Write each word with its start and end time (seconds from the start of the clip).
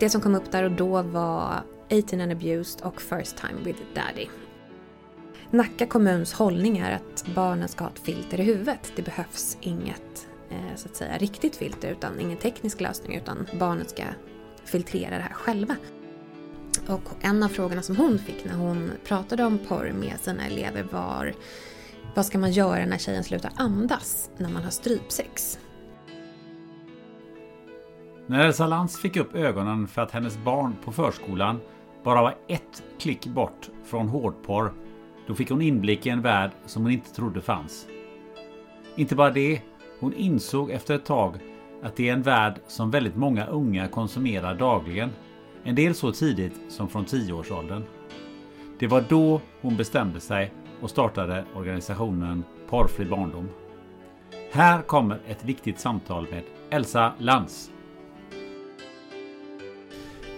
Det 0.00 0.10
som 0.10 0.20
kom 0.20 0.34
upp 0.34 0.52
där 0.52 0.62
och 0.62 0.70
då 0.70 1.02
var 1.02 1.62
18 1.90 2.20
and 2.20 2.32
abused 2.32 2.86
och 2.86 3.02
First 3.02 3.36
time 3.36 3.60
with 3.64 3.80
daddy. 3.94 4.26
Nacka 5.50 5.86
kommuns 5.86 6.32
hållning 6.32 6.78
är 6.78 6.92
att 6.92 7.24
barnen 7.34 7.68
ska 7.68 7.84
ha 7.84 7.90
ett 7.90 7.98
filter 7.98 8.40
i 8.40 8.42
huvudet. 8.42 8.92
Det 8.96 9.02
behövs 9.02 9.56
inget 9.60 10.28
eh, 10.50 10.76
så 10.76 10.88
att 10.88 10.96
säga 10.96 11.18
riktigt 11.18 11.56
filter 11.56 11.90
utan 11.90 12.20
ingen 12.20 12.38
teknisk 12.38 12.80
lösning 12.80 13.16
utan 13.16 13.46
barnen 13.58 13.88
ska 13.88 14.02
filtrera 14.64 15.16
det 15.16 15.22
här 15.22 15.34
själva. 15.34 15.76
Och 16.86 17.10
en 17.20 17.42
av 17.42 17.48
frågorna 17.48 17.82
som 17.82 17.96
hon 17.96 18.18
fick 18.18 18.44
när 18.44 18.54
hon 18.54 18.90
pratade 19.04 19.44
om 19.44 19.58
porr 19.58 19.92
med 19.92 20.20
sina 20.20 20.46
elever 20.46 20.82
var 20.92 21.34
vad 22.14 22.26
ska 22.26 22.38
man 22.38 22.52
göra 22.52 22.86
när 22.86 22.98
tjejen 22.98 23.24
slutar 23.24 23.52
andas 23.56 24.30
när 24.36 24.48
man 24.48 24.62
har 24.62 24.70
strypsex? 24.70 25.58
När 28.28 28.46
Elsa 28.46 28.66
Lantz 28.66 28.98
fick 28.98 29.16
upp 29.16 29.34
ögonen 29.34 29.86
för 29.86 30.02
att 30.02 30.10
hennes 30.10 30.38
barn 30.38 30.76
på 30.84 30.92
förskolan 30.92 31.60
bara 32.04 32.22
var 32.22 32.34
ett 32.48 32.82
klick 32.98 33.26
bort 33.26 33.70
från 33.84 34.08
hårdporr, 34.08 34.72
då 35.26 35.34
fick 35.34 35.50
hon 35.50 35.62
inblick 35.62 36.06
i 36.06 36.10
en 36.10 36.22
värld 36.22 36.50
som 36.66 36.82
hon 36.82 36.92
inte 36.92 37.14
trodde 37.14 37.40
fanns. 37.40 37.86
Inte 38.96 39.14
bara 39.14 39.30
det, 39.30 39.62
hon 40.00 40.12
insåg 40.12 40.70
efter 40.70 40.94
ett 40.94 41.04
tag 41.04 41.38
att 41.82 41.96
det 41.96 42.08
är 42.08 42.12
en 42.12 42.22
värld 42.22 42.54
som 42.66 42.90
väldigt 42.90 43.16
många 43.16 43.46
unga 43.46 43.88
konsumerar 43.88 44.54
dagligen. 44.54 45.10
En 45.64 45.74
del 45.74 45.94
så 45.94 46.12
tidigt 46.12 46.60
som 46.68 46.88
från 46.88 47.06
10-årsåldern. 47.06 47.82
Det 48.78 48.86
var 48.86 49.04
då 49.08 49.40
hon 49.60 49.76
bestämde 49.76 50.20
sig 50.20 50.52
och 50.80 50.90
startade 50.90 51.44
organisationen 51.54 52.44
Porrfri 52.68 53.04
barndom. 53.04 53.48
Här 54.52 54.82
kommer 54.82 55.18
ett 55.26 55.44
viktigt 55.44 55.80
samtal 55.80 56.26
med 56.30 56.42
Elsa 56.70 57.12
Lantz. 57.18 57.70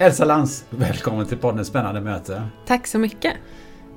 Elsa 0.00 0.24
Lantz, 0.24 0.64
välkommen 0.70 1.26
till 1.26 1.38
podden 1.38 1.64
Spännande 1.64 2.00
möte. 2.00 2.42
Tack 2.66 2.86
så 2.86 2.98
mycket. 2.98 3.34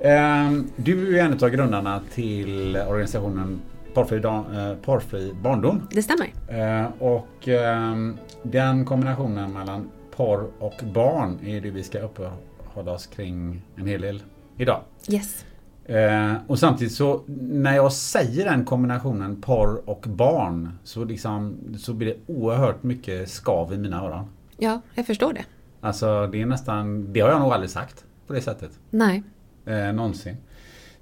Ehm, 0.02 0.68
Du 0.76 1.18
är 1.20 1.24
en 1.26 1.34
av 1.34 1.50
grundarna 1.50 2.02
till 2.14 2.78
organisationen 2.78 3.60
Porrfri, 3.94 4.18
eh, 4.18 4.74
Porrfri 4.86 5.34
barndom. 5.44 5.88
Det 5.92 6.04
stämmer. 6.04 6.28
Eh, 6.48 6.88
Och 7.00 7.48
ehm, 7.48 8.18
den 8.44 8.86
kombinationen 8.86 9.54
mellan 9.54 9.90
porr 10.16 10.48
och 10.60 10.82
barn 10.94 11.40
är 11.46 11.62
det 11.62 11.70
vi 11.70 11.84
ska 11.84 12.00
uppehålla 12.00 12.92
oss 12.92 13.08
kring 13.08 13.62
en 13.76 13.86
hel 13.88 14.02
del 14.02 14.24
idag. 14.58 14.82
Yes. 15.10 15.46
Eh, 15.86 16.34
och 16.48 16.60
samtidigt 16.60 16.94
så 16.94 17.22
när 17.52 17.76
jag 17.76 17.94
säger 17.94 18.46
den 18.46 18.66
kombinationen 18.66 19.42
porr 19.42 19.90
och 19.90 20.06
barn 20.08 20.78
så, 20.84 21.04
liksom, 21.04 21.58
så 21.78 21.94
blir 21.94 22.08
det 22.08 22.34
oerhört 22.34 22.84
mycket 22.84 23.30
skav 23.30 23.74
i 23.74 23.78
mina 23.78 24.02
öron. 24.06 24.26
Ja, 24.58 24.82
jag 24.96 25.06
förstår 25.06 25.34
det. 25.34 25.46
Alltså 25.82 26.28
det 26.28 26.42
är 26.42 26.46
nästan, 26.46 27.14
det 27.14 27.20
har 27.20 27.30
jag 27.30 27.40
nog 27.40 27.54
aldrig 27.54 27.70
sagt 27.70 28.06
på 28.28 28.34
det 28.34 28.42
sättet. 28.42 28.72
Nej. 28.90 29.24
Eh, 29.66 29.94
någonsin. 29.94 30.38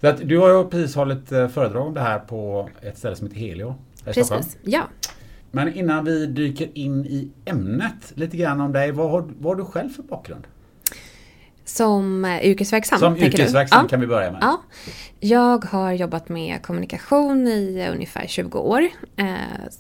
Så 0.02 0.08
att, 0.08 0.18
du 0.18 0.38
har 0.38 0.50
ju 0.50 0.70
precis 0.70 0.96
hållit 0.96 1.32
eh, 1.32 1.48
föredrag 1.48 1.88
om 1.88 1.94
det 1.94 2.02
här 2.02 2.20
på 2.20 2.70
ett 2.82 2.98
ställe 2.98 3.16
som 3.16 3.28
heter 3.28 3.40
Helio. 3.40 3.76
här 4.06 4.12
i 4.12 4.14
Stockholm. 4.14 4.44
Precis. 4.44 4.58
Ja. 4.64 4.84
Men 5.52 5.74
innan 5.74 6.06
vi 6.06 6.26
dyker 6.26 6.78
in 6.78 7.06
i 7.06 7.32
ämnet 7.46 8.12
lite 8.16 8.38
grann 8.38 8.62
om 8.62 8.72
dig. 8.72 8.92
Vad 8.92 9.12
har, 9.12 9.22
vad 9.22 9.52
har 9.52 9.56
du 9.56 9.72
själv 9.72 9.90
för 9.90 10.04
bakgrund? 10.04 10.48
Som 11.66 12.26
eh, 12.26 12.46
yrkesverksam. 12.46 13.00
Som 13.00 13.16
tänker 13.16 13.38
du? 13.38 13.44
yrkesverksam 13.44 13.80
ja. 13.82 13.88
kan 13.88 14.02
vi 14.02 14.08
börja 14.08 14.32
med. 14.32 14.40
Ja. 14.42 14.62
Jag 15.20 15.66
har 15.66 15.92
jobbat 15.92 16.30
med 16.30 16.62
kommunikation 16.62 17.48
i 17.48 17.90
ungefär 17.94 18.28
20 18.28 18.60
år. 18.60 18.82
Eh, 19.16 19.26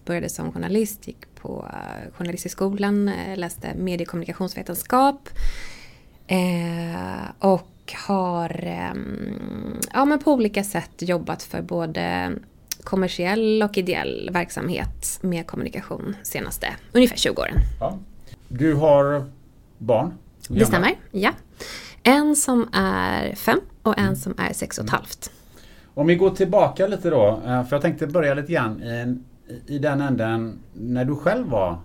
började 0.06 0.30
som 0.30 0.52
journalist, 0.52 1.08
gick 1.08 1.29
på 1.42 1.66
eh, 1.74 2.12
Journalisthögskolan, 2.18 3.08
eh, 3.08 3.38
läste 3.38 3.74
mediekommunikationsvetenskap. 3.76 5.30
Eh, 6.28 7.30
och 7.40 7.66
har 8.08 8.64
ehm, 8.66 9.80
ja, 9.94 10.06
men 10.06 10.20
på 10.20 10.34
olika 10.34 10.64
sätt 10.64 10.92
jobbat 11.00 11.44
för 11.44 11.62
både 11.62 12.32
kommersiell 12.84 13.64
och 13.64 13.78
ideell 13.78 14.30
verksamhet 14.34 15.20
med 15.22 15.48
kommunikation 15.48 16.16
senaste 16.24 16.68
ungefär 16.92 17.18
20 17.18 17.42
åren. 17.42 17.56
Ja. 17.80 17.98
Du 18.48 18.74
har 18.74 19.26
barn? 19.78 20.14
Det 20.50 20.66
stämmer, 20.66 20.96
ja. 21.12 21.32
En 22.04 22.36
som 22.36 22.70
är 22.74 23.36
fem 23.36 23.60
och 23.84 23.98
en 24.00 24.16
som 24.16 24.34
är 24.38 24.54
sex 24.54 24.78
och 24.78 24.86
ett 24.86 24.92
halvt. 24.92 25.32
Om 25.94 26.08
vi 26.08 26.16
går 26.16 26.30
tillbaka 26.30 26.88
lite 26.88 27.10
då. 27.10 27.40
För 27.44 27.68
jag 27.76 27.82
tänkte 27.82 28.08
börja 28.08 28.34
lite 28.34 28.52
grann 28.54 28.84
i, 28.84 28.90
en- 28.90 29.24
i 29.68 29.80
den 29.80 30.02
änden 30.02 30.60
när 30.74 31.06
du 31.06 31.16
själv 31.16 31.48
var 31.48 31.80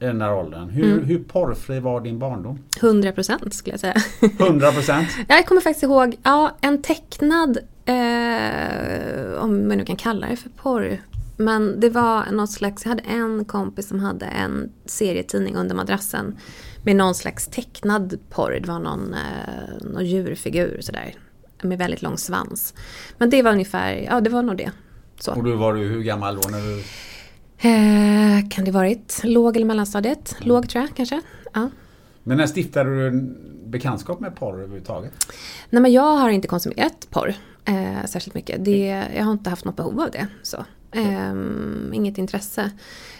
i 0.00 0.04
den 0.04 0.20
här 0.20 0.34
åldern. 0.34 0.68
Hur, 0.68 0.92
Mm. 0.92 1.04
hur 1.04 1.18
porrfri 1.18 1.80
var 1.80 2.00
din 2.00 2.18
barndom? 2.18 2.58
100 2.80 3.12
procent 3.12 3.54
skulle 3.54 3.72
jag 3.72 3.80
säga. 3.80 3.94
100 4.38 4.72
procent? 4.72 5.08
Jag 5.28 5.46
kommer 5.46 5.60
faktiskt 5.60 5.82
ihåg, 5.82 6.16
ja, 6.22 6.56
en 6.60 6.82
tecknad, 6.82 7.58
eh, 8.20 9.32
om 9.42 9.68
man 9.68 9.78
nu 9.78 9.84
kan 9.84 9.96
kalla 9.96 10.26
det 10.26 10.36
för 10.36 10.48
porr. 10.50 10.98
Men 11.36 11.80
det 11.80 11.88
var 11.90 12.24
något 12.32 12.50
slags, 12.52 12.84
jag 12.84 12.90
hade 12.90 13.02
en 13.02 13.44
kompis 13.44 13.88
som 13.88 14.00
hade 14.00 14.26
en 14.26 14.72
serietidning 14.84 15.56
under 15.56 15.74
madrassen. 15.74 16.36
Med 16.84 16.96
någon 16.96 17.14
slags 17.14 17.46
tecknad 17.48 18.18
porr. 18.30 18.58
Det 18.62 18.68
var 18.68 18.78
någon, 18.78 19.14
eh, 19.14 19.86
någon 19.92 20.06
djurfigur 20.06 20.78
sådär. 20.80 21.14
Med 21.62 21.78
väldigt 21.78 22.02
lång 22.02 22.18
svans. 22.18 22.74
Men 23.18 23.30
det 23.30 23.42
var 23.42 23.52
ungefär, 23.52 23.92
ja 23.92 24.20
det 24.20 24.30
var 24.30 24.42
nog 24.42 24.56
det. 24.56 24.70
Så. 25.22 25.32
Och 25.32 25.44
då 25.44 25.56
var 25.56 25.74
du 25.74 25.80
hur 25.80 26.02
gammal 26.02 26.34
då? 26.36 26.48
När 26.48 26.60
du... 26.60 26.82
Eh, 27.68 28.48
kan 28.48 28.64
det 28.64 28.70
varit 28.70 29.20
låg 29.24 29.56
eller 29.56 29.66
mellanstadiet? 29.66 30.36
Låg 30.40 30.68
tror 30.68 30.84
jag 30.84 30.96
kanske. 30.96 31.20
Ja. 31.52 31.70
Men 32.22 32.36
när 32.36 32.46
stiftade 32.46 33.10
du 33.10 33.36
bekantskap 33.64 34.20
med 34.20 34.36
porr 34.36 34.54
överhuvudtaget? 34.54 35.12
Nej 35.70 35.82
men 35.82 35.92
jag 35.92 36.16
har 36.16 36.30
inte 36.30 36.48
konsumerat 36.48 37.06
porr 37.10 37.34
eh, 37.64 38.06
särskilt 38.06 38.34
mycket. 38.34 38.64
Det, 38.64 39.06
jag 39.16 39.24
har 39.24 39.32
inte 39.32 39.50
haft 39.50 39.64
något 39.64 39.76
behov 39.76 40.00
av 40.00 40.10
det. 40.10 40.26
Så. 40.42 40.64
Ehm, 40.92 41.90
inget 41.94 42.18
intresse. 42.18 42.70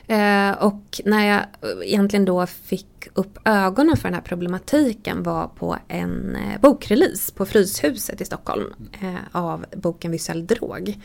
Eh, 0.06 0.50
och 0.52 1.00
när 1.05 1.26
jag 1.26 1.44
egentligen 1.85 2.25
då 2.25 2.47
fick 2.47 3.08
upp 3.14 3.38
ögonen 3.44 3.97
för 3.97 4.08
den 4.08 4.14
här 4.14 4.23
problematiken 4.23 5.23
var 5.23 5.49
på 5.49 5.76
en 5.88 6.37
eh, 6.37 6.61
bokrelease 6.61 7.32
på 7.35 7.47
Fryshuset 7.47 8.20
i 8.20 8.25
Stockholm 8.25 8.75
eh, 9.00 9.14
av 9.32 9.67
boken 9.76 10.11
Visuell 10.11 10.47
drog. 10.47 10.99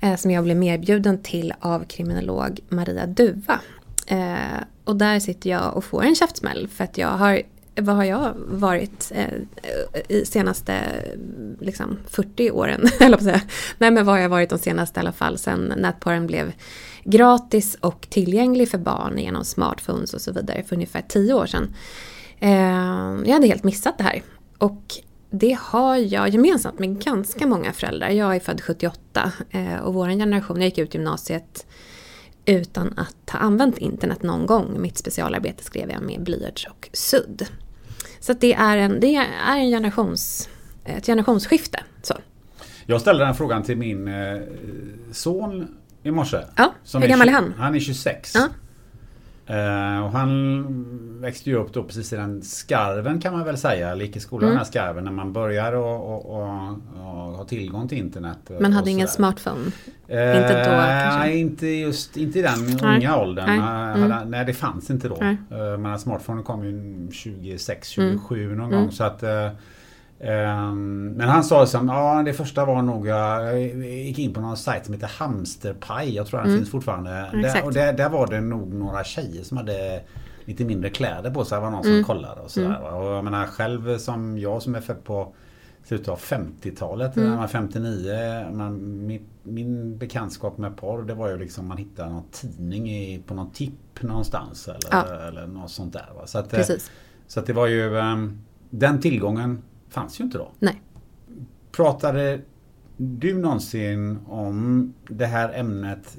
Eh, 0.00 0.16
som 0.16 0.30
jag 0.30 0.44
blev 0.44 0.56
medbjuden 0.56 1.22
till 1.22 1.54
av 1.60 1.84
kriminolog 1.84 2.60
Maria 2.68 3.06
Duva. 3.06 3.60
Eh, 4.06 4.62
och 4.84 4.96
där 4.96 5.20
sitter 5.20 5.50
jag 5.50 5.76
och 5.76 5.84
får 5.84 6.02
en 6.02 6.14
käftsmäll 6.14 6.68
för 6.68 6.84
att 6.84 6.98
jag 6.98 7.08
har 7.08 7.42
vad 7.74 7.96
har 7.96 8.04
jag 8.04 8.34
varit 8.36 9.12
eh, 9.14 9.28
i 10.08 10.24
senaste 10.24 10.74
liksom, 11.60 11.98
40 12.08 12.50
åren? 12.50 12.88
Nej 13.78 13.90
men 13.90 14.06
vad 14.06 14.06
har 14.06 14.18
jag 14.18 14.28
varit 14.28 14.50
de 14.50 14.58
senaste 14.58 14.98
i 14.98 15.00
alla 15.00 15.12
fall 15.12 15.38
sen 15.38 15.74
nätporren 15.76 16.26
blev 16.26 16.52
gratis 17.04 17.76
och 17.80 18.06
tillgänglig 18.10 18.68
för 18.68 18.78
barn 18.78 19.18
genom 19.18 19.44
smartphones 19.44 20.14
och 20.14 20.20
så 20.20 20.32
vidare 20.32 20.62
för 20.62 20.76
ungefär 20.76 21.02
10 21.08 21.34
år 21.34 21.46
sedan. 21.46 21.74
Eh, 22.38 22.50
jag 23.24 23.32
hade 23.32 23.46
helt 23.46 23.64
missat 23.64 23.98
det 23.98 24.04
här. 24.04 24.22
Och 24.58 24.82
det 25.30 25.58
har 25.60 25.96
jag 25.96 26.28
gemensamt 26.28 26.78
med 26.78 27.04
ganska 27.04 27.46
många 27.46 27.72
föräldrar. 27.72 28.08
Jag 28.08 28.36
är 28.36 28.40
född 28.40 28.60
78 28.60 29.32
eh, 29.50 29.76
och 29.76 29.94
vår 29.94 30.08
generation, 30.08 30.56
jag 30.56 30.64
gick 30.64 30.78
ut 30.78 30.94
gymnasiet 30.94 31.66
utan 32.44 32.98
att 32.98 33.30
ha 33.30 33.38
använt 33.38 33.78
internet 33.78 34.22
någon 34.22 34.46
gång. 34.46 34.80
Mitt 34.80 34.98
specialarbete 34.98 35.64
skrev 35.64 35.90
jag 35.90 36.02
med 36.02 36.22
blyerts 36.22 36.66
och 36.66 36.88
sudd. 36.92 37.46
Så 38.20 38.32
det 38.32 38.54
är, 38.54 38.76
en, 38.76 39.00
det 39.00 39.16
är 39.16 39.58
en 39.58 39.70
generations, 39.70 40.48
ett 40.84 41.06
generationsskifte. 41.06 41.80
Så. 42.02 42.14
Jag 42.86 43.00
ställde 43.00 43.24
den 43.24 43.34
frågan 43.34 43.62
till 43.62 43.76
min 43.76 44.08
eh, 44.08 44.40
son 45.12 45.76
i 46.02 46.10
morse. 46.10 46.38
Ja, 46.56 46.74
hur 46.92 47.08
gammal 47.08 47.28
är 47.28 47.32
han? 47.32 47.54
Han 47.58 47.74
är 47.74 47.80
26. 47.80 48.34
Ja. 48.34 48.48
Uh, 49.50 50.04
och 50.04 50.10
han 50.10 51.20
växte 51.20 51.50
ju 51.50 51.56
upp 51.56 51.72
då 51.72 51.84
precis 51.84 52.12
i 52.12 52.16
den 52.16 52.42
skarven 52.42 53.20
kan 53.20 53.32
man 53.32 53.44
väl 53.44 53.58
säga, 53.58 53.94
lik 53.94 54.16
i 54.16 54.20
skolan 54.20 54.42
mm. 54.42 54.50
den 54.50 54.58
här 54.58 54.64
skarven 54.64 55.04
när 55.04 55.12
man 55.12 55.32
börjar 55.32 55.72
och, 55.72 56.14
och, 56.14 56.40
och, 56.40 56.48
och 56.94 57.36
ha 57.36 57.44
tillgång 57.44 57.88
till 57.88 57.98
internet. 57.98 58.38
Men 58.60 58.72
hade 58.72 58.90
ingen 58.90 59.08
smartphone? 59.08 59.60
Uh, 59.60 60.36
inte 60.36 60.58
då 60.58 60.64
kanske? 60.64 61.18
Nej, 61.18 61.40
inte 61.40 61.66
just 61.66 62.16
inte 62.16 62.38
i 62.38 62.42
den 62.42 62.66
nej. 62.82 62.96
unga 62.96 63.16
åldern. 63.16 63.46
Nej. 63.46 63.58
Mm. 63.96 64.10
Hade, 64.10 64.24
nej, 64.24 64.44
det 64.44 64.54
fanns 64.54 64.90
inte 64.90 65.08
då. 65.08 65.14
Uh, 65.14 65.78
men 65.78 65.98
smartphone 65.98 66.42
kom 66.42 66.64
ju 66.64 67.08
26, 67.12 67.88
27 67.88 68.44
mm. 68.44 68.58
någon 68.58 68.72
mm. 68.72 68.80
gång. 68.80 68.92
Så 68.92 69.04
att 69.04 69.22
men 70.22 71.20
han 71.20 71.44
sa 71.44 71.66
som, 71.66 71.88
ja 71.88 72.22
det 72.22 72.32
första 72.32 72.64
var 72.64 72.82
nog, 72.82 73.06
jag 73.06 73.60
gick 73.60 74.18
in 74.18 74.34
på 74.34 74.40
någon 74.40 74.56
sajt 74.56 74.84
som 74.84 74.94
heter 74.94 75.10
Hamsterpaj. 75.18 76.14
Jag 76.14 76.26
tror 76.26 76.40
den 76.40 76.48
mm. 76.48 76.58
finns 76.58 76.70
fortfarande. 76.70 77.10
Där, 77.32 77.64
och 77.64 77.72
där, 77.72 77.92
där, 77.92 78.08
var 78.08 78.26
det 78.26 78.40
nog 78.40 78.74
några 78.74 79.04
tjejer 79.04 79.42
som 79.42 79.56
hade 79.56 80.02
lite 80.44 80.64
mindre 80.64 80.90
kläder 80.90 81.30
på 81.30 81.44
sig. 81.44 81.56
Det 81.56 81.62
var 81.62 81.70
någon 81.70 81.82
som 81.82 81.92
mm. 81.92 82.04
kollade 82.04 82.40
och 82.40 82.50
sådär. 82.50 82.66
Mm. 82.66 82.82
Och 82.82 83.12
jag 83.12 83.24
menar 83.24 83.46
själv 83.46 83.98
som 83.98 84.38
jag 84.38 84.62
som 84.62 84.74
är 84.74 84.80
född 84.80 85.04
på 85.04 85.34
slutet 85.84 86.08
av 86.08 86.18
50-talet, 86.18 87.16
mm. 87.16 87.30
när 87.30 87.36
man 87.36 87.48
59. 87.48 88.46
Man, 88.52 89.06
min, 89.06 89.26
min 89.42 89.98
bekantskap 89.98 90.58
med 90.58 90.76
porr 90.76 91.02
det 91.02 91.14
var 91.14 91.28
ju 91.28 91.38
liksom 91.38 91.66
man 91.66 91.76
hittade 91.76 92.10
någon 92.10 92.28
tidning 92.30 92.90
i, 92.90 93.22
på 93.26 93.34
någon 93.34 93.50
tipp 93.50 94.02
någonstans. 94.02 94.68
Eller, 94.68 94.80
ja. 94.90 95.26
eller 95.28 95.46
något 95.46 95.70
sånt 95.70 95.92
där. 95.92 96.08
Va? 96.16 96.26
Så, 96.26 96.38
att, 96.38 96.50
Precis. 96.50 96.90
så 97.26 97.40
att 97.40 97.46
det 97.46 97.52
var 97.52 97.66
ju 97.66 97.96
um, 97.96 98.42
den 98.70 99.00
tillgången 99.00 99.62
fanns 99.90 100.20
ju 100.20 100.24
inte 100.24 100.38
då. 100.38 100.52
Nej. 100.58 100.82
Pratade 101.72 102.40
du 102.96 103.38
någonsin 103.38 104.18
om 104.26 104.94
det 105.08 105.26
här 105.26 105.52
ämnet 105.54 106.16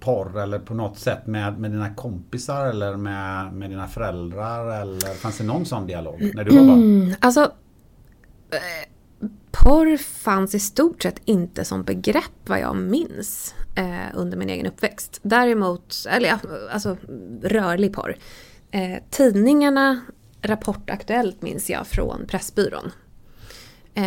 porr 0.00 0.40
eller 0.40 0.58
på 0.58 0.74
något 0.74 0.98
sätt 0.98 1.26
med, 1.26 1.60
med 1.60 1.70
dina 1.70 1.94
kompisar 1.94 2.66
eller 2.66 2.96
med, 2.96 3.52
med 3.52 3.70
dina 3.70 3.88
föräldrar? 3.88 4.80
Eller 4.80 5.14
fanns 5.14 5.38
det 5.38 5.44
någon 5.44 5.66
sån 5.66 5.86
dialog 5.86 6.30
när 6.34 6.44
du 6.44 6.56
var 6.56 6.66
barn? 6.66 6.82
Mm, 6.82 7.14
alltså, 7.20 7.40
eh, 8.50 8.88
porr 9.50 9.96
fanns 9.96 10.54
i 10.54 10.60
stort 10.60 11.02
sett 11.02 11.20
inte 11.24 11.64
som 11.64 11.84
begrepp 11.84 12.32
vad 12.46 12.60
jag 12.60 12.76
minns 12.76 13.54
eh, 13.76 14.14
under 14.14 14.36
min 14.36 14.48
egen 14.48 14.66
uppväxt. 14.66 15.20
Däremot, 15.22 15.94
eller 16.08 16.28
ja, 16.28 16.38
alltså 16.70 16.96
rörlig 17.42 17.92
porr. 17.92 18.16
Eh, 18.70 18.98
tidningarna 19.10 20.00
Rapport 20.44 20.90
Aktuellt 20.90 21.42
minns 21.42 21.70
jag 21.70 21.86
från 21.86 22.26
Pressbyrån. 22.26 22.92
Eh, 23.94 24.04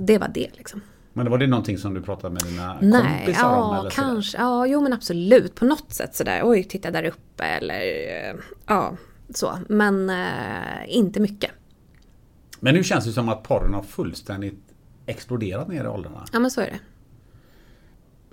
det 0.00 0.18
var 0.18 0.28
det 0.28 0.50
liksom. 0.52 0.80
Men 1.12 1.30
var 1.30 1.38
det 1.38 1.46
någonting 1.46 1.78
som 1.78 1.94
du 1.94 2.02
pratade 2.02 2.32
med 2.34 2.42
dina 2.42 2.78
Nej, 2.80 3.18
kompisar 3.18 3.42
ja, 3.42 3.64
om? 3.64 3.76
Eller 3.76 3.90
kanske. 3.90 4.30
Sådär? 4.30 4.44
Ja, 4.44 4.66
jo 4.66 4.80
men 4.80 4.92
absolut. 4.92 5.54
På 5.54 5.64
något 5.64 5.92
sätt 5.92 6.14
sådär. 6.14 6.40
Oj, 6.44 6.64
titta 6.64 6.90
där 6.90 7.04
uppe 7.04 7.44
eller 7.44 7.80
eh, 7.80 8.36
ja, 8.66 8.96
så. 9.34 9.58
Men 9.68 10.10
eh, 10.10 10.16
inte 10.88 11.20
mycket. 11.20 11.50
Men 12.60 12.74
nu 12.74 12.84
känns 12.84 13.04
det 13.04 13.12
som 13.12 13.28
att 13.28 13.42
porren 13.42 13.74
har 13.74 13.82
fullständigt 13.82 14.60
exploderat 15.06 15.68
ner 15.68 15.84
i 15.84 15.86
åldrarna. 15.86 16.24
Ja, 16.32 16.38
men 16.38 16.50
så 16.50 16.60
är 16.60 16.66
det. 16.66 16.78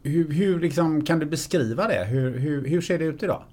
Hur, 0.09 0.31
hur 0.31 0.59
liksom, 0.59 1.05
kan 1.05 1.19
du 1.19 1.25
beskriva 1.25 1.87
det? 1.87 2.05
Hur, 2.05 2.39
hur, 2.39 2.65
hur 2.65 2.81
ser 2.81 2.99
det 2.99 3.05
ut 3.05 3.23
idag? 3.23 3.43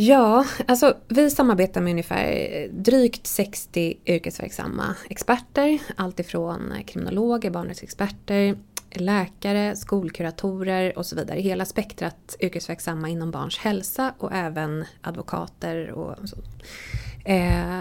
Ja, 0.00 0.44
alltså 0.66 0.96
vi 1.08 1.30
samarbetar 1.30 1.80
med 1.80 1.90
ungefär 1.90 2.32
eh, 2.32 2.70
drygt 2.70 3.26
60 3.26 3.98
yrkesverksamma 4.06 4.94
experter. 5.10 5.78
Alltifrån 5.96 6.72
eh, 6.72 6.84
kriminologer, 6.84 7.50
barnrättsexperter, 7.50 8.56
läkare, 8.90 9.76
skolkuratorer 9.76 10.98
och 10.98 11.06
så 11.06 11.16
vidare. 11.16 11.40
Hela 11.40 11.64
spektrat 11.64 12.36
yrkesverksamma 12.40 13.08
inom 13.08 13.30
barns 13.30 13.58
hälsa 13.58 14.14
och 14.18 14.32
även 14.32 14.84
advokater 15.00 15.90
och 15.90 16.28
så. 16.28 16.36
Eh, 17.24 17.80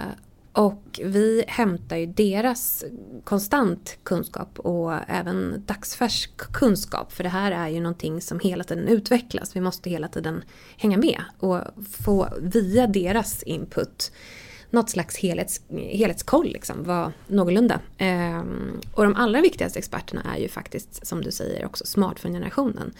och 0.58 1.00
vi 1.04 1.44
hämtar 1.48 1.96
ju 1.96 2.06
deras 2.06 2.86
konstant 3.24 3.98
kunskap 4.04 4.60
och 4.60 4.94
även 5.08 5.64
dagsfärsk 5.66 6.38
kunskap. 6.38 7.14
För 7.14 7.24
det 7.24 7.30
här 7.30 7.52
är 7.52 7.68
ju 7.68 7.80
någonting 7.80 8.22
som 8.22 8.40
hela 8.40 8.64
tiden 8.64 8.88
utvecklas. 8.88 9.56
Vi 9.56 9.62
måste 9.62 9.90
hela 9.90 10.08
tiden 10.08 10.44
hänga 10.78 10.98
med 10.98 11.22
och 11.40 11.62
få 11.92 12.30
via 12.42 12.88
deras 12.88 13.44
input 13.44 14.12
något 14.70 14.90
slags 14.90 15.18
helhets, 15.18 15.62
helhetskoll, 15.70 16.48
liksom, 16.48 16.84
var 16.84 17.12
någorlunda. 17.28 17.80
Ehm, 17.98 18.82
och 18.94 19.04
de 19.04 19.16
allra 19.16 19.42
viktigaste 19.42 19.80
experterna 19.80 20.22
är 20.36 20.40
ju 20.42 20.48
faktiskt, 20.48 21.08
som 21.08 21.22
du 21.22 21.32
säger, 21.32 21.66
också 21.66 21.86
smartphone-generationen. 21.86 22.92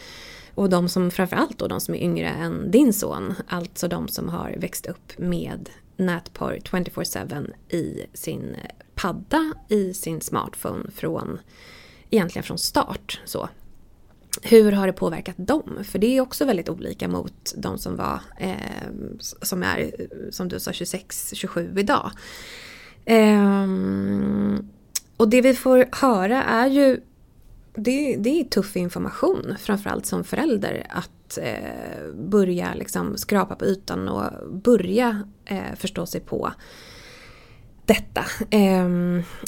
Och 0.56 0.70
de 0.70 0.90
som 0.90 1.12
framförallt 1.12 1.60
då, 1.60 1.68
de 1.68 1.82
som 1.82 1.96
är 1.96 2.00
yngre 2.00 2.28
än 2.28 2.72
din 2.72 2.94
son, 2.94 3.36
alltså 3.48 3.88
de 3.88 4.08
som 4.08 4.30
har 4.30 4.56
växt 4.58 4.86
upp 4.86 5.18
med 5.18 5.70
nätporr 5.98 6.60
24-7 6.64 7.54
i 7.70 8.06
sin 8.14 8.56
eh, 8.56 8.72
padda, 8.96 9.54
i 9.68 9.94
sin 9.94 10.22
smartphone 10.22 10.92
från 10.92 11.40
egentligen 12.10 12.44
från 12.44 12.58
start. 12.58 13.22
Så. 13.26 13.50
Hur 14.42 14.72
har 14.72 14.88
det 14.88 14.94
påverkat 14.94 15.36
dem? 15.38 15.80
För 15.84 16.00
det 16.00 16.18
är 16.18 16.22
också 16.22 16.46
väldigt 16.46 16.70
olika 16.70 17.08
mot 17.08 17.54
de 17.58 17.78
som 17.78 17.96
var, 17.96 18.20
eh, 18.40 18.88
som 19.20 19.64
är, 19.64 19.92
som 20.32 20.48
du 20.48 20.60
sa, 20.60 20.72
26-27 20.72 21.80
idag. 21.80 22.12
Eh, 23.06 23.68
och 25.18 25.30
det 25.30 25.42
vi 25.42 25.54
får 25.54 25.86
höra 25.92 26.44
är 26.44 26.68
ju, 26.68 27.02
det, 27.76 28.16
det 28.16 28.40
är 28.40 28.44
tuff 28.44 28.76
information, 28.76 29.56
framförallt 29.60 30.06
som 30.06 30.24
förälder, 30.24 30.88
att 30.90 31.12
eh, 31.38 32.14
börja 32.14 32.74
liksom 32.74 33.18
skrapa 33.18 33.56
på 33.56 33.66
ytan 33.66 34.10
och 34.10 34.52
börja 34.52 35.24
eh, 35.46 35.76
förstå 35.76 36.06
sig 36.06 36.22
på 36.22 36.52
detta. 37.86 38.26
Eh, 38.50 38.88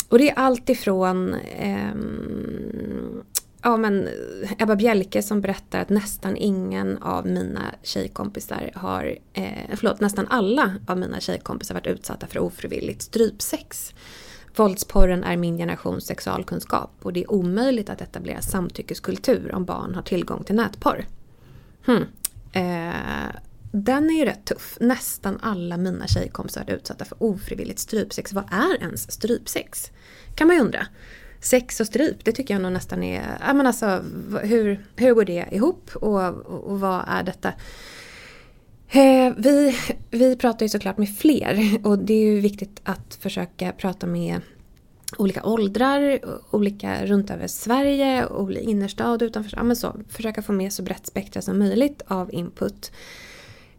och 0.09 0.17
det 0.17 0.29
är 0.29 0.35
allt 0.35 0.69
ifrån 0.69 1.35
ehm, 1.57 3.23
ja, 3.63 3.77
men 3.77 4.09
Ebba 4.57 4.75
Bjelke 4.75 5.21
som 5.21 5.41
berättar 5.41 5.79
att 5.79 5.89
nästan 5.89 6.37
ingen 6.37 6.97
av 6.97 7.27
mina 7.27 7.75
tjejkompisar 7.83 8.71
har, 8.75 9.17
eh, 9.33 9.75
förlåt, 9.75 9.99
nästan 9.99 10.27
alla 10.29 10.75
av 10.87 10.97
mina 10.97 11.19
tjejkompisar 11.19 11.75
varit 11.75 11.87
utsatta 11.87 12.27
för 12.27 12.39
ofrivilligt 12.39 13.01
strypsex. 13.01 13.93
Våldsporren 14.55 15.23
är 15.23 15.37
min 15.37 15.57
generations 15.57 16.05
sexualkunskap 16.05 16.91
och 17.01 17.13
det 17.13 17.23
är 17.23 17.31
omöjligt 17.31 17.89
att 17.89 18.01
etablera 18.01 18.41
samtyckeskultur 18.41 19.55
om 19.55 19.65
barn 19.65 19.95
har 19.95 20.01
tillgång 20.01 20.43
till 20.43 20.55
nätporr. 20.55 21.05
Hmm. 21.89 22.05
Eh, 22.51 23.35
den 23.71 24.09
är 24.09 24.13
ju 24.13 24.25
rätt 24.25 24.45
tuff. 24.45 24.77
Nästan 24.79 25.39
alla 25.41 25.77
mina 25.77 26.07
tjejkompisar 26.07 26.63
är 26.67 26.73
utsatta 26.73 27.05
för 27.05 27.23
ofrivilligt 27.23 27.79
strypsex. 27.79 28.33
Vad 28.33 28.43
är 28.51 28.81
ens 28.81 29.11
strypsex? 29.11 29.91
Kan 30.35 30.47
man 30.47 30.55
ju 30.55 30.61
undra. 30.61 30.87
Sex 31.41 31.79
och 31.79 31.87
stryp, 31.87 32.25
det 32.25 32.31
tycker 32.31 32.53
jag 32.53 32.61
nog 32.61 32.71
nästan 32.71 33.03
är... 33.03 33.37
Ja, 33.47 33.53
men 33.53 33.67
alltså, 33.67 34.03
hur, 34.43 34.85
hur 34.95 35.13
går 35.13 35.25
det 35.25 35.45
ihop 35.51 35.89
och, 35.95 36.29
och, 36.29 36.63
och 36.63 36.79
vad 36.79 37.05
är 37.07 37.23
detta? 37.23 37.53
Eh, 38.89 39.33
vi, 39.37 39.75
vi 40.11 40.35
pratar 40.35 40.65
ju 40.65 40.69
såklart 40.69 40.97
med 40.97 41.17
fler 41.17 41.79
och 41.83 41.99
det 41.99 42.13
är 42.13 42.25
ju 42.25 42.39
viktigt 42.39 42.81
att 42.83 43.15
försöka 43.21 43.71
prata 43.71 44.07
med 44.07 44.41
olika 45.17 45.43
åldrar, 45.43 46.19
olika 46.51 47.05
runt 47.05 47.31
över 47.31 47.47
Sverige, 47.47 48.27
innerstad, 48.59 49.21
utanför, 49.21 49.57
ja, 49.57 49.63
men 49.63 49.75
så, 49.75 49.95
försöka 50.09 50.41
få 50.41 50.51
med 50.51 50.73
så 50.73 50.83
brett 50.83 51.07
spektra 51.07 51.41
som 51.41 51.59
möjligt 51.59 52.01
av 52.07 52.33
input. 52.33 52.91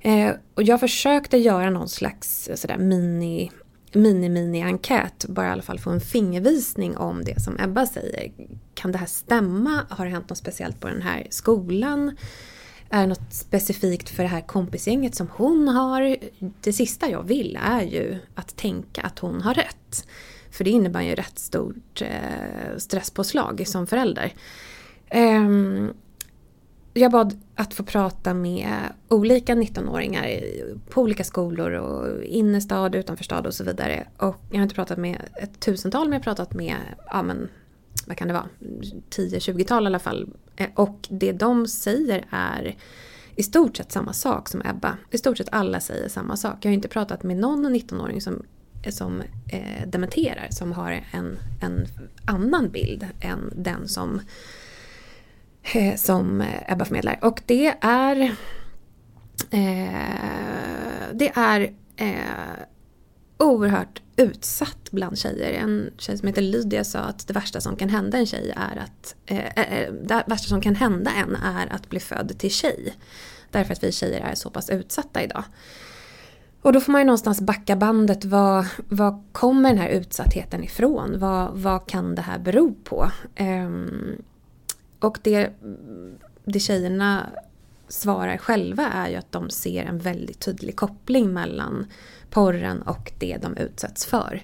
Eh, 0.00 0.30
och 0.54 0.62
jag 0.62 0.80
försökte 0.80 1.36
göra 1.36 1.70
någon 1.70 1.88
slags 1.88 2.50
sådär 2.54 2.78
mini 2.78 3.50
mini-mini-enkät, 3.92 5.26
bara 5.28 5.46
i 5.46 5.50
alla 5.50 5.62
fall 5.62 5.78
få 5.78 5.90
en 5.90 6.00
fingervisning 6.00 6.96
om 6.96 7.24
det 7.24 7.42
som 7.42 7.58
Ebba 7.60 7.86
säger. 7.86 8.32
Kan 8.74 8.92
det 8.92 8.98
här 8.98 9.06
stämma? 9.06 9.86
Har 9.88 10.04
det 10.04 10.10
hänt 10.10 10.28
något 10.28 10.38
speciellt 10.38 10.80
på 10.80 10.88
den 10.88 11.02
här 11.02 11.26
skolan? 11.30 12.16
Är 12.90 13.00
det 13.00 13.06
något 13.06 13.32
specifikt 13.32 14.08
för 14.08 14.22
det 14.22 14.28
här 14.28 14.40
kompisgänget 14.40 15.14
som 15.14 15.28
hon 15.32 15.68
har? 15.68 16.16
Det 16.60 16.72
sista 16.72 17.10
jag 17.10 17.22
vill 17.22 17.58
är 17.62 17.82
ju 17.82 18.18
att 18.34 18.56
tänka 18.56 19.02
att 19.02 19.18
hon 19.18 19.42
har 19.42 19.54
rätt. 19.54 20.06
För 20.50 20.64
det 20.64 20.70
innebär 20.70 21.02
ju 21.02 21.14
rätt 21.14 21.38
stort 21.38 22.02
eh, 22.02 22.76
stresspåslag 22.78 23.62
som 23.66 23.86
förälder. 23.86 24.34
Um, 25.14 25.92
jag 26.94 27.12
bad 27.12 27.40
att 27.54 27.74
få 27.74 27.82
prata 27.82 28.34
med 28.34 28.72
olika 29.08 29.54
19-åringar 29.54 30.40
på 30.88 31.02
olika 31.02 31.24
skolor 31.24 31.72
och 31.72 32.24
innerstad, 32.24 32.94
utanförstad 32.94 33.46
och 33.46 33.54
så 33.54 33.64
vidare. 33.64 34.08
Och 34.16 34.36
jag 34.50 34.56
har 34.56 34.62
inte 34.62 34.74
pratat 34.74 34.98
med 34.98 35.28
ett 35.42 35.60
tusental 35.60 36.08
men 36.08 36.12
jag 36.12 36.18
har 36.18 36.24
pratat 36.24 36.54
med, 36.54 36.76
ja 37.06 37.22
men 37.22 37.48
vad 38.06 38.16
kan 38.16 38.28
det 38.28 38.34
vara, 38.34 38.48
10-20-tal 39.10 39.84
i 39.84 39.86
alla 39.86 39.98
fall. 39.98 40.28
Eh, 40.56 40.68
och 40.74 41.08
det 41.10 41.32
de 41.32 41.66
säger 41.66 42.24
är 42.30 42.76
i 43.36 43.42
stort 43.42 43.76
sett 43.76 43.92
samma 43.92 44.12
sak 44.12 44.48
som 44.48 44.62
Ebba. 44.64 44.96
I 45.10 45.18
stort 45.18 45.38
sett 45.38 45.48
alla 45.52 45.80
säger 45.80 46.08
samma 46.08 46.36
sak. 46.36 46.56
Jag 46.60 46.70
har 46.70 46.74
inte 46.74 46.88
pratat 46.88 47.22
med 47.22 47.36
någon 47.36 47.74
19-åring 47.74 48.20
som, 48.20 48.42
som 48.88 49.22
eh, 49.48 49.86
dementerar, 49.86 50.48
som 50.50 50.72
har 50.72 51.04
en, 51.10 51.38
en 51.60 51.86
annan 52.24 52.70
bild 52.70 53.06
än 53.20 53.52
den 53.56 53.88
som 53.88 54.20
Eh, 55.62 55.96
som 55.96 56.44
Ebba 56.66 56.84
förmedlar. 56.84 57.18
Och 57.22 57.42
det 57.46 57.74
är 57.80 58.20
eh, 59.50 59.90
det 61.12 61.32
är 61.34 61.72
eh, 61.96 62.64
oerhört 63.38 64.02
utsatt 64.16 64.90
bland 64.90 65.18
tjejer. 65.18 65.52
En 65.52 65.90
tjej 65.98 66.18
som 66.18 66.28
heter 66.28 66.42
Lydia 66.42 66.84
sa 66.84 66.98
att 66.98 67.26
det 67.26 67.32
värsta 67.32 67.60
som 67.60 67.76
kan 67.76 67.88
hända 67.88 68.18
en 68.18 68.26
tjej 68.26 68.52
är 68.56 68.76
att 68.76 69.14
eh, 69.26 69.38
eh, 69.38 69.72
eh 69.72 69.92
det 69.92 70.24
värsta 70.26 70.48
som 70.48 70.60
kan 70.60 70.74
hända 70.74 71.10
en 71.10 71.36
är 71.36 71.72
att 71.72 71.88
bli 71.90 72.00
född 72.00 72.38
till 72.38 72.50
tjej. 72.50 72.94
Därför 73.50 73.72
att 73.72 73.84
vi 73.84 73.92
tjejer 73.92 74.20
är 74.20 74.34
så 74.34 74.50
pass 74.50 74.70
utsatta 74.70 75.22
idag. 75.22 75.44
Och 76.62 76.72
då 76.72 76.80
får 76.80 76.92
man 76.92 77.00
ju 77.00 77.04
någonstans 77.04 77.40
backa 77.40 77.76
bandet. 77.76 78.24
Vad, 78.24 78.66
vad 78.88 79.22
kommer 79.32 79.68
den 79.68 79.78
här 79.78 79.88
utsattheten 79.88 80.64
ifrån? 80.64 81.18
Vad, 81.18 81.50
vad 81.52 81.86
kan 81.86 82.14
det 82.14 82.22
här 82.22 82.38
bero 82.38 82.74
på? 82.84 83.10
Um, 83.40 84.22
och 85.00 85.18
det, 85.22 85.50
det 86.44 86.60
tjejerna 86.60 87.26
svarar 87.88 88.36
själva 88.36 88.88
är 88.88 89.08
ju 89.08 89.16
att 89.16 89.32
de 89.32 89.50
ser 89.50 89.84
en 89.84 89.98
väldigt 89.98 90.40
tydlig 90.40 90.76
koppling 90.76 91.32
mellan 91.32 91.86
porren 92.30 92.82
och 92.82 93.12
det 93.18 93.36
de 93.42 93.56
utsätts 93.56 94.06
för. 94.06 94.42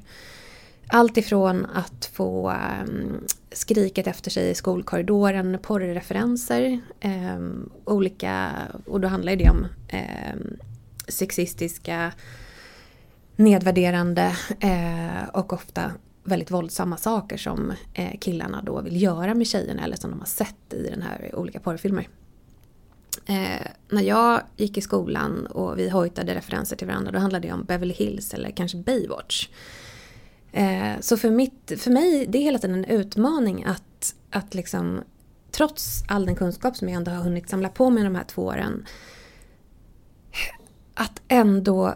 Allt 0.88 1.16
ifrån 1.16 1.66
att 1.75 2.11
få 2.12 2.50
um, 2.50 3.25
skriket 3.52 4.06
efter 4.06 4.30
sig 4.30 4.50
i 4.50 4.54
skolkorridoren, 4.54 5.58
porrreferenser, 5.62 6.80
um, 7.04 7.70
olika, 7.85 8.50
och 8.87 9.00
då 9.00 9.08
handlar 9.08 9.37
det 9.37 9.50
om 9.50 9.66
um, 9.92 10.56
sexistiska, 11.08 12.12
nedvärderande 13.36 14.36
eh, 14.60 15.28
och 15.32 15.52
ofta 15.52 15.92
väldigt 16.25 16.50
våldsamma 16.50 16.96
saker 16.96 17.36
som 17.36 17.72
eh, 17.94 18.18
killarna 18.20 18.62
då 18.62 18.80
vill 18.80 19.02
göra 19.02 19.34
med 19.34 19.46
tjejerna 19.46 19.84
eller 19.84 19.96
som 19.96 20.10
de 20.10 20.20
har 20.20 20.26
sett 20.26 20.72
i 20.72 20.88
den 20.90 21.02
här 21.02 21.30
olika 21.34 21.60
porrfilmer. 21.60 22.08
Eh, 23.26 23.66
när 23.88 24.02
jag 24.02 24.40
gick 24.56 24.78
i 24.78 24.80
skolan 24.80 25.46
och 25.46 25.78
vi 25.78 25.88
hojtade 25.88 26.34
referenser 26.34 26.76
till 26.76 26.86
varandra 26.86 27.12
då 27.12 27.18
handlade 27.18 27.48
det 27.48 27.54
om 27.54 27.64
Beverly 27.64 27.94
Hills 27.94 28.34
eller 28.34 28.50
kanske 28.50 28.78
Baywatch. 28.78 29.48
Eh, 30.52 31.00
så 31.00 31.16
för, 31.16 31.30
mitt, 31.30 31.72
för 31.76 31.90
mig 31.90 32.26
det 32.28 32.38
är 32.38 32.42
hela 32.42 32.58
tiden 32.58 32.84
en 32.84 32.84
utmaning 32.84 33.64
att, 33.64 34.14
att 34.30 34.54
liksom 34.54 35.00
trots 35.50 36.04
all 36.08 36.26
den 36.26 36.34
kunskap 36.34 36.76
som 36.76 36.88
jag 36.88 36.96
ändå 36.96 37.10
har 37.10 37.22
hunnit 37.22 37.48
samla 37.48 37.68
på 37.68 37.90
mig 37.90 38.04
de 38.04 38.14
här 38.14 38.25
två 38.25 38.42
åren 38.42 38.86
att 40.96 41.22
ändå 41.28 41.94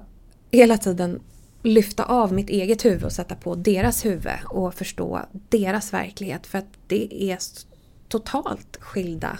hela 0.50 0.78
tiden 0.78 1.20
lyfta 1.62 2.04
av 2.04 2.32
mitt 2.32 2.50
eget 2.50 2.84
huvud 2.84 3.04
och 3.04 3.12
sätta 3.12 3.34
på 3.34 3.54
deras 3.54 4.04
huvud 4.04 4.32
och 4.44 4.74
förstå 4.74 5.20
deras 5.48 5.92
verklighet. 5.92 6.46
För 6.46 6.58
att 6.58 6.78
det 6.86 7.30
är 7.30 7.38
totalt 8.08 8.76
skilda 8.80 9.38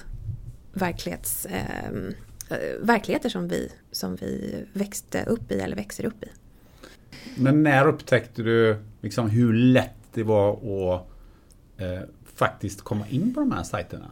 verklighets, 0.72 1.46
ehm, 1.50 2.14
eh, 2.50 2.86
verkligheter 2.86 3.28
som 3.28 3.48
vi, 3.48 3.72
som 3.90 4.16
vi 4.16 4.64
växte 4.72 5.24
upp 5.24 5.52
i 5.52 5.60
eller 5.60 5.76
växer 5.76 6.04
upp 6.04 6.24
i. 6.24 6.28
Men 7.36 7.62
när 7.62 7.86
upptäckte 7.86 8.42
du 8.42 8.82
liksom 9.00 9.30
hur 9.30 9.52
lätt 9.52 9.94
det 10.14 10.22
var 10.22 10.52
att 10.52 11.06
eh, 11.76 12.00
faktiskt 12.34 12.82
komma 12.82 13.08
in 13.08 13.34
på 13.34 13.40
de 13.40 13.52
här 13.52 13.62
sajterna? 13.62 14.10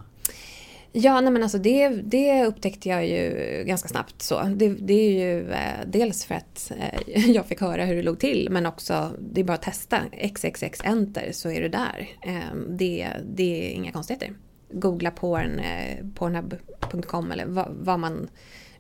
Ja, 1.00 1.20
nej 1.20 1.32
men 1.32 1.42
alltså 1.42 1.58
det, 1.58 1.88
det 1.88 2.44
upptäckte 2.44 2.88
jag 2.88 3.06
ju 3.06 3.64
ganska 3.66 3.88
snabbt. 3.88 4.22
Så. 4.22 4.42
Det, 4.42 4.68
det 4.68 4.92
är 4.92 5.10
ju 5.10 5.50
eh, 5.52 5.86
dels 5.86 6.24
för 6.24 6.34
att 6.34 6.72
eh, 6.78 7.30
jag 7.30 7.46
fick 7.46 7.60
höra 7.60 7.84
hur 7.84 7.96
det 7.96 8.02
låg 8.02 8.18
till 8.18 8.48
men 8.50 8.66
också 8.66 9.10
det 9.18 9.40
är 9.40 9.44
bara 9.44 9.54
att 9.54 9.62
testa 9.62 10.00
xxx 10.34 10.80
enter 10.84 11.32
så 11.32 11.50
är 11.50 11.60
du 11.60 11.68
där. 11.68 12.08
Eh, 12.22 12.56
det, 12.68 13.08
det 13.24 13.70
är 13.70 13.74
inga 13.74 13.92
konstigheter. 13.92 14.32
Googla 14.70 15.10
porn, 15.10 15.58
eh, 15.58 16.06
pornhub.com 16.14 17.32
eller 17.32 17.46
vad, 17.46 17.68
vad, 17.80 18.00
man 18.00 18.28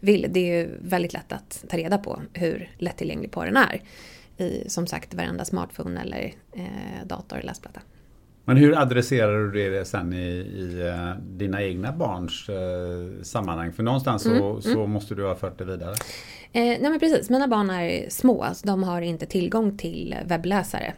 vill. 0.00 0.26
Det 0.30 0.40
är 0.40 0.58
ju 0.58 0.78
väldigt 0.80 1.12
lätt 1.12 1.32
att 1.32 1.64
ta 1.68 1.76
reda 1.76 1.98
på 1.98 2.22
hur 2.32 2.70
lättillgänglig 2.78 3.30
porren 3.30 3.56
är. 3.56 3.82
I 4.36 4.64
som 4.68 4.86
sagt 4.86 5.14
varenda 5.14 5.44
smartphone 5.44 6.00
eller 6.00 6.34
eh, 6.52 7.06
dator 7.06 7.36
eller 7.36 7.46
läsplatta. 7.46 7.80
Men 8.48 8.56
hur 8.56 8.78
adresserar 8.78 9.44
du 9.44 9.70
det 9.70 9.84
sen 9.84 10.12
i, 10.12 10.26
i 10.36 10.82
uh, 10.82 11.14
dina 11.20 11.62
egna 11.62 11.92
barns 11.92 12.48
uh, 12.48 13.22
sammanhang? 13.22 13.72
För 13.72 13.82
någonstans 13.82 14.26
mm, 14.26 14.38
så, 14.38 14.50
mm. 14.50 14.62
så, 14.62 14.86
måste 14.86 15.14
du 15.14 15.26
ha 15.26 15.34
fört 15.34 15.58
det 15.58 15.64
vidare. 15.64 15.94
Eh, 16.52 16.62
nej 16.62 16.80
men 16.80 16.98
precis, 16.98 17.30
mina 17.30 17.48
barn 17.48 17.70
är 17.70 18.10
små, 18.10 18.42
alltså 18.42 18.66
de 18.66 18.82
har 18.82 19.00
inte 19.00 19.26
tillgång 19.26 19.78
till 19.78 20.16
webbläsare. 20.24 20.94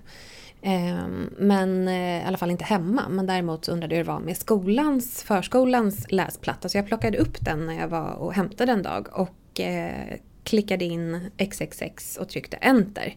Eh, 0.63 1.07
men 1.39 1.89
eh, 1.89 2.23
i 2.23 2.25
alla 2.27 2.39
fall 2.39 2.51
inte 2.51 2.65
hemma. 2.65 3.03
Men 3.09 3.27
däremot 3.27 3.69
undrade 3.69 3.95
jag 3.95 3.99
hur 3.99 4.05
det 4.05 4.13
var 4.13 4.21
med 4.21 4.37
skolans, 4.37 5.23
förskolans 5.23 6.07
läsplatta. 6.11 6.69
Så 6.69 6.79
jag 6.79 6.87
plockade 6.87 7.19
upp 7.19 7.45
den 7.45 7.67
när 7.67 7.81
jag 7.81 7.89
var 7.89 8.11
och 8.11 8.35
hämtade 8.35 8.73
en 8.73 8.83
dag 8.83 9.09
och 9.13 9.61
eh, 9.61 10.17
klickade 10.45 10.85
in 10.85 11.31
XXX 11.37 12.17
och 12.17 12.29
tryckte 12.29 12.57
enter. 12.57 13.17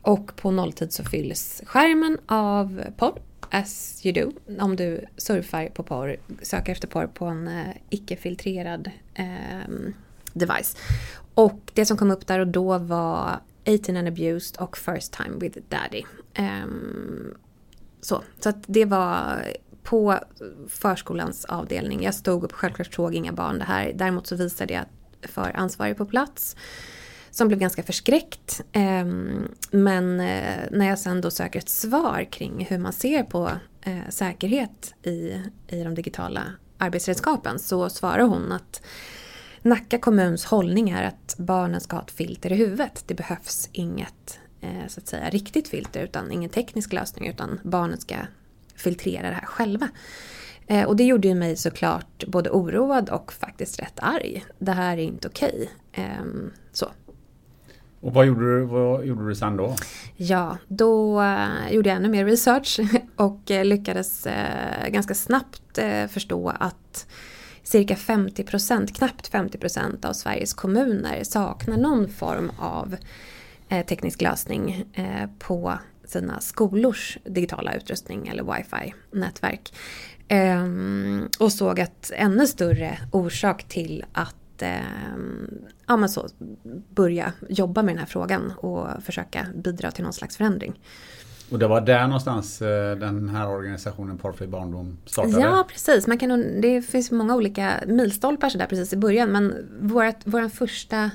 Och 0.00 0.36
på 0.36 0.50
nolltid 0.50 0.92
så 0.92 1.04
fylls 1.04 1.62
skärmen 1.66 2.18
av 2.26 2.82
porr 2.96 3.18
as 3.52 4.00
you 4.06 4.12
do, 4.12 4.32
om 4.60 4.76
du 4.76 5.04
surfar 5.16 5.68
på 5.68 5.82
porr, 5.82 6.16
söker 6.42 6.72
efter 6.72 6.88
porr 6.88 7.06
på 7.06 7.24
en 7.24 7.48
eh, 7.48 7.76
icke-filtrerad 7.90 8.90
eh, 9.14 9.72
device. 10.32 10.76
Och 11.34 11.72
det 11.74 11.86
som 11.86 11.96
kom 11.96 12.10
upp 12.10 12.26
där 12.26 12.38
och 12.38 12.46
då 12.46 12.78
var 12.78 13.40
18 13.66 13.96
and 13.96 14.08
abused 14.08 14.56
och 14.60 14.76
first 14.76 15.12
time 15.12 15.36
with 15.40 15.58
daddy. 15.68 16.02
Eh, 16.34 16.66
så, 18.00 18.22
så 18.40 18.48
att 18.48 18.64
det 18.66 18.84
var 18.84 19.44
på 19.82 20.18
förskolans 20.68 21.44
avdelning. 21.44 22.02
Jag 22.02 22.14
stod 22.14 22.44
upp, 22.44 22.52
självklart 22.52 22.94
såg 22.94 23.14
inga 23.14 23.32
barn 23.32 23.58
det 23.58 23.64
här. 23.64 23.92
Däremot 23.94 24.26
så 24.26 24.36
visade 24.36 24.74
jag 24.74 24.84
för 25.22 25.56
ansvarig 25.56 25.96
på 25.96 26.06
plats 26.06 26.56
som 27.32 27.48
blev 27.48 27.60
ganska 27.60 27.82
förskräckt. 27.82 28.60
Ehm, 28.72 29.48
men 29.70 30.20
eh, 30.20 30.60
när 30.70 30.88
jag 30.88 30.98
sen 30.98 31.20
då 31.20 31.30
söker 31.30 31.58
ett 31.58 31.68
svar 31.68 32.26
kring 32.32 32.66
hur 32.70 32.78
man 32.78 32.92
ser 32.92 33.22
på 33.22 33.50
eh, 33.82 34.08
säkerhet 34.08 34.94
i, 35.02 35.40
i 35.68 35.82
de 35.84 35.94
digitala 35.94 36.42
arbetsredskapen 36.78 37.58
så 37.58 37.90
svarar 37.90 38.24
hon 38.24 38.52
att 38.52 38.82
Nacka 39.64 39.98
kommuns 39.98 40.44
hållning 40.44 40.90
är 40.90 41.02
att 41.02 41.34
barnen 41.38 41.80
ska 41.80 41.96
ha 41.96 42.02
ett 42.02 42.10
filter 42.10 42.52
i 42.52 42.56
huvudet. 42.56 43.04
Det 43.06 43.14
behövs 43.14 43.68
inget 43.72 44.40
eh, 44.60 44.86
så 44.88 45.00
att 45.00 45.06
säga, 45.06 45.30
riktigt 45.30 45.68
filter 45.68 46.02
utan 46.04 46.32
ingen 46.32 46.50
teknisk 46.50 46.92
lösning 46.92 47.28
utan 47.28 47.60
barnen 47.62 48.00
ska 48.00 48.14
filtrera 48.76 49.28
det 49.28 49.34
här 49.34 49.46
själva. 49.46 49.88
Och 50.86 50.96
det 50.96 51.04
gjorde 51.04 51.28
ju 51.28 51.34
mig 51.34 51.56
såklart 51.56 52.24
både 52.26 52.50
oroad 52.50 53.10
och 53.10 53.32
faktiskt 53.32 53.80
rätt 53.80 53.98
arg. 54.02 54.44
Det 54.58 54.72
här 54.72 54.96
är 54.96 55.02
inte 55.02 55.28
okej. 55.28 55.70
Ehm, 55.92 56.52
och 58.02 58.14
vad 58.14 58.26
gjorde, 58.26 58.58
du, 58.58 58.64
vad 58.64 59.06
gjorde 59.06 59.28
du 59.28 59.34
sen 59.34 59.56
då? 59.56 59.74
Ja, 60.16 60.58
då 60.68 61.22
eh, 61.22 61.72
gjorde 61.72 61.88
jag 61.88 61.96
ännu 61.96 62.08
mer 62.08 62.24
research 62.24 62.80
och 63.16 63.50
eh, 63.50 63.64
lyckades 63.64 64.26
eh, 64.26 64.88
ganska 64.88 65.14
snabbt 65.14 65.78
förstå 66.08 66.48
att 66.48 67.06
cirka 67.62 67.94
50% 67.94 68.94
knappt 68.94 69.32
50% 69.32 70.06
av 70.06 70.12
Sveriges 70.12 70.54
kommuner 70.54 71.24
saknar 71.24 71.76
någon 71.76 72.08
form 72.08 72.52
av 72.58 72.96
teknisk 73.88 74.22
lösning 74.22 74.84
på 75.38 75.78
sina 76.04 76.40
skolors 76.40 77.18
digitala 77.24 77.74
utrustning 77.74 78.28
eller 78.28 78.42
wifi-nätverk. 78.42 79.72
Ehm, 80.28 81.28
och 81.38 81.52
såg 81.52 81.80
att 81.80 82.12
ännu 82.14 82.46
större 82.46 82.98
orsak 83.12 83.64
till 83.64 84.04
att 84.12 84.41
eh, 84.62 84.80
ja, 85.86 85.96
men 85.96 86.08
så, 86.08 86.28
börja 86.94 87.32
jobba 87.48 87.82
med 87.82 87.94
den 87.94 87.98
här 87.98 88.06
frågan 88.06 88.52
och 88.56 88.86
försöka 89.02 89.46
bidra 89.54 89.90
till 89.90 90.04
någon 90.04 90.12
slags 90.12 90.36
förändring. 90.36 90.80
Och 91.52 91.58
det 91.58 91.66
var 91.66 91.80
där 91.80 92.06
någonstans 92.06 92.62
eh, 92.62 92.96
den 92.96 93.28
här 93.28 93.48
organisationen 93.48 94.18
Porrfri 94.18 94.46
barndom 94.46 94.98
startade? 95.04 95.40
Ja, 95.40 95.66
precis. 95.68 96.06
Man 96.06 96.18
kan, 96.18 96.60
det 96.60 96.82
finns 96.82 97.10
många 97.10 97.34
olika 97.34 97.72
milstolpar 97.86 98.48
så 98.48 98.58
där 98.58 98.66
precis 98.66 98.92
i 98.92 98.96
början. 98.96 99.28
Men 99.28 99.68
vår 99.80 100.48
första 100.48 101.10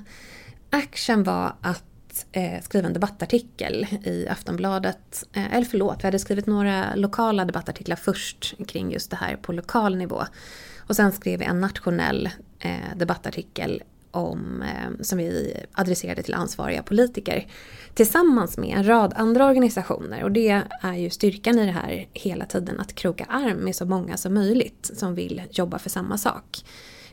action 0.70 1.24
var 1.24 1.54
att 1.62 1.84
eh, 2.32 2.62
skriva 2.63 2.88
en 2.88 2.94
debattartikel 2.94 3.88
i 4.04 4.27
Aftonbladet. 4.27 5.24
Eh, 5.34 5.56
eller 5.56 5.66
förlåt, 5.66 5.98
vi 6.00 6.08
hade 6.08 6.20
skrivit 6.20 6.46
några 6.46 6.96
lokala 6.96 7.46
debattartiklar 7.46 7.96
först 7.96 8.54
kring 8.68 8.92
just 8.92 9.12
det 9.12 9.18
här 9.18 9.36
på 9.36 9.54
lokal 9.54 9.96
nivå. 9.98 10.24
Och 10.88 10.96
sen 10.96 11.12
skrev 11.12 11.39
vi 11.39 11.46
en 11.46 11.62
nationell 11.62 12.29
eh, 12.60 12.98
debattartikel 12.98 13.84
om, 14.12 14.62
eh, 14.62 15.03
som 15.03 15.17
vi 15.17 15.58
adresserade 15.72 16.24
till 16.24 16.34
ansvariga 16.34 16.84
politiker 16.84 17.48
tillsammans 17.94 18.58
med 18.58 18.77
en 18.77 18.88
rad 18.88 19.13
andra 19.15 19.46
organisationer. 19.46 20.24
Och 20.24 20.32
det 20.32 20.63
är 20.82 20.94
ju 20.94 21.10
styrkan 21.10 21.60
i 21.60 21.65
det 21.65 21.72
här 21.72 22.08
hela 22.13 22.46
tiden, 22.46 22.79
att 22.79 22.96
kroka 22.96 23.25
arm 23.29 23.58
med 23.58 23.75
så 23.75 23.86
många 23.86 24.17
som 24.17 24.34
möjligt 24.34 24.91
som 24.94 25.15
vill 25.15 25.41
jobba 25.51 25.79
för 25.79 25.89
samma 25.89 26.17
sak. 26.17 26.63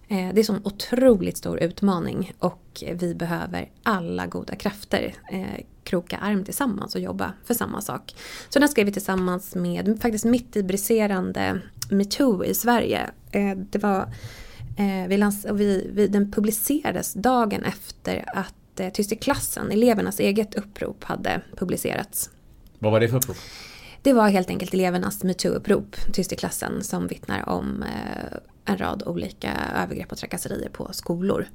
Eh, 0.09 0.16
det 0.16 0.37
är 0.37 0.38
en 0.38 0.45
sån 0.45 0.61
otroligt 0.64 1.37
stor 1.37 1.62
utmaning 1.62 2.33
och 2.38 2.83
vi 2.95 3.14
behöver 3.14 3.71
alla 3.83 4.26
goda 4.26 4.54
krafter 4.57 5.14
eh, 5.33 5.64
kroka 5.85 6.16
arm 6.16 6.45
tillsammans 6.45 6.95
och 6.95 7.00
jobba 7.00 7.33
för 7.45 7.54
samma 7.54 7.81
sak. 7.81 8.14
Så 8.49 8.59
den 8.59 8.69
skrev 8.69 8.87
vi 8.87 8.93
tillsammans 8.93 9.54
med 9.54 9.99
faktiskt 10.02 10.25
mitt 10.25 10.57
i 10.57 10.62
briserande 10.62 11.61
metoo 11.91 12.45
i 12.45 12.55
Sverige. 12.55 13.11
Eh, 13.33 13.57
det 13.57 13.79
var, 13.79 14.12
vi, 15.09 15.17
lans- 15.17 15.53
vi, 15.53 15.91
vi, 15.93 16.07
den 16.07 16.33
publicerades 16.33 17.12
dagen 17.12 17.64
efter 17.64 18.25
att 18.35 18.55
Tyst 18.93 19.12
i 19.12 19.17
klassen, 19.17 19.71
elevernas 19.71 20.21
eget 20.21 20.55
upprop, 20.55 21.05
hade 21.05 21.41
publicerats. 21.57 22.31
Vad 22.79 22.93
var 22.93 23.00
det 23.00 23.09
för 23.09 23.17
upprop? 23.17 23.37
Det 24.03 24.12
var 24.12 24.29
helt 24.29 24.50
enkelt 24.50 24.75
elevernas 24.75 25.25
metoo-upprop, 25.25 25.97
Tyst 26.12 26.33
i 26.33 26.37
klassen, 26.37 26.83
som 26.85 27.07
vittnar 27.07 27.49
om 27.49 27.85
en 28.64 28.79
rad 28.79 29.03
olika 29.07 29.53
övergrepp 29.83 30.12
och 30.12 30.19
trakasserier 30.19 30.69
på 30.69 30.88
skolor. 30.93 31.47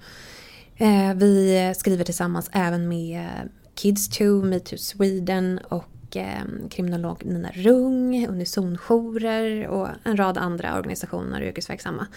Eh, 0.77 1.13
vi 1.15 1.73
skriver 1.77 2.03
tillsammans 2.03 2.49
även 2.53 2.87
med 2.87 3.29
Kids 3.75 4.09
2, 4.09 4.23
Metoo 4.23 4.77
Sweden 4.77 5.59
och 5.69 5.85
eh, 6.17 6.69
kriminolog 6.69 7.25
Nina 7.25 7.49
Rung, 7.53 8.27
Unisonjourer 8.27 9.67
och 9.67 9.87
en 10.03 10.17
rad 10.17 10.37
andra 10.37 10.77
organisationer 10.77 11.41
och 11.41 11.47
yrkesverksamma. 11.47 12.07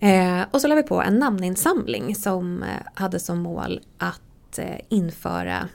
Eh, 0.00 0.40
och 0.50 0.60
så 0.60 0.68
la 0.68 0.74
vi 0.74 0.82
på 0.82 1.02
en 1.02 1.18
namninsamling 1.18 2.14
som 2.14 2.64
hade 2.94 3.18
som 3.18 3.38
mål 3.38 3.80
att 3.98 4.58
införa 4.88 5.68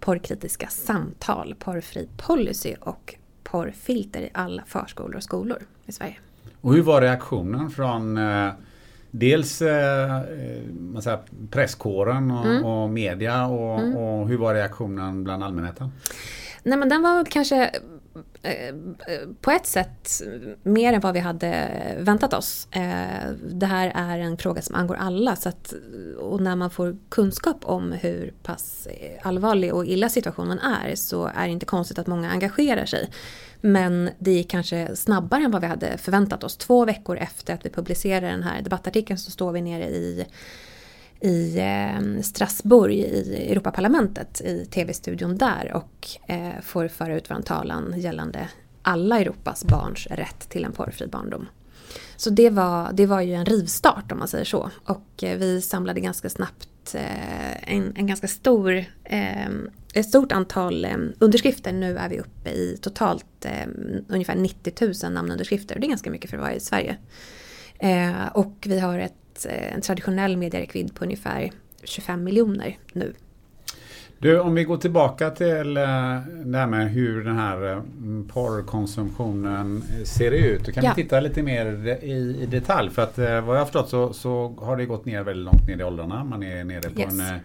porrkritiska 0.00 0.68
samtal, 0.68 1.54
porrfri 1.58 2.08
policy 2.16 2.74
och 2.80 3.14
porrfilter 3.44 4.20
i 4.20 4.30
alla 4.32 4.62
förskolor 4.66 5.16
och 5.16 5.22
skolor 5.22 5.58
i 5.86 5.92
Sverige. 5.92 6.16
Och 6.60 6.74
hur 6.74 6.82
var 6.82 7.00
reaktionen 7.00 7.70
från 7.70 8.16
eh, 8.16 8.50
dels 9.10 9.62
eh, 9.62 10.16
eh, 10.16 10.62
man 10.80 11.02
säger, 11.02 11.18
presskåren 11.50 12.30
och, 12.30 12.46
mm. 12.46 12.64
och 12.64 12.90
media 12.90 13.46
och, 13.46 13.80
mm. 13.80 13.96
och, 13.96 14.28
hur 14.28 14.36
var 14.36 14.54
reaktionen 14.54 15.24
bland 15.24 15.44
allmänheten? 15.44 15.92
Nej 16.62 16.78
men 16.78 16.88
den 16.88 17.02
var 17.02 17.24
kanske 17.24 17.70
eh, 18.42 18.68
eh, 18.68 18.74
på 19.40 19.50
ett 19.50 19.66
sätt 19.66 20.22
mer 20.62 20.92
än 20.92 21.00
vad 21.00 21.14
vi 21.14 21.20
hade 21.20 21.70
väntat 21.98 22.34
oss. 22.34 22.68
Eh, 22.70 23.30
det 23.50 23.66
här 23.66 23.92
är 23.94 24.18
en 24.18 24.36
fråga 24.36 24.62
som 24.62 24.74
angår 24.74 24.94
alla 24.94 25.36
så 25.36 25.48
att, 25.48 25.74
och 26.18 26.40
när 26.40 26.56
man 26.56 26.70
får 26.70 26.96
kunskap 27.08 27.56
om 27.62 27.92
hur 27.92 28.34
pass 28.42 28.88
allvarlig 29.22 29.74
och 29.74 29.86
illa 29.86 30.08
situationen 30.08 30.58
är 30.58 30.94
så 30.94 31.26
är 31.34 31.46
det 31.46 31.52
inte 31.52 31.66
konstigt 31.66 31.98
att 31.98 32.06
många 32.06 32.30
engagerar 32.30 32.86
sig. 32.86 33.10
Men 33.60 34.10
det 34.18 34.30
gick 34.30 34.50
kanske 34.50 34.96
snabbare 34.96 35.44
än 35.44 35.50
vad 35.50 35.60
vi 35.60 35.66
hade 35.66 35.98
förväntat 35.98 36.44
oss. 36.44 36.56
Två 36.56 36.84
veckor 36.84 37.16
efter 37.16 37.54
att 37.54 37.66
vi 37.66 37.70
publicerade 37.70 38.26
den 38.26 38.42
här 38.42 38.62
debattartikeln 38.62 39.18
så 39.18 39.30
står 39.30 39.52
vi 39.52 39.60
nere 39.60 39.84
i 39.84 40.26
i 41.20 41.58
eh, 41.58 42.22
Strasbourg 42.22 42.94
i 42.94 43.48
Europaparlamentet 43.50 44.40
i 44.40 44.64
tv-studion 44.64 45.38
där 45.38 45.72
och 45.74 46.08
eh, 46.26 46.60
får 46.62 46.88
föra 46.88 47.16
ut 47.16 47.30
vår 47.30 47.42
talan 47.42 47.94
gällande 47.96 48.48
alla 48.82 49.20
Europas 49.20 49.64
barns 49.64 50.06
rätt 50.06 50.48
till 50.48 50.64
en 50.64 50.72
porrfri 50.72 51.06
barndom. 51.06 51.46
Så 52.16 52.30
det 52.30 52.50
var, 52.50 52.92
det 52.92 53.06
var 53.06 53.20
ju 53.20 53.34
en 53.34 53.44
rivstart 53.44 54.12
om 54.12 54.18
man 54.18 54.28
säger 54.28 54.44
så. 54.44 54.70
Och 54.84 55.24
eh, 55.24 55.38
vi 55.38 55.62
samlade 55.62 56.00
ganska 56.00 56.30
snabbt 56.30 56.94
eh, 56.94 57.72
en, 57.74 57.92
en 57.96 58.06
ganska 58.06 58.28
stor 58.28 58.84
eh, 59.04 59.48
ett 59.94 60.08
stort 60.08 60.32
antal 60.32 60.86
underskrifter. 61.18 61.72
Nu 61.72 61.98
är 61.98 62.08
vi 62.08 62.18
uppe 62.18 62.50
i 62.50 62.78
totalt 62.80 63.46
ungefär 64.08 64.36
90 64.36 65.04
000 65.04 65.12
namnunderskrifter. 65.12 65.78
Det 65.78 65.86
är 65.86 65.88
ganska 65.88 66.10
mycket 66.10 66.30
för 66.30 66.36
att 66.36 66.42
vara 66.42 66.54
i 66.54 66.60
Sverige. 66.60 66.96
Och 68.32 68.66
vi 68.66 68.78
har 68.80 68.98
ett, 68.98 69.14
eh, 69.46 69.74
en 69.74 69.80
traditionell 69.80 70.36
medieräckvidd 70.36 70.94
på 70.94 71.04
ungefär 71.04 71.50
25 71.84 72.24
miljoner 72.24 72.78
nu. 72.92 73.14
Du, 74.20 74.40
om 74.40 74.54
vi 74.54 74.64
går 74.64 74.76
tillbaka 74.76 75.30
till 75.30 75.76
eh, 75.76 75.82
det 76.44 76.58
här 76.58 76.66
med 76.66 76.90
hur 76.90 77.24
den 77.24 77.36
här 77.36 77.72
eh, 77.72 77.82
porrkonsumtionen 78.32 79.82
ser 80.04 80.30
ut. 80.30 80.64
Då 80.64 80.72
kan 80.72 80.84
ja. 80.84 80.92
vi 80.96 81.02
titta 81.02 81.20
lite 81.20 81.42
mer 81.42 81.66
i, 82.04 82.36
i 82.42 82.46
detalj. 82.46 82.90
För 82.90 83.02
att 83.02 83.18
vad 83.18 83.56
jag 83.56 83.60
har 83.60 83.64
förstått 83.64 83.88
så, 83.88 84.12
så, 84.12 84.54
har 84.58 84.76
det 84.76 84.86
gått 84.86 85.04
ner 85.04 85.22
väldigt 85.22 85.44
långt 85.44 85.66
ner 85.68 85.78
i 85.78 85.84
åldrarna. 85.84 86.24
Man 86.24 86.42
är 86.42 86.64
nere 86.64 86.90
på 86.90 87.00
yes. 87.00 87.12
en 87.12 87.40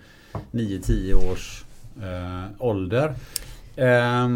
9-10 0.51 1.31
års 1.31 1.65
eh, 2.01 2.43
ålder. 2.59 3.13
Eh, 3.75 4.27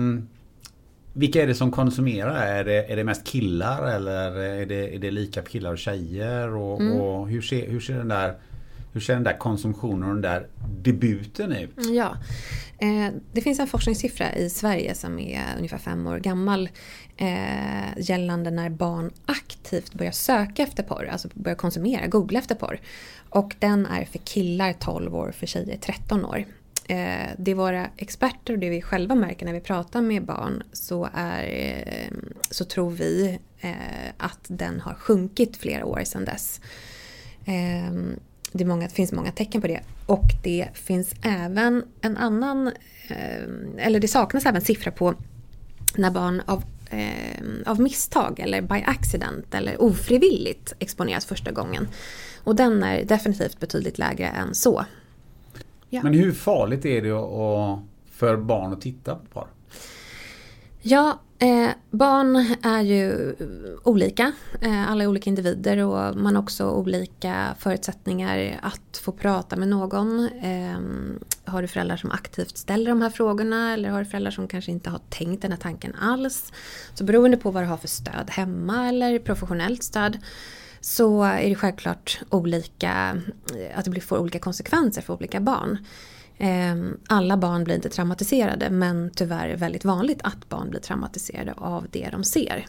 vilka 1.17 1.43
är 1.43 1.47
det 1.47 1.55
som 1.55 1.71
konsumerar? 1.71 2.47
Är 2.47 2.63
det, 2.63 2.91
är 2.91 2.95
det 2.95 3.03
mest 3.03 3.23
killar 3.23 3.87
eller 3.95 4.31
är 4.35 4.65
det, 4.65 4.95
är 4.95 4.99
det 4.99 5.11
lika 5.11 5.41
killar 5.41 5.71
och 5.71 5.77
tjejer? 5.77 6.55
Och, 6.55 6.81
mm. 6.81 7.01
och 7.01 7.29
hur, 7.29 7.41
ser, 7.41 7.69
hur, 7.69 7.79
ser 7.79 7.97
den 7.97 8.07
där, 8.07 8.35
hur 8.93 9.01
ser 9.01 9.13
den 9.13 9.23
där 9.23 9.37
konsumtionen 9.37 10.03
och 10.03 10.13
den 10.13 10.21
där 10.21 10.47
debuten 10.81 11.51
ut? 11.51 11.69
Ja, 11.77 12.17
eh, 12.79 13.13
det 13.31 13.41
finns 13.41 13.59
en 13.59 13.67
forskningssiffra 13.67 14.35
i 14.35 14.49
Sverige 14.49 14.95
som 14.95 15.19
är 15.19 15.43
ungefär 15.57 15.77
fem 15.77 16.07
år 16.07 16.17
gammal 16.17 16.69
eh, 17.17 17.97
gällande 17.97 18.51
när 18.51 18.69
barn 18.69 19.11
aktivt 19.25 19.93
börjar 19.93 20.11
söka 20.11 20.63
efter 20.63 20.83
porr, 20.83 21.09
alltså 21.11 21.29
börjar 21.33 21.55
konsumera, 21.55 22.07
googla 22.07 22.39
efter 22.39 22.55
porr. 22.55 22.79
Och 23.29 23.55
den 23.59 23.85
är 23.85 24.05
för 24.05 24.19
killar 24.19 24.73
12 24.73 25.15
år, 25.15 25.31
för 25.31 25.45
tjejer 25.45 25.77
13 25.77 26.25
år 26.25 26.45
eh, 26.87 27.29
det 27.37 27.53
våra 27.53 27.89
experter 27.97 28.53
och 28.53 28.59
det 28.59 28.69
vi 28.69 28.81
själva 28.81 29.15
märker 29.15 29.45
när 29.45 29.53
vi 29.53 29.59
pratar 29.59 30.01
med 30.01 30.25
barn 30.25 30.63
så, 30.73 31.09
är, 31.13 31.43
eh, 31.43 32.17
så 32.49 32.65
tror 32.65 32.91
vi 32.91 33.39
eh, 33.59 33.71
att 34.17 34.45
den 34.47 34.79
har 34.79 34.93
sjunkit 34.93 35.57
flera 35.57 35.85
år 35.85 36.03
sedan 36.03 36.25
dess. 36.25 36.61
Eh, 37.45 37.93
det, 38.51 38.65
många, 38.65 38.87
det, 38.87 38.93
finns 38.93 39.11
många 39.11 39.31
tecken 39.31 39.61
på 39.61 39.67
det. 39.67 39.81
Och 40.05 40.27
det 40.43 40.67
finns 40.73 41.13
även 41.23 41.83
en 42.01 42.17
annan, 42.17 42.67
eh, 43.07 43.85
eller 43.85 43.99
det 43.99 44.07
saknas 44.07 44.45
även 44.45 44.61
siffror 44.61 44.91
på 44.91 45.13
när 45.95 46.11
barn 46.11 46.41
av 46.45 46.63
eh, 46.89 47.43
av 47.65 47.81
misstag 47.81 48.39
eller 48.39 48.61
by 48.61 48.83
accident 48.85 49.53
eller 49.53 49.81
ofrivilligt 49.81 50.73
exponeras 50.79 51.25
första 51.25 51.51
gången. 51.51 51.87
Och 52.43 52.55
den 52.55 52.83
är 52.83 53.05
definitivt 53.05 53.59
betydligt 53.59 53.97
lägre 53.97 54.27
än 54.27 54.55
så. 54.55 54.85
Ja. 55.89 56.03
Men 56.03 56.13
hur 56.13 56.31
farligt 56.31 56.85
är 56.85 57.01
det 57.01 57.11
att, 57.11 57.79
för 58.11 58.37
barn 58.37 58.73
att 58.73 58.81
titta 58.81 59.15
på 59.15 59.25
porr? 59.25 59.47
Ja, 60.81 61.19
eh, 61.39 61.69
barn 61.91 62.35
är 62.61 62.81
ju 62.81 63.35
olika. 63.83 64.31
Eh, 64.61 64.91
alla 64.91 65.03
är 65.03 65.07
olika 65.07 65.29
individer 65.29 65.77
och 65.77 66.17
man 66.17 66.35
har 66.35 66.43
också 66.43 66.69
olika 66.69 67.55
förutsättningar 67.59 68.59
att 68.61 68.97
få 68.97 69.11
prata 69.11 69.55
med 69.55 69.67
någon. 69.67 70.29
Eh, 70.43 70.79
har 71.45 71.61
du 71.61 71.67
föräldrar 71.67 71.97
som 71.97 72.11
aktivt 72.11 72.57
ställer 72.57 72.91
de 72.91 73.01
här 73.01 73.09
frågorna 73.09 73.73
eller 73.73 73.89
har 73.89 73.99
du 73.99 74.05
föräldrar 74.05 74.31
som 74.31 74.47
kanske 74.47 74.71
inte 74.71 74.89
har 74.89 75.01
tänkt 75.09 75.41
den 75.41 75.51
här 75.51 75.59
tanken 75.59 75.95
alls. 75.95 76.53
Så 76.93 77.03
beroende 77.03 77.37
på 77.37 77.51
vad 77.51 77.63
du 77.63 77.67
har 77.67 77.77
för 77.77 77.87
stöd 77.87 78.29
hemma 78.29 78.89
eller 78.89 79.19
professionellt 79.19 79.83
stöd 79.83 80.17
så 80.81 81.23
är 81.23 81.49
det 81.49 81.55
självklart 81.55 82.19
olika, 82.29 83.21
eh, 83.55 83.79
att 83.79 83.85
det 83.85 84.01
får 84.01 84.17
olika 84.17 84.39
konsekvenser 84.39 85.01
för 85.01 85.13
olika 85.13 85.39
barn. 85.39 85.77
Ehm, 86.37 86.97
alla 87.07 87.37
barn 87.37 87.63
blir 87.63 87.75
inte 87.75 87.89
traumatiserade 87.89 88.69
men 88.69 89.11
tyvärr 89.15 89.55
väldigt 89.55 89.85
vanligt 89.85 90.19
att 90.23 90.49
barn 90.49 90.69
blir 90.69 90.79
traumatiserade 90.79 91.53
av 91.53 91.87
det 91.91 92.09
de 92.11 92.23
ser. 92.23 92.65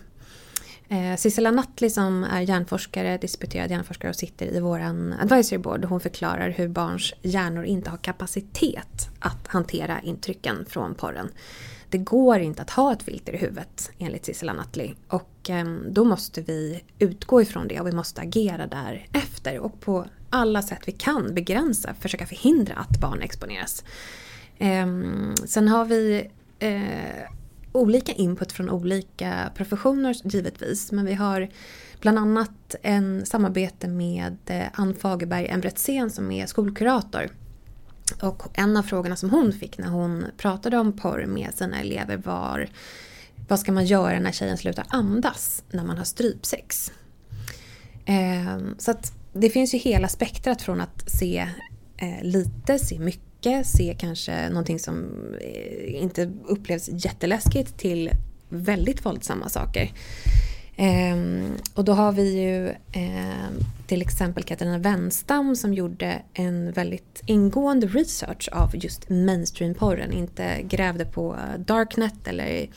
Eh, 0.88 1.16
Sissela 1.16 1.50
Nattli 1.50 1.90
som 1.90 2.24
är 2.24 2.40
hjärnforskare, 2.40 3.18
disputerad 3.18 3.70
hjärnforskare 3.70 4.10
och 4.10 4.16
sitter 4.16 4.46
i 4.46 4.60
vår 4.60 4.80
advisory 5.20 5.58
board. 5.58 5.84
Hon 5.84 6.00
förklarar 6.00 6.50
hur 6.50 6.68
barns 6.68 7.14
hjärnor 7.22 7.64
inte 7.64 7.90
har 7.90 7.96
kapacitet 7.96 9.08
att 9.18 9.48
hantera 9.48 10.00
intrycken 10.00 10.64
från 10.68 10.94
porren 10.94 11.28
det 11.90 11.98
går 11.98 12.38
inte 12.38 12.62
att 12.62 12.70
ha 12.70 12.92
ett 12.92 13.02
filter 13.02 13.32
i 13.32 13.36
huvudet 13.36 13.90
enligt 13.98 14.24
Sissela 14.24 14.52
Nattli. 14.52 14.94
Och 15.08 15.50
eh, 15.50 15.66
då 15.90 16.04
måste 16.04 16.40
vi 16.40 16.82
utgå 16.98 17.42
ifrån 17.42 17.68
det 17.68 17.80
och 17.80 17.86
vi 17.86 17.92
måste 17.92 18.20
agera 18.20 18.66
därefter 18.66 19.58
och 19.58 19.80
på 19.80 20.06
alla 20.30 20.62
sätt 20.62 20.80
vi 20.86 20.92
kan 20.92 21.34
begränsa, 21.34 21.94
försöka 21.94 22.26
förhindra 22.26 22.74
att 22.74 23.00
barn 23.00 23.22
exponeras. 23.22 23.84
Eh, 24.58 24.86
sen 25.46 25.68
har 25.68 25.84
vi 25.84 26.30
eh, 26.58 27.30
olika 27.72 28.12
input 28.12 28.52
från 28.52 28.70
olika 28.70 29.50
professioner 29.54 30.16
givetvis 30.24 30.92
men 30.92 31.04
vi 31.04 31.14
har 31.14 31.48
bland 32.00 32.18
annat 32.18 32.74
en 32.82 33.26
samarbete 33.26 33.88
med 33.88 34.36
eh, 34.46 34.66
Ann 34.72 34.94
Fagerberg 34.94 35.46
Embretzén 35.46 36.10
som 36.10 36.30
är 36.30 36.46
skolkurator 36.46 37.28
och 38.20 38.42
en 38.54 38.76
av 38.76 38.82
frågorna 38.82 39.16
som 39.16 39.30
hon 39.30 39.52
fick 39.52 39.78
när 39.78 39.88
hon 39.88 40.26
pratade 40.36 40.78
om 40.78 40.92
porr 40.92 41.26
med 41.26 41.54
sina 41.54 41.80
elever 41.80 42.16
var 42.16 42.68
vad 43.48 43.60
ska 43.60 43.72
man 43.72 43.86
göra 43.86 44.20
när 44.20 44.32
tjejen 44.32 44.58
slutar 44.58 44.84
andas 44.88 45.64
när 45.70 45.84
man 45.84 45.98
har 45.98 46.04
strypsex? 46.04 46.92
Eh, 48.04 48.58
så 48.78 48.90
att 48.90 49.12
det 49.32 49.50
finns 49.50 49.74
ju 49.74 49.78
hela 49.78 50.08
spektrat 50.08 50.62
från 50.62 50.80
att 50.80 51.10
se 51.10 51.48
eh, 51.96 52.22
lite, 52.22 52.78
se 52.78 52.98
mycket, 52.98 53.66
se 53.66 53.96
kanske 53.98 54.48
någonting 54.48 54.78
som 54.78 55.10
eh, 55.40 56.02
inte 56.02 56.32
upplevs 56.44 56.88
jätteläskigt 56.88 57.78
till 57.78 58.10
väldigt 58.48 59.04
våldsamma 59.04 59.48
saker. 59.48 59.92
Ehm, 60.80 61.56
och 61.74 61.84
då 61.84 61.92
har 61.92 62.12
vi 62.12 62.42
ju 62.42 62.68
ehm, 62.92 63.58
till 63.86 64.02
exempel 64.02 64.42
Katarina 64.42 64.78
Wenstam 64.78 65.56
som 65.56 65.74
gjorde 65.74 66.22
en 66.34 66.72
väldigt 66.72 67.22
ingående 67.26 67.86
research 67.86 68.48
av 68.52 68.76
just 68.76 69.08
mainstreamporren. 69.08 70.12
Inte 70.12 70.62
grävde 70.62 71.04
på 71.04 71.36
Darknet 71.58 72.28
eller 72.28 72.68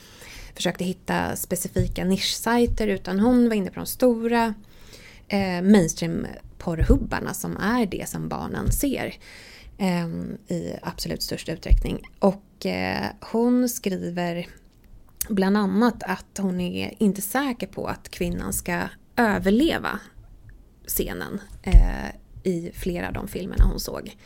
försökte 0.54 0.84
hitta 0.84 1.36
specifika 1.36 2.04
nischsajter 2.04 2.88
utan 2.88 3.20
hon 3.20 3.48
var 3.48 3.56
inne 3.56 3.70
på 3.70 3.80
de 3.80 3.86
stora 3.86 4.54
eh, 5.28 5.62
mainstream-porrhubbarna 5.62 7.34
som 7.34 7.56
är 7.56 7.86
det 7.86 8.08
som 8.08 8.28
barnen 8.28 8.72
ser 8.72 9.14
eh, 9.78 10.06
i 10.56 10.76
absolut 10.82 11.22
störst 11.22 11.48
utsträckning. 11.48 12.10
Och 12.18 12.66
eh, 12.66 13.06
hon 13.20 13.68
skriver 13.68 14.46
bland 15.28 15.56
annat 15.56 16.02
att 16.02 16.38
hon 16.38 16.60
är 16.60 16.94
inte 16.98 17.22
säker 17.22 17.66
på 17.66 17.86
att 17.86 18.08
kvinnan 18.08 18.52
ska 18.52 18.82
överleva 19.16 20.00
scenen 20.86 21.40
eh, 21.62 22.08
i 22.42 22.70
flera 22.74 23.08
av 23.08 23.12
de 23.12 23.28
filmerna 23.28 23.64
hon 23.64 23.80
såg. 23.80 24.16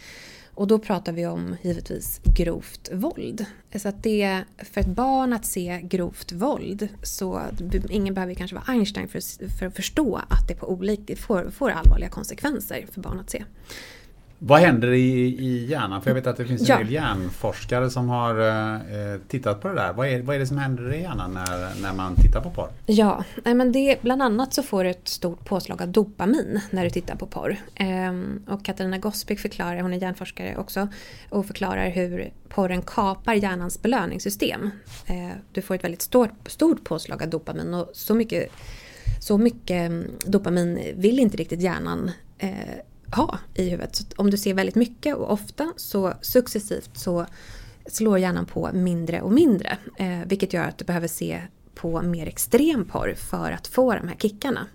Och 0.54 0.66
då 0.66 0.78
pratar 0.78 1.12
vi 1.12 1.26
om 1.26 1.56
givetvis 1.62 2.20
grovt 2.24 2.90
våld. 2.92 3.46
Så 3.74 3.88
att 3.88 4.02
det, 4.02 4.44
för 4.58 4.80
ett 4.80 4.86
barn 4.86 5.32
att 5.32 5.44
se 5.46 5.80
grovt 5.82 6.32
våld 6.32 6.88
så 7.02 7.42
ingen 7.90 8.14
behöver 8.14 8.34
kanske 8.34 8.54
vara 8.54 8.64
Einstein 8.68 9.08
för, 9.08 9.48
för 9.58 9.66
att 9.66 9.76
förstå 9.76 10.16
att 10.16 10.48
det 10.48 10.54
på 10.54 10.70
olika, 10.72 11.16
får, 11.16 11.50
får 11.50 11.70
allvarliga 11.70 12.08
konsekvenser 12.08 12.86
för 12.92 13.00
barn 13.00 13.20
att 13.20 13.30
se. 13.30 13.44
Vad 14.38 14.60
händer 14.60 14.92
i, 14.92 15.36
i 15.38 15.66
hjärnan? 15.66 16.02
För 16.02 16.10
jag 16.10 16.14
vet 16.14 16.26
att 16.26 16.36
det 16.36 16.44
finns 16.44 16.60
en 16.60 16.66
ja. 16.66 16.78
del 16.78 16.90
hjärnforskare 16.92 17.90
som 17.90 18.08
har 18.08 18.40
eh, 18.48 19.20
tittat 19.28 19.60
på 19.60 19.68
det 19.68 19.74
där. 19.74 19.92
Vad 19.92 20.08
är, 20.08 20.22
vad 20.22 20.36
är 20.36 20.40
det 20.40 20.46
som 20.46 20.58
händer 20.58 20.94
i 20.94 21.00
hjärnan 21.00 21.34
när, 21.34 21.82
när 21.82 21.92
man 21.92 22.16
tittar 22.16 22.40
på 22.40 22.50
porr? 22.50 22.70
Ja, 22.86 23.24
men 23.44 23.72
det, 23.72 24.02
bland 24.02 24.22
annat 24.22 24.54
så 24.54 24.62
får 24.62 24.84
du 24.84 24.90
ett 24.90 25.08
stort 25.08 25.44
påslag 25.44 25.82
av 25.82 25.88
dopamin 25.88 26.60
när 26.70 26.84
du 26.84 26.90
tittar 26.90 27.16
på 27.16 27.26
porr. 27.26 27.56
Ehm, 27.74 28.42
och 28.48 28.64
Katarina 28.64 28.98
Gospic 28.98 29.42
förklarar, 29.42 29.80
hon 29.80 29.92
är 29.92 29.98
hjärnforskare 29.98 30.56
också, 30.56 30.88
och 31.30 31.46
förklarar 31.46 31.88
hur 31.88 32.32
porren 32.48 32.82
kapar 32.82 33.34
hjärnans 33.34 33.82
belöningssystem. 33.82 34.70
Ehm, 35.06 35.30
du 35.52 35.62
får 35.62 35.74
ett 35.74 35.84
väldigt 35.84 36.02
stort, 36.02 36.30
stort 36.46 36.84
påslag 36.84 37.22
av 37.22 37.30
dopamin 37.30 37.74
och 37.74 37.90
så 37.92 38.14
mycket, 38.14 38.52
så 39.20 39.38
mycket 39.38 39.90
mm, 39.90 40.10
dopamin 40.26 40.80
vill 40.96 41.18
inte 41.18 41.36
riktigt 41.36 41.60
hjärnan 41.60 42.10
eh, 42.38 42.50
ha 43.12 43.38
i 43.54 43.70
huvudet. 43.70 43.96
Så 43.96 44.04
om 44.16 44.30
du 44.30 44.36
ser 44.36 44.54
väldigt 44.54 44.74
mycket 44.74 45.16
och 45.16 45.32
ofta 45.32 45.72
så 45.76 46.12
successivt 46.20 46.90
så 46.92 47.26
slår 47.86 48.18
hjärnan 48.18 48.46
på 48.46 48.70
mindre 48.72 49.20
och 49.20 49.32
mindre. 49.32 49.78
Eh, 49.96 50.18
vilket 50.26 50.52
gör 50.52 50.64
att 50.64 50.78
du 50.78 50.84
behöver 50.84 51.08
se 51.08 51.42
på 51.74 52.02
mer 52.02 52.26
extrem 52.26 52.84
porr 52.84 53.14
för 53.16 53.50
att 53.50 53.66
få 53.66 53.94
de 53.94 54.08
här 54.08 54.16
kickarna. 54.16 54.66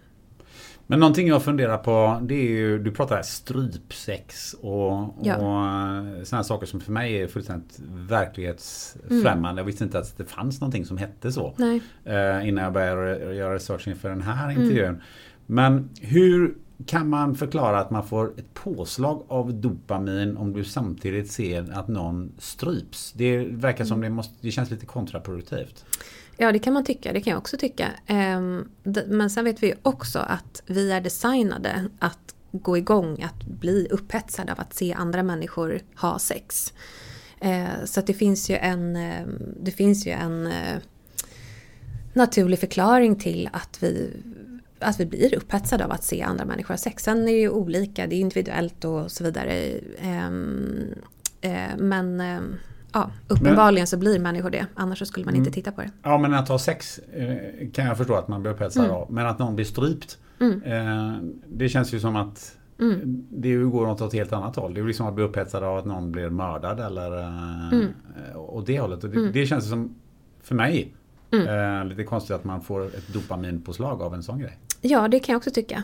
Men 0.87 0.99
någonting 0.99 1.27
jag 1.27 1.43
funderar 1.43 1.77
på 1.77 2.19
det 2.21 2.35
är 2.35 2.49
ju, 2.49 2.79
du 2.79 2.91
pratar 2.91 3.15
här 3.15 3.23
strypsex 3.23 4.53
och, 4.53 5.15
ja. 5.21 5.35
och 5.35 6.27
sådana 6.27 6.43
saker 6.43 6.65
som 6.65 6.79
för 6.79 6.91
mig 6.91 7.21
är 7.21 7.27
fullständigt 7.27 7.79
verklighetsfrämmande. 7.89 9.49
Mm. 9.49 9.57
Jag 9.57 9.63
visste 9.63 9.83
inte 9.83 9.99
att 9.99 10.17
det 10.17 10.25
fanns 10.25 10.61
någonting 10.61 10.85
som 10.85 10.97
hette 10.97 11.31
så. 11.31 11.55
Eh, 12.05 12.47
innan 12.47 12.63
jag 12.63 12.73
började 12.73 13.35
göra 13.35 13.55
research 13.55 13.87
inför 13.87 14.09
den 14.09 14.21
här 14.21 14.49
intervjun. 14.49 14.85
Mm. 14.85 15.01
Men 15.45 15.89
hur 16.01 16.55
kan 16.85 17.09
man 17.09 17.35
förklara 17.35 17.79
att 17.79 17.91
man 17.91 18.07
får 18.07 18.39
ett 18.39 18.53
påslag 18.53 19.25
av 19.27 19.53
dopamin 19.53 20.37
om 20.37 20.53
du 20.53 20.63
samtidigt 20.63 21.31
ser 21.31 21.71
att 21.73 21.87
någon 21.87 22.31
stryps? 22.37 23.13
Det 23.13 23.37
verkar 23.37 23.85
som 23.85 23.97
mm. 23.97 24.11
det, 24.11 24.15
måste, 24.15 24.33
det 24.41 24.51
känns 24.51 24.71
lite 24.71 24.85
kontraproduktivt. 24.85 25.85
Ja 26.37 26.51
det 26.51 26.59
kan 26.59 26.73
man 26.73 26.85
tycka, 26.85 27.13
det 27.13 27.21
kan 27.21 27.31
jag 27.31 27.37
också 27.37 27.57
tycka. 27.57 27.87
Ehm, 28.05 28.69
men 29.07 29.29
sen 29.29 29.45
vet 29.45 29.63
vi 29.63 29.73
också 29.81 30.19
att 30.19 30.63
vi 30.65 30.91
är 30.91 31.01
designade 31.01 31.89
att 31.99 32.35
gå 32.51 32.77
igång, 32.77 33.21
att 33.23 33.43
bli 33.43 33.87
upphetsade 33.91 34.51
av 34.51 34.59
att 34.59 34.73
se 34.73 34.93
andra 34.93 35.23
människor 35.23 35.81
ha 35.95 36.19
sex. 36.19 36.73
Ehm, 37.39 37.87
så 37.87 38.01
det 38.01 38.13
finns 38.13 38.49
ju 38.49 38.55
en, 38.55 38.95
ehm, 38.95 39.39
det 39.59 39.71
finns 39.71 40.07
ju 40.07 40.11
en 40.11 40.47
eh, 40.47 40.77
naturlig 42.13 42.59
förklaring 42.59 43.15
till 43.15 43.49
att 43.53 43.83
vi 43.83 44.13
att 44.81 44.99
vi 44.99 45.05
blir 45.05 45.35
upphetsade 45.35 45.85
av 45.85 45.91
att 45.91 46.03
se 46.03 46.21
andra 46.21 46.45
människor 46.45 46.73
ha 46.73 46.77
sex. 46.77 47.03
Sen 47.03 47.21
är 47.21 47.25
det 47.25 47.31
ju 47.31 47.49
olika, 47.49 48.07
det 48.07 48.15
är 48.15 48.19
individuellt 48.19 48.85
och 48.85 49.11
så 49.11 49.23
vidare. 49.23 49.79
Ehm, 50.01 50.93
eh, 51.41 51.77
men 51.77 52.19
ehm, 52.19 52.55
ja, 52.93 53.11
uppenbarligen 53.27 53.87
så 53.87 53.97
blir 53.97 54.19
människor 54.19 54.49
det. 54.49 54.65
Annars 54.75 54.99
så 54.99 55.05
skulle 55.05 55.25
man 55.25 55.35
inte 55.35 55.47
mm. 55.47 55.53
titta 55.53 55.71
på 55.71 55.81
det. 55.81 55.91
Ja 56.03 56.17
men 56.17 56.33
att 56.33 56.47
ha 56.47 56.59
sex 56.59 56.99
eh, 56.99 57.69
kan 57.73 57.85
jag 57.85 57.97
förstå 57.97 58.15
att 58.15 58.27
man 58.27 58.41
blir 58.41 58.51
upphetsad 58.51 58.85
mm. 58.85 58.95
av. 58.95 59.11
Men 59.11 59.25
att 59.25 59.39
någon 59.39 59.55
blir 59.55 59.65
strypt. 59.65 60.17
Mm. 60.39 60.63
Eh, 60.63 61.17
det 61.47 61.69
känns 61.69 61.93
ju 61.93 61.99
som 61.99 62.15
att 62.15 62.57
mm. 62.79 63.25
det 63.29 63.55
går 63.55 63.87
åt 63.87 64.01
ett 64.01 64.13
helt 64.13 64.33
annat 64.33 64.55
håll. 64.55 64.73
Det 64.73 64.81
är 64.81 64.85
liksom 64.85 65.07
att 65.07 65.15
bli 65.15 65.23
upphetsad 65.23 65.63
av 65.63 65.77
att 65.77 65.85
någon 65.85 66.11
blir 66.11 66.29
mördad 66.29 66.79
eller 66.79 67.23
mm. 67.73 67.87
åt 68.35 68.65
det 68.65 68.79
hållet. 68.79 69.03
Och 69.03 69.09
det, 69.09 69.17
mm. 69.17 69.31
det 69.31 69.45
känns 69.45 69.69
som, 69.69 69.95
för 70.41 70.55
mig, 70.55 70.95
Mm. 71.33 71.87
lite 71.87 72.03
konstigt 72.03 72.35
att 72.35 72.43
man 72.43 72.61
får 72.61 72.85
ett 72.85 73.13
dopaminpåslag 73.13 74.01
av 74.01 74.13
en 74.13 74.23
sån 74.23 74.39
grej. 74.39 74.59
Ja, 74.81 75.07
det 75.07 75.19
kan 75.19 75.33
jag 75.33 75.37
också 75.37 75.51
tycka. 75.51 75.83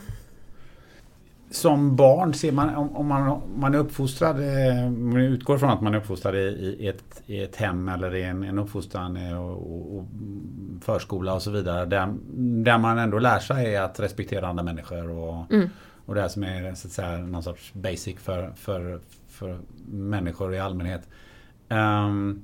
Som 1.52 1.96
barn 1.96 2.34
ser 2.34 2.52
man, 2.52 2.76
om, 2.76 2.96
om 2.96 3.08
man, 3.08 3.28
om 3.28 3.60
man 3.60 3.76
är 3.76 3.78
uppfostrad, 3.78 4.36
eh, 4.40 4.90
man 4.90 5.18
utgår 5.18 5.58
från 5.58 5.70
att 5.70 5.82
man 5.82 5.94
är 5.94 5.98
uppfostrad 5.98 6.36
i, 6.36 6.78
i, 6.80 6.88
ett, 6.88 7.24
i 7.26 7.44
ett 7.44 7.56
hem 7.56 7.90
eller 7.90 8.16
i 8.16 8.24
en, 8.24 8.44
en 8.44 8.60
uppfostran 8.60 9.18
eh, 9.18 9.38
och, 9.38 9.98
och, 9.98 10.06
förskola 10.82 11.34
och 11.34 11.42
så 11.42 11.52
vidare. 11.52 11.86
Där, 11.86 12.14
där 12.64 12.78
man 12.78 12.98
ändå 12.98 13.20
lär 13.20 13.40
sig 13.40 13.78
att 13.78 14.00
respektera 14.00 14.48
andra 14.48 14.64
människor 14.64 15.10
och, 15.10 15.52
mm. 15.52 15.70
och 16.06 16.16
det 16.16 16.30
som 16.30 16.44
är 16.44 16.74
så 16.74 16.88
att 16.88 16.92
säga, 16.92 17.18
någon 17.18 17.44
sorts 17.44 17.74
basic 17.74 18.20
för, 18.20 18.52
för, 18.56 19.00
för 19.28 19.60
människor 19.88 20.56
i 20.56 20.60
allmänhet. 20.60 21.02
Um, 21.70 22.44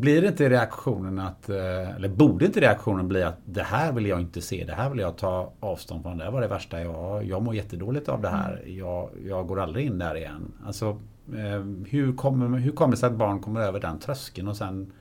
Blir 0.00 0.24
inte 0.24 0.48
reaktionen 0.48 1.18
att, 1.18 1.48
eh, 1.48 1.96
eller 1.96 2.08
borde 2.08 2.44
inte 2.44 2.60
reaktionen 2.60 3.08
bli 3.08 3.22
att 3.22 3.38
det 3.44 3.62
här 3.62 3.92
vill 3.92 4.06
jag 4.06 4.20
inte 4.20 4.40
se, 4.40 4.64
det 4.64 4.72
här 4.72 4.90
vill 4.90 4.98
jag 4.98 5.16
ta 5.16 5.52
avstånd 5.60 6.02
från, 6.02 6.18
det 6.18 6.24
här 6.24 6.30
var 6.30 6.40
det 6.40 6.48
värsta, 6.48 6.80
jag, 6.80 7.24
jag 7.24 7.42
mår 7.42 7.54
jättedåligt 7.54 8.08
av 8.08 8.22
det 8.22 8.28
här, 8.28 8.62
jag, 8.66 9.10
jag 9.26 9.46
går 9.46 9.60
aldrig 9.60 9.86
in 9.86 9.98
där 9.98 10.16
igen. 10.16 10.52
Alltså, 10.66 10.86
eh, 11.34 11.64
hur, 11.88 12.16
kommer, 12.16 12.58
hur 12.58 12.72
kommer 12.72 12.90
det 12.90 12.96
sig 12.96 13.06
att 13.06 13.16
barn 13.16 13.40
kommer 13.40 13.60
över 13.60 13.80
den 13.80 13.98
tröskeln 13.98 14.48
och 14.48 14.56
sen 14.56 14.92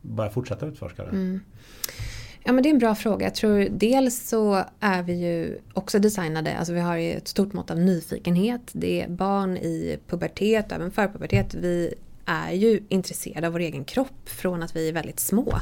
bara 0.00 0.30
fortsätta 0.30 0.66
utforska 0.66 1.04
det? 1.04 1.10
Mm. 1.10 1.40
Ja 2.44 2.52
men 2.52 2.62
det 2.62 2.68
är 2.68 2.72
en 2.74 2.78
bra 2.78 2.94
fråga. 2.94 3.26
Jag 3.26 3.34
tror 3.34 3.68
dels 3.70 4.28
så 4.28 4.64
är 4.80 5.02
vi 5.02 5.12
ju 5.12 5.58
också 5.74 5.98
designade, 5.98 6.56
alltså 6.56 6.72
vi 6.72 6.80
har 6.80 6.96
ju 6.96 7.12
ett 7.12 7.28
stort 7.28 7.52
mått 7.52 7.70
av 7.70 7.78
nyfikenhet. 7.78 8.70
Det 8.72 9.02
är 9.02 9.08
barn 9.08 9.56
i 9.56 9.98
pubertet, 10.08 10.72
även 10.72 10.90
förpubertet. 10.90 11.54
Vi 11.54 11.94
är 12.26 12.52
ju 12.52 12.82
intresserade 12.88 13.46
av 13.46 13.52
vår 13.52 13.60
egen 13.60 13.84
kropp 13.84 14.28
från 14.28 14.62
att 14.62 14.76
vi 14.76 14.88
är 14.88 14.92
väldigt 14.92 15.20
små. 15.20 15.58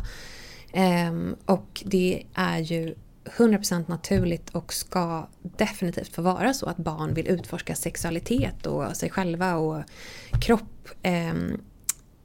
Ehm, 0.73 1.37
och 1.45 1.83
det 1.85 2.23
är 2.35 2.59
ju 2.59 2.95
100% 3.25 3.89
naturligt 3.89 4.51
och 4.51 4.73
ska 4.73 5.29
definitivt 5.43 6.15
få 6.15 6.23
vara 6.23 6.55
så 6.55 6.67
att 6.67 6.77
barn 6.77 7.15
vill 7.15 7.29
utforska 7.29 7.75
sexualitet 7.75 8.67
och 8.67 8.97
sig 8.97 9.11
själva 9.11 9.55
och 9.57 9.83
kropp. 10.41 10.89
Ehm, 11.03 11.61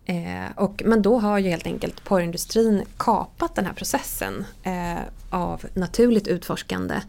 eh, 0.06 0.52
och, 0.56 0.82
men 0.86 1.02
då 1.02 1.20
har 1.20 1.38
ju 1.40 1.50
helt 1.50 1.68
enkelt 1.68 2.04
porrindustrin 2.04 2.84
kapat 2.98 3.56
den 3.56 3.66
här 3.66 3.74
processen 3.74 4.46
eh, 4.64 5.00
av 5.30 5.66
naturligt 5.74 6.28
utforskande 6.28 7.02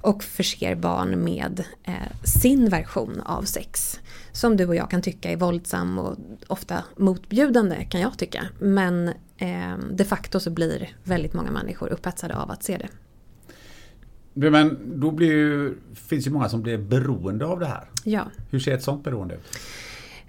och 0.00 0.24
förser 0.24 0.74
barn 0.74 1.24
med 1.24 1.64
eh, 1.84 2.24
sin 2.24 2.68
version 2.68 3.20
av 3.20 3.42
sex. 3.42 4.00
Som 4.32 4.56
du 4.56 4.66
och 4.66 4.76
jag 4.76 4.90
kan 4.90 5.02
tycka 5.02 5.30
är 5.30 5.36
våldsam 5.36 5.98
och 5.98 6.16
ofta 6.46 6.84
motbjudande 6.96 7.84
kan 7.84 8.00
jag 8.00 8.18
tycka. 8.18 8.44
Men 8.58 9.08
eh, 9.36 9.76
de 9.92 10.04
facto 10.04 10.40
så 10.40 10.50
blir 10.50 10.96
väldigt 11.04 11.34
många 11.34 11.50
människor 11.50 11.88
upphetsade 11.88 12.36
av 12.36 12.50
att 12.50 12.62
se 12.62 12.76
det. 12.76 12.88
Men 14.50 14.78
då 15.00 15.10
blir 15.10 15.28
ju, 15.28 15.74
finns 15.94 16.26
ju 16.26 16.30
många 16.30 16.48
som 16.48 16.62
blir 16.62 16.78
beroende 16.78 17.46
av 17.46 17.60
det 17.60 17.66
här. 17.66 17.90
Ja. 18.04 18.30
Hur 18.50 18.60
ser 18.60 18.74
ett 18.74 18.82
sånt 18.82 19.04
beroende 19.04 19.34
ut? 19.34 19.58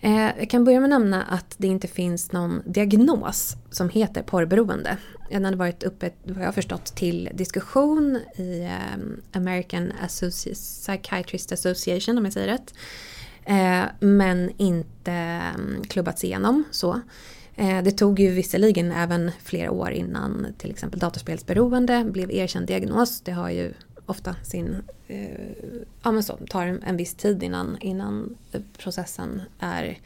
Eh, 0.02 0.32
jag 0.40 0.50
kan 0.50 0.64
börja 0.64 0.80
med 0.80 0.94
att 0.94 1.02
nämna 1.02 1.24
att 1.24 1.56
det 1.58 1.68
inte 1.68 1.88
finns 1.88 2.32
någon 2.32 2.62
diagnos 2.66 3.56
som 3.72 3.90
heter 3.90 4.24
porrberoende. 4.24 4.98
Den 5.30 5.46
hade 5.46 5.58
varit 5.58 5.84
uppe, 5.84 6.12
vad 6.24 6.46
jag 6.46 6.56
förstått, 6.56 6.86
till 6.86 7.30
diskussion 7.34 8.20
i 8.36 8.70
um, 8.96 9.22
American 9.32 9.92
Associ 10.04 10.54
Psychiatrist 10.54 11.52
Association, 11.52 12.18
om 12.18 12.26
jag 12.26 12.34
säger 12.34 12.48
rätt. 12.48 12.74
Eh, 13.50 13.86
men 14.00 14.52
inte 14.58 15.12
mm, 15.12 15.84
klubbats 15.84 16.24
igenom 16.24 16.64
så. 16.72 17.02
Eh, 17.56 17.84
det 17.84 17.92
tog 17.92 18.20
ju 18.20 18.32
visserligen 18.32 18.92
även 18.92 19.32
flera 19.44 19.72
år 19.72 19.92
innan 19.92 20.48
till 20.58 20.72
exempel 20.72 21.00
datorspelsberoende 21.00 22.04
blev 22.04 22.32
erkänd 22.32 22.68
diagnos. 22.68 23.22
Det 23.22 23.32
har 23.32 23.50
ju 23.50 23.74
ofta 24.06 24.36
sin, 24.44 24.76
eh, 25.08 25.30
ja 26.04 26.12
men 26.12 26.24
så, 26.24 26.38
tar 26.50 26.66
en, 26.66 26.84
en 26.84 26.98
viss 26.98 27.16
tid 27.16 27.44
innan, 27.44 27.78
innan 27.82 28.38
processen 28.78 29.42
är, 29.60 29.98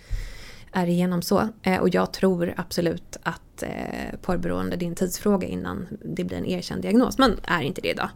är 0.72 0.88
igenom 0.88 1.22
så. 1.22 1.50
Eh, 1.64 1.80
och 1.80 1.90
jag 1.90 2.14
tror 2.14 2.54
absolut 2.58 3.18
att 3.24 3.42
eh, 3.64 4.20
porrberoende 4.22 4.76
det 4.76 4.86
är 4.86 4.88
en 4.88 4.96
tidsfråga 4.96 5.48
innan 5.48 5.88
det 6.06 6.24
blir 6.24 6.38
en 6.38 6.46
erkänd 6.46 6.82
diagnos, 6.82 7.18
men 7.18 7.40
är 7.44 7.62
inte 7.62 7.82
det 7.82 7.90
idag. 7.90 8.10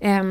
Eh, 0.00 0.22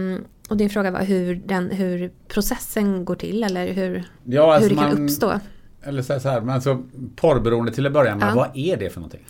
och 0.49 0.57
din 0.57 0.69
fråga 0.69 0.91
var 0.91 1.03
hur, 1.03 1.35
den, 1.35 1.71
hur 1.71 2.11
processen 2.27 3.05
går 3.05 3.15
till 3.15 3.43
eller 3.43 3.73
hur, 3.73 4.03
ja, 4.23 4.53
alltså 4.53 4.69
hur 4.69 4.75
det 4.75 4.81
kan 4.81 4.93
man, 4.93 5.03
uppstå. 5.03 5.39
Eller 5.83 6.01
så 6.01 6.29
här, 6.29 6.41
men 6.41 6.55
alltså 6.55 6.83
porrberoende 7.15 7.71
till 7.71 7.85
att 7.85 7.93
börja 7.93 8.15
med, 8.15 8.27
Ja. 8.29 8.35
vad 8.35 8.57
är 8.57 8.77
det 8.77 8.89
för 8.89 8.99
någonting? 8.99 9.25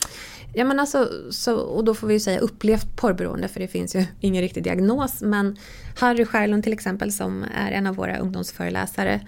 Ja 0.54 0.66
men 0.66 0.80
alltså, 0.80 1.10
så, 1.32 1.56
och 1.56 1.84
då 1.84 1.94
får 1.94 2.08
vi 2.08 2.14
ju 2.14 2.20
säga 2.20 2.40
upplevt 2.40 2.96
porrberoende 2.96 3.48
för 3.48 3.60
det 3.60 3.68
finns 3.68 3.96
ju 3.96 4.06
ingen 4.20 4.42
riktig 4.42 4.64
diagnos. 4.64 5.22
Men 5.22 5.58
Harry 6.00 6.26
Skärlund 6.26 6.64
till 6.64 6.74
exempel 6.74 7.12
som 7.12 7.46
är 7.56 7.72
en 7.72 7.88
av 7.88 7.96
våra 7.96 8.18
ungdomsföreläsare. 8.18 9.22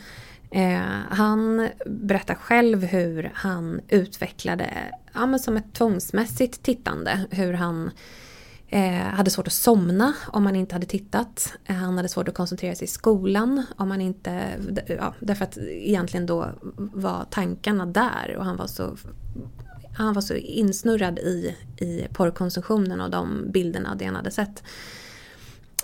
Eh, 0.51 0.99
han 1.09 1.69
berättar 1.85 2.35
själv 2.35 2.83
hur 2.83 3.31
han 3.33 3.81
utvecklade, 3.87 4.69
ja 5.13 5.25
men 5.25 5.39
som 5.39 5.57
ett 5.57 5.73
tvångsmässigt 5.73 6.63
tittande. 6.63 7.25
Hur 7.31 7.53
han 7.53 7.91
eh, 8.67 8.91
hade 8.91 9.29
svårt 9.29 9.47
att 9.47 9.53
somna 9.53 10.13
om 10.27 10.43
man 10.43 10.55
inte 10.55 10.75
hade 10.75 10.85
tittat. 10.85 11.53
Eh, 11.65 11.75
Han 11.75 11.97
hade 11.97 12.09
svårt 12.09 12.27
att 12.27 12.35
koncentrera 12.35 12.75
sig 12.75 12.85
i 12.85 12.87
skolan 12.87 13.65
om 13.77 13.89
man 13.89 14.01
inte, 14.01 14.49
ja, 14.87 15.13
därför 15.19 15.43
att 15.43 15.57
egentligen 15.57 16.25
då 16.25 16.49
var 16.77 17.25
tankarna 17.29 17.85
där 17.85 18.35
och 18.37 18.45
han 18.45 18.57
var 18.57 18.67
så 18.67 18.97
han 19.93 20.13
var 20.13 20.21
så 20.21 20.35
insnurrad 20.35 21.19
i, 21.19 21.55
i 21.77 22.07
porrkonsumtionen 22.13 23.01
och 23.01 23.09
de 23.09 23.51
bilderna 23.51 23.95
det 23.95 24.05
han 24.05 24.15
hade 24.15 24.31
sett. 24.31 24.63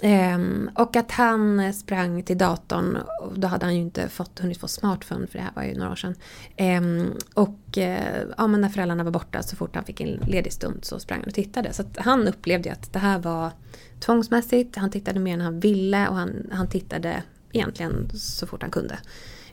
Ehm, 0.02 0.70
och 0.76 0.96
att 0.96 1.12
han 1.12 1.74
sprang 1.74 2.24
till 2.24 2.38
datorn, 2.38 2.98
och 3.22 3.40
då 3.40 3.48
hade 3.48 3.66
han 3.66 3.76
ju 3.76 3.82
inte 3.82 4.10
fått, 4.10 4.40
hunnit 4.40 4.58
få 4.60 4.68
smartphone 4.68 5.28
för 5.28 5.38
det 5.38 5.44
här 5.44 5.52
var 5.56 5.64
ju 5.64 5.74
några 5.78 5.92
år 5.92 5.96
sedan. 5.96 6.16
Ehm, 6.58 7.12
och 7.34 7.78
eh, 7.78 8.24
ja, 8.38 8.48
men 8.48 8.62
när 8.62 8.70
föräldrarna 8.70 9.04
var 9.04 9.12
borta 9.12 9.44
så 9.44 9.56
fort 9.56 9.76
han 9.76 9.84
fick 9.84 10.02
en 10.02 10.20
ledig 10.28 10.54
stund 10.54 10.86
så 10.86 11.00
sprang 11.00 11.20
han 11.20 11.28
och 11.28 11.34
tittade. 11.34 11.74
Så 11.74 11.84
han 11.98 12.28
upplevde 12.28 12.70
ju 12.70 12.74
att 12.74 12.94
det 12.94 13.00
här 13.00 13.20
var 13.20 13.52
tvångsmässigt, 14.00 14.76
han 14.76 14.92
tittade 14.92 15.20
mer 15.20 15.34
än 15.34 15.42
han 15.42 15.60
ville 15.60 16.08
och 16.08 16.16
han, 16.16 16.48
han 16.52 16.68
tittade 16.68 17.24
egentligen 17.52 18.10
så 18.14 18.48
fort 18.48 18.62
han 18.62 18.72
kunde. 18.72 19.00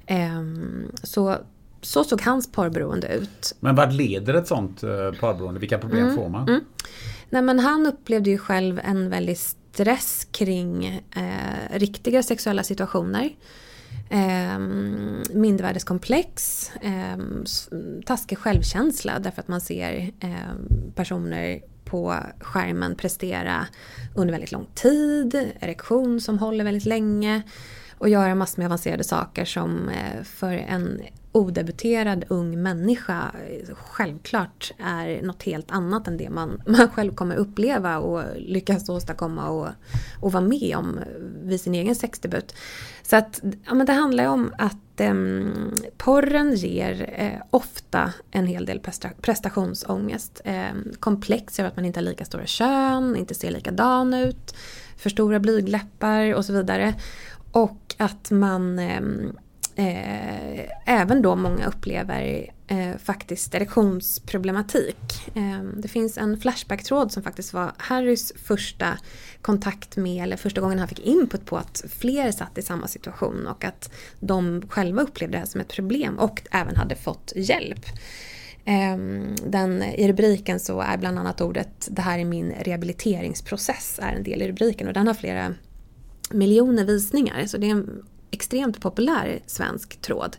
Ehm, 0.07 0.87
så, 1.03 1.37
så 1.81 2.05
såg 2.05 2.23
hans 2.23 2.53
porrberoende 2.53 3.09
ut. 3.15 3.55
Men 3.61 3.75
vad 3.75 3.93
leder 3.93 4.35
ett 4.35 4.47
sånt 4.47 4.83
eh, 4.83 4.89
porrberoende? 5.21 5.61
Vilka 5.61 5.79
problem 5.79 6.03
Mm, 6.05 6.17
får 6.17 6.29
man? 6.29 6.49
mm. 6.49 6.61
Nej 7.31 7.43
men 7.43 7.59
han 7.59 7.87
upplevde 7.87 8.31
ju 8.31 8.39
själv 8.39 8.81
en 8.85 9.11
väldig 9.11 9.39
stress 9.73 10.27
kring 10.33 10.85
eh, 11.17 11.79
riktiga 11.79 12.23
sexuella 12.23 12.63
situationer. 12.63 13.31
Eh, 14.11 14.59
mindervärdeskomplex, 15.31 16.71
eh, 16.81 17.19
taskig 18.07 18.39
självkänsla 18.39 19.19
därför 19.19 19.41
att 19.41 19.49
man 19.49 19.61
ser 19.61 20.11
eh, 20.21 20.55
personer 20.95 21.61
på 21.85 22.17
skärmen 22.41 22.97
prestera 22.97 23.67
under 24.15 24.33
väldigt 24.33 24.53
lång 24.53 24.67
tid, 24.75 25.53
erektion 25.61 26.21
som 26.21 26.39
håller 26.39 26.65
väldigt 26.65 26.87
länge 26.87 27.43
och 27.99 28.09
göra 28.09 28.35
massor 28.35 28.59
med 28.59 28.67
avancerade 28.67 29.05
saker 29.05 29.45
som 29.45 29.89
eh, 29.89 30.23
för 30.23 30.53
en 30.53 31.01
odebuterad 31.33 32.25
ung 32.29 32.63
människa 32.63 33.33
självklart 33.73 34.73
är 34.79 35.23
något 35.23 35.43
helt 35.43 35.71
annat 35.71 36.09
än 36.09 36.17
det 36.17 36.31
man, 36.31 36.63
man 36.67 36.91
själv 36.91 37.15
kommer 37.15 37.37
uppleva 37.37 37.99
och 37.99 38.23
lyckas 38.37 38.89
åstadkomma 38.89 39.49
och, 39.49 39.69
och 40.21 40.33
vara 40.33 40.45
med 40.45 40.77
om 40.77 40.99
vid 41.43 41.61
sin 41.61 41.75
egen 41.75 41.95
sexdebut. 41.95 42.55
Så 43.03 43.17
att 43.17 43.41
ja, 43.67 43.75
men 43.75 43.87
det 43.87 43.93
handlar 43.93 44.25
ju 44.25 44.31
om 44.31 44.55
att 44.59 45.01
eh, 45.01 45.15
porren 45.97 46.55
ger 46.55 47.15
eh, 47.19 47.43
ofta 47.51 48.13
en 48.31 48.47
hel 48.47 48.67
del 48.67 48.81
prestationsångest. 49.21 50.41
Eh, 50.45 50.73
komplex 51.01 51.59
gör 51.59 51.67
att 51.67 51.77
man 51.77 51.85
inte 51.85 52.01
har 52.01 52.05
lika 52.05 52.25
stora 52.25 52.47
kön, 52.47 53.17
inte 53.17 53.35
ser 53.35 53.51
likadan 53.51 54.15
ut, 54.15 54.55
för 54.97 55.11
stora 55.11 55.41
blygdläppar 55.41 56.35
och 56.35 56.45
så 56.45 56.53
vidare. 56.53 56.95
Och 57.53 57.95
att 57.97 58.31
man 58.31 58.79
ehm, 58.79 59.37
eh, 59.77 60.69
även 60.87 61.23
då 61.23 61.37
många 61.37 61.67
upplever 61.67 62.51
eh, 62.67 62.97
faktiskt 63.05 63.55
erektionsproblematik. 63.55 65.31
Eh, 65.35 65.63
det 65.77 65.89
finns 65.89 66.19
en 66.19 66.41
Flashback-tråd 66.41 67.13
som 67.13 67.23
faktiskt 67.23 67.53
var 67.53 67.73
Harrys 67.77 68.33
första 68.37 68.99
kontakt 69.43 69.97
med, 69.97 70.23
eller 70.23 70.37
första 70.37 70.61
gången 70.61 70.79
han 70.79 70.89
fick 70.89 71.07
input 71.07 71.47
på 71.47 71.57
att 71.57 71.85
fler 71.89 72.33
satt 72.33 72.59
i 72.59 72.63
samma 72.63 72.89
situation 72.89 73.47
och 73.47 73.65
att 73.65 73.93
de 74.21 74.63
själva 74.69 75.03
upplevde 75.03 75.37
det 75.37 75.39
här 75.39 75.47
som 75.47 75.61
ett 75.61 75.69
problem 75.69 76.19
och 76.19 76.43
även 76.51 76.77
hade 76.77 76.97
fått 76.97 77.33
hjälp. 77.37 77.87
Ehm, 78.65 79.35
den, 79.47 79.83
I 79.83 80.09
rubriken 80.09 80.61
så 80.61 80.81
är 80.81 80.97
bland 80.99 81.19
annat 81.19 81.41
ordet 81.41 81.89
“Det 81.91 82.03
här 82.03 82.19
är 82.19 82.25
min 82.25 82.53
rehabiliteringsprocess” 82.61 83.99
är 84.03 84.13
en 84.13 84.23
del 84.23 84.43
i 84.43 84.49
rubriken 84.49 84.89
och 84.89 84.95
den 84.95 85.07
har 85.07 85.15
flera 85.15 85.55
miljoner 86.31 86.85
visningar. 86.85 87.47
Så 87.47 87.59
det 87.59 87.67
är 87.67 87.71
en 87.71 88.05
extremt 88.33 88.81
populär 88.81 89.41
svensk 89.47 90.01
tråd. 90.01 90.37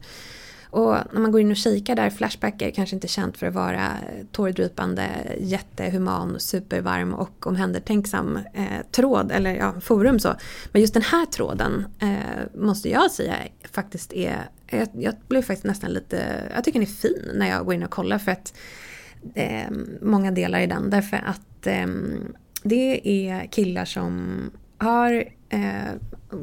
Och 0.73 0.97
när 1.11 1.19
man 1.19 1.31
går 1.31 1.41
in 1.41 1.51
och 1.51 1.57
kikar 1.57 1.95
där, 1.95 2.09
Flashback 2.09 2.61
är 2.61 2.71
kanske 2.71 2.95
inte 2.95 3.07
känt 3.07 3.37
för 3.37 3.47
att 3.47 3.53
vara 3.53 3.85
eh, 3.85 4.25
tårdrypande, 4.31 5.07
jättehuman, 5.39 6.39
supervarm 6.39 7.13
och 7.13 7.47
omhändertänksam 7.47 8.39
eh, 8.53 8.85
tråd, 8.91 9.31
eller 9.31 9.55
ja, 9.55 9.73
forum 9.81 10.19
så. 10.19 10.35
Men 10.71 10.81
just 10.81 10.93
den 10.93 11.03
här 11.03 11.25
tråden 11.25 11.85
eh, 11.99 12.59
måste 12.61 12.89
jag 12.89 13.11
säga 13.11 13.35
faktiskt 13.71 14.13
är, 14.13 14.49
jag, 14.69 14.87
jag 14.93 15.13
blir 15.27 15.41
faktiskt 15.41 15.65
nästan 15.65 15.93
lite, 15.93 16.49
jag 16.55 16.63
tycker 16.63 16.79
den 16.79 16.87
är 16.87 16.91
fin 16.91 17.31
när 17.33 17.49
jag 17.49 17.65
går 17.65 17.73
in 17.73 17.83
och 17.83 17.91
kollar 17.91 18.17
för 18.17 18.31
att 18.31 18.53
eh, 19.35 19.71
många 20.01 20.31
delar 20.31 20.59
i 20.59 20.67
den 20.67 20.89
därför 20.89 21.17
att 21.17 21.67
eh, 21.67 21.87
det 22.63 23.09
är 23.29 23.47
killar 23.51 23.85
som 23.85 24.39
har 24.77 25.25
eh, 25.53 25.91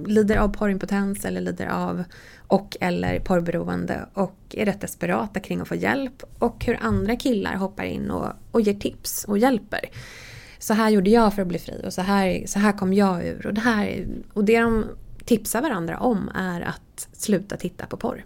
lider 0.07 0.37
av 0.37 0.49
porrimpotens 0.49 1.25
eller 1.25 1.41
lider 1.41 1.67
av 1.67 2.05
och 2.47 2.77
eller 2.81 3.21
porrberoende 3.21 4.07
och 4.15 4.37
är 4.51 4.67
rätt 4.67 4.81
desperata 4.81 5.41
kring 5.41 5.61
att 5.61 5.69
få 5.69 5.75
hjälp 5.75 6.23
och 6.39 6.65
hur 6.65 6.79
andra 6.81 7.17
killar 7.17 7.55
hoppar 7.55 7.85
in 7.85 8.11
och, 8.11 8.33
och 8.51 8.61
ger 8.61 8.75
tips 8.75 9.25
och 9.25 9.39
hjälper. 9.39 9.81
Så 10.59 10.75
här 10.75 10.91
gjorde 10.91 11.11
jag 11.11 11.35
för 11.35 11.43
att 11.43 11.49
bli 11.49 11.59
fri 11.59 11.83
och 11.85 11.93
så 11.93 12.03
här, 12.03 12.47
så 12.47 12.59
här 12.59 12.73
kom 12.73 12.95
jag 12.95 13.27
ur. 13.27 13.47
Och 13.47 13.55
det, 13.55 13.61
här, 13.61 14.07
och 14.33 14.45
det 14.45 14.61
de 14.61 14.85
tipsar 15.25 15.63
varandra 15.63 15.99
om 15.99 16.31
är 16.35 16.61
att 16.61 17.09
sluta 17.13 17.57
titta 17.57 17.87
på 17.87 17.97
porr. 17.97 18.25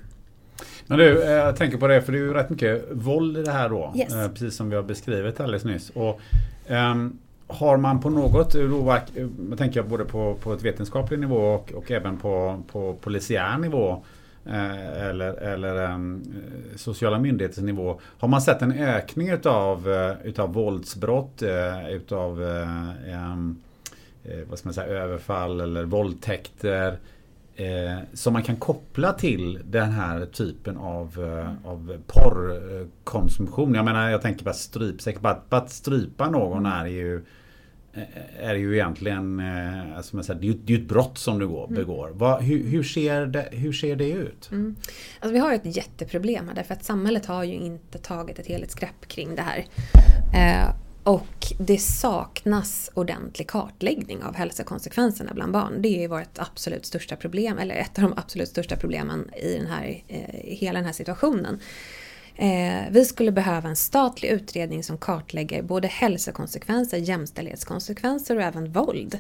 Men 0.87 0.99
du, 0.99 1.23
eh, 1.23 1.31
jag 1.31 1.57
tänker 1.57 1.79
på 1.79 1.87
det 1.87 2.03
för 2.03 2.13
det 2.13 2.19
är 2.19 2.23
ju 2.23 2.35
rätt 2.35 2.51
mycket 2.51 2.85
våld 2.91 3.39
i 3.39 3.43
det 3.43 3.53
här 3.53 3.69
då. 3.69 3.93
Yes. 3.97 4.15
Eh, 4.15 4.29
precis 4.29 4.57
som 4.57 4.71
vi 4.71 4.77
har 4.77 4.83
beskrivit 4.83 5.41
alldeles 5.41 5.65
nyss. 5.65 5.91
Och, 5.91 6.21
um, 6.69 7.19
har 7.55 7.77
man 7.77 8.01
på 8.01 8.11
något, 8.11 8.53
då, 8.53 8.99
jag 9.51 9.59
tänker 9.59 9.83
både 9.83 10.05
på, 10.05 10.35
på 10.35 10.53
ett 10.53 10.63
vetenskaplig 10.63 11.19
nivå 11.19 11.37
och, 11.37 11.73
och 11.73 11.91
även 11.91 12.17
på, 12.17 12.63
på 12.73 12.95
polisiär 12.95 13.59
nivå 13.59 14.05
eh, 14.47 15.09
eller, 15.09 15.33
eller 15.33 15.93
um, 15.93 16.23
sociala 16.77 17.19
myndigheters 17.19 17.65
nivå. 17.65 18.01
Har 18.19 18.29
man 18.29 18.43
sett 18.43 18.63
en 18.63 18.73
ökning 18.73 19.29
utav, 19.29 19.89
utav 20.25 20.53
våldsbrott, 20.53 21.43
utav 21.91 22.41
um, 22.43 23.63
vad 24.49 24.59
ska 24.59 24.67
man 24.67 24.75
säga, 24.75 24.87
överfall 24.87 25.61
eller 25.61 25.85
våldtäkter 25.85 26.99
eh, 27.57 27.99
som 28.13 28.33
man 28.33 28.43
kan 28.43 28.57
koppla 28.57 29.13
till 29.13 29.61
den 29.65 29.91
här 29.91 30.27
typen 30.27 30.77
av, 30.77 31.19
eh, 31.19 31.71
av 31.71 32.03
porrkonsumtion. 32.07 33.75
Jag 33.75 33.85
menar 33.85 34.11
jag 34.11 34.23
tänker 34.23 34.45
på 34.45 34.53
strypsex. 34.53 35.21
Bara, 35.21 35.41
bara 35.49 35.61
att 35.61 35.71
strypa 35.71 36.31
någon 36.31 36.67
är 36.67 36.87
ju 36.87 37.17
eh, 37.17 37.23
är 38.41 38.55
ju 38.55 38.75
egentligen 38.75 39.41
eh, 39.41 39.97
alltså 39.97 40.17
man 40.17 40.25
säger, 40.25 40.41
det, 40.41 40.47
är 40.47 40.49
ju, 40.49 40.59
det 40.65 40.75
är 40.75 40.79
ett 40.79 40.89
brott 40.89 41.19
som 41.19 41.39
du 41.39 41.49
går, 41.49 41.65
mm. 41.67 41.75
begår. 41.75 42.11
Va, 42.11 42.39
hur, 42.39 42.69
hur, 42.69 42.83
ser 42.83 43.27
det, 43.27 43.49
hur 43.53 43.73
ser 43.73 43.97
det 43.97 44.11
ut? 44.11 44.49
Mm. 44.53 44.77
Alltså 45.21 45.33
vi 45.33 45.39
har 45.39 45.53
ett 45.53 45.77
jätteproblem 45.77 46.49
här 46.49 46.55
därför 46.55 46.75
att 46.75 46.85
samhället 46.85 47.27
har 47.27 47.45
ju 47.45 47.55
inte 47.55 47.99
tagit 47.99 48.39
ett 48.39 48.47
helhetsgrepp 48.47 49.09
kring 49.09 49.35
det 49.35 49.43
här. 49.43 49.67
Eh, 50.35 50.75
och 51.05 51.53
det 51.59 51.79
saknas 51.79 52.91
ordentlig 52.95 53.49
kartläggning 53.49 54.23
av 54.23 54.35
hälsokonsekvenserna 54.35 55.35
bland 55.35 55.53
barn. 55.53 55.83
Det 55.83 56.05
är 56.05 56.09
vårt 56.09 56.39
absolut 56.39 56.87
största 56.87 57.17
problem, 57.17 57.59
eller 57.59 57.75
ett 57.75 57.99
av 57.99 58.03
de 58.03 58.15
absolut 58.17 58.49
största 58.49 58.77
problemen 58.77 59.31
i 59.35 59.57
den 59.59 59.67
här, 59.67 60.03
eh, 60.09 60.57
hela 60.57 60.79
den 60.79 60.87
här 60.87 60.93
situationen. 60.93 61.61
Eh, 62.37 62.83
vi 62.91 63.05
skulle 63.05 63.33
behöva 63.33 63.69
en 63.69 63.77
statlig 63.77 64.29
utredning 64.29 64.85
som 64.85 64.99
kartlägger 64.99 65.63
både 65.63 65.89
hälsokonsekvenser, 65.89 66.99
jämställdhetskonsekvenser 66.99 68.37
och 68.37 68.43
även 68.43 68.73
våld. 68.73 69.19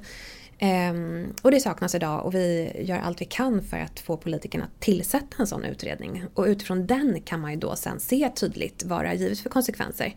Um, 0.64 1.34
och 1.42 1.50
det 1.50 1.60
saknas 1.60 1.94
idag 1.94 2.26
och 2.26 2.34
vi 2.34 2.72
gör 2.78 2.98
allt 2.98 3.20
vi 3.20 3.24
kan 3.24 3.62
för 3.62 3.76
att 3.76 4.00
få 4.00 4.16
politikerna 4.16 4.64
att 4.64 4.80
tillsätta 4.80 5.36
en 5.38 5.46
sån 5.46 5.64
utredning. 5.64 6.24
Och 6.34 6.44
utifrån 6.44 6.86
den 6.86 7.20
kan 7.20 7.40
man 7.40 7.50
ju 7.50 7.56
då 7.56 7.76
sen 7.76 8.00
se 8.00 8.30
tydligt 8.36 8.82
vad 8.86 9.04
det 9.04 9.08
har 9.08 9.14
givit 9.14 9.40
för 9.40 9.50
konsekvenser. 9.50 10.14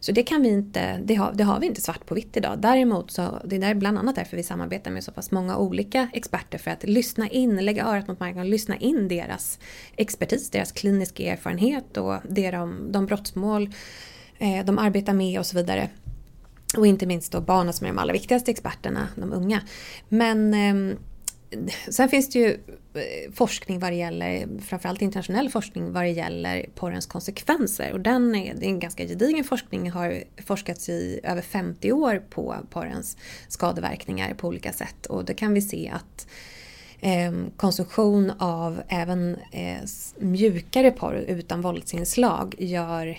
Så 0.00 0.12
det 0.12 0.22
kan 0.22 0.42
vi 0.42 0.48
inte, 0.48 1.00
det 1.04 1.14
har, 1.14 1.32
det 1.32 1.44
har 1.44 1.60
vi 1.60 1.66
inte 1.66 1.80
svart 1.80 2.06
på 2.06 2.14
vitt 2.14 2.36
idag. 2.36 2.58
Däremot 2.58 3.10
så, 3.10 3.42
det 3.44 3.56
är 3.56 3.74
bland 3.74 3.98
annat 3.98 4.14
därför 4.14 4.36
vi 4.36 4.42
samarbetar 4.42 4.90
med 4.90 5.04
så 5.04 5.12
pass 5.12 5.30
många 5.30 5.56
olika 5.56 6.08
experter 6.12 6.58
för 6.58 6.70
att 6.70 6.84
lyssna 6.84 7.28
in, 7.28 7.64
lägga 7.64 7.84
örat 7.84 8.08
mot 8.08 8.20
marken 8.20 8.40
och 8.40 8.46
lyssna 8.46 8.76
in 8.76 9.08
deras 9.08 9.58
expertis, 9.96 10.50
deras 10.50 10.72
kliniska 10.72 11.22
erfarenhet 11.22 11.96
och 11.96 12.16
det 12.28 12.50
de, 12.50 12.92
de 12.92 13.06
brottsmål 13.06 13.70
eh, 14.38 14.64
de 14.64 14.78
arbetar 14.78 15.12
med 15.12 15.38
och 15.38 15.46
så 15.46 15.56
vidare. 15.56 15.88
Och 16.76 16.86
inte 16.86 17.06
minst 17.06 17.32
då 17.32 17.40
barnen 17.40 17.72
som 17.72 17.86
är 17.86 17.90
de 17.90 17.98
allra 17.98 18.12
viktigaste 18.12 18.50
experterna, 18.50 19.08
de 19.16 19.32
unga. 19.32 19.60
Men 20.08 20.54
eh, 20.54 20.98
sen 21.88 22.08
finns 22.08 22.30
det 22.30 22.38
ju 22.38 22.50
eh, 22.94 23.32
forskning 23.32 23.78
vad 23.78 23.92
det 23.92 23.96
gäller, 23.96 24.48
framförallt 24.60 25.02
internationell 25.02 25.50
forskning 25.50 25.92
vad 25.92 26.02
det 26.02 26.10
gäller 26.10 26.66
porrens 26.74 27.06
konsekvenser. 27.06 27.92
Och 27.92 28.00
den 28.00 28.34
är, 28.34 28.54
det 28.54 28.66
är 28.66 28.70
en 28.70 28.80
ganska 28.80 29.06
gedigen 29.06 29.44
forskning, 29.44 29.90
har 29.90 30.24
forskats 30.46 30.88
i 30.88 31.20
över 31.22 31.42
50 31.42 31.92
år 31.92 32.22
på 32.30 32.56
porrens 32.70 33.16
skadeverkningar 33.48 34.34
på 34.34 34.48
olika 34.48 34.72
sätt. 34.72 35.06
Och 35.06 35.24
då 35.24 35.34
kan 35.34 35.54
vi 35.54 35.62
se 35.62 35.92
att 35.94 36.26
eh, 37.00 37.32
konsumtion 37.56 38.32
av 38.38 38.82
även 38.88 39.36
eh, 39.52 39.80
mjukare 40.18 40.90
porr 40.90 41.16
utan 41.16 41.60
våldsinslag 41.60 42.54
gör 42.58 43.18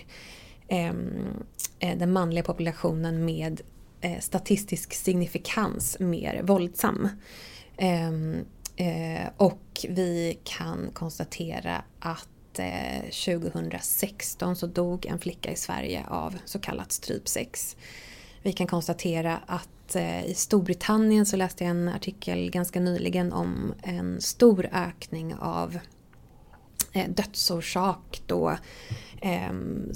Ehm, 0.70 1.44
eh, 1.80 1.98
den 1.98 2.12
manliga 2.12 2.44
populationen 2.44 3.26
med 3.26 3.62
eh, 4.02 4.20
statistisk 4.20 4.94
signifikans 4.94 5.98
mer 6.00 6.42
våldsam. 6.44 7.10
Ehm, 7.78 8.46
eh, 8.76 9.30
och 9.38 9.86
vi 9.90 10.40
kan 10.44 10.90
konstatera 10.94 11.84
att 12.00 12.60
eh, 12.60 13.02
2016 13.02 14.56
så 14.56 14.68
dog 14.68 15.06
en 15.06 15.20
flicka 15.20 15.52
i 15.52 15.56
Sverige 15.56 16.06
av 16.08 16.38
så 16.46 16.60
kallat 16.60 16.92
strypsex. 16.92 17.78
Vi 18.42 18.54
kan 18.54 18.68
konstatera 18.68 19.40
att 19.46 19.96
eh, 19.96 20.26
i 20.26 20.34
Storbritannien 20.34 21.26
så 21.26 21.38
läste 21.38 21.64
jag 21.64 21.72
en 21.72 21.90
artikel 21.90 22.52
ganska 22.52 22.80
nyligen 22.80 23.34
om 23.34 23.74
en 23.82 24.22
stor 24.22 24.70
ökning 24.74 25.36
av 25.36 25.80
dödsorsak 27.08 28.22
då 28.28 28.58
ehm, 29.22 29.90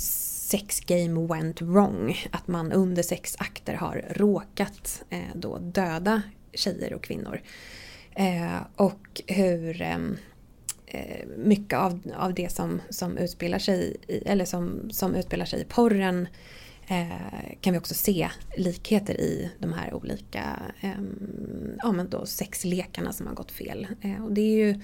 sex 0.53 0.79
game 0.79 1.27
went 1.27 1.61
wrong. 1.61 2.17
Att 2.31 2.47
man 2.47 2.71
under 2.71 3.03
sex 3.03 3.35
akter 3.39 3.73
har 3.73 4.05
råkat 4.09 5.03
eh, 5.09 5.19
då 5.35 5.57
döda 5.57 6.21
tjejer 6.53 6.93
och 6.93 7.03
kvinnor. 7.03 7.41
Eh, 8.15 8.57
och 8.75 9.21
hur 9.27 9.81
ehm, 9.81 10.17
eh, 10.85 11.27
mycket 11.37 11.79
av, 11.79 11.99
av 12.15 12.33
det 12.33 12.51
som, 12.51 12.81
som 12.89 13.17
utspelar 13.17 13.59
sig 13.59 13.97
i, 14.07 14.17
eller 14.17 14.45
som, 14.45 14.89
som 14.91 15.15
utspelar 15.15 15.45
sig 15.45 15.61
i 15.61 15.65
porren 15.65 16.27
eh, 16.87 17.57
kan 17.61 17.73
vi 17.73 17.79
också 17.79 17.93
se 17.93 18.29
likheter 18.57 19.21
i 19.21 19.51
de 19.59 19.73
här 19.73 19.93
olika 19.93 20.59
ehm, 20.81 21.77
ja, 21.77 21.91
men 21.91 22.09
då 22.09 22.25
sexlekarna 22.25 23.13
som 23.13 23.27
har 23.27 23.33
gått 23.33 23.51
fel. 23.51 23.87
Eh, 24.01 24.23
och 24.23 24.31
det 24.31 24.41
är 24.41 24.65
ju 24.65 24.79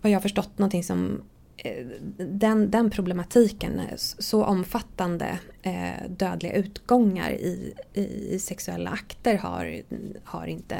vad 0.00 0.12
jag 0.12 0.16
har 0.16 0.22
förstått 0.22 0.58
någonting 0.58 0.84
som 0.84 1.22
Eh, 1.56 1.86
den, 2.18 2.70
den 2.70 2.90
problematiken, 2.90 3.78
eh, 3.78 3.96
så 3.96 4.44
omfattande 4.44 5.38
eh, 5.62 6.10
dödliga 6.10 6.52
utgångar 6.52 7.30
i, 7.30 7.74
i, 7.94 8.38
sexuella 8.38 8.90
akter 8.90 9.34
har, 9.36 9.82
har 10.24 10.46
inte 10.46 10.76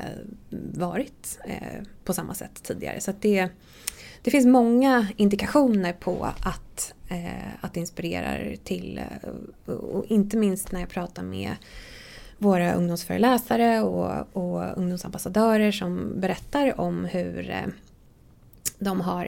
varit 0.74 1.38
eh, 1.44 1.82
på 2.04 2.12
samma 2.12 2.34
sätt 2.34 2.62
tidigare. 2.62 3.00
Så 3.00 3.12
det, 3.20 3.48
det 4.22 4.30
finns 4.30 4.46
många 4.46 5.06
indikationer 5.16 5.92
på 5.92 6.24
att, 6.24 6.94
eh, 7.08 7.54
att 7.60 7.74
det 7.74 7.80
inspirerar 7.80 8.56
till, 8.64 8.98
eh, 9.66 9.72
och 9.72 10.06
inte 10.06 10.36
minst 10.36 10.72
när 10.72 10.80
jag 10.80 10.88
pratar 10.88 11.22
med 11.22 11.52
våra 12.38 12.74
ungdomsföreläsare 12.74 13.80
och, 13.82 14.36
och 14.36 14.78
ungdomsambassadörer 14.78 15.72
som 15.72 16.20
berättar 16.20 16.80
om 16.80 17.04
hur 17.04 17.50
eh, 17.50 17.66
de 18.78 19.00
har 19.00 19.24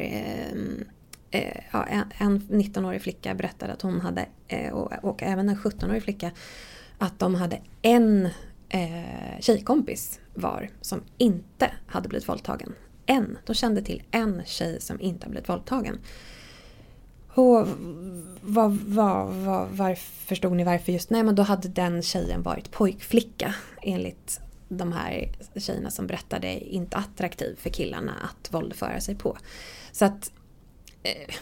eh, 1.31 1.65
ja, 1.71 1.87
en 2.19 2.41
19-årig 2.41 3.03
flicka 3.03 3.35
berättade 3.35 3.73
att 3.73 3.83
hon 3.83 4.01
hade, 4.01 4.27
eh, 4.49 4.73
och, 4.73 5.05
och, 5.05 5.23
även 5.23 5.49
en 5.49 5.57
17-årig 5.57 6.03
flicka, 6.03 6.31
att 6.99 7.19
de 7.19 7.35
hade 7.35 7.61
en 7.83 8.29
eh, 8.69 9.41
tjejkompis 9.41 10.21
var 10.35 10.71
som 10.81 11.03
inte 11.19 11.71
hade 11.87 12.09
blivit 12.09 12.29
våldtagen. 12.29 12.75
En. 13.07 13.39
De 13.47 13.55
kände 13.55 13.83
till 13.83 14.03
en 14.11 14.43
tjej 14.47 14.81
som 14.81 15.01
inte 15.01 15.25
hade 15.25 15.31
blivit 15.31 15.49
våldtagen. 15.49 15.99
Och 17.29 17.69
vad, 18.41 18.73
vad, 18.77 19.35
vad, 19.35 19.69
var, 19.69 19.95
förstod 19.95 20.53
ni 20.53 20.65
varför 20.65 20.93
just? 20.93 21.11
Nej 21.11 21.23
men 21.23 21.35
då 21.35 21.43
hade 21.43 21.69
den 21.69 22.03
tjejen 22.03 22.43
varit 22.43 22.71
pojkflicka 22.71 23.55
enligt 23.83 24.41
de 24.69 24.93
här 24.93 25.31
tjejerna 25.57 25.91
som 25.91 26.07
berättade 26.07 26.75
inte 26.75 26.97
attraktiv 26.97 27.57
för 27.59 27.71
killarna 27.71 28.13
att 28.23 28.55
våldföra 28.55 29.01
sig 29.01 29.15
på. 29.15 29.39
Så 29.93 30.05
att 30.05 30.33
Eh, 31.03 31.35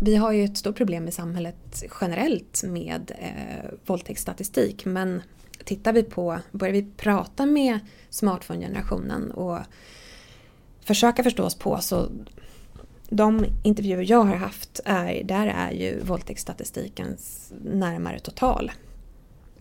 vi 0.00 0.16
har 0.16 0.32
ju 0.32 0.44
ett 0.44 0.56
stort 0.56 0.76
problem 0.76 1.08
i 1.08 1.12
samhället 1.12 1.84
generellt 2.00 2.62
med 2.64 3.12
eh, 3.18 3.70
våldtäktsstatistik 3.86 4.84
men 4.84 5.22
tittar 5.64 5.92
vi 5.92 6.02
på, 6.02 6.38
börjar 6.52 6.72
vi 6.72 6.86
prata 6.96 7.46
med 7.46 7.78
smartphone-generationen 8.10 9.30
och 9.30 9.58
försöka 10.80 11.22
förstå 11.22 11.44
oss 11.44 11.54
på 11.54 11.78
så 11.78 12.08
de 13.08 13.46
intervjuer 13.62 14.10
jag 14.10 14.24
har 14.24 14.36
haft, 14.36 14.80
är, 14.84 15.24
där 15.24 15.46
är 15.46 15.70
ju 15.70 16.00
våldtäktsstatistiken 16.00 17.16
närmare 17.64 18.18
total. 18.18 18.72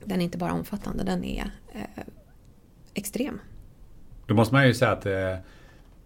Den 0.05 0.19
är 0.19 0.23
inte 0.23 0.37
bara 0.37 0.53
omfattande, 0.53 1.03
den 1.03 1.23
är 1.23 1.51
eh, 1.73 2.03
extrem. 2.93 3.41
Då 4.27 4.33
måste 4.33 4.53
man 4.53 4.67
ju 4.67 4.73
säga 4.73 4.91
att 4.91 5.05
eh, 5.05 5.35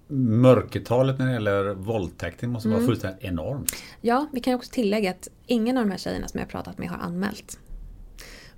mörkertalet 0.08 1.20
när 1.20 1.26
det 1.26 1.34
gäller 1.34 1.74
våldtäkter 1.74 2.48
måste 2.48 2.70
vara 2.70 2.78
mm. 2.78 2.88
fullständigt 2.88 3.24
enormt. 3.24 3.76
Ja, 4.02 4.28
vi 4.34 4.40
kan 4.40 4.54
också 4.54 4.72
tillägga 4.72 5.12
att 5.12 5.28
ingen 5.46 5.78
av 5.78 5.86
de 5.86 5.92
här 5.92 5.98
tjejerna 5.98 6.28
som 6.28 6.40
jag 6.40 6.50
pratat 6.50 6.78
med 6.78 6.90
har 6.90 6.98
anmält. 6.98 7.60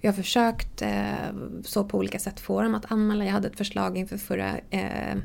Jag 0.01 0.11
har 0.11 0.15
försökt 0.15 0.81
eh, 0.81 1.13
så 1.63 1.83
på 1.83 1.97
olika 1.97 2.19
sätt 2.19 2.39
få 2.39 2.61
dem 2.61 2.75
att 2.75 2.91
anmäla. 2.91 3.25
Jag 3.25 3.31
hade 3.31 3.47
ett 3.47 3.57
förslag 3.57 3.97
inför 3.97 4.17
förra 4.17 4.57
eh, 4.69 5.15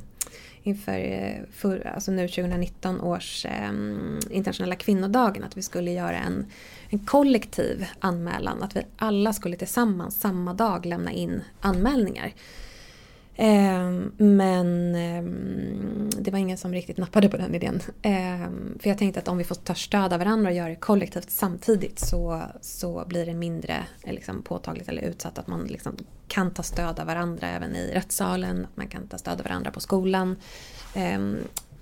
inför 0.62 0.98
eh, 0.98 1.42
för, 1.52 1.86
alltså 1.86 2.10
nu 2.10 2.28
2019 2.28 3.00
års 3.00 3.46
eh, 3.46 3.72
internationella 4.30 4.76
kvinnodagen 4.76 5.44
att 5.44 5.56
vi 5.56 5.62
skulle 5.62 5.90
göra 5.90 6.16
en, 6.18 6.46
en 6.88 6.98
kollektiv 6.98 7.86
anmälan. 7.98 8.62
Att 8.62 8.76
vi 8.76 8.82
alla 8.96 9.32
skulle 9.32 9.56
tillsammans 9.56 10.20
samma 10.20 10.54
dag 10.54 10.86
lämna 10.86 11.12
in 11.12 11.42
anmälningar. 11.60 12.32
Ehm, 13.36 14.12
men 14.16 14.94
ehm, 14.94 16.10
det 16.18 16.30
var 16.30 16.38
ingen 16.38 16.58
som 16.58 16.72
riktigt 16.72 16.96
nappade 16.96 17.28
på 17.28 17.36
den 17.36 17.54
idén. 17.54 17.80
Ehm, 18.02 18.78
för 18.80 18.88
jag 18.88 18.98
tänkte 18.98 19.20
att 19.20 19.28
om 19.28 19.38
vi 19.38 19.44
får 19.44 19.54
ta 19.54 19.74
stöd 19.74 20.12
av 20.12 20.18
varandra 20.18 20.50
och 20.50 20.56
göra 20.56 20.68
det 20.68 20.76
kollektivt 20.76 21.30
samtidigt 21.30 21.98
så, 21.98 22.42
så 22.60 23.04
blir 23.06 23.26
det 23.26 23.34
mindre 23.34 23.84
eh, 24.02 24.12
liksom, 24.12 24.42
påtagligt 24.42 24.88
eller 24.88 25.02
utsatt. 25.02 25.38
Att 25.38 25.46
man 25.46 25.64
liksom 25.64 25.96
kan 26.28 26.50
ta 26.50 26.62
stöd 26.62 27.00
av 27.00 27.06
varandra 27.06 27.48
även 27.48 27.76
i 27.76 27.90
rättssalen, 27.94 28.64
att 28.64 28.76
man 28.76 28.88
kan 28.88 29.06
ta 29.06 29.18
stöd 29.18 29.38
av 29.38 29.44
varandra 29.44 29.70
på 29.70 29.80
skolan. 29.80 30.36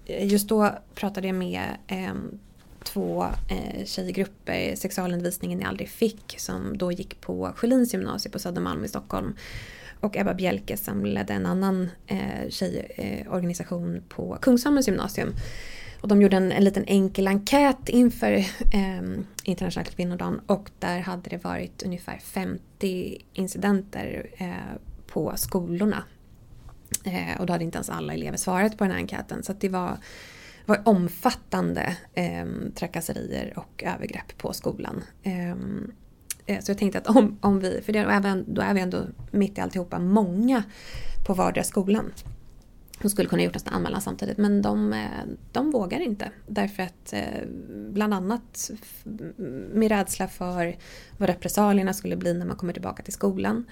Just 0.06 0.48
då 0.48 0.70
pratade 0.94 1.26
jag 1.26 1.36
med 1.36 1.62
två 2.84 3.26
eh, 3.50 3.84
tjejgrupper, 3.84 4.76
sexualundervisningen 4.76 5.60
jag 5.60 5.68
aldrig 5.68 5.88
fick, 5.88 6.34
som 6.38 6.78
då 6.78 6.92
gick 6.92 7.20
på 7.20 7.52
Sjölins 7.56 7.92
gymnasium 7.92 8.32
på 8.32 8.38
Södermalm 8.38 8.84
i 8.84 8.88
Stockholm 8.88 9.36
och 10.02 10.16
Ebba 10.16 10.34
Bjelke 10.34 10.76
som 10.76 11.04
ledde 11.04 11.32
en 11.32 11.46
annan 11.46 11.90
eh, 12.06 12.48
tjejorganisation 12.48 13.96
eh, 13.96 14.02
på 14.08 14.38
Kungsholmens 14.40 14.88
gymnasium. 14.88 15.34
Och 16.00 16.08
de 16.08 16.22
gjorde 16.22 16.36
en, 16.36 16.52
en 16.52 16.64
liten 16.64 16.84
enkel 16.84 17.28
enkät 17.28 17.88
inför 17.88 18.32
eh, 18.32 19.02
internationella 19.44 19.90
kvinnodagen 19.90 20.40
och 20.46 20.70
där 20.78 21.00
hade 21.00 21.30
det 21.30 21.44
varit 21.44 21.82
ungefär 21.82 22.18
50 22.18 23.18
incidenter 23.32 24.26
eh, 24.36 24.78
på 25.06 25.32
skolorna. 25.36 26.04
Eh, 27.04 27.40
och 27.40 27.46
då 27.46 27.52
hade 27.52 27.64
inte 27.64 27.76
ens 27.76 27.90
alla 27.90 28.14
elever 28.14 28.36
svarat 28.36 28.78
på 28.78 28.84
den 28.84 28.90
här 28.90 28.98
enkäten 28.98 29.42
så 29.42 29.52
det 29.52 29.68
var, 29.68 29.98
var 30.66 30.82
omfattande 30.84 31.96
eh, 32.14 32.46
trakasserier 32.74 33.52
och 33.56 33.82
övergrepp 33.86 34.38
på 34.38 34.52
skolan. 34.52 35.04
Ehm, 35.22 35.92
Eh, 36.46 36.60
så 36.60 36.70
jag 36.70 36.78
tänkte 36.78 36.98
att 36.98 37.06
om, 37.06 37.38
om 37.40 37.60
vi, 37.60 37.82
för 37.82 37.92
det 37.92 37.98
även, 37.98 38.54
då 38.54 38.62
är 38.62 38.74
vi 38.74 38.80
ändå 38.80 39.06
mitt 39.30 39.58
i 39.58 39.60
alltihopa 39.60 39.98
många 39.98 40.62
på 41.26 41.34
vardera 41.34 41.64
skolan. 41.64 42.12
De 43.02 43.10
skulle 43.10 43.28
kunna 43.28 43.42
gjort 43.42 43.54
nästan 43.54 43.74
anmälan 43.74 44.00
samtidigt 44.00 44.38
men 44.38 44.62
de, 44.62 44.92
eh, 44.92 45.08
de 45.52 45.70
vågar 45.70 46.00
inte. 46.00 46.30
Därför 46.46 46.82
att 46.82 47.12
eh, 47.12 47.46
bland 47.90 48.14
annat 48.14 48.70
med 49.72 49.90
rädsla 49.90 50.28
för 50.28 50.76
vad 51.18 51.28
repressalierna 51.28 51.92
skulle 51.92 52.16
bli 52.16 52.34
när 52.34 52.46
man 52.46 52.56
kommer 52.56 52.72
tillbaka 52.72 53.02
till 53.02 53.12
skolan. 53.12 53.64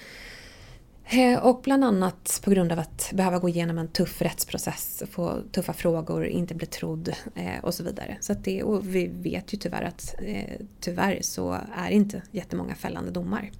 Eh, 1.04 1.44
och 1.44 1.60
bland 1.64 1.84
annat 1.84 2.40
på 2.44 2.50
grund 2.50 2.72
av 2.72 2.78
att 2.78 3.10
behöva 3.14 3.38
gå 3.38 3.48
igenom 3.48 3.78
en 3.78 3.88
tuff 3.88 4.22
rättsprocess, 4.22 5.02
få 5.10 5.40
tuffa 5.52 5.72
frågor, 5.72 6.24
inte 6.24 6.54
bli 6.54 6.66
trodd 6.66 7.08
eh, 7.34 7.64
och 7.64 7.74
så 7.74 7.84
vidare. 7.84 8.16
Så 8.20 8.34
det, 8.34 8.62
och 8.62 8.94
vi 8.94 9.06
vet 9.06 9.54
ju 9.54 9.58
tyvärr 9.58 9.82
att 9.82 10.14
eh, 10.18 10.66
tyvärr 10.80 11.18
så 11.22 11.58
är 11.76 11.90
inte 11.90 12.22
jättemånga 12.30 12.74
fällande 12.74 13.10
domar. 13.10 13.50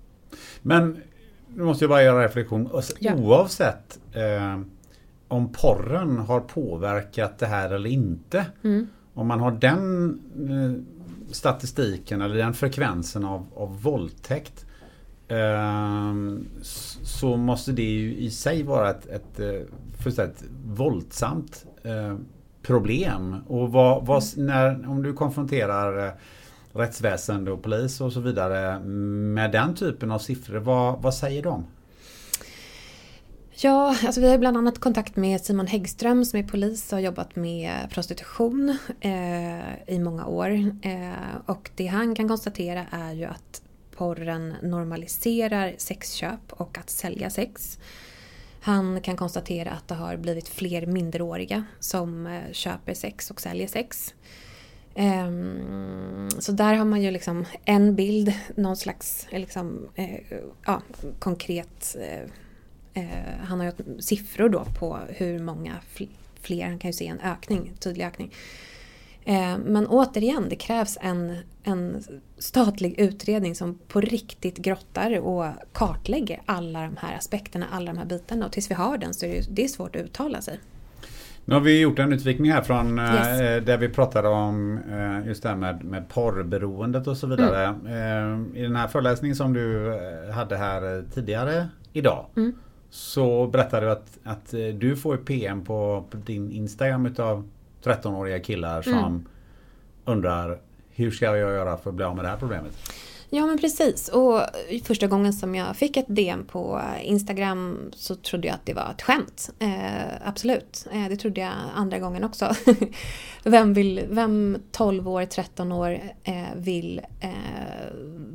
Men 0.63 1.03
nu 1.55 1.65
måste 1.65 1.85
jag 1.85 1.91
bara 1.91 2.03
göra 2.03 2.17
en 2.17 2.23
reflektion. 2.23 2.69
Alltså, 2.75 2.97
ja. 2.99 3.15
Oavsett 3.15 3.99
eh, 4.13 4.61
om 5.29 5.53
porren 5.53 6.19
har 6.19 6.41
påverkat 6.41 7.39
det 7.39 7.47
här 7.47 7.71
eller 7.71 7.91
inte. 7.91 8.47
Mm. 8.65 8.87
Om 9.15 9.27
man 9.27 9.41
har 9.41 9.51
den 9.51 10.09
eh, 10.49 11.33
statistiken 11.33 12.23
eller 12.23 12.37
den 12.37 12.55
frekvensen 12.55 13.25
av, 13.25 13.47
av 13.55 13.83
våldtäkt 13.83 14.67
så 17.03 17.37
måste 17.37 17.73
det 17.73 17.83
ju 17.83 18.17
i 18.17 18.31
sig 18.31 18.63
vara 18.63 18.91
ett, 18.91 19.07
ett 19.07 19.41
eh, 19.41 19.61
fullständigt 20.03 20.45
våldsamt 20.65 21.67
eh, 21.83 22.17
problem. 22.63 23.37
Och 23.47 23.73
vad, 23.73 24.07
vad, 24.07 24.23
när, 24.37 24.89
om 24.89 25.03
du 25.03 25.13
konfronterar 25.13 26.07
eh, 26.07 26.13
rättsväsende 26.73 27.51
och 27.51 27.63
polis 27.63 28.01
och 28.01 28.13
så 28.13 28.21
vidare 28.21 28.81
med 28.81 29.53
den 29.53 29.75
typen 29.75 30.11
av 30.11 30.19
siffror, 30.19 30.59
vad, 30.59 31.03
vad 31.03 31.15
säger 31.15 31.43
de? 31.43 31.65
Ja, 33.63 33.97
alltså 34.07 34.21
vi 34.21 34.31
har 34.31 34.39
bland 34.39 34.57
annat 34.57 34.79
kontakt 34.79 35.17
med 35.17 35.41
Simon 35.41 35.67
Häggström 35.67 36.25
som 36.25 36.39
är 36.39 36.43
polis 36.43 36.93
och 36.93 36.99
har 36.99 37.05
jobbat 37.05 37.37
med 37.37 37.73
prostitution 37.91 38.77
eh, 39.01 39.95
i 39.95 39.99
många 39.99 40.27
år. 40.27 40.51
Eh, 40.83 41.37
och 41.47 41.71
det 41.77 41.87
han 41.87 42.15
kan 42.15 42.29
konstatera 42.29 42.87
är 42.91 43.13
ju 43.13 43.25
att 43.25 43.63
porren 44.01 44.55
normaliserar 44.63 45.75
sexköp 45.79 46.53
och 46.53 46.79
att 46.79 46.91
sälja 46.91 47.31
sex. 47.31 47.79
Han 48.61 49.01
kan 49.01 49.17
konstatera 49.17 49.71
att 49.71 49.89
det 49.89 49.95
har 49.95 50.17
blivit 50.17 50.49
fler 50.49 50.87
minderåriga 50.87 51.65
som 51.81 52.27
eh, 52.27 52.53
köper 52.53 52.95
sex 52.95 53.31
och 53.31 53.41
säljer 53.41 53.67
sex. 53.67 54.15
Ehm, 54.95 56.29
så 56.39 56.53
där 56.53 56.75
har 56.75 56.85
man 56.85 57.03
ju 57.03 57.11
liksom 57.11 57.45
en 57.65 57.95
bild, 57.95 58.33
någon 58.57 58.77
slags 58.77 59.27
eh, 59.31 59.41
liksom, 59.41 59.89
eh, 59.95 60.21
ja, 60.67 60.83
konkret... 61.19 61.97
Han 63.43 63.61
har 63.61 63.67
ju 63.67 64.01
siffror 64.01 64.49
då 64.49 64.65
på 64.79 64.99
hur 65.09 65.39
många 65.39 65.77
fler, 66.41 66.67
han 66.67 66.79
kan 66.79 66.89
ju 66.89 66.93
se 66.93 67.07
en 67.07 67.21
ökning, 67.21 67.73
tydlig 67.81 68.05
ökning. 68.05 68.35
Eh, 69.25 69.59
men 69.59 69.87
återigen, 69.87 70.49
det 70.49 70.57
krävs 70.57 70.99
en, 71.01 71.37
en 71.63 72.03
statlig 72.39 73.01
utredning 73.01 73.55
som 73.55 73.79
på 73.89 74.01
riktigt 74.01 74.59
grottar 74.59 75.19
och 75.19 75.47
kartlägger 75.73 76.43
alla 76.47 76.81
de 76.83 76.97
här 76.97 77.17
aspekterna, 77.17 77.67
alla 77.73 77.93
de 77.93 77.99
här 77.99 78.07
bitarna. 78.07 78.47
Och 78.47 78.53
tills 78.53 78.71
vi 78.71 78.75
har 78.75 78.99
den 78.99 79.15
så 79.15 79.27
är 79.27 79.31
det, 79.31 79.47
det 79.51 79.65
är 79.65 79.69
svårt 79.69 79.97
att 79.97 80.03
uttala 80.03 80.41
sig. 80.41 80.61
Nu 81.45 81.55
har 81.55 81.61
vi 81.61 81.81
gjort 81.81 81.99
en 81.99 82.13
utvikning 82.13 82.53
här 82.53 82.63
från 82.63 82.99
eh, 82.99 83.05
yes. 83.05 83.65
där 83.67 83.77
vi 83.77 83.89
pratade 83.89 84.29
om 84.29 84.79
eh, 84.93 85.27
just 85.27 85.43
det 85.43 85.49
här 85.49 85.57
med, 85.57 85.85
med 85.85 86.09
porrberoendet 86.09 87.07
och 87.07 87.17
så 87.17 87.27
vidare. 87.27 87.65
Mm. 87.65 88.57
I 88.57 88.63
den 88.63 88.77
här 88.77 88.89
föreläsningen 88.89 89.37
som 89.37 89.53
du 89.53 89.93
hade 90.35 90.57
här 90.57 91.05
tidigare 91.15 91.69
idag 91.93 92.27
mm. 92.37 92.53
så 92.91 93.47
berättade 93.47 93.87
du 93.87 93.93
att, 93.93 94.19
att 94.25 94.51
du 94.75 94.97
får 94.97 95.17
PM 95.17 95.65
på, 95.65 96.05
på 96.11 96.17
din 96.17 96.51
Instagram 96.53 97.07
utav 97.07 97.49
13-åriga 97.85 98.41
killar 98.41 98.83
som 98.83 98.93
mm. 98.93 99.29
undrar 100.05 100.59
hur 100.91 101.11
ska 101.11 101.25
jag 101.25 101.39
göra 101.39 101.77
för 101.77 101.91
att 101.91 101.97
bli 101.97 102.05
av 102.05 102.17
med 102.17 102.25
det 102.25 102.29
här 102.29 102.37
problemet? 102.37 102.73
Ja 103.33 103.47
men 103.47 103.59
precis 103.59 104.09
och 104.09 104.41
första 104.85 105.07
gången 105.07 105.33
som 105.33 105.55
jag 105.55 105.77
fick 105.77 105.97
ett 105.97 106.07
DM 106.09 106.45
på 106.45 106.83
Instagram 107.03 107.91
så 107.93 108.15
trodde 108.15 108.49
jag 108.49 108.55
att 108.55 108.67
det 108.67 108.75
var 108.75 108.91
ett 108.91 109.03
skämt. 109.03 109.51
Eh, 109.59 110.29
absolut, 110.29 110.87
eh, 110.93 111.09
det 111.09 111.17
trodde 111.17 111.41
jag 111.41 111.53
andra 111.75 111.99
gången 111.99 112.25
också. 112.25 112.55
vem, 113.45 113.75
vill, 113.75 114.07
vem 114.09 114.59
12 114.73 115.09
år, 115.09 115.25
13 115.25 115.73
år 115.73 116.01
eh, 116.25 116.45
vill 116.57 117.01
eh, 117.21 117.31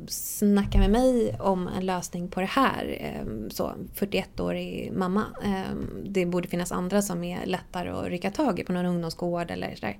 snacka 0.08 0.78
med 0.78 0.90
mig 0.90 1.36
om 1.40 1.68
en 1.68 1.86
lösning 1.86 2.28
på 2.28 2.40
det 2.40 2.46
här? 2.46 2.96
Eh, 3.00 3.48
så 3.50 3.72
41-årig 3.94 4.92
mamma. 4.92 5.24
Eh, 5.44 5.76
det 6.04 6.26
borde 6.26 6.48
finnas 6.48 6.72
andra 6.72 7.02
som 7.02 7.24
är 7.24 7.46
lättare 7.46 7.90
att 7.90 8.06
rycka 8.06 8.30
tag 8.30 8.60
i 8.60 8.64
på 8.64 8.72
någon 8.72 8.86
ungdomsgård 8.86 9.50
eller 9.50 9.74
sådär. 9.74 9.98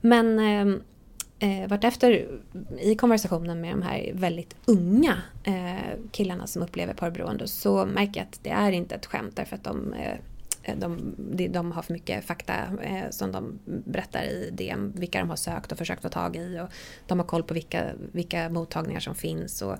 Men 0.00 0.38
eh, 0.38 0.80
eh, 1.38 1.68
vartefter 1.68 2.28
i 2.80 2.94
konversationen 2.94 3.60
med 3.60 3.72
de 3.72 3.82
här 3.82 4.10
väldigt 4.14 4.56
unga 4.64 5.22
eh, 5.44 5.98
killarna 6.10 6.46
som 6.46 6.62
upplever 6.62 6.94
porrberoende 6.94 7.46
så 7.48 7.86
märker 7.86 8.20
jag 8.20 8.26
att 8.26 8.40
det 8.42 8.50
är 8.50 8.72
inte 8.72 8.94
ett 8.94 9.06
skämt 9.06 9.36
därför 9.36 9.56
att 9.56 9.64
de 9.64 9.92
eh, 9.92 10.18
Eh, 10.66 10.76
de, 10.76 11.14
de 11.52 11.72
har 11.72 11.82
för 11.82 11.92
mycket 11.92 12.24
fakta 12.24 12.54
eh, 12.82 13.10
som 13.10 13.32
de 13.32 13.58
berättar 13.64 14.22
i 14.22 14.50
DM, 14.52 14.92
vilka 14.96 15.18
de 15.18 15.28
har 15.30 15.36
sökt 15.36 15.72
och 15.72 15.78
försökt 15.78 16.02
få 16.02 16.08
tag 16.08 16.36
i. 16.36 16.60
Och 16.60 16.68
de 17.06 17.18
har 17.18 17.26
koll 17.26 17.42
på 17.42 17.54
vilka, 17.54 17.84
vilka 18.12 18.48
mottagningar 18.48 19.00
som 19.00 19.14
finns. 19.14 19.62
Och 19.62 19.76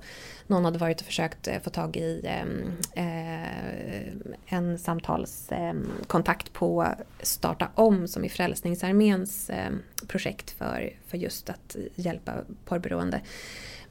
någon 0.47 0.65
hade 0.65 0.77
varit 0.77 0.99
och 0.99 1.05
försökt 1.05 1.47
eh, 1.47 1.59
få 1.59 1.69
tag 1.69 1.97
i 1.97 2.21
ehm, 2.25 2.71
eh, 2.93 4.57
en 4.57 4.79
samtalskontakt 4.79 6.47
ehm, 6.47 6.53
på 6.53 6.87
Starta 7.21 7.69
om 7.75 8.07
som 8.07 8.23
är 8.25 8.29
Frälsningsarméns 8.29 9.49
eh, 9.49 9.71
projekt 10.07 10.51
för, 10.51 10.93
för 11.07 11.17
just 11.17 11.49
att 11.49 11.75
hjälpa 11.95 12.33
porrberoende. 12.65 13.21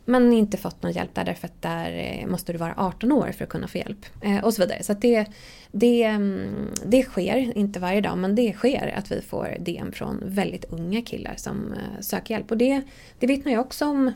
Men 0.08 0.32
inte 0.32 0.56
fått 0.56 0.82
någon 0.82 0.92
hjälp 0.92 1.14
där 1.14 1.24
därför 1.24 1.46
att 1.46 1.62
där 1.62 1.92
eh, 1.92 2.26
måste 2.26 2.52
du 2.52 2.58
vara 2.58 2.74
18 2.76 3.12
år 3.12 3.32
för 3.32 3.44
att 3.44 3.50
kunna 3.50 3.68
få 3.68 3.78
hjälp. 3.78 4.06
Eh, 4.22 4.44
och 4.44 4.54
så 4.54 4.62
vidare. 4.62 4.82
Så 4.82 4.92
det, 4.92 5.26
det, 5.72 6.02
mm, 6.02 6.68
det 6.86 7.02
sker, 7.02 7.58
inte 7.58 7.80
varje 7.80 8.00
dag, 8.00 8.18
men 8.18 8.34
det 8.34 8.52
sker 8.52 8.94
att 8.98 9.12
vi 9.12 9.20
får 9.20 9.56
DM 9.60 9.92
från 9.92 10.22
väldigt 10.24 10.64
unga 10.64 11.02
killar 11.02 11.34
som 11.36 11.72
eh, 11.72 12.00
söker 12.00 12.34
hjälp. 12.34 12.50
Och 12.50 12.56
det, 12.56 12.82
det 13.18 13.26
vittnar 13.26 13.52
ju 13.52 13.58
också 13.58 13.86
om 13.86 14.12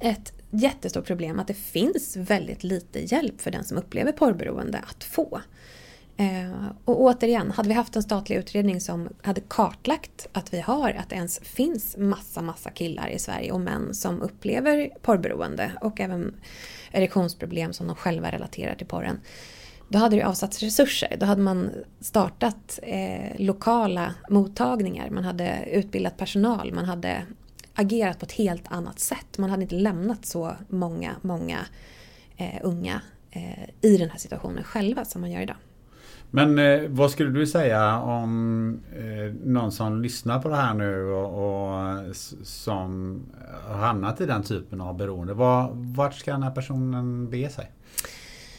ett 0.00 0.32
jättestort 0.50 1.06
problem 1.06 1.38
att 1.38 1.48
det 1.48 1.54
finns 1.54 2.16
väldigt 2.16 2.64
lite 2.64 3.14
hjälp 3.14 3.40
för 3.40 3.50
den 3.50 3.64
som 3.64 3.78
upplever 3.78 4.12
porrberoende 4.12 4.78
att 4.78 5.04
få. 5.04 5.40
Eh, 6.16 6.66
och 6.84 7.00
återigen, 7.00 7.50
hade 7.50 7.68
vi 7.68 7.74
haft 7.74 7.96
en 7.96 8.02
statlig 8.02 8.36
utredning 8.36 8.80
som 8.80 9.08
hade 9.22 9.40
kartlagt 9.40 10.28
att 10.32 10.54
vi 10.54 10.60
har, 10.60 10.90
att 10.90 11.10
det 11.10 11.16
ens 11.16 11.38
finns 11.38 11.96
massa, 11.96 12.42
massa 12.42 12.70
killar 12.70 13.08
i 13.08 13.18
Sverige 13.18 13.52
och 13.52 13.60
män 13.60 13.94
som 13.94 14.22
upplever 14.22 14.90
porrberoende 15.02 15.72
och 15.80 16.00
även 16.00 16.34
erektionsproblem 16.92 17.72
som 17.72 17.86
de 17.86 17.96
själva 17.96 18.30
relaterar 18.32 18.74
till 18.74 18.86
porren. 18.86 19.20
då 19.88 19.98
hade 19.98 20.16
det 20.16 20.22
avsatts 20.22 20.60
resurser. 20.60 21.16
Då 21.20 21.26
hade 21.26 21.42
man 21.42 21.70
startat 22.00 22.78
eh, 22.82 23.30
lokala 23.38 24.14
mottagningar, 24.30 25.10
man 25.10 25.24
hade 25.24 25.64
utbildat 25.70 26.16
personal, 26.16 26.72
man 26.72 26.84
hade 26.84 27.22
agerat 27.74 28.18
på 28.18 28.26
ett 28.26 28.32
helt 28.32 28.72
annat 28.72 28.98
sätt. 28.98 29.38
Man 29.38 29.50
hade 29.50 29.62
inte 29.62 29.74
lämnat 29.74 30.26
så 30.26 30.56
många, 30.68 31.16
många 31.22 31.58
eh, 32.36 32.60
unga 32.62 33.00
eh, 33.30 33.68
i 33.80 33.96
den 33.96 34.10
här 34.10 34.18
situationen 34.18 34.64
själva 34.64 35.04
som 35.04 35.20
man 35.20 35.30
gör 35.30 35.40
idag. 35.40 35.56
Men 36.34 36.58
eh, 36.58 36.82
vad 36.88 37.10
skulle 37.10 37.30
du 37.30 37.46
säga 37.46 37.98
om 37.98 38.80
eh, 38.96 39.34
någon 39.44 39.72
som 39.72 40.02
lyssnar 40.02 40.40
på 40.40 40.48
det 40.48 40.56
här 40.56 40.74
nu 40.74 41.04
och, 41.04 41.26
och 41.26 42.16
som 42.42 43.20
har 43.66 43.78
hamnat 43.78 44.20
i 44.20 44.26
den 44.26 44.42
typen 44.42 44.80
av 44.80 44.96
beroende. 44.96 45.34
Var, 45.34 45.70
vart 45.74 46.14
ska 46.14 46.32
den 46.32 46.42
här 46.42 46.50
personen 46.50 47.30
bege 47.30 47.48
sig? 47.48 47.70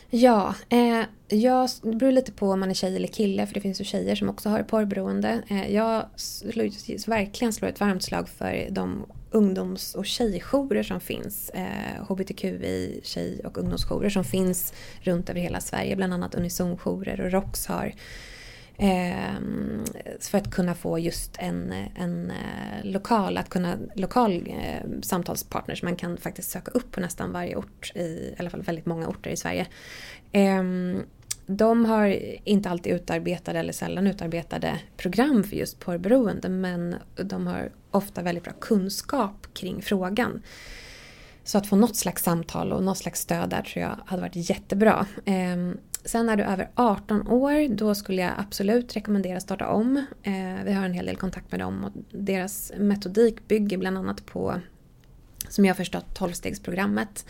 Ja, 0.10 0.56
eh, 0.70 1.02
jag, 1.28 1.70
det 1.82 1.96
beror 1.96 2.12
lite 2.12 2.32
på 2.32 2.50
om 2.50 2.60
man 2.60 2.70
är 2.70 2.74
tjej 2.74 2.96
eller 2.96 3.08
kille 3.08 3.48
för 3.48 3.54
det 3.54 3.62
finns 3.62 3.82
ju 3.82 3.86
tjejer 3.86 4.16
som 4.16 4.30
också 4.30 4.50
har 4.50 4.64
porrberoende. 4.64 5.42
Eh, 5.48 5.74
jag 5.74 6.06
slår, 6.16 7.10
verkligen 7.10 7.54
slår 7.54 7.70
ett 7.70 7.80
varmt 7.80 8.04
slag 8.04 8.30
för 8.30 8.68
de 8.72 9.06
ungdoms 9.36 9.96
och 9.96 10.06
tjejjourer 10.06 10.84
som 10.84 11.00
finns. 11.00 11.50
Eh, 11.50 12.04
HBTQI 12.08 13.00
tjej 13.04 13.42
och 13.46 13.58
ungdomsjourer 13.58 14.10
som 14.10 14.24
finns 14.24 14.74
runt 15.02 15.30
över 15.30 15.40
hela 15.40 15.62
Sverige. 15.62 15.96
Bland 15.96 16.14
annat 16.14 16.36
Unisonjourer 16.36 17.22
och 17.22 17.32
ROX 17.32 17.68
har. 17.68 17.94
Eh, 18.78 19.40
för 20.20 20.38
att 20.38 20.52
kunna 20.52 20.76
få 20.76 21.00
just 21.00 21.36
en, 21.40 21.74
en 21.96 22.32
eh, 22.32 22.84
lokal, 22.84 23.38
att 23.38 23.50
kunna, 23.50 23.78
lokal 23.96 24.48
eh, 24.48 25.02
samtalspartner 25.02 25.76
som 25.76 25.86
man 25.86 25.96
kan 25.96 26.18
faktiskt 26.18 26.52
söka 26.52 26.72
upp 26.72 26.92
på 26.92 27.02
nästan 27.02 27.32
varje 27.32 27.56
ort, 27.56 27.92
i, 27.96 28.00
i 28.00 28.36
alla 28.40 28.50
fall 28.50 28.62
väldigt 28.62 28.86
många 28.86 29.08
orter 29.08 29.30
i 29.32 29.38
Sverige. 29.38 29.68
Eh, 30.32 30.64
de 31.48 31.86
har 31.86 32.20
inte 32.44 32.70
alltid 32.70 32.94
utarbetade 32.94 33.60
eller 33.60 33.74
sällan 33.74 34.08
utarbetade 34.08 34.80
program 34.98 35.44
för 35.44 35.56
just 35.56 35.80
porrberoende 35.80 36.50
men 36.50 36.96
de 37.16 37.48
har 37.48 37.72
ofta 37.96 38.22
väldigt 38.22 38.44
bra 38.44 38.54
kunskap 38.54 39.48
kring 39.54 39.82
frågan. 39.82 40.42
Så 41.44 41.58
att 41.58 41.68
få 41.68 41.76
något 41.76 41.96
slags 41.96 42.24
samtal 42.24 42.74
och 42.74 42.84
något 42.84 42.98
slags 42.98 43.22
stöd 43.22 43.50
där 43.50 43.62
tror 43.62 43.84
jag 43.84 43.98
hade 44.06 44.22
varit 44.22 44.50
jättebra. 44.50 45.08
Ehm, 45.26 45.78
sen 46.06 46.30
är 46.30 46.36
du 46.36 46.44
över 46.44 46.70
18 46.76 47.28
år, 47.28 47.76
då 47.76 47.96
skulle 47.96 48.22
jag 48.22 48.32
absolut 48.38 48.96
rekommendera 48.96 49.38
att 49.38 49.44
starta 49.44 49.68
om. 49.68 50.06
Ehm, 50.24 50.66
vi 50.66 50.74
har 50.74 50.86
en 50.86 50.94
hel 50.94 51.06
del 51.06 51.16
kontakt 51.16 51.52
med 51.52 51.60
dem 51.60 51.84
och 51.84 51.92
deras 52.12 52.72
metodik 52.78 53.48
bygger 53.48 53.78
bland 53.78 53.98
annat 53.98 54.26
på, 54.26 54.62
som 55.50 55.66
jag 55.66 55.78
förstått, 55.78 56.20
12-stegsprogrammet. 56.20 57.26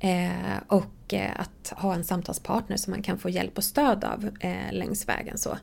Ehm, 0.00 0.58
och 0.68 1.14
eh, 1.14 1.40
att 1.40 1.72
ha 1.76 1.94
en 1.94 2.04
samtalspartner 2.04 2.76
som 2.76 2.90
man 2.90 3.02
kan 3.02 3.18
få 3.18 3.28
hjälp 3.28 3.58
och 3.58 3.64
stöd 3.64 4.04
av 4.04 4.30
eh, 4.40 4.72
längs 4.72 5.08
vägen. 5.08 5.38
så. 5.38 5.58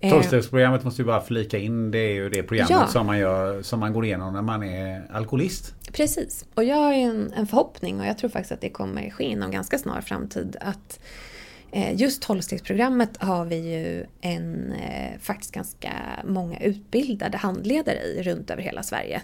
Eh, 0.00 0.10
Tolvstegsprogrammet 0.10 0.84
måste 0.84 1.02
ju 1.02 1.06
bara 1.06 1.20
flika 1.20 1.58
in. 1.58 1.90
Det 1.90 1.98
är 1.98 2.14
ju 2.14 2.28
det 2.28 2.42
programmet 2.42 2.70
ja. 2.70 2.86
som, 2.86 3.06
man 3.06 3.18
gör, 3.18 3.62
som 3.62 3.80
man 3.80 3.92
går 3.92 4.04
igenom 4.04 4.32
när 4.34 4.42
man 4.42 4.62
är 4.62 5.06
alkoholist. 5.12 5.74
Precis. 5.92 6.44
Och 6.54 6.64
jag 6.64 6.76
har 6.76 6.92
en, 6.92 7.32
en 7.36 7.46
förhoppning 7.46 8.00
och 8.00 8.06
jag 8.06 8.18
tror 8.18 8.30
faktiskt 8.30 8.52
att 8.52 8.60
det 8.60 8.70
kommer 8.70 9.10
ske 9.10 9.24
inom 9.24 9.50
ganska 9.50 9.78
snar 9.78 10.00
framtid 10.00 10.56
att 10.60 11.00
eh, 11.72 11.94
Just 11.94 12.22
tolvstegsprogrammet 12.22 13.16
har 13.16 13.44
vi 13.44 13.56
ju 13.56 14.06
en, 14.20 14.72
eh, 14.72 15.18
faktiskt 15.20 15.52
ganska 15.52 15.92
många 16.24 16.58
utbildade 16.60 17.38
handledare 17.38 17.98
i 17.98 18.22
runt 18.22 18.50
över 18.50 18.62
hela 18.62 18.82
Sverige. 18.82 19.22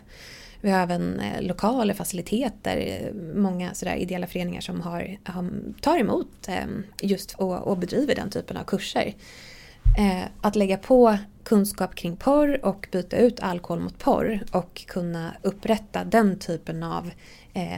Vi 0.60 0.70
har 0.70 0.80
även 0.80 1.22
lokaler, 1.40 1.94
faciliteter, 1.94 3.10
många 3.34 3.74
sådär 3.74 3.96
ideella 3.96 4.26
föreningar 4.26 4.60
som 4.60 4.80
har, 4.80 5.16
tar 5.80 5.98
emot 5.98 6.48
just 7.00 7.34
och, 7.34 7.58
och 7.58 7.78
bedriver 7.78 8.14
den 8.14 8.30
typen 8.30 8.56
av 8.56 8.64
kurser. 8.64 9.14
Eh, 9.98 10.24
att 10.40 10.56
lägga 10.56 10.76
på 10.76 11.18
kunskap 11.44 11.94
kring 11.94 12.16
porr 12.16 12.64
och 12.64 12.88
byta 12.92 13.16
ut 13.16 13.40
alkohol 13.40 13.80
mot 13.80 13.98
porr 13.98 14.40
och 14.52 14.86
kunna 14.86 15.32
upprätta 15.42 16.04
den 16.04 16.38
typen 16.38 16.82
av 16.82 17.10
eh, 17.52 17.70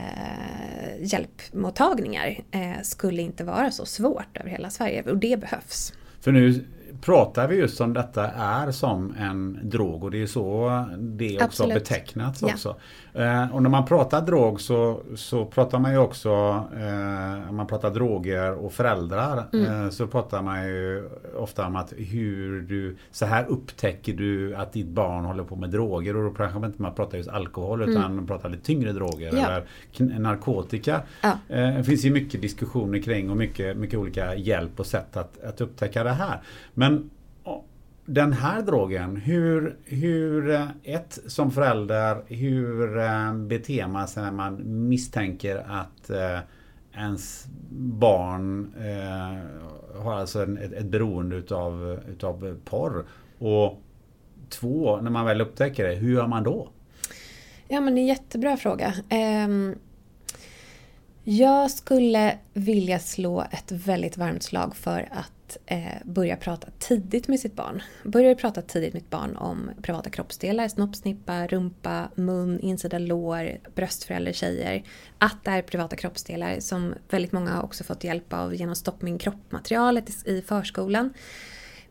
hjälpmottagningar 0.99 2.39
eh, 2.51 2.81
skulle 2.83 3.21
inte 3.21 3.43
vara 3.43 3.71
så 3.71 3.85
svårt 3.85 4.37
över 4.37 4.49
hela 4.49 4.69
Sverige 4.69 5.03
och 5.03 5.17
det 5.17 5.39
behövs. 5.39 5.93
För 6.21 6.31
nu 6.31 6.65
pratar 7.01 7.47
vi 7.47 7.55
just 7.55 7.81
om 7.81 7.93
detta 7.93 8.27
är 8.31 8.71
som 8.71 9.15
en 9.19 9.59
drog 9.63 10.03
och 10.03 10.11
det 10.11 10.21
är 10.21 10.27
så 10.27 10.85
det 10.97 11.35
också 11.35 11.45
Absolut. 11.45 11.73
betecknats 11.73 12.41
ja. 12.63 12.77
Eh, 13.15 13.55
och 13.55 13.63
när 13.63 13.69
man 13.69 13.85
pratar 13.85 14.21
drog 14.21 14.61
så, 14.61 15.01
så 15.15 15.45
pratar 15.45 15.79
man 15.79 15.91
ju 15.91 15.97
också, 15.97 16.29
eh, 16.77 17.51
man 17.51 17.67
pratar 17.67 17.91
droger 17.91 18.51
och 18.51 18.73
föräldrar, 18.73 19.45
mm. 19.53 19.83
eh, 19.83 19.89
så 19.89 20.07
pratar 20.07 20.41
man 20.41 20.67
ju 20.67 21.09
ofta 21.37 21.67
om 21.67 21.75
att 21.75 21.93
hur 21.97 22.61
du, 22.61 22.97
så 23.11 23.25
här 23.25 23.45
upptäcker 23.47 24.13
du 24.13 24.55
att 24.55 24.73
ditt 24.73 24.87
barn 24.87 25.25
håller 25.25 25.43
på 25.43 25.55
med 25.55 25.69
droger 25.69 26.15
och 26.15 26.23
då 26.23 26.29
kanske 26.29 26.59
man 26.59 26.69
inte 26.69 26.91
pratar 26.95 27.17
just 27.17 27.29
alkohol 27.29 27.81
utan 27.81 27.95
mm. 27.95 28.15
man 28.15 28.27
pratar 28.27 28.49
lite 28.49 28.65
tyngre 28.65 28.91
droger 28.91 29.31
ja. 29.35 29.61
eller 29.97 30.19
narkotika. 30.19 31.01
Ja. 31.21 31.31
Eh, 31.49 31.75
det 31.77 31.83
finns 31.83 32.05
ju 32.05 32.11
mycket 32.11 32.41
diskussioner 32.41 32.99
kring 32.99 33.29
och 33.29 33.37
mycket, 33.37 33.77
mycket 33.77 33.99
olika 33.99 34.35
hjälp 34.35 34.79
och 34.79 34.85
sätt 34.85 35.17
att, 35.17 35.43
att 35.43 35.61
upptäcka 35.61 36.03
det 36.03 36.13
här. 36.13 36.41
Men 36.73 37.09
den 38.05 38.33
här 38.33 38.61
drogen, 38.61 39.15
hur, 39.15 39.77
hur 39.85 40.49
eh, 40.49 40.67
ett 40.83 41.19
som 41.27 41.51
förälder, 41.51 42.23
hur 42.27 42.97
eh, 42.97 43.33
beter 43.33 43.87
man 43.87 44.07
sig 44.07 44.23
när 44.23 44.31
man 44.31 44.61
misstänker 44.89 45.65
att 45.67 46.09
eh, 46.09 46.39
ens 46.93 47.45
barn 47.99 48.73
eh, 48.77 50.01
har 50.01 50.13
alltså 50.13 50.43
en, 50.43 50.57
ett, 50.57 50.73
ett 50.73 50.85
beroende 50.85 51.35
utav, 51.35 51.99
utav 52.09 52.59
porr. 52.65 53.05
Och 53.39 53.81
två, 54.49 55.01
när 55.01 55.11
man 55.11 55.25
väl 55.25 55.41
upptäcker 55.41 55.87
det, 55.87 55.95
hur 55.95 56.13
gör 56.13 56.27
man 56.27 56.43
då? 56.43 56.69
Ja 57.67 57.81
men 57.81 57.95
det 57.95 57.99
är 57.99 58.01
en 58.01 58.07
jättebra 58.07 58.57
fråga. 58.57 58.93
Ehm, 59.09 59.75
jag 61.23 61.71
skulle 61.71 62.37
vilja 62.53 62.99
slå 62.99 63.45
ett 63.51 63.71
väldigt 63.71 64.17
varmt 64.17 64.43
slag 64.43 64.75
för 64.75 65.09
att 65.11 65.34
eh, 65.65 65.79
börja 66.05 66.35
prata 66.35 66.67
tidigt 66.79 67.27
med 67.27 67.39
sitt 67.39 67.55
barn. 67.55 67.81
Börja 68.03 68.35
prata 68.35 68.61
tidigt 68.61 68.93
med 68.93 69.01
sitt 69.01 69.11
barn 69.11 69.35
om 69.35 69.71
privata 69.81 70.09
kroppsdelar, 70.09 70.67
snoppsnippa, 70.67 71.47
rumpa, 71.47 72.09
mun, 72.15 72.59
insida 72.59 72.99
lår, 72.99 73.57
bröstföräldrar, 73.75 74.33
tjejer. 74.33 74.83
Att 75.17 75.43
det 75.43 75.51
är 75.51 75.61
privata 75.61 75.95
kroppsdelar 75.95 76.59
som 76.59 76.93
väldigt 77.09 77.31
många 77.31 77.51
har 77.51 77.63
också 77.63 77.83
fått 77.83 78.03
hjälp 78.03 78.33
av 78.33 78.55
genom 78.55 78.75
Stopp 78.75 79.01
min 79.01 79.17
kropp-materialet 79.17 80.27
i 80.27 80.41
förskolan. 80.41 81.13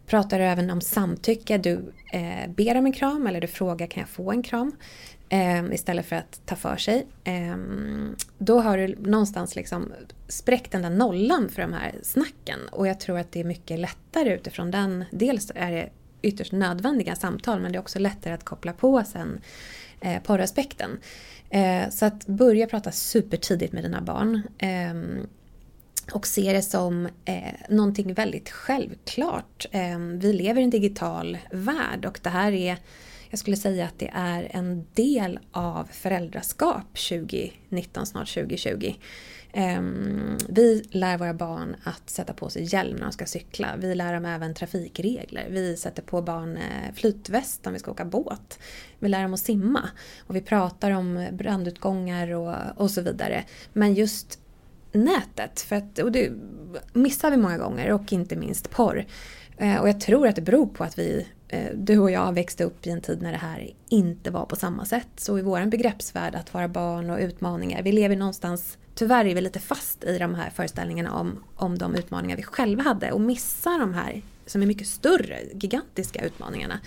Pratar 0.07 0.41
även 0.41 0.71
om 0.71 0.81
samtycke. 0.81 1.59
Du 1.59 1.93
eh, 2.13 2.51
ber 2.57 2.77
om 2.77 2.87
en 2.87 2.93
kram 2.93 3.27
eller 3.27 3.41
du 3.41 3.47
frågar 3.47 3.87
kan 3.87 4.01
jag 4.01 4.09
få 4.09 4.33
en 4.33 4.43
kram? 4.43 4.73
Eh, 5.29 5.65
istället 5.73 6.07
för 6.07 6.17
att 6.17 6.41
ta 6.47 6.57
för 6.57 6.77
sig. 6.77 7.07
Eh, 7.25 7.57
då 8.39 8.61
har 8.61 8.79
du 8.79 8.97
någonstans 8.99 9.57
liksom 9.57 9.93
spräckt 10.29 10.73
den 10.73 10.83
där 10.83 10.91
nollan 10.91 11.49
för 11.49 11.63
de 11.63 11.73
här 11.73 11.95
snacken 12.03 12.59
och 12.73 12.89
jag 12.89 13.01
tror 13.01 13.19
att 13.19 13.33
det 13.33 13.41
är 13.41 13.45
mycket 13.45 13.79
lättare 13.79 14.35
utifrån 14.35 14.71
den. 14.71 15.05
Dels 15.11 15.53
är 15.55 15.71
det 15.71 15.91
ytterst 16.23 16.53
nödvändiga 16.53 17.15
samtal 17.17 17.61
men 17.61 17.73
det 17.73 17.79
är 17.79 17.81
också 17.81 17.99
lättare 17.99 18.35
att 18.35 18.45
koppla 18.45 18.73
på 18.73 19.05
sen 19.05 19.41
eh, 20.01 20.23
porraspekten. 20.23 20.91
Eh, 21.51 21.89
så 21.91 22.07
att 22.07 22.27
börja 22.27 22.67
prata 22.67 22.93
supertidigt 22.93 23.73
med 23.73 23.85
dina 23.85 24.01
barn. 24.01 24.43
Eh, 24.59 25.25
och 26.13 26.27
se 26.27 26.53
det 26.53 26.63
som 26.63 27.09
eh, 27.25 27.55
någonting 27.69 28.15
väldigt 28.15 28.51
självklart. 28.51 29.67
Eh, 29.71 29.99
vi 29.99 30.33
lever 30.33 30.61
i 30.61 30.65
en 30.65 30.71
digital 30.71 31.39
värld 31.51 32.07
och 32.07 32.21
det 32.23 32.31
här 32.31 32.53
är 32.53 32.79
jag 33.35 33.39
skulle 33.39 33.57
säga 33.57 33.85
att 33.87 33.99
det 33.99 34.11
är 34.15 34.49
en 34.51 34.87
del 34.95 35.39
av 35.53 35.89
föräldraskap 35.93 36.99
2019, 37.09 38.07
snart 38.07 38.35
2020. 38.35 38.95
Ehm, 39.53 40.37
vi 40.49 40.83
lär 40.91 41.19
våra 41.19 41.35
barn 41.35 41.77
att 41.85 42.11
sätta 42.11 42.33
på 42.33 42.49
sig 42.49 42.75
hjälm 42.75 42.97
när 42.97 43.03
de 43.03 43.13
ska 43.13 43.27
cykla. 43.27 43.77
Vi 43.79 43.95
lär 43.95 44.15
dem 44.15 44.25
även 44.25 44.55
trafikregler. 44.55 45.47
Vi 45.51 45.77
sätter 45.77 46.03
på 46.03 46.23
barn 46.23 46.57
eh, 46.57 46.95
flytväst 46.95 47.67
om 47.67 47.73
vi 47.73 47.79
ska 47.79 47.91
åka 47.91 48.05
båt. 48.05 48.59
Vi 48.99 49.09
lär 49.09 49.23
dem 49.23 49.35
att 49.35 49.41
simma. 49.41 49.89
Och 50.27 50.37
vi 50.37 50.41
pratar 50.41 50.91
om 50.91 51.27
brandutgångar 51.33 52.31
och, 52.31 52.57
och 52.77 52.91
så 52.91 53.01
vidare. 53.01 53.45
Men 53.73 53.95
just 53.95 54.39
nätet, 54.93 55.61
för 55.61 55.77
att, 55.77 55.99
och 55.99 56.13
det 56.13 56.33
missar 56.93 57.31
vi 57.31 57.37
många 57.37 57.59
gånger 57.59 57.93
och 57.93 58.13
inte 58.13 58.37
minst 58.37 58.71
porr. 58.71 59.07
Eh, 59.57 59.77
och 59.77 59.89
jag 59.89 60.01
tror 60.01 60.29
att 60.29 60.37
det 60.37 60.43
beror 60.43 60.67
på 60.67 60.85
att 60.85 60.99
vi 60.99 61.27
Eh, 61.55 61.71
du 61.75 61.99
och 61.99 62.11
jag 62.11 62.33
växte 62.33 62.65
upp 62.65 62.87
i 62.87 62.91
en 62.91 63.01
tid 63.01 63.23
när 63.23 63.33
det 63.33 63.39
här 63.39 63.71
inte 63.89 64.31
var 64.31 64.45
på 64.45 64.57
samma 64.57 64.85
sätt. 64.85 65.09
Så 65.17 65.39
i 65.39 65.43
vår 65.43 65.67
begreppsvärld 65.67 66.35
att 66.35 66.55
vara 66.55 66.69
barn 66.69 67.11
och 67.11 67.19
utmaningar, 67.19 67.83
vi 67.83 67.93
lever 67.93 68.17
någonstans, 68.17 68.79
tyvärr 68.95 69.25
är 69.25 69.35
vi 69.35 69.41
lite 69.41 69.61
fast 69.61 70.05
i 70.05 70.19
de 70.19 70.35
här 70.35 70.51
föreställningarna 70.51 71.13
om, 71.13 71.45
om 71.57 71.79
de 71.79 71.95
utmaningar 71.95 72.37
vi 72.37 72.43
själva 72.43 72.83
hade 72.83 73.13
och 73.13 73.21
missar 73.21 73.79
de 73.79 73.95
här 73.95 74.23
som 74.47 74.63
är 74.63 74.67
mycket 74.67 74.87
större, 74.87 75.41
gigantiska 75.55 76.25
utmaningarna. 76.25 76.81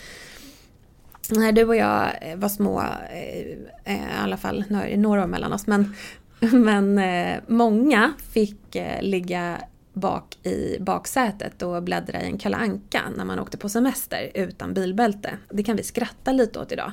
När 1.29 1.51
du 1.51 1.63
och 1.63 1.75
jag 1.75 2.09
eh, 2.21 2.37
var 2.37 2.49
små, 2.49 2.83
eh, 3.11 3.95
i 3.95 4.01
alla 4.17 4.37
fall 4.37 4.63
några 4.95 5.23
år 5.23 5.27
mellan 5.27 5.53
oss, 5.53 5.67
men, 5.67 5.95
men 6.39 7.01
många 7.47 8.13
fick 8.31 8.77
ligga 9.01 9.57
bak 9.97 10.37
i 10.43 10.77
baksätet 10.79 11.61
och 11.61 11.83
bläddra 11.83 12.21
i 12.21 12.25
en 12.25 12.37
Kalle 12.37 12.57
Anka 12.57 13.01
när 13.17 13.25
man 13.25 13.39
åkte 13.39 13.57
på 13.57 13.69
semester 13.69 14.31
utan 14.33 14.73
bilbälte. 14.73 15.37
Det 15.49 15.63
kan 15.63 15.75
vi 15.75 15.83
skratta 15.83 16.31
lite 16.31 16.59
åt 16.59 16.71
idag. 16.71 16.91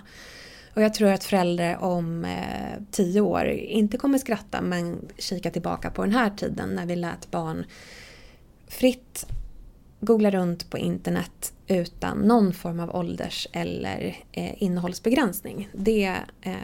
Och 0.74 0.82
jag 0.82 0.94
tror 0.94 1.12
att 1.12 1.24
föräldrar 1.24 1.84
om 1.84 2.24
eh, 2.24 2.82
tio 2.90 3.20
år 3.20 3.46
inte 3.48 3.96
kommer 3.96 4.18
skratta 4.18 4.62
men 4.62 5.08
kika 5.18 5.50
tillbaka 5.50 5.90
på 5.90 6.02
den 6.02 6.14
här 6.14 6.30
tiden 6.30 6.68
när 6.68 6.86
vi 6.86 6.96
lät 6.96 7.30
barn 7.30 7.64
fritt 8.68 9.26
googla 10.04 10.30
runt 10.30 10.70
på 10.70 10.78
internet 10.78 11.52
utan 11.66 12.18
någon 12.18 12.52
form 12.52 12.80
av 12.80 12.96
ålders 12.96 13.48
eller 13.52 14.16
eh, 14.32 14.62
innehållsbegränsning. 14.62 15.68
Det, 15.72 16.16
eh, 16.42 16.54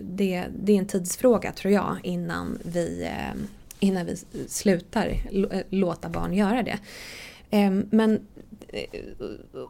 det, 0.00 0.44
det 0.58 0.72
är 0.72 0.78
en 0.78 0.86
tidsfråga 0.86 1.52
tror 1.52 1.74
jag 1.74 1.96
innan 2.02 2.58
vi, 2.64 3.04
eh, 3.04 3.42
innan 3.80 4.06
vi 4.06 4.16
slutar 4.48 5.06
eh, 5.52 5.60
låta 5.70 6.08
barn 6.08 6.34
göra 6.34 6.62
det. 6.62 6.78
Ehm, 7.50 7.88
men 7.90 8.26
eh, 8.68 9.00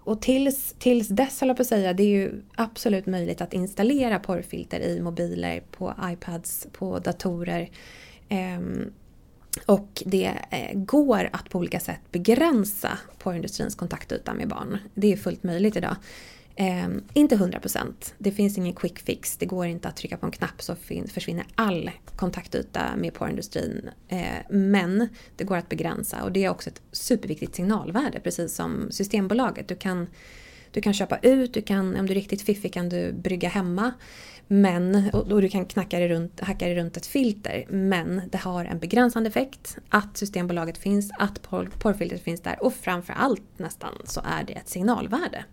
och 0.05 0.23
tills, 0.23 0.75
tills 0.79 1.09
dess, 1.09 1.41
höll 1.41 1.49
jag 1.49 1.57
på 1.57 1.63
att 1.63 1.69
säga, 1.69 1.93
det 1.93 2.03
är 2.03 2.19
ju 2.19 2.43
absolut 2.55 3.07
möjligt 3.07 3.41
att 3.41 3.55
installera 3.55 4.19
porrfilter 4.19 4.81
i 4.81 5.01
mobiler, 5.01 5.63
på 5.71 5.95
iPads, 6.03 6.67
på 6.73 6.99
datorer. 6.99 7.71
Ehm, 8.29 8.93
och 9.67 10.03
det 10.07 10.33
eh, 10.51 10.79
går 10.79 11.29
att 11.33 11.51
på 11.51 11.59
olika 11.59 11.81
sätt 11.81 12.01
begränsa 12.13 12.99
porrindustrins 13.19 13.75
kontaktyta 13.75 14.35
med 14.35 14.49
barn. 14.49 14.79
Det 14.95 15.13
är 15.13 15.17
fullt 15.17 15.43
möjligt 15.43 15.77
idag. 15.77 15.97
Eh, 16.59 16.89
inte 17.13 17.37
100%. 17.37 18.15
Det 18.19 18.33
finns 18.33 18.59
ingen 18.59 18.73
quick 18.73 18.99
fix. 18.99 19.37
Det 19.37 19.47
går 19.47 19.67
inte 19.67 19.89
att 19.89 19.97
trycka 19.97 20.17
på 20.17 20.27
en 20.27 20.33
knapp 20.33 20.63
så 20.63 20.77
försvinner 21.09 21.47
all 21.55 21.91
kontaktyta 22.17 22.97
med 22.97 23.15
porrindustrin. 23.15 23.91
Eh, 24.09 24.19
men 24.51 25.09
det 25.37 25.45
går 25.45 25.57
att 25.57 25.69
begränsa 25.69 26.25
och 26.25 26.33
det 26.33 26.45
är 26.45 26.49
också 26.49 26.71
ett 26.71 26.83
superviktigt 26.93 27.55
signalvärde 27.55 28.21
precis 28.21 28.55
som 28.55 28.89
Systembolaget. 28.91 29.69
Du 29.69 29.77
kan, 29.77 30.07
du 30.71 30.81
kan 30.81 30.95
köpa 30.95 31.19
ut, 31.19 31.55
du 31.55 31.63
kan, 31.63 31.97
om 31.97 32.07
du 32.07 32.13
är 32.13 32.15
riktigt 32.15 32.43
fiffig 32.43 32.73
kan 32.73 32.89
du 32.89 33.13
brygga 33.13 33.49
hemma. 33.49 33.93
Men, 34.49 35.11
och, 35.13 35.43
du 35.43 35.49
kan 35.49 35.67
knacka 35.67 35.99
dig 35.99 36.09
runt, 36.09 36.41
hacka 36.41 36.67
dig 36.67 36.75
runt 36.75 36.97
ett 36.97 37.07
filter. 37.07 37.67
Men 37.69 38.23
det 38.33 38.39
har 38.39 38.65
en 38.65 38.79
begränsande 38.79 39.29
effekt. 39.29 39.79
Att 39.89 40.17
Systembolaget 40.17 40.79
finns, 40.79 41.11
att 41.19 41.43
porr, 41.43 41.71
porrfiltret 41.79 42.23
finns 42.23 42.41
där 42.41 42.63
och 42.63 42.75
framförallt 42.75 43.59
nästan 43.59 43.93
så 44.05 44.21
är 44.25 44.45
det 44.45 44.53
ett 44.53 44.69
signalvärde. 44.69 45.45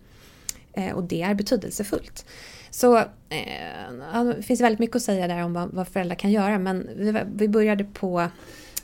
Eh, 0.73 0.91
och 0.95 1.03
det 1.03 1.21
är 1.21 1.33
betydelsefullt. 1.33 2.25
Så 2.69 2.97
eh, 2.97 4.23
det 4.35 4.43
finns 4.43 4.61
väldigt 4.61 4.79
mycket 4.79 4.95
att 4.95 5.01
säga 5.01 5.27
där 5.27 5.43
om 5.43 5.53
vad, 5.53 5.69
vad 5.71 5.87
föräldrar 5.87 6.15
kan 6.15 6.31
göra 6.31 6.59
men 6.59 6.89
vi, 6.95 7.21
vi 7.35 7.47
började 7.47 7.83
på 7.83 8.27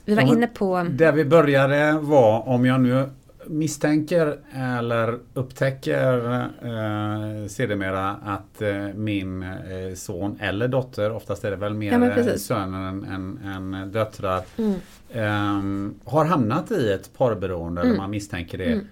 vi 0.04 0.14
var 0.14 0.22
inne 0.22 0.46
på... 0.46 0.86
Där 0.90 1.12
vi 1.12 1.24
började 1.24 1.98
var, 2.00 2.48
om 2.48 2.66
jag 2.66 2.80
nu 2.80 3.08
misstänker 3.46 4.38
eller 4.54 5.18
upptäcker 5.34 6.40
eh, 6.40 7.48
sedermera 7.48 8.10
att 8.10 8.62
eh, 8.62 8.86
min 8.94 9.42
eh, 9.42 9.94
son 9.94 10.38
eller 10.40 10.68
dotter, 10.68 11.12
oftast 11.12 11.44
är 11.44 11.50
det 11.50 11.56
väl 11.56 11.74
mer 11.74 12.14
ja, 12.16 12.38
söner 12.38 12.88
än, 12.88 13.04
än, 13.04 13.74
än 13.74 13.92
döttrar, 13.92 14.42
mm. 14.56 14.74
eh, 15.10 16.12
har 16.12 16.24
hamnat 16.24 16.70
i 16.70 16.92
ett 16.92 17.18
parberoende 17.18 17.80
mm. 17.80 17.90
eller 17.90 18.00
man 18.02 18.10
misstänker 18.10 18.58
det. 18.58 18.72
Mm. 18.72 18.86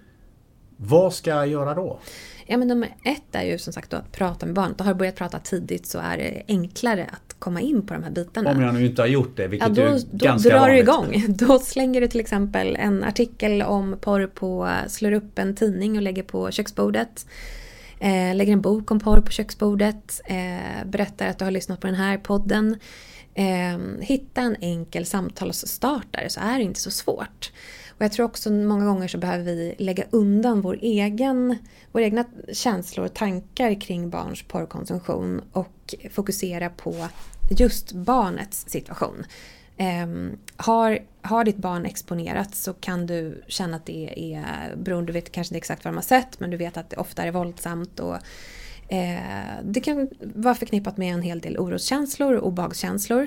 Vad 0.77 1.15
ska 1.15 1.31
jag 1.31 1.49
göra 1.49 1.75
då? 1.75 1.99
Ja 2.51 2.57
men 2.57 2.69
nummer 2.69 2.95
ett 3.05 3.23
är 3.33 3.43
ju 3.43 3.59
som 3.59 3.73
sagt 3.73 3.95
att 3.95 4.13
prata 4.13 4.47
med 4.47 4.55
barnet. 4.55 4.81
Har 4.81 4.89
du 4.89 4.99
börjat 4.99 5.17
prata 5.17 5.39
tidigt 5.39 5.87
så 5.87 5.99
är 5.99 6.17
det 6.17 6.43
enklare 6.49 7.07
att 7.13 7.37
komma 7.39 7.61
in 7.61 7.87
på 7.87 7.95
de 7.95 8.03
här 8.03 8.11
bitarna. 8.11 8.51
Om 8.51 8.63
jag 8.63 8.75
nu 8.75 8.87
inte 8.87 9.03
har 9.03 9.07
gjort 9.07 9.37
det, 9.37 9.49
vilket 9.49 9.69
ja, 9.69 9.75
då, 9.75 9.83
är 9.83 9.99
då 10.11 10.27
ganska 10.27 10.49
drar 10.49 10.59
vanligt. 10.59 10.87
du 10.87 10.93
igång. 10.93 11.25
Då 11.49 11.59
slänger 11.59 12.01
du 12.01 12.09
till 12.09 12.21
exempel 12.21 12.77
en 12.77 13.05
artikel 13.05 13.63
om 13.63 13.97
porr 14.01 14.27
på, 14.27 14.71
slår 14.87 15.13
upp 15.13 15.39
en 15.39 15.57
tidning 15.57 15.97
och 15.97 16.03
lägger 16.03 16.23
på 16.23 16.51
köksbordet. 16.51 17.27
Eh, 17.99 18.35
lägger 18.35 18.53
en 18.53 18.61
bok 18.61 18.91
om 18.91 19.01
porr 19.01 19.21
på 19.21 19.31
köksbordet. 19.31 20.21
Eh, 20.25 20.87
berättar 20.87 21.27
att 21.27 21.39
du 21.39 21.45
har 21.45 21.53
lyssnat 21.53 21.81
på 21.81 21.87
den 21.87 21.97
här 21.97 22.19
podden. 22.19 22.77
Eh, 23.35 23.79
hitta 24.01 24.41
en 24.41 24.57
enkel 24.61 25.07
samtalsstartare 25.07 26.29
så 26.29 26.41
är 26.41 26.59
det 26.59 26.65
inte 26.65 26.81
så 26.81 26.91
svårt. 26.91 27.53
Och 27.99 28.05
jag 28.05 28.13
tror 28.13 28.27
också 28.27 28.53
många 28.53 28.85
gånger 28.85 29.09
så 29.09 29.19
behöver 29.19 29.45
vi 29.45 29.75
lägga 29.79 30.05
undan 30.11 30.61
vår 30.61 30.79
egen, 30.83 31.59
våra 31.93 32.05
egna 32.05 32.25
känslor 32.53 33.07
och 33.07 33.15
tankar 33.15 33.81
kring 33.81 34.11
barns 34.11 34.43
porrkonsumtion 34.43 35.43
och 35.53 35.95
fokusera 36.11 36.71
på 36.71 37.09
just 37.51 37.93
barnets 37.93 38.65
situation. 38.69 39.25
Um, 40.05 40.39
har, 40.57 40.99
har 41.23 41.45
ditt 41.45 41.57
barn 41.57 41.87
exponerats 41.87 42.63
så 42.63 42.73
kan 42.73 43.07
du 43.07 43.43
känna 43.47 43.77
att 43.77 43.87
det 43.87 44.35
är, 44.35 44.77
beroende, 44.77 45.07
du 45.07 45.13
vet 45.13 45.33
kanske 45.33 45.55
inte 45.55 45.59
exakt 45.59 45.85
vad 45.85 45.95
de 45.95 45.97
har 45.97 46.03
sett, 46.03 46.41
men 46.41 46.51
du 46.51 46.57
vet 46.57 46.77
att 46.77 46.91
det 46.91 46.97
ofta 46.97 47.23
är 47.23 47.33
våldsamt 47.33 48.01
och 48.01 48.17
eh, 48.89 49.19
det 49.63 49.81
kan 49.81 50.09
vara 50.21 50.55
förknippat 50.55 50.97
med 50.97 51.15
en 51.15 51.23
hel 51.23 51.41
del 51.41 51.59
oroskänslor 51.59 52.35
och 52.35 52.47
obehagskänslor. 52.47 53.27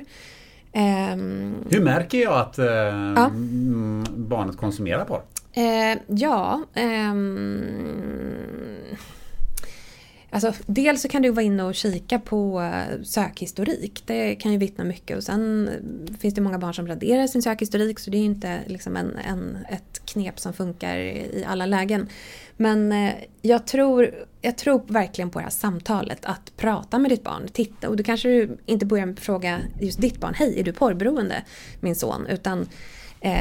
Um, 0.74 1.66
Hur 1.70 1.82
märker 1.82 2.18
jag 2.18 2.34
att 2.34 2.60
uh, 2.60 2.66
ja. 2.66 3.32
barnet 4.08 4.58
konsumerar 4.58 5.06
porr? 5.06 5.22
Uh, 5.58 5.98
ja, 6.08 6.62
um, 7.12 7.62
Alltså, 10.34 10.54
dels 10.66 11.02
så 11.02 11.08
kan 11.08 11.22
du 11.22 11.30
vara 11.30 11.46
inne 11.46 11.64
och 11.64 11.76
kika 11.76 12.20
på 12.20 12.62
eh, 12.62 13.02
sökhistorik. 13.04 14.04
Det 14.06 14.36
kan 14.36 14.52
ju 14.52 14.58
vittna 14.58 14.84
mycket. 14.84 15.18
Och 15.18 15.24
sen 15.24 15.68
eh, 15.68 16.16
finns 16.18 16.34
det 16.34 16.42
många 16.42 16.58
barn 16.58 16.74
som 16.74 16.88
raderar 16.88 17.28
sin 17.28 17.42
sökhistorik 17.42 18.00
så 18.00 18.10
det 18.10 18.18
är 18.18 18.20
ju 18.20 18.26
inte 18.26 18.60
liksom 18.68 18.96
en, 18.96 19.18
en, 19.18 19.58
ett 19.70 20.02
knep 20.06 20.40
som 20.40 20.54
funkar 20.54 20.98
i 20.98 21.46
alla 21.48 21.66
lägen. 21.66 22.10
Men 22.58 22.92
eh, 22.92 23.14
jag 23.42 23.68
tror, 23.68 24.12
jag 24.42 24.58
tror 24.58 24.82
verkligen 24.88 25.30
på 25.30 25.40
det 25.40 25.44
här 25.44 25.52
samtalet. 25.52 26.26
Att 26.26 26.58
prata 26.58 27.00
med 27.00 27.12
ditt 27.12 27.24
barn. 27.24 27.48
Titta, 27.54 27.90
och 27.90 27.98
då 27.98 28.04
kanske 28.04 28.30
du 28.30 28.58
inte 28.66 28.86
börjar 28.86 29.06
med 29.06 29.14
att 29.14 29.20
fråga 29.20 29.60
just 29.80 30.02
ditt 30.02 30.20
barn. 30.20 30.34
Hej, 30.34 30.60
är 30.60 30.64
du 30.64 30.74
porrberoende 30.74 31.44
min 31.80 31.96
son? 31.96 32.28
Utan 32.28 32.68
eh, 33.22 33.36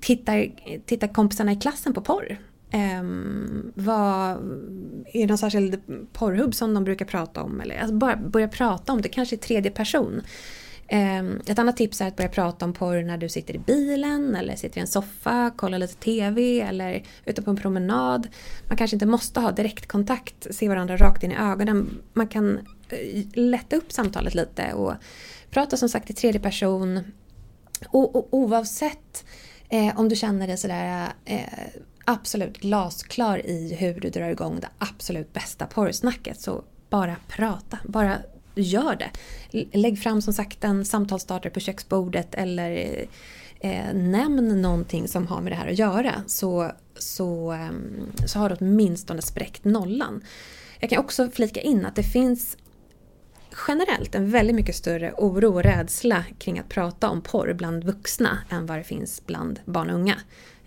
tittar, 0.00 0.48
tittar 0.86 1.08
kompisarna 1.08 1.52
i 1.52 1.56
klassen 1.56 1.94
på 1.94 2.00
porr? 2.00 2.38
Um, 2.74 3.72
vad, 3.74 4.30
är 5.06 5.20
det 5.20 5.26
någon 5.26 5.38
särskild 5.38 5.80
porrhubb 6.12 6.54
som 6.54 6.74
de 6.74 6.84
brukar 6.84 7.04
prata 7.04 7.42
om? 7.42 7.60
Eller 7.60 7.78
alltså 7.78 7.94
bara 7.94 8.16
börja 8.16 8.48
prata 8.48 8.92
om 8.92 9.02
det, 9.02 9.08
kanske 9.08 9.34
i 9.34 9.38
tredje 9.38 9.70
person. 9.70 10.22
Um, 10.92 11.40
ett 11.46 11.58
annat 11.58 11.76
tips 11.76 12.00
är 12.00 12.08
att 12.08 12.16
börja 12.16 12.30
prata 12.30 12.64
om 12.64 12.72
porr 12.72 13.02
när 13.02 13.16
du 13.16 13.28
sitter 13.28 13.54
i 13.54 13.58
bilen 13.58 14.34
eller 14.34 14.56
sitter 14.56 14.78
i 14.78 14.80
en 14.80 14.86
soffa, 14.86 15.50
kollar 15.56 15.78
lite 15.78 15.94
TV 15.94 16.60
eller 16.60 17.02
ute 17.24 17.42
på 17.42 17.50
en 17.50 17.56
promenad. 17.56 18.28
Man 18.68 18.76
kanske 18.76 18.96
inte 18.96 19.06
måste 19.06 19.40
ha 19.40 19.52
direktkontakt, 19.52 20.46
se 20.50 20.68
varandra 20.68 20.96
rakt 20.96 21.22
in 21.22 21.32
i 21.32 21.36
ögonen. 21.36 22.02
Man 22.12 22.28
kan 22.28 22.58
eh, 22.88 23.24
lätta 23.34 23.76
upp 23.76 23.92
samtalet 23.92 24.34
lite 24.34 24.72
och 24.72 24.94
prata 25.50 25.76
som 25.76 25.88
sagt 25.88 26.10
i 26.10 26.12
tredje 26.12 26.40
person. 26.40 27.00
Och, 27.88 28.16
och 28.16 28.28
oavsett 28.30 29.24
eh, 29.68 30.00
om 30.00 30.08
du 30.08 30.16
känner 30.16 30.46
dig 30.46 30.56
sådär 30.56 31.08
eh, 31.24 31.42
absolut 32.04 32.58
glasklar 32.58 33.46
i 33.46 33.74
hur 33.74 34.00
du 34.00 34.10
drar 34.10 34.28
igång 34.28 34.60
det 34.60 34.68
absolut 34.78 35.32
bästa 35.32 35.66
porrsnacket. 35.66 36.40
Så 36.40 36.64
bara 36.90 37.16
prata, 37.28 37.78
bara 37.84 38.18
gör 38.54 38.96
det. 38.96 39.10
Lägg 39.78 39.98
fram 39.98 40.22
som 40.22 40.32
sagt 40.32 40.64
en 40.64 40.84
samtalsstartare 40.84 41.52
på 41.52 41.60
köksbordet 41.60 42.34
eller 42.34 43.04
eh, 43.60 43.94
nämn 43.94 44.62
någonting 44.62 45.08
som 45.08 45.26
har 45.26 45.40
med 45.40 45.52
det 45.52 45.56
här 45.56 45.68
att 45.68 45.78
göra. 45.78 46.22
Så, 46.26 46.72
så, 46.98 47.52
eh, 47.52 47.70
så 48.26 48.38
har 48.38 48.48
du 48.48 48.56
åtminstone 48.60 49.22
spräckt 49.22 49.64
nollan. 49.64 50.24
Jag 50.80 50.90
kan 50.90 50.98
också 50.98 51.30
flika 51.30 51.60
in 51.60 51.86
att 51.86 51.96
det 51.96 52.02
finns 52.02 52.56
generellt 53.68 54.14
en 54.14 54.30
väldigt 54.30 54.56
mycket 54.56 54.76
större 54.76 55.12
oro 55.12 55.54
och 55.54 55.62
rädsla 55.62 56.24
kring 56.38 56.58
att 56.58 56.68
prata 56.68 57.10
om 57.10 57.22
porr 57.22 57.52
bland 57.52 57.84
vuxna 57.84 58.38
än 58.50 58.66
vad 58.66 58.78
det 58.78 58.84
finns 58.84 59.26
bland 59.26 59.60
barn 59.64 59.90
och 59.90 59.96
unga. 59.96 60.16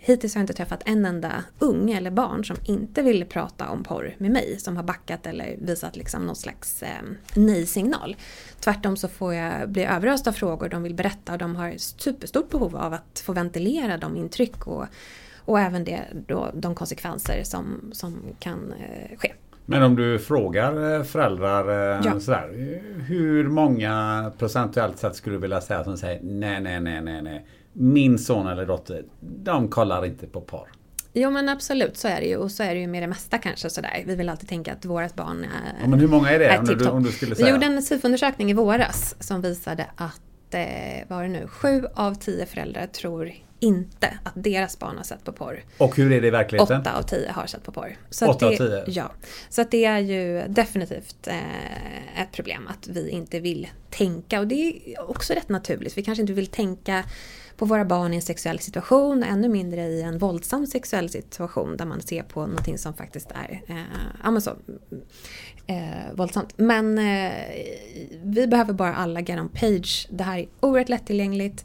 Hittills 0.08 0.34
har 0.34 0.40
jag 0.40 0.42
inte 0.42 0.52
träffat 0.52 0.82
en 0.84 1.04
enda 1.04 1.44
unge 1.58 1.96
eller 1.96 2.10
barn 2.10 2.44
som 2.44 2.56
inte 2.64 3.02
ville 3.02 3.24
prata 3.24 3.68
om 3.68 3.82
porr 3.82 4.14
med 4.18 4.30
mig, 4.30 4.56
som 4.58 4.76
har 4.76 4.82
backat 4.82 5.26
eller 5.26 5.56
visat 5.58 5.96
liksom 5.96 6.26
någon 6.26 6.36
slags 6.36 6.82
eh, 6.82 6.88
nej-signal. 7.34 8.16
Tvärtom 8.60 8.96
så 8.96 9.08
får 9.08 9.34
jag 9.34 9.70
bli 9.70 9.84
överöst 9.84 10.26
av 10.26 10.32
frågor, 10.32 10.68
de 10.68 10.82
vill 10.82 10.94
berätta 10.94 11.32
och 11.32 11.38
de 11.38 11.56
har 11.56 11.74
superstort 11.76 12.50
behov 12.50 12.76
av 12.76 12.92
att 12.92 13.22
få 13.26 13.32
ventilera 13.32 13.96
de 13.96 14.16
intryck 14.16 14.66
och, 14.66 14.84
och 15.44 15.60
även 15.60 15.84
det, 15.84 16.00
då, 16.26 16.50
de 16.54 16.74
konsekvenser 16.74 17.42
som, 17.44 17.90
som 17.92 18.22
kan 18.38 18.72
eh, 18.72 19.18
ske. 19.18 19.32
Men 19.66 19.82
om 19.82 19.96
du 19.96 20.18
frågar 20.18 20.94
eh, 20.94 21.02
föräldrar 21.02 21.68
eh, 21.68 22.00
ja. 22.04 22.20
sådär, 22.20 22.80
hur 23.08 23.48
många 23.48 24.32
procentuellt 24.38 24.98
sett 24.98 25.16
skulle 25.16 25.36
du 25.36 25.40
vilja 25.40 25.60
säga 25.60 25.84
som 25.84 25.96
säger 25.96 26.20
nej, 26.22 26.60
nej, 26.60 26.80
nej, 26.80 27.00
nej, 27.02 27.22
nej 27.22 27.46
min 27.78 28.18
son 28.18 28.46
eller 28.46 28.66
dotter, 28.66 29.04
de 29.20 29.68
kollar 29.68 30.06
inte 30.06 30.26
på 30.26 30.40
porr. 30.40 30.68
Jo 31.12 31.30
men 31.30 31.48
absolut 31.48 31.96
så 31.96 32.08
är 32.08 32.20
det 32.20 32.26
ju 32.26 32.36
och 32.36 32.50
så 32.50 32.62
är 32.62 32.74
det 32.74 32.80
ju 32.80 32.86
med 32.86 33.02
det 33.02 33.06
mesta 33.06 33.38
kanske 33.38 33.70
sådär. 33.70 34.02
Vi 34.06 34.14
vill 34.14 34.28
alltid 34.28 34.48
tänka 34.48 34.72
att 34.72 34.84
vårt 34.84 35.14
barn 35.14 35.44
är 35.44 35.80
ja, 35.80 35.88
Men 35.88 36.00
hur 36.00 36.08
många 36.08 36.30
är 36.30 36.38
det 36.38 36.46
är 36.46 36.58
om, 36.58 36.64
du, 36.64 36.88
om 36.88 37.02
du 37.02 37.12
skulle 37.12 37.34
säga? 37.34 37.46
Vi 37.46 37.52
gjorde 37.52 37.66
en 37.66 37.82
SIFO-undersökning 37.82 38.50
i 38.50 38.54
våras 38.54 39.16
som 39.20 39.40
visade 39.42 39.86
att 39.96 40.20
eh, 40.54 41.08
var 41.08 41.22
det 41.22 41.28
nu, 41.28 41.46
sju 41.46 41.84
av 41.94 42.14
tio 42.14 42.46
föräldrar 42.46 42.86
tror 42.86 43.32
inte 43.60 44.18
att 44.22 44.32
deras 44.34 44.78
barn 44.78 44.96
har 44.96 45.04
sett 45.04 45.24
på 45.24 45.32
porr. 45.32 45.64
Och 45.78 45.96
hur 45.96 46.12
är 46.12 46.20
det 46.20 46.26
i 46.26 46.30
verkligheten? 46.30 46.80
Åtta 46.80 46.98
av 46.98 47.02
tio 47.02 47.30
har 47.32 47.46
sett 47.46 47.62
på 47.62 47.72
porr. 47.72 47.96
Så 48.10 48.26
Åtta 48.26 48.50
det, 48.50 48.54
av 48.54 48.58
tio? 48.58 48.84
Ja. 48.86 49.10
Så 49.48 49.60
att 49.60 49.70
det 49.70 49.84
är 49.84 49.98
ju 49.98 50.42
definitivt 50.48 51.26
eh, 51.26 52.22
ett 52.22 52.32
problem 52.32 52.68
att 52.68 52.88
vi 52.88 53.10
inte 53.10 53.40
vill 53.40 53.68
tänka. 53.90 54.40
Och 54.40 54.46
det 54.46 54.54
är 54.54 55.10
också 55.10 55.34
rätt 55.34 55.48
naturligt. 55.48 55.98
Vi 55.98 56.02
kanske 56.02 56.20
inte 56.20 56.32
vill 56.32 56.46
tänka 56.46 57.04
på 57.58 57.64
våra 57.64 57.84
barn 57.84 58.12
i 58.12 58.16
en 58.16 58.22
sexuell 58.22 58.58
situation, 58.58 59.22
ännu 59.22 59.48
mindre 59.48 59.86
i 59.86 60.02
en 60.02 60.18
våldsam 60.18 60.66
sexuell 60.66 61.08
situation 61.08 61.76
där 61.76 61.84
man 61.84 62.00
ser 62.00 62.22
på 62.22 62.46
någonting 62.46 62.78
som 62.78 62.94
faktiskt 62.94 63.30
är 63.30 63.62
eh, 63.66 63.76
ja, 64.22 64.30
men 64.30 64.42
så, 64.42 64.50
eh, 65.66 66.14
våldsamt. 66.14 66.54
Men 66.56 66.98
eh, 66.98 67.32
vi 68.22 68.46
behöver 68.46 68.72
bara 68.72 68.94
alla 68.94 69.20
get 69.20 69.40
on 69.40 69.48
page. 69.48 70.08
Det 70.10 70.24
här 70.24 70.38
är 70.38 70.48
oerhört 70.60 70.88
lättillgängligt. 70.88 71.64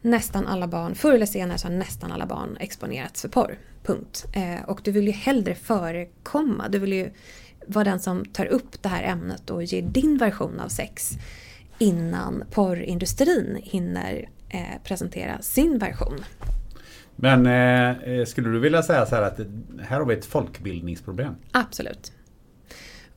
Nästan 0.00 0.46
alla 0.46 0.66
barn, 0.66 0.94
förr 0.94 1.14
eller 1.14 1.26
senare 1.26 1.58
så 1.58 1.68
har 1.68 1.74
nästan 1.74 2.12
alla 2.12 2.26
barn 2.26 2.56
exponerats 2.60 3.22
för 3.22 3.28
porr. 3.28 3.58
Punkt. 3.82 4.24
Eh, 4.32 4.68
och 4.68 4.80
du 4.84 4.90
vill 4.92 5.06
ju 5.06 5.12
hellre 5.12 5.54
förekomma. 5.54 6.68
Du 6.68 6.78
vill 6.78 6.92
ju 6.92 7.10
vara 7.66 7.84
den 7.84 8.00
som 8.00 8.24
tar 8.24 8.46
upp 8.46 8.82
det 8.82 8.88
här 8.88 9.02
ämnet 9.02 9.50
och 9.50 9.62
ger 9.62 9.82
din 9.82 10.18
version 10.18 10.60
av 10.60 10.68
sex 10.68 11.10
innan 11.78 12.44
porrindustrin 12.50 13.58
hinner 13.62 14.28
eh, 14.48 14.82
presentera 14.84 15.42
sin 15.42 15.78
version. 15.78 16.24
Men 17.16 17.46
eh, 17.46 18.24
skulle 18.24 18.48
du 18.48 18.58
vilja 18.58 18.82
säga 18.82 19.06
så 19.06 19.14
här 19.14 19.22
att 19.22 19.40
här 19.82 19.98
har 19.98 20.06
vi 20.06 20.14
ett 20.14 20.24
folkbildningsproblem? 20.24 21.34
Absolut. 21.52 22.12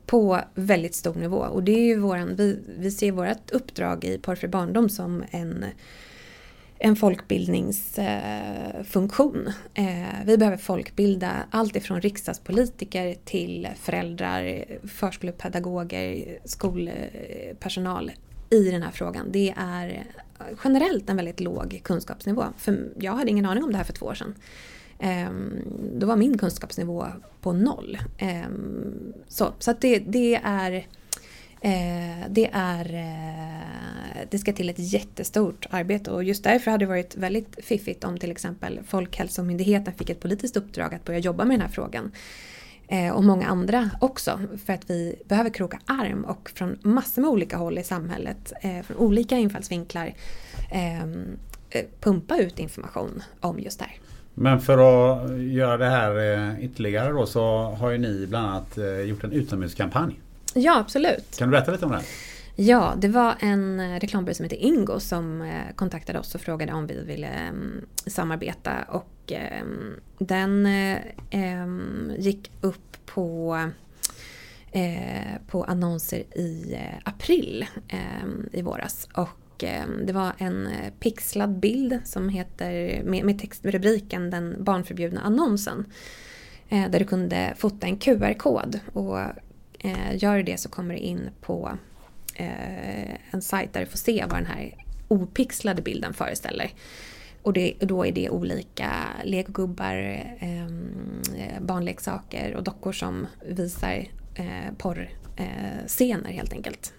På 0.06 0.40
väldigt 0.56 0.96
stor 0.96 1.16
nivå. 1.16 1.38
Och 1.38 1.64
det 1.64 1.72
är 1.72 1.86
ju 1.86 2.00
våran, 2.00 2.36
vi, 2.36 2.60
vi 2.78 2.92
ser 2.92 3.12
vårt 3.12 3.52
uppdrag 3.52 4.06
i 4.06 4.18
Porrfri 4.18 4.48
barndom 4.48 4.90
som 4.90 5.24
en 5.32 5.66
en 6.84 6.96
folkbildningsfunktion. 6.96 9.54
Eh, 9.74 9.86
vi 10.26 10.38
behöver 10.38 10.58
folkbilda 10.58 11.32
allt 11.52 11.76
ifrån 11.76 12.02
riksdagspolitiker 12.02 13.16
till 13.26 13.68
föräldrar, 13.76 14.66
förskolepedagoger, 14.88 16.38
skolpersonal 16.46 18.12
i 18.50 18.72
den 18.72 18.84
här 18.84 18.92
frågan. 18.92 19.32
Det 19.32 19.54
är 19.58 20.04
generellt 20.64 21.10
en 21.10 21.16
väldigt 21.16 21.40
låg 21.40 21.82
kunskapsnivå. 21.84 22.44
För 22.58 22.90
jag 23.00 23.16
hade 23.16 23.32
ingen 23.32 23.46
aning 23.46 23.64
om 23.64 23.72
det 23.72 23.78
här 23.78 23.84
för 23.84 23.94
två 23.94 24.06
år 24.06 24.16
sedan. 24.16 24.36
Ehm, 25.00 25.64
då 25.96 26.08
var 26.08 26.16
min 26.16 26.38
kunskapsnivå 26.38 27.08
på 27.42 27.54
noll. 27.54 27.98
Ehm, 28.18 29.14
så 29.28 29.54
så 29.60 29.72
att 29.72 29.82
det, 29.82 30.00
det 30.00 30.36
är 30.44 30.88
Eh, 31.64 32.28
det, 32.30 32.50
är, 32.54 32.94
eh, 32.94 34.28
det 34.30 34.40
ska 34.40 34.54
till 34.54 34.70
ett 34.70 34.94
jättestort 34.94 35.66
arbete 35.70 36.12
och 36.12 36.24
just 36.24 36.44
därför 36.44 36.72
hade 36.72 36.86
det 36.86 36.90
varit 36.90 37.16
väldigt 37.16 37.66
fiffigt 37.66 38.04
om 38.04 38.18
till 38.18 38.32
exempel 38.32 38.80
Folkhälsomyndigheten 38.88 39.94
fick 39.94 40.10
ett 40.10 40.20
politiskt 40.20 40.58
uppdrag 40.58 40.94
att 40.94 41.06
börja 41.06 41.20
jobba 41.20 41.46
med 41.46 41.54
den 41.54 41.62
här 41.62 41.74
frågan. 41.74 42.12
Eh, 42.92 43.12
och 43.12 43.24
många 43.24 43.48
andra 43.48 43.90
också 44.02 44.40
för 44.66 44.74
att 44.74 44.90
vi 44.90 45.16
behöver 45.26 45.50
kroka 45.50 45.80
arm 45.86 46.26
och 46.26 46.52
från 46.56 46.78
massor 46.82 47.22
med 47.22 47.32
olika 47.32 47.58
håll 47.58 47.78
i 47.78 47.84
samhället, 47.84 48.54
från 48.84 48.98
olika 48.98 49.38
infallsvinklar 49.38 50.14
pumpa 52.02 52.38
ut 52.38 52.60
information 52.60 53.24
om 53.40 53.60
just 53.60 53.80
det 53.80 53.86
här. 53.86 54.00
Men 54.34 54.62
för 54.62 54.78
att 54.78 55.40
göra 55.42 55.78
det 55.78 55.90
här 55.90 56.56
ytterligare 56.60 57.12
då 57.12 57.26
så 57.26 57.62
har 57.62 57.92
ju 57.92 57.98
ni 57.98 58.28
bland 58.28 58.48
annat 58.48 58.78
gjort 59.06 59.24
en 59.24 59.32
utomhuskampanj. 59.32 60.20
Ja, 60.54 60.80
absolut. 60.80 61.38
Kan 61.38 61.48
du 61.48 61.52
berätta 61.52 61.72
lite 61.72 61.86
om 61.86 61.92
det? 61.92 62.02
Ja, 62.56 62.94
det 62.98 63.08
var 63.08 63.36
en 63.40 63.80
eh, 63.80 64.00
reklambyrå 64.00 64.34
som 64.34 64.44
heter 64.44 64.58
Ingo 64.58 65.00
som 65.00 65.42
eh, 65.42 65.76
kontaktade 65.76 66.20
oss 66.20 66.36
och 66.36 66.42
frågade 66.42 66.74
om 66.74 66.88
vi 66.88 67.04
ville 67.04 67.28
mm, 67.28 67.86
samarbeta 68.06 68.84
och 68.90 69.32
ehm, 69.32 69.94
den 70.18 70.66
eh, 70.66 70.98
ehm, 71.30 72.12
gick 72.18 72.52
upp 72.62 73.06
på 73.06 73.58
på 75.48 75.64
annonser 75.64 76.20
i 76.20 76.78
april 77.04 77.66
ehm, 77.88 78.50
i 78.52 78.62
våras. 78.62 79.08
Och 79.14 79.64
det 80.06 80.14
var 80.14 80.32
en 80.38 80.70
pixlad 81.00 81.60
bild 81.60 82.00
som 82.04 82.30
heter, 82.30 83.04
med, 83.04 83.26
med 83.26 83.40
textrubriken 83.40 84.30
Den 84.30 84.64
barnförbjudna 84.64 85.22
annonsen. 85.22 85.86
Där 86.70 87.00
du 87.00 87.06
kunde 87.06 87.54
fota 87.58 87.88
en 87.88 87.98
QR-kod 87.98 88.80
och 88.94 89.18
gör 90.14 90.38
du 90.38 90.44
det 90.44 90.60
så 90.60 90.70
kommer 90.70 90.94
du 90.94 91.00
in 91.00 91.30
på 91.42 91.78
Eh, 92.36 93.16
en 93.32 93.42
sajt 93.42 93.74
där 93.74 93.80
du 93.80 93.86
får 93.86 93.98
se 93.98 94.26
vad 94.30 94.40
den 94.40 94.46
här 94.46 94.76
opixlade 95.08 95.82
bilden 95.82 96.14
föreställer. 96.14 96.72
Och, 97.42 97.54
det, 97.54 97.74
då 97.80 98.06
är 98.06 98.12
det 98.12 98.30
olika 98.30 98.92
legogubbar, 99.24 99.96
ehm, 100.40 101.22
eh, 101.38 101.62
barnleksaker 101.62 102.56
och 102.56 102.64
dockor 102.64 102.92
som 102.92 103.28
visar 103.46 104.06
eh, 104.36 104.74
porrscener 104.78 106.30
eh, 106.30 106.36
helt 106.36 106.54
enkelt. 106.54 106.94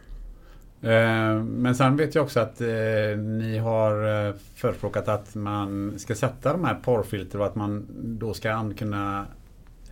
Eh, 0.83 1.43
men 1.43 1.75
sen 1.75 1.97
vet 1.97 2.15
jag 2.15 2.25
också 2.25 2.41
att 2.41 2.61
eh, 2.61 3.19
ni 3.19 3.59
har 3.59 4.27
eh, 4.29 4.35
förespråkat 4.55 5.09
att 5.09 5.35
man 5.35 5.99
ska 5.99 6.15
sätta 6.15 6.53
de 6.53 6.65
här 6.65 6.75
porrfilter 6.75 7.41
och 7.41 7.47
att 7.47 7.55
man 7.55 7.87
då 8.19 8.35
ska 8.35 8.73
kunna 8.73 9.27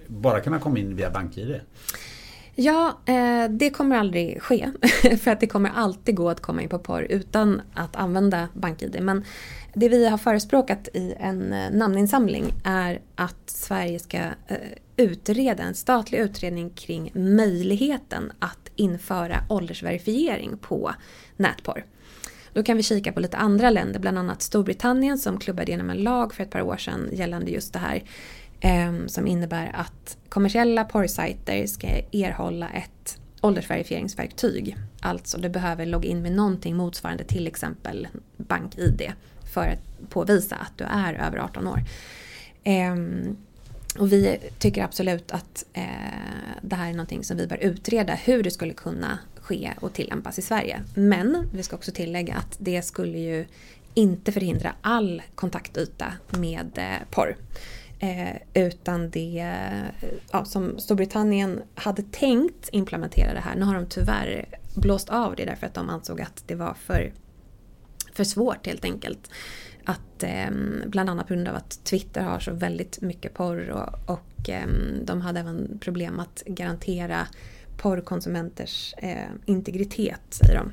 bara 0.06 0.40
kunna 0.40 0.58
komma 0.58 0.78
in 0.78 0.96
via 0.96 1.10
BankID. 1.10 1.60
Ja, 2.54 2.98
eh, 3.06 3.50
det 3.50 3.70
kommer 3.70 3.96
aldrig 3.96 4.42
ske. 4.42 4.70
för 5.22 5.30
att 5.30 5.40
det 5.40 5.46
kommer 5.46 5.70
alltid 5.74 6.16
gå 6.16 6.30
att 6.30 6.40
komma 6.40 6.62
in 6.62 6.68
på 6.68 6.78
porr 6.78 7.06
utan 7.10 7.62
att 7.74 7.96
använda 7.96 8.48
BankID. 8.54 8.96
Men 9.02 9.24
det 9.74 9.88
vi 9.88 10.08
har 10.08 10.18
förespråkat 10.18 10.88
i 10.94 11.14
en 11.18 11.52
eh, 11.52 11.70
namninsamling 11.72 12.44
är 12.64 13.00
att 13.14 13.50
Sverige 13.50 13.98
ska 13.98 14.16
eh, 14.18 14.56
utreda 14.96 15.62
en 15.62 15.74
statlig 15.74 16.18
utredning 16.18 16.70
kring 16.70 17.10
möjligheten 17.14 18.32
att 18.38 18.70
införa 18.76 19.44
åldersverifiering 19.48 20.58
på 20.58 20.90
nätporr. 21.36 21.84
Då 22.52 22.62
kan 22.62 22.76
vi 22.76 22.82
kika 22.82 23.12
på 23.12 23.20
lite 23.20 23.36
andra 23.36 23.70
länder, 23.70 24.00
bland 24.00 24.18
annat 24.18 24.42
Storbritannien 24.42 25.18
som 25.18 25.38
klubbade 25.38 25.70
igenom 25.70 25.90
en 25.90 26.02
lag 26.02 26.34
för 26.34 26.42
ett 26.42 26.50
par 26.50 26.62
år 26.62 26.76
sedan 26.76 27.08
gällande 27.12 27.50
just 27.50 27.72
det 27.72 27.78
här. 27.78 28.02
Ehm, 28.60 29.08
som 29.08 29.26
innebär 29.26 29.70
att 29.74 30.16
kommersiella 30.28 30.84
porrsajter 30.84 31.66
ska 31.66 31.86
erhålla 32.12 32.68
ett 32.68 33.18
åldersverifieringsverktyg. 33.40 34.76
Alltså 35.00 35.38
du 35.38 35.48
behöver 35.48 35.86
logga 35.86 36.08
in 36.08 36.22
med 36.22 36.32
någonting 36.32 36.76
motsvarande 36.76 37.24
till 37.24 37.46
exempel 37.46 38.08
BankID 38.36 39.12
för 39.54 39.68
att 39.68 40.10
påvisa 40.10 40.56
att 40.56 40.78
du 40.78 40.84
är 40.84 41.14
över 41.14 41.38
18 41.38 41.68
år. 41.68 41.84
Ehm, 42.64 43.36
och 43.98 44.12
vi 44.12 44.38
tycker 44.58 44.84
absolut 44.84 45.32
att 45.32 45.64
eh, 45.72 45.84
det 46.62 46.76
här 46.76 46.88
är 46.88 46.92
någonting 46.92 47.24
som 47.24 47.36
vi 47.36 47.46
bör 47.46 47.56
utreda 47.56 48.14
hur 48.14 48.42
det 48.42 48.50
skulle 48.50 48.72
kunna 48.72 49.18
ske 49.36 49.72
och 49.80 49.92
tillämpas 49.92 50.38
i 50.38 50.42
Sverige. 50.42 50.82
Men 50.94 51.48
vi 51.52 51.62
ska 51.62 51.76
också 51.76 51.92
tillägga 51.92 52.34
att 52.34 52.56
det 52.58 52.82
skulle 52.82 53.18
ju 53.18 53.46
inte 53.94 54.32
förhindra 54.32 54.72
all 54.80 55.22
kontaktyta 55.34 56.12
med 56.30 56.70
eh, 56.78 57.08
porr. 57.10 57.36
Eh, 58.02 58.36
utan 58.54 59.10
det 59.10 59.46
ja, 60.32 60.44
som 60.44 60.78
Storbritannien 60.78 61.62
hade 61.74 62.02
tänkt 62.02 62.68
implementera 62.72 63.34
det 63.34 63.40
här. 63.40 63.56
Nu 63.56 63.64
har 63.64 63.74
de 63.74 63.86
tyvärr 63.86 64.46
blåst 64.74 65.08
av 65.08 65.36
det 65.36 65.44
därför 65.44 65.66
att 65.66 65.74
de 65.74 65.90
ansåg 65.90 66.20
att 66.20 66.42
det 66.46 66.54
var 66.54 66.74
för, 66.74 67.12
för 68.12 68.24
svårt 68.24 68.66
helt 68.66 68.84
enkelt. 68.84 69.30
Att, 69.84 70.22
eh, 70.22 70.50
bland 70.86 71.10
annat 71.10 71.28
på 71.28 71.34
grund 71.34 71.48
av 71.48 71.56
att 71.56 71.84
Twitter 71.84 72.22
har 72.22 72.40
så 72.40 72.52
väldigt 72.52 73.00
mycket 73.00 73.34
porr 73.34 73.70
och, 73.70 74.10
och 74.14 74.50
eh, 74.50 74.66
de 75.04 75.20
hade 75.20 75.40
även 75.40 75.78
problem 75.78 76.20
att 76.20 76.42
garantera 76.46 77.26
porrkonsumenters 77.76 78.94
eh, 78.98 79.30
integritet, 79.46 80.20
säger 80.30 80.54
de. 80.54 80.72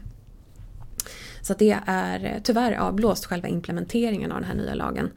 Så 1.41 1.53
det 1.53 1.77
är 1.85 2.25
eh, 2.25 2.41
tyvärr 2.43 2.73
avblåst 2.73 3.25
själva 3.25 3.47
implementeringen 3.47 4.31
av 4.31 4.39
den 4.41 4.49
här 4.49 4.55
nya 4.55 4.75
lagen. 4.75 5.11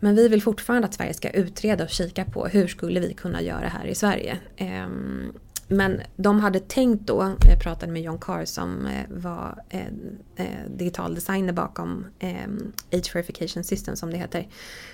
Men 0.00 0.14
vi 0.14 0.28
vill 0.28 0.42
fortfarande 0.42 0.88
att 0.88 0.94
Sverige 0.94 1.14
ska 1.14 1.30
utreda 1.30 1.84
och 1.84 1.90
kika 1.90 2.24
på 2.24 2.46
hur 2.46 2.66
skulle 2.66 3.00
vi 3.00 3.14
kunna 3.14 3.42
göra 3.42 3.68
här 3.68 3.86
i 3.86 3.94
Sverige. 3.94 4.38
Ehm, 4.56 5.32
men 5.68 6.00
de 6.16 6.40
hade 6.40 6.60
tänkt 6.60 7.06
då, 7.06 7.36
jag 7.48 7.60
pratade 7.60 7.92
med 7.92 8.02
John 8.02 8.18
Carr 8.18 8.44
som 8.44 8.86
eh, 8.86 9.04
var 9.08 9.62
eh, 9.68 9.86
eh, 10.36 10.46
digital 10.68 11.14
designer 11.14 11.52
bakom 11.52 12.06
ehm, 12.18 12.72
Age 12.92 13.14
Verification 13.14 13.64
System 13.64 13.96
som 13.96 14.10
det 14.10 14.16
heter. 14.16 14.48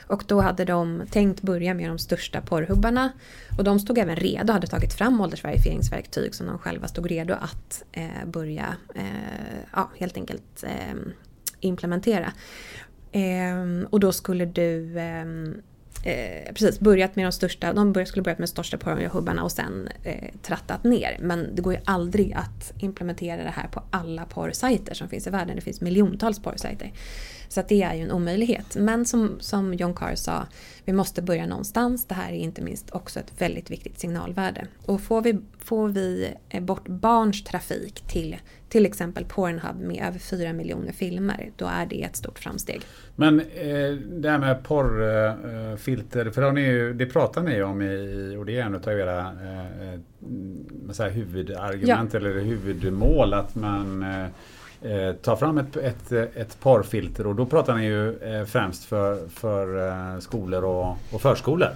Och 0.07 0.25
då 0.27 0.41
hade 0.41 0.65
de 0.65 1.03
tänkt 1.11 1.43
börja 1.43 1.75
med 1.75 1.91
de 1.91 1.99
största 1.99 2.41
porrhubbarna. 2.41 3.13
Och 3.59 3.65
de 3.65 3.81
stod 3.81 3.99
även 3.99 4.17
redo, 4.17 4.53
hade 4.53 4.67
tagit 4.67 4.93
fram 4.93 5.21
åldersverifieringsverktyg 5.21 6.35
som 6.35 6.47
de 6.47 6.59
själva 6.59 6.89
stod 6.89 7.07
redo 7.07 7.35
att 7.35 7.85
börja, 8.27 8.77
ja 9.73 9.91
helt 9.99 10.17
enkelt 10.17 10.65
ehm, 10.65 11.13
implementera. 11.61 12.33
Eh, 13.13 13.89
och 13.91 14.01
då 14.01 14.13
skulle 14.13 14.45
du 14.45 14.99
eh, 14.99 15.25
eh, 16.05 16.53
precis 16.53 16.81
börjat 16.81 17.17
med 17.17 17.25
de 17.27 17.33
största, 17.33 17.73
de 17.73 17.93
började, 17.93 18.09
skulle 18.09 18.23
börjat 18.23 18.39
med 18.39 18.49
de 18.49 18.51
största 18.51 18.79
porrhubbarna 18.79 19.45
och 19.45 19.53
sen 19.53 19.89
eh, 20.05 20.35
trattat 20.43 20.85
ner. 20.85 21.19
Men 21.21 21.55
det 21.55 21.63
går 21.63 21.73
ju 21.73 21.81
aldrig 21.85 22.33
att 22.33 22.73
implementera 22.79 23.43
det 23.43 23.51
här 23.51 23.69
på 23.69 23.83
alla 23.91 24.25
porrsajter 24.25 24.95
som 24.95 25.09
finns 25.09 25.27
i 25.27 25.31
världen. 25.31 25.57
Det 25.57 25.63
finns 25.63 25.81
miljontals 25.81 26.39
porrsajter. 26.39 26.93
Så 27.49 27.61
att 27.61 27.69
det 27.69 27.83
är 27.83 27.95
ju 27.95 28.03
en 28.03 28.13
omöjlighet. 28.13 28.77
Men 28.77 29.07
som, 29.07 29.37
som 29.41 29.75
John 29.75 29.95
Carr 29.95 30.15
sa, 30.15 30.47
vi 30.85 30.93
måste 30.93 31.23
börja 31.23 31.47
någonstans. 31.47 32.05
Det 32.05 32.15
här 32.15 32.33
är 32.33 32.37
inte 32.37 32.63
minst 32.63 32.91
också 32.91 33.21
ett 33.21 33.33
väldigt 33.39 33.71
viktigt 33.71 34.01
signalvärde. 34.01 34.67
Och 34.87 35.01
får 35.01 35.23
vi, 35.23 35.39
får 35.59 35.89
vi 35.89 36.35
eh, 36.49 36.63
bort 36.63 36.89
barns 36.89 37.45
trafik 37.45 38.01
till 38.09 38.37
till 38.71 38.87
exempel 38.87 39.25
Pornhub 39.25 39.81
med 39.81 40.05
över 40.09 40.19
4 40.19 40.53
miljoner 40.53 40.93
filmer, 40.93 41.51
då 41.57 41.67
är 41.67 41.87
det 41.87 42.03
ett 42.03 42.17
stort 42.17 42.39
framsteg. 42.39 42.83
Men 43.17 43.41
eh, 43.41 43.93
det 43.93 44.31
här 44.31 44.39
med 44.39 44.63
porrfilter, 44.65 46.27
eh, 46.27 46.33
för 46.33 46.43
ju, 46.57 46.93
det 46.93 47.07
pratar 47.07 47.43
ni 47.43 47.63
om 47.63 47.83
i, 47.83 48.37
och 48.39 48.47
det 48.47 48.59
är 48.59 48.63
en 48.63 48.75
av 48.75 48.89
era 48.89 49.19
eh, 49.19 49.95
eh 49.95 50.01
här 51.03 51.11
huvudargument 51.11 52.13
ja. 52.13 52.19
eller 52.19 52.41
huvudmål 52.41 53.35
att 53.35 53.55
man 53.55 54.03
eh, 54.03 54.93
eh, 54.93 55.15
tar 55.15 55.37
fram 55.37 55.59
ett, 55.59 55.77
ett, 55.77 56.13
ett 56.13 56.61
porrfilter 56.61 57.27
och 57.27 57.35
då 57.35 57.47
pratar 57.47 57.75
ni 57.75 57.85
ju 57.85 58.19
främst 58.47 58.85
för, 58.85 59.29
för 59.29 60.21
skolor 60.21 60.65
och, 60.65 60.97
och 61.13 61.23
förskolor. 61.23 61.71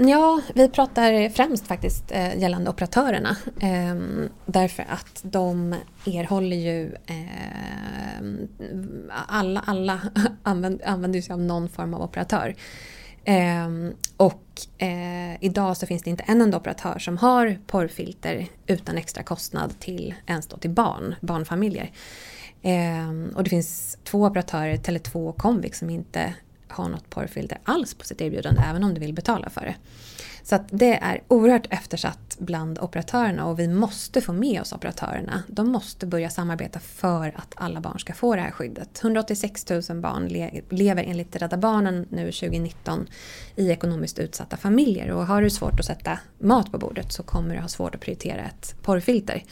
Ja, 0.00 0.40
vi 0.54 0.68
pratar 0.68 1.28
främst 1.28 1.66
faktiskt 1.66 2.12
eh, 2.12 2.38
gällande 2.38 2.70
operatörerna. 2.70 3.36
Eh, 3.60 3.94
därför 4.46 4.86
att 4.88 5.20
de 5.22 5.74
erhåller 6.06 6.56
ju 6.56 6.94
eh, 7.06 8.22
alla, 9.28 9.62
alla 9.66 10.00
använder, 10.42 10.88
använder 10.88 11.20
sig 11.20 11.32
av 11.32 11.40
någon 11.40 11.68
form 11.68 11.94
av 11.94 12.02
operatör. 12.02 12.54
Ehm, 13.24 13.92
och 14.16 14.44
eh, 14.78 15.44
idag 15.44 15.76
så 15.76 15.86
finns 15.86 16.02
det 16.02 16.10
inte 16.10 16.24
en 16.26 16.40
enda 16.40 16.56
operatör 16.56 16.98
som 16.98 17.16
har 17.16 17.58
porrfilter 17.66 18.46
utan 18.66 18.98
extra 18.98 19.22
kostnad 19.22 19.80
till 19.80 20.14
ens 20.26 20.46
då 20.46 20.56
till 20.56 20.70
barn, 20.70 21.14
barnfamiljer. 21.20 21.90
Ehm, 22.62 23.32
och 23.36 23.44
det 23.44 23.50
finns 23.50 23.98
två 24.04 24.24
operatörer, 24.24 24.76
Tele2 24.76 25.28
och 25.28 25.38
Comvik, 25.38 25.74
som 25.74 25.90
inte 25.90 26.34
ha 26.72 26.88
något 26.88 27.10
porrfilter 27.10 27.58
alls 27.64 27.94
på 27.94 28.04
sitt 28.04 28.20
erbjudande 28.20 28.62
även 28.66 28.84
om 28.84 28.94
du 28.94 29.00
vill 29.00 29.14
betala 29.14 29.50
för 29.50 29.60
det. 29.60 29.74
Så 30.48 30.54
att 30.54 30.68
det 30.70 30.94
är 30.94 31.20
oerhört 31.28 31.66
eftersatt 31.70 32.36
bland 32.38 32.78
operatörerna 32.78 33.46
och 33.46 33.58
vi 33.58 33.68
måste 33.68 34.20
få 34.20 34.32
med 34.32 34.60
oss 34.60 34.72
operatörerna. 34.72 35.42
De 35.46 35.72
måste 35.72 36.06
börja 36.06 36.30
samarbeta 36.30 36.80
för 36.80 37.28
att 37.28 37.54
alla 37.56 37.80
barn 37.80 37.98
ska 37.98 38.12
få 38.12 38.34
det 38.34 38.40
här 38.40 38.50
skyddet. 38.50 39.00
186 39.02 39.66
000 39.70 40.00
barn 40.00 40.28
le 40.28 40.60
lever 40.68 41.04
enligt 41.04 41.36
Rädda 41.36 41.56
Barnen 41.56 42.06
nu 42.10 42.32
2019 42.32 43.06
i 43.56 43.70
ekonomiskt 43.70 44.18
utsatta 44.18 44.56
familjer 44.56 45.10
och 45.10 45.26
har 45.26 45.42
du 45.42 45.50
svårt 45.50 45.80
att 45.80 45.86
sätta 45.86 46.18
mat 46.38 46.72
på 46.72 46.78
bordet 46.78 47.12
så 47.12 47.22
kommer 47.22 47.54
du 47.54 47.60
ha 47.60 47.68
svårt 47.68 47.94
att 47.94 48.00
prioritera 48.00 48.44
ett 48.44 48.74
porrfilter. 48.82 49.44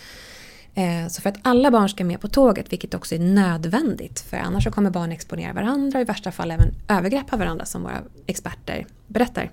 Eh, 0.76 1.08
så 1.08 1.22
för 1.22 1.30
att 1.30 1.38
alla 1.42 1.70
barn 1.70 1.88
ska 1.88 2.04
med 2.04 2.20
på 2.20 2.28
tåget, 2.28 2.72
vilket 2.72 2.94
också 2.94 3.14
är 3.14 3.18
nödvändigt, 3.18 4.20
för 4.20 4.36
annars 4.36 4.64
så 4.64 4.70
kommer 4.70 4.90
barn 4.90 5.12
exponera 5.12 5.52
varandra 5.52 5.98
och 5.98 6.02
i 6.02 6.04
värsta 6.04 6.32
fall 6.32 6.50
även 6.50 6.74
övergreppa 6.88 7.36
varandra 7.36 7.64
som 7.64 7.82
våra 7.82 8.02
experter 8.26 8.86
berättar. 9.06 9.50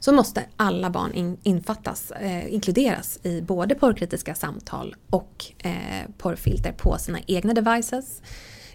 Så 0.00 0.12
måste 0.12 0.44
alla 0.56 0.90
barn 0.90 1.12
in, 1.12 1.36
infattas, 1.42 2.10
eh, 2.10 2.54
inkluderas 2.54 3.18
i 3.22 3.42
både 3.42 3.74
porrkritiska 3.74 4.34
samtal 4.34 4.96
och 5.10 5.44
eh, 5.58 6.10
porrfilter 6.18 6.72
på 6.72 6.98
sina 6.98 7.18
egna 7.26 7.54
devices, 7.54 8.22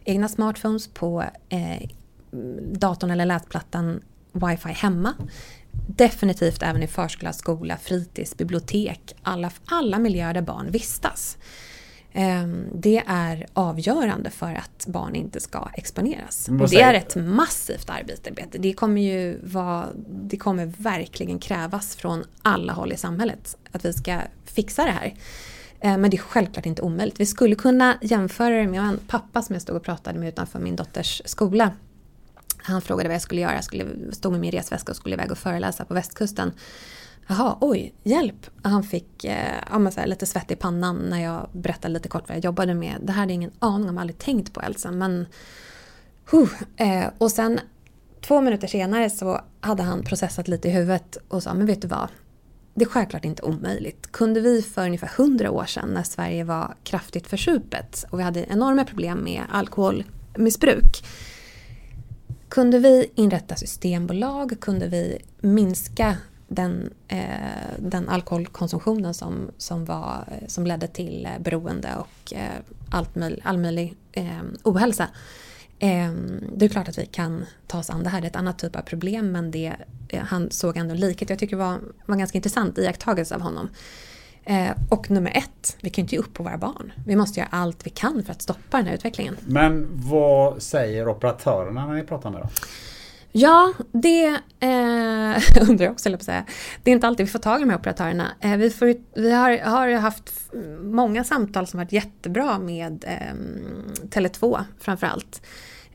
egna 0.03 0.27
smartphones, 0.27 0.88
på 0.88 1.23
eh, 1.49 1.89
datorn 2.71 3.11
eller 3.11 3.25
läsplattan, 3.25 4.01
wifi 4.31 4.69
hemma 4.69 5.13
definitivt 5.88 6.63
även 6.63 6.84
i 6.84 6.88
förskola, 6.88 7.34
skola, 7.34 7.78
fritids, 7.78 8.38
bibliotek, 8.38 9.15
alla, 9.21 9.51
alla 9.65 9.99
miljöer 9.99 10.34
där 10.34 10.41
barn 10.41 10.71
vistas. 10.71 11.38
Ehm, 12.17 12.65
det 12.73 13.03
är 13.07 13.45
avgörande 13.53 14.30
för 14.30 14.53
att 14.53 14.86
barn 14.88 15.15
inte 15.15 15.39
ska 15.39 15.69
exponeras. 15.73 16.49
Och 16.61 16.69
det 16.69 16.82
är 16.82 16.93
ett 16.93 17.15
massivt 17.15 17.89
arbete. 17.89 18.32
Det 18.51 18.73
kommer 18.73 19.01
ju 19.01 19.39
vara, 19.43 19.88
det 20.07 20.38
kommer 20.38 20.65
verkligen 20.65 21.39
krävas 21.39 21.95
från 21.95 22.23
alla 22.41 22.73
håll 22.73 22.93
i 22.93 22.97
samhället 22.97 23.57
att 23.71 23.86
vi 23.86 23.93
ska 23.93 24.19
fixa 24.45 24.86
det 24.86 24.91
här. 24.91 25.13
Ehm, 25.82 26.01
men 26.01 26.11
det 26.11 26.17
är 26.17 26.21
självklart 26.21 26.65
inte 26.65 26.82
omöjligt. 26.82 27.19
Vi 27.19 27.26
skulle 27.26 27.55
kunna 27.55 27.97
jämföra 28.01 28.55
det 28.55 28.67
med 28.67 28.82
en 28.82 28.99
pappa 29.07 29.41
som 29.41 29.53
jag 29.53 29.61
stod 29.61 29.76
och 29.76 29.84
pratade 29.84 30.19
med 30.19 30.30
utanför 30.30 30.59
min 30.59 30.76
dotters 30.76 31.21
skola 31.26 31.71
han 32.66 32.82
frågade 32.82 33.09
vad 33.09 33.16
jag 33.16 33.22
skulle 33.22 33.41
göra. 33.41 33.55
Jag 33.55 33.63
skulle, 33.63 33.86
stod 34.11 34.32
med 34.32 34.41
min 34.41 34.51
resväska 34.51 34.91
och 34.91 34.95
skulle 34.95 35.16
iväg 35.16 35.32
och 35.32 35.38
föreläsa 35.38 35.86
på 35.86 35.93
västkusten. 35.93 36.51
Jaha, 37.28 37.57
oj, 37.61 37.93
hjälp! 38.03 38.49
Han 38.63 38.84
fick 38.84 39.24
eh, 39.24 39.55
ja, 39.72 39.91
så 39.91 39.99
här, 39.99 40.07
lite 40.07 40.26
svett 40.26 40.51
i 40.51 40.55
pannan 40.55 40.95
när 40.95 41.24
jag 41.24 41.49
berättade 41.51 41.93
lite 41.93 42.09
kort 42.09 42.28
vad 42.28 42.38
jag 42.38 42.43
jobbade 42.43 42.74
med. 42.74 42.95
Det 43.01 43.11
här 43.11 43.20
hade 43.20 43.34
jag 43.34 43.36
ingen 43.36 43.51
aning 43.59 43.89
om, 43.89 43.97
aldrig 43.97 44.18
tänkt 44.18 44.53
på 44.53 44.61
Elsa. 44.61 44.91
Men, 44.91 45.26
huh, 46.32 46.49
eh, 46.78 47.05
och 47.18 47.32
sen 47.32 47.59
två 48.22 48.41
minuter 48.41 48.68
senare 48.68 49.09
så 49.09 49.41
hade 49.59 49.84
han 49.84 50.03
processat 50.03 50.47
lite 50.47 50.68
i 50.68 50.72
huvudet 50.72 51.18
och 51.28 51.43
sa, 51.43 51.53
men 51.53 51.66
vet 51.66 51.82
du 51.82 51.88
vad? 51.88 52.07
Det 52.74 52.86
är 52.86 52.89
självklart 52.89 53.26
inte 53.26 53.43
omöjligt. 53.43 54.11
Kunde 54.11 54.41
vi 54.41 54.61
för 54.61 54.86
ungefär 54.86 55.11
hundra 55.18 55.51
år 55.51 55.66
sedan 55.66 55.89
när 55.89 56.03
Sverige 56.03 56.43
var 56.43 56.76
kraftigt 56.84 57.28
försupet 57.28 58.05
och 58.09 58.20
vi 58.20 58.24
hade 58.24 58.45
enorma 58.49 58.86
problem 58.86 59.24
med 59.24 59.41
alkoholmissbruk 59.51 61.03
kunde 62.55 62.79
vi 62.79 63.11
inrätta 63.15 63.55
systembolag, 63.55 64.59
kunde 64.61 64.87
vi 64.87 65.17
minska 65.39 66.17
den, 66.47 66.93
eh, 67.07 67.19
den 67.77 68.09
alkoholkonsumtionen 68.09 69.13
som, 69.13 69.51
som, 69.57 69.85
var, 69.85 70.25
som 70.47 70.67
ledde 70.67 70.87
till 70.87 71.25
eh, 71.25 71.41
beroende 71.41 71.89
och 71.95 72.33
eh, 72.33 72.61
allt 72.89 73.15
möj, 73.15 73.39
all 73.43 73.57
möjlig 73.57 73.95
eh, 74.11 74.41
ohälsa. 74.63 75.07
Eh, 75.79 76.11
det 76.55 76.65
är 76.65 76.69
klart 76.69 76.89
att 76.89 76.97
vi 76.97 77.05
kan 77.05 77.45
ta 77.67 77.79
oss 77.79 77.89
an 77.89 78.03
det 78.03 78.09
här, 78.09 78.21
det 78.21 78.27
är 78.27 78.29
ett 78.29 78.35
annat 78.35 78.59
typ 78.59 78.75
av 78.75 78.81
problem 78.81 79.31
men 79.31 79.51
det, 79.51 79.75
eh, 80.09 80.23
han 80.23 80.51
såg 80.51 80.77
ändå 80.77 80.95
likhet. 80.95 81.29
Jag 81.29 81.39
tycker 81.39 81.57
det 81.57 81.63
var, 81.63 81.79
var 82.05 82.15
ganska 82.15 82.37
intressant 82.37 82.77
iakttagelse 82.77 83.35
av 83.35 83.41
honom. 83.41 83.69
Eh, 84.45 84.71
och 84.89 85.11
nummer 85.11 85.31
ett, 85.35 85.77
vi 85.81 85.89
kan 85.89 86.01
inte 86.01 86.15
ge 86.15 86.19
upp 86.19 86.33
på 86.33 86.43
våra 86.43 86.57
barn. 86.57 86.93
Vi 87.05 87.15
måste 87.15 87.39
göra 87.39 87.49
allt 87.51 87.85
vi 87.85 87.89
kan 87.89 88.23
för 88.23 88.31
att 88.31 88.41
stoppa 88.41 88.77
den 88.77 88.85
här 88.85 88.93
utvecklingen. 88.93 89.37
Men 89.45 89.87
vad 89.91 90.61
säger 90.61 91.07
operatörerna 91.07 91.87
när 91.87 91.93
ni 91.93 92.03
pratar 92.03 92.31
med 92.31 92.41
dem? 92.41 92.49
Ja, 93.31 93.73
det 93.91 94.25
eh, 94.59 95.61
undrar 95.69 95.85
jag 95.85 95.91
också, 95.91 96.09
på 96.09 96.23
säga. 96.23 96.45
Det 96.83 96.91
är 96.91 96.95
inte 96.95 97.07
alltid 97.07 97.25
vi 97.25 97.31
får 97.31 97.39
tag 97.39 97.59
i 97.59 97.63
de 97.63 97.69
här 97.69 97.77
operatörerna. 97.77 98.31
Eh, 98.39 98.57
vi, 98.57 98.69
får, 98.69 98.95
vi 99.15 99.31
har, 99.31 99.57
har, 99.57 99.91
haft 99.91 100.53
många 100.81 101.23
samtal 101.23 101.67
som 101.67 101.77
varit 101.77 101.91
jättebra 101.91 102.59
med 102.59 103.05
eh, 103.07 103.35
Tele2 104.09 104.63
framförallt. 104.79 105.41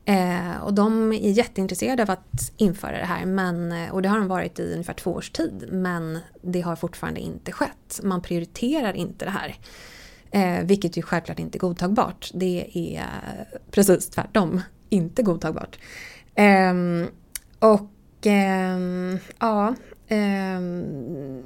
Eh, 0.05 0.57
och 0.63 0.73
de 0.73 1.13
är 1.13 1.31
jätteintresserade 1.31 2.03
av 2.03 2.11
att 2.11 2.51
införa 2.57 2.97
det 2.97 3.05
här 3.05 3.25
men, 3.25 3.71
eh, 3.71 3.93
och 3.93 4.01
det 4.01 4.09
har 4.09 4.19
de 4.19 4.27
varit 4.27 4.59
i 4.59 4.73
ungefär 4.73 4.93
två 4.93 5.11
års 5.11 5.29
tid 5.29 5.67
men 5.71 6.19
det 6.41 6.61
har 6.61 6.75
fortfarande 6.75 7.19
inte 7.19 7.51
skett. 7.51 7.99
Man 8.03 8.21
prioriterar 8.21 8.93
inte 8.93 9.25
det 9.25 9.31
här. 9.31 9.55
Eh, 10.31 10.65
vilket 10.65 10.97
ju 10.97 11.01
självklart 11.01 11.39
inte 11.39 11.57
är 11.57 11.59
godtagbart. 11.59 12.31
Det 12.33 12.69
är 12.73 13.05
precis 13.71 14.09
tvärtom 14.09 14.61
inte 14.89 15.23
godtagbart. 15.23 15.79
Eh, 16.35 16.73
och 17.59 17.91
ehm, 18.25 19.19
ja 19.39 19.75
ehm, 20.07 21.43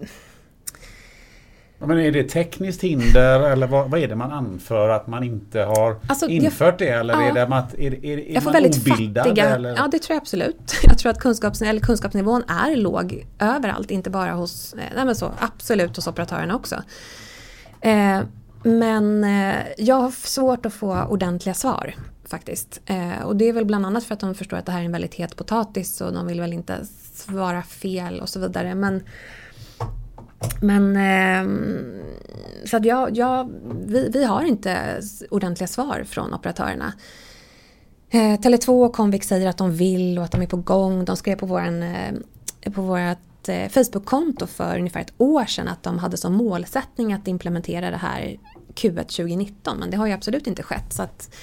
men 1.80 2.00
är 2.00 2.12
det 2.12 2.24
tekniskt 2.24 2.82
hinder 2.82 3.40
eller 3.40 3.68
vad, 3.68 3.90
vad, 3.90 4.00
är 4.00 4.08
det 4.08 4.16
man 4.16 4.32
anför 4.32 4.90
att 4.90 5.08
man 5.08 5.24
inte 5.24 5.60
har 5.60 6.00
alltså, 6.08 6.28
infört 6.28 6.80
det? 6.80 6.90
Eller 6.90 7.14
ja, 7.14 7.22
är, 7.22 7.34
det 7.34 7.44
att, 7.44 7.74
är, 7.74 8.06
är, 8.06 8.18
är 8.20 8.34
jag 8.34 8.44
får 8.44 8.52
väldigt 8.52 8.88
obildad? 8.88 9.26
Fattiga, 9.26 9.56
eller? 9.56 9.76
Ja 9.76 9.88
det 9.92 10.00
tror 10.00 10.16
jag 10.16 10.22
absolut. 10.22 10.76
Jag 10.84 10.98
tror 10.98 11.12
att 11.12 11.20
kunskaps, 11.20 11.62
eller 11.62 11.82
kunskapsnivån 11.82 12.44
är 12.48 12.76
låg 12.76 13.26
överallt, 13.40 13.92
inte 13.92 14.10
bara 14.10 14.32
hos, 14.32 14.74
eh, 14.74 14.80
nej 14.96 15.06
men 15.06 15.16
så, 15.16 15.32
absolut 15.40 15.96
hos 15.96 16.08
operatörerna 16.08 16.56
också. 16.56 16.76
Eh, 17.82 18.20
men 18.64 19.24
eh, 19.24 19.56
jag 19.78 19.96
har 19.96 20.12
svårt 20.12 20.66
att 20.66 20.74
få 20.74 21.04
ordentliga 21.04 21.54
svar 21.54 21.96
faktiskt. 22.28 22.82
Eh, 22.86 23.22
och 23.26 23.36
det 23.36 23.50
är 23.50 23.54
väl 23.54 23.66
bland 23.66 23.86
annat 23.86 24.04
för 24.04 24.14
att 24.14 24.20
de 24.20 24.36
förstår 24.36 24.58
att 24.58 24.66
det 24.66 24.72
här 24.72 24.80
är 24.80 24.86
en 24.86 24.92
väldigt 24.92 25.14
het 25.14 25.36
potatis 25.36 26.02
och 26.02 26.14
de 26.14 26.28
vill 26.28 26.42
väl 26.42 26.54
inte 26.54 26.86
svara 27.14 27.64
fel 27.64 28.20
och 28.20 28.30
så 28.30 28.40
vidare. 28.40 28.76
Men 28.76 29.04
men 30.62 30.96
eh, 30.96 31.46
så 32.66 32.78
att 32.78 32.86
jag, 32.86 33.18
jag, 33.18 33.52
vi, 33.86 34.10
vi 34.10 34.24
har 34.24 34.44
inte 34.44 35.02
ordentliga 35.30 35.68
svar 35.68 36.04
från 36.08 36.34
operatörerna. 36.34 36.94
Eh, 38.10 38.18
Tele2 38.40 38.86
och 38.86 38.94
Comvik 38.94 39.24
säger 39.24 39.48
att 39.48 39.58
de 39.58 39.72
vill 39.72 40.18
och 40.18 40.24
att 40.24 40.32
de 40.32 40.42
är 40.42 40.48
på 40.48 40.58
gång. 40.58 41.06
De 41.06 41.18
skrev 41.18 41.36
på, 41.36 41.46
våran, 41.46 41.84
eh, 41.84 42.14
på 42.74 42.82
vårt 42.82 43.50
eh, 43.50 43.70
Facebook-konto 43.70 44.48
för 44.48 44.78
ungefär 44.78 45.02
ett 45.02 45.14
år 45.18 45.46
sedan 45.46 45.68
att 45.68 45.84
de 45.84 46.00
hade 46.00 46.18
som 46.18 46.34
målsättning 46.34 47.14
att 47.14 47.28
implementera 47.28 47.92
det 47.92 47.98
här 47.98 48.38
Q1 48.76 48.96
2019 48.96 49.78
men 49.78 49.92
det 49.92 49.98
har 49.98 50.08
ju 50.08 50.14
absolut 50.14 50.48
inte 50.48 50.64
skett. 50.64 50.94
Så 50.94 51.04
att, 51.04 51.36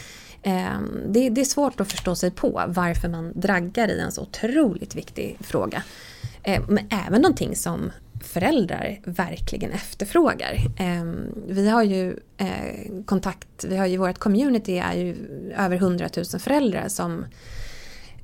Eh, 0.43 0.81
det, 1.09 1.31
det, 1.31 1.41
är 1.41 1.45
svårt 1.45 1.81
att 1.81 1.91
förstå 1.93 2.15
sig 2.15 2.31
på 2.31 2.63
varför 2.69 3.09
man 3.09 3.33
draggar 3.35 3.89
i 3.89 4.01
en 4.01 4.13
så 4.13 4.23
otroligt 4.23 4.95
viktig 4.95 5.39
fråga. 5.41 5.83
Eh, 6.43 6.63
men 6.69 6.89
även 7.07 7.23
någonting 7.23 7.57
som 7.57 7.93
föräldrar 8.23 8.99
verkligen 9.05 9.71
efterfrågar. 9.71 10.53
Eh, 10.79 11.05
vi 11.49 11.69
har 11.69 11.83
ju 11.83 12.17
eh, 12.37 13.05
kontakt, 13.05 13.65
vi 13.69 13.77
har 13.77 13.87
ju 13.87 13.97
vårt 13.97 14.19
community 14.19 14.79
är 14.79 14.95
ju 14.95 15.17
över 15.59 15.77
100 15.77 16.09
000 16.17 16.25
föräldrar 16.41 16.89
som 16.89 17.25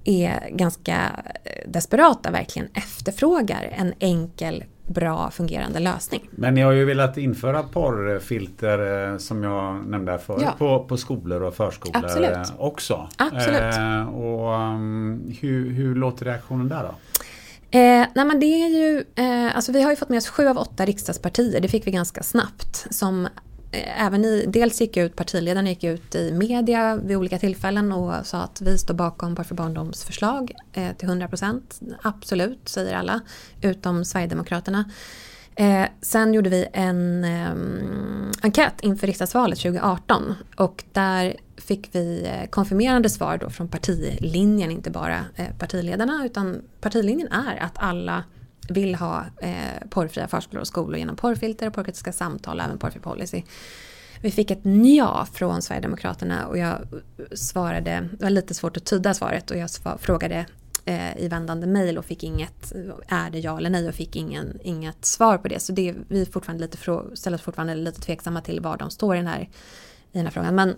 är 0.04 0.50
ganska 0.50 1.24
desperata, 1.66 2.30
verkligen 2.30 2.68
efterfrågar 2.74 3.74
en 3.76 3.94
enkel 3.98 4.64
bra 4.88 5.30
fungerande 5.30 5.78
lösning. 5.78 6.28
Men 6.30 6.54
ni 6.54 6.60
har 6.60 6.72
ju 6.72 6.84
velat 6.84 7.16
införa 7.16 7.62
porrfilter 7.62 9.10
eh, 9.12 9.18
som 9.18 9.42
jag 9.42 9.86
nämnde 9.86 10.18
förut 10.18 10.42
ja. 10.44 10.54
på, 10.58 10.84
på 10.84 10.96
skolor 10.96 11.42
och 11.42 11.54
förskolor 11.54 12.04
Absolut. 12.04 12.52
också. 12.58 13.08
Absolut. 13.16 13.74
Eh, 13.74 14.08
och, 14.08 14.54
um, 14.54 15.36
hur, 15.40 15.70
hur 15.70 15.94
låter 15.94 16.24
reaktionen 16.24 16.68
där 16.68 16.82
då? 16.82 16.94
Eh, 17.70 18.06
nej 18.14 18.24
men 18.24 18.40
det 18.40 18.46
är 18.46 18.68
ju, 18.68 19.04
eh, 19.14 19.56
alltså 19.56 19.72
vi 19.72 19.82
har 19.82 19.90
ju 19.90 19.96
fått 19.96 20.08
med 20.08 20.16
oss 20.16 20.28
sju 20.28 20.46
av 20.46 20.58
åtta 20.58 20.86
riksdagspartier, 20.86 21.60
det 21.60 21.68
fick 21.68 21.86
vi 21.86 21.90
ganska 21.90 22.22
snabbt, 22.22 22.86
som 22.90 23.28
Eh, 23.70 24.06
även 24.06 24.24
i, 24.24 24.44
dels 24.48 24.80
gick 24.80 24.96
ut, 24.96 25.16
partiledarna 25.16 25.68
gick 25.68 25.84
ut 25.84 26.14
i 26.14 26.32
media 26.32 26.96
vid 26.96 27.16
olika 27.16 27.38
tillfällen 27.38 27.92
och 27.92 28.26
sa 28.26 28.38
att 28.38 28.60
vi 28.60 28.78
står 28.78 28.94
bakom 28.94 29.36
Parför 29.36 29.54
barndoms 29.54 30.04
förslag 30.04 30.52
eh, 30.72 30.92
till 30.96 31.08
100%. 31.08 31.60
Absolut, 32.02 32.68
säger 32.68 32.96
alla, 32.96 33.20
utom 33.60 34.04
Sverigedemokraterna. 34.04 34.90
Eh, 35.60 35.88
sen 36.00 36.34
gjorde 36.34 36.50
vi 36.50 36.66
en 36.72 37.24
eh, 37.24 37.54
enkät 38.42 38.80
inför 38.80 39.06
riksdagsvalet 39.06 39.58
2018 39.58 40.34
och 40.56 40.84
där 40.92 41.36
fick 41.56 41.88
vi 41.94 42.26
eh, 42.26 42.48
konfirmerande 42.50 43.10
svar 43.10 43.38
då 43.38 43.50
från 43.50 43.68
partilinjen, 43.68 44.70
inte 44.70 44.90
bara 44.90 45.24
eh, 45.36 45.46
partiledarna 45.58 46.22
utan 46.26 46.62
partilinjen 46.80 47.32
är 47.32 47.56
att 47.56 47.72
alla 47.78 48.24
vill 48.68 48.94
ha 48.94 49.24
eh, 49.40 49.88
porrfria 49.90 50.28
förskolor 50.28 50.60
och 50.60 50.66
skolor 50.66 50.98
genom 50.98 51.16
porrfilter 51.16 51.66
och 51.66 51.74
porrkritiska 51.74 52.12
samtal 52.12 52.58
och 52.58 52.64
även 52.64 52.78
porrfri 52.78 53.00
policy. 53.00 53.42
Vi 54.22 54.30
fick 54.30 54.50
ett 54.50 54.62
ja 54.96 55.26
från 55.32 55.62
Sverigedemokraterna 55.62 56.46
och 56.46 56.58
jag 56.58 56.78
svarade, 57.32 58.08
det 58.18 58.24
var 58.24 58.30
lite 58.30 58.54
svårt 58.54 58.76
att 58.76 58.84
tyda 58.84 59.14
svaret 59.14 59.50
och 59.50 59.56
jag 59.56 59.70
frågade 60.00 60.46
eh, 60.88 61.18
i 61.18 61.28
vändande 61.28 61.66
mejl 61.66 61.98
och 61.98 62.04
fick 62.04 62.22
inget, 62.22 62.72
är 63.08 63.30
det 63.30 63.38
ja 63.38 63.58
eller 63.58 63.70
nej 63.70 63.88
och 63.88 63.94
fick 63.94 64.16
ingen, 64.16 64.58
inget 64.62 65.04
svar 65.04 65.38
på 65.38 65.48
det. 65.48 65.60
Så 65.60 65.72
det, 65.72 65.94
vi 66.08 66.26
fortfarande 66.26 66.64
lite, 66.64 66.78
ställer 67.14 67.36
oss 67.36 67.42
fortfarande 67.42 67.74
lite 67.74 68.00
tveksamma 68.00 68.40
till 68.40 68.60
var 68.60 68.76
de 68.76 68.90
står 68.90 69.16
i 69.16 69.18
den 69.18 69.26
här, 69.26 69.40
i 70.12 70.18
den 70.18 70.24
här 70.24 70.32
frågan. 70.32 70.54
Men 70.54 70.74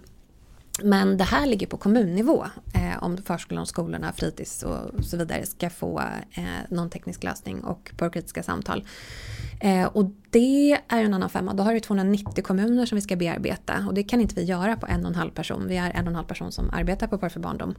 men 0.82 1.16
det 1.16 1.24
här 1.24 1.46
ligger 1.46 1.66
på 1.66 1.76
kommunnivå 1.76 2.46
eh, 2.74 3.02
om 3.02 3.16
förskolan, 3.16 3.66
skolorna, 3.66 4.12
fritids 4.12 4.62
och 4.62 5.04
så 5.04 5.16
vidare 5.16 5.46
ska 5.46 5.70
få 5.70 6.00
eh, 6.32 6.44
någon 6.68 6.90
teknisk 6.90 7.22
lösning 7.24 7.64
och 7.64 7.92
porrkritiska 7.96 8.42
samtal. 8.42 8.84
Eh, 9.60 9.86
och 9.86 10.04
det 10.30 10.72
är 10.72 11.04
en 11.04 11.14
annan 11.14 11.30
femma. 11.30 11.54
Då 11.54 11.62
har 11.62 11.74
vi 11.74 11.80
290 11.80 12.44
kommuner 12.44 12.86
som 12.86 12.96
vi 12.96 13.02
ska 13.02 13.16
bearbeta 13.16 13.84
och 13.88 13.94
det 13.94 14.02
kan 14.02 14.20
inte 14.20 14.34
vi 14.34 14.44
göra 14.44 14.76
på 14.76 14.86
en 14.86 15.00
och 15.04 15.10
en 15.10 15.14
halv 15.14 15.30
person. 15.30 15.66
Vi 15.68 15.76
är 15.76 15.90
en 15.90 16.06
och 16.06 16.10
en 16.10 16.16
halv 16.16 16.26
person 16.26 16.52
som 16.52 16.70
arbetar 16.70 17.06
på 17.06 17.18
Porr 17.18 17.28
för 17.28 17.40
barndom. 17.40 17.74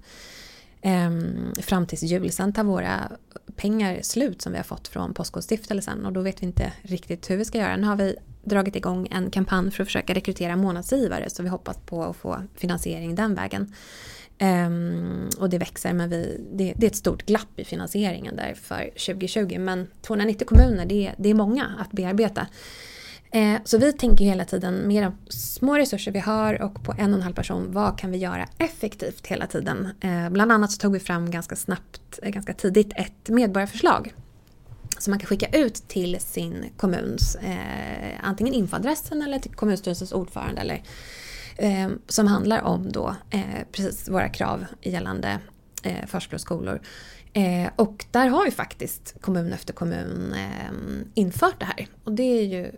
Eh, 0.82 1.12
fram 1.62 1.88
tills 1.88 2.04
jul. 2.04 2.32
Sen 2.32 2.54
tar 2.54 2.64
våra 2.64 3.12
pengar 3.56 4.00
slut 4.02 4.42
som 4.42 4.52
vi 4.52 4.58
har 4.58 4.64
fått 4.64 4.88
från 4.88 5.14
Postkodstiftelsen 5.14 6.06
och 6.06 6.14
då 6.14 6.22
vet 6.22 6.42
vi 6.42 6.46
inte 6.46 6.74
riktigt 6.82 7.30
hur 7.30 7.38
vi 7.38 7.46
ska 7.46 7.58
göra. 7.58 7.78
Nu 7.78 7.88
har 7.88 7.96
vi 7.96 8.16
dragit 8.44 8.76
igång 8.76 9.08
en 9.12 9.32
kampanj 9.32 9.72
för 9.72 9.84
att 9.84 9.88
försöka 9.88 10.14
rekrytera 10.14 10.56
månadsgivare 10.56 11.30
så 11.30 11.44
vi 11.44 11.50
hoppas 11.50 11.78
på 11.78 12.04
att 12.04 12.16
få 12.16 12.44
finansiering 12.56 13.16
den 13.16 13.36
vägen. 13.36 13.74
Um, 14.42 15.30
och 15.38 15.50
det 15.50 15.58
växer 15.58 15.94
men 15.94 16.10
vi, 16.10 16.42
det, 16.54 16.74
det, 16.78 16.86
är 16.86 16.90
ett 16.90 16.96
stort 16.96 17.26
glapp 17.26 17.60
i 17.60 17.64
finansieringen 17.64 18.36
där 18.36 18.54
för 18.54 18.84
2020 18.84 19.60
men 19.60 19.88
290 20.02 20.48
kommuner 20.48 20.86
det, 20.86 21.12
det 21.18 21.30
är 21.30 21.34
många 21.34 21.76
att 21.80 21.92
bearbeta. 21.92 22.48
Eh, 23.32 23.58
så 23.64 23.78
vi 23.78 23.94
tänker 23.94 24.26
hela 24.26 24.46
tiden 24.46 24.88
med 24.88 25.04
de 25.04 25.32
små 25.32 25.78
resurser 25.78 26.12
vi 26.12 26.20
har 26.20 26.62
och 26.62 26.84
på 26.84 26.94
en 26.98 27.14
och 27.14 27.20
en 27.20 27.24
halv 27.24 27.34
person, 27.34 27.72
vad 27.72 28.00
kan 28.00 28.12
vi 28.12 28.18
göra 28.18 28.48
effektivt 28.58 29.28
hela 29.28 29.48
tiden? 29.48 29.90
Eh, 30.02 30.30
bland 30.30 30.52
annat 30.52 30.72
så 30.72 30.78
tog 30.78 30.94
vi 30.94 31.00
fram 31.00 31.32
ganska 31.32 31.56
snabbt, 31.56 32.20
eh, 32.24 32.30
ganska 32.30 32.54
tidigt 32.54 32.94
ett 32.96 33.30
medborgarförslag 33.30 34.14
som 34.98 35.12
man 35.12 35.20
kan 35.20 35.28
skicka 35.28 35.48
ut 35.58 35.76
till 35.76 36.20
sin 36.20 36.66
kommuns, 36.78 37.36
eh, 37.36 38.20
antingen 38.22 38.54
infoadressen 38.54 39.22
eller 39.22 39.40
till 39.40 39.52
kommunstyrelsens 39.52 40.12
ordförande 40.12 40.62
eller 40.62 40.84
eh, 41.58 41.90
som 42.08 42.28
handlar 42.28 42.62
om 42.62 42.92
då 42.92 43.16
eh, 43.30 43.42
precis 43.72 44.10
våra 44.10 44.30
krav 44.30 44.66
gällande 44.82 45.40
eh, 45.84 46.06
förskolor 46.08 46.36
och 46.36 46.42
skolor. 46.42 46.82
Eh, 47.34 47.70
och 47.76 48.06
där 48.12 48.28
har 48.28 48.46
ju 48.46 48.52
faktiskt 48.52 49.16
kommun 49.22 49.54
efter 49.54 49.74
kommun 49.74 50.34
eh, 50.34 50.74
infört 51.14 51.60
det 51.60 51.66
här 51.66 51.88
och 52.04 52.12
det 52.12 52.24
är 52.24 52.44
ju 52.44 52.72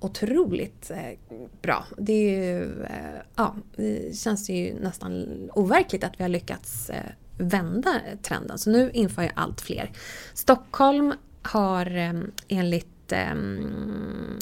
otroligt 0.00 0.90
eh, 0.90 1.38
bra. 1.62 1.86
Det, 1.98 2.12
är 2.12 2.54
ju, 2.54 2.82
eh, 2.82 3.20
ja, 3.36 3.54
det 3.76 4.16
känns 4.18 4.50
ju 4.50 4.74
nästan 4.80 5.26
overkligt 5.54 6.04
att 6.04 6.20
vi 6.20 6.24
har 6.24 6.28
lyckats 6.28 6.90
eh, 6.90 7.10
vända 7.38 8.00
trenden. 8.22 8.58
Så 8.58 8.70
nu 8.70 8.90
inför 8.90 9.22
ju 9.22 9.30
allt 9.34 9.60
fler. 9.60 9.90
Stockholm 10.34 11.14
har 11.42 12.14
enligt 12.48 12.86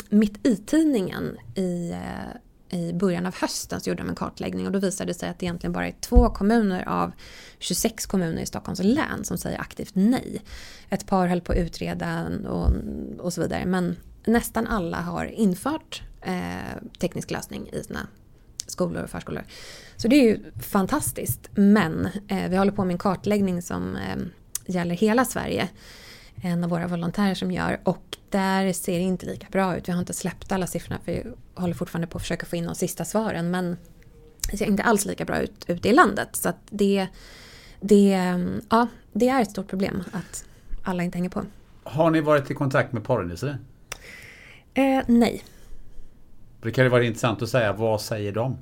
Mitt 0.09 0.46
i-tidningen 0.46 1.38
i, 1.55 1.94
i 2.68 2.92
början 2.92 3.26
av 3.26 3.34
hösten 3.34 3.80
så 3.80 3.90
gjorde 3.90 4.02
de 4.02 4.09
en 4.09 4.14
kartläggning 4.14 4.66
och 4.66 4.72
då 4.72 4.78
visade 4.78 5.11
det 5.11 5.18
sig 5.18 5.28
att 5.28 5.38
det 5.38 5.46
egentligen 5.46 5.72
bara 5.72 5.86
är 5.86 5.94
två 6.00 6.30
kommuner 6.30 6.88
av 6.88 7.12
26 7.59 8.07
kommuner 8.07 8.42
i 8.42 8.46
Stockholms 8.46 8.80
län 8.82 9.24
som 9.24 9.38
säger 9.38 9.61
aktivt 9.61 9.94
nej. 9.94 10.42
Ett 10.88 11.07
par 11.07 11.26
höll 11.26 11.40
på 11.40 11.52
att 11.52 11.59
utreda 11.59 12.28
och, 12.48 12.70
och 13.18 13.32
så 13.32 13.40
vidare 13.40 13.66
men 13.66 13.96
nästan 14.26 14.66
alla 14.66 15.00
har 15.00 15.24
infört 15.26 16.02
eh, 16.20 16.82
teknisk 16.98 17.30
lösning 17.30 17.68
i 17.72 17.82
sina 17.82 18.06
skolor 18.66 19.02
och 19.02 19.10
förskolor. 19.10 19.44
Så 19.96 20.08
det 20.08 20.16
är 20.16 20.22
ju 20.22 20.52
fantastiskt. 20.60 21.50
Men 21.54 22.08
eh, 22.28 22.50
vi 22.50 22.56
håller 22.56 22.72
på 22.72 22.84
med 22.84 22.92
en 22.92 22.98
kartläggning 22.98 23.62
som 23.62 23.96
eh, 23.96 24.16
gäller 24.66 24.94
hela 24.94 25.24
Sverige. 25.24 25.68
En 26.42 26.64
av 26.64 26.70
våra 26.70 26.86
volontärer 26.86 27.34
som 27.34 27.52
gör 27.52 27.80
och 27.84 28.16
där 28.30 28.72
ser 28.72 28.98
det 28.98 29.04
inte 29.04 29.26
lika 29.26 29.46
bra 29.50 29.76
ut. 29.76 29.88
Vi 29.88 29.92
har 29.92 30.00
inte 30.00 30.14
släppt 30.14 30.52
alla 30.52 30.66
siffrorna 30.66 31.00
för 31.04 31.12
vi 31.12 31.24
håller 31.54 31.74
fortfarande 31.74 32.06
på 32.06 32.18
att 32.18 32.22
försöka 32.22 32.46
få 32.46 32.56
in 32.56 32.66
de 32.66 32.74
sista 32.74 33.04
svaren. 33.04 33.50
Men 33.50 33.76
det 34.50 34.56
ser 34.56 34.66
inte 34.66 34.82
alls 34.82 35.04
lika 35.04 35.24
bra 35.24 35.40
ut 35.40 35.64
ute 35.68 35.88
i 35.88 35.92
landet. 35.92 36.28
Så 36.32 36.48
att 36.48 36.56
det, 36.70 37.06
det, 37.80 38.18
ja, 38.70 38.88
det 39.12 39.28
är 39.28 39.42
ett 39.42 39.50
stort 39.50 39.68
problem 39.68 40.04
att 40.12 40.44
alla 40.84 41.02
inte 41.02 41.18
hänger 41.18 41.30
på. 41.30 41.42
Har 41.84 42.10
ni 42.10 42.20
varit 42.20 42.50
i 42.50 42.54
kontakt 42.54 42.92
med 42.92 43.04
porrindustrin? 43.04 43.56
Eh, 44.74 45.02
nej. 45.06 45.44
Det 46.62 46.70
kan 46.70 46.84
ju 46.84 46.90
vara 46.90 47.04
intressant 47.04 47.42
att 47.42 47.48
säga, 47.48 47.72
vad 47.72 48.00
säger 48.00 48.32
de? 48.32 48.58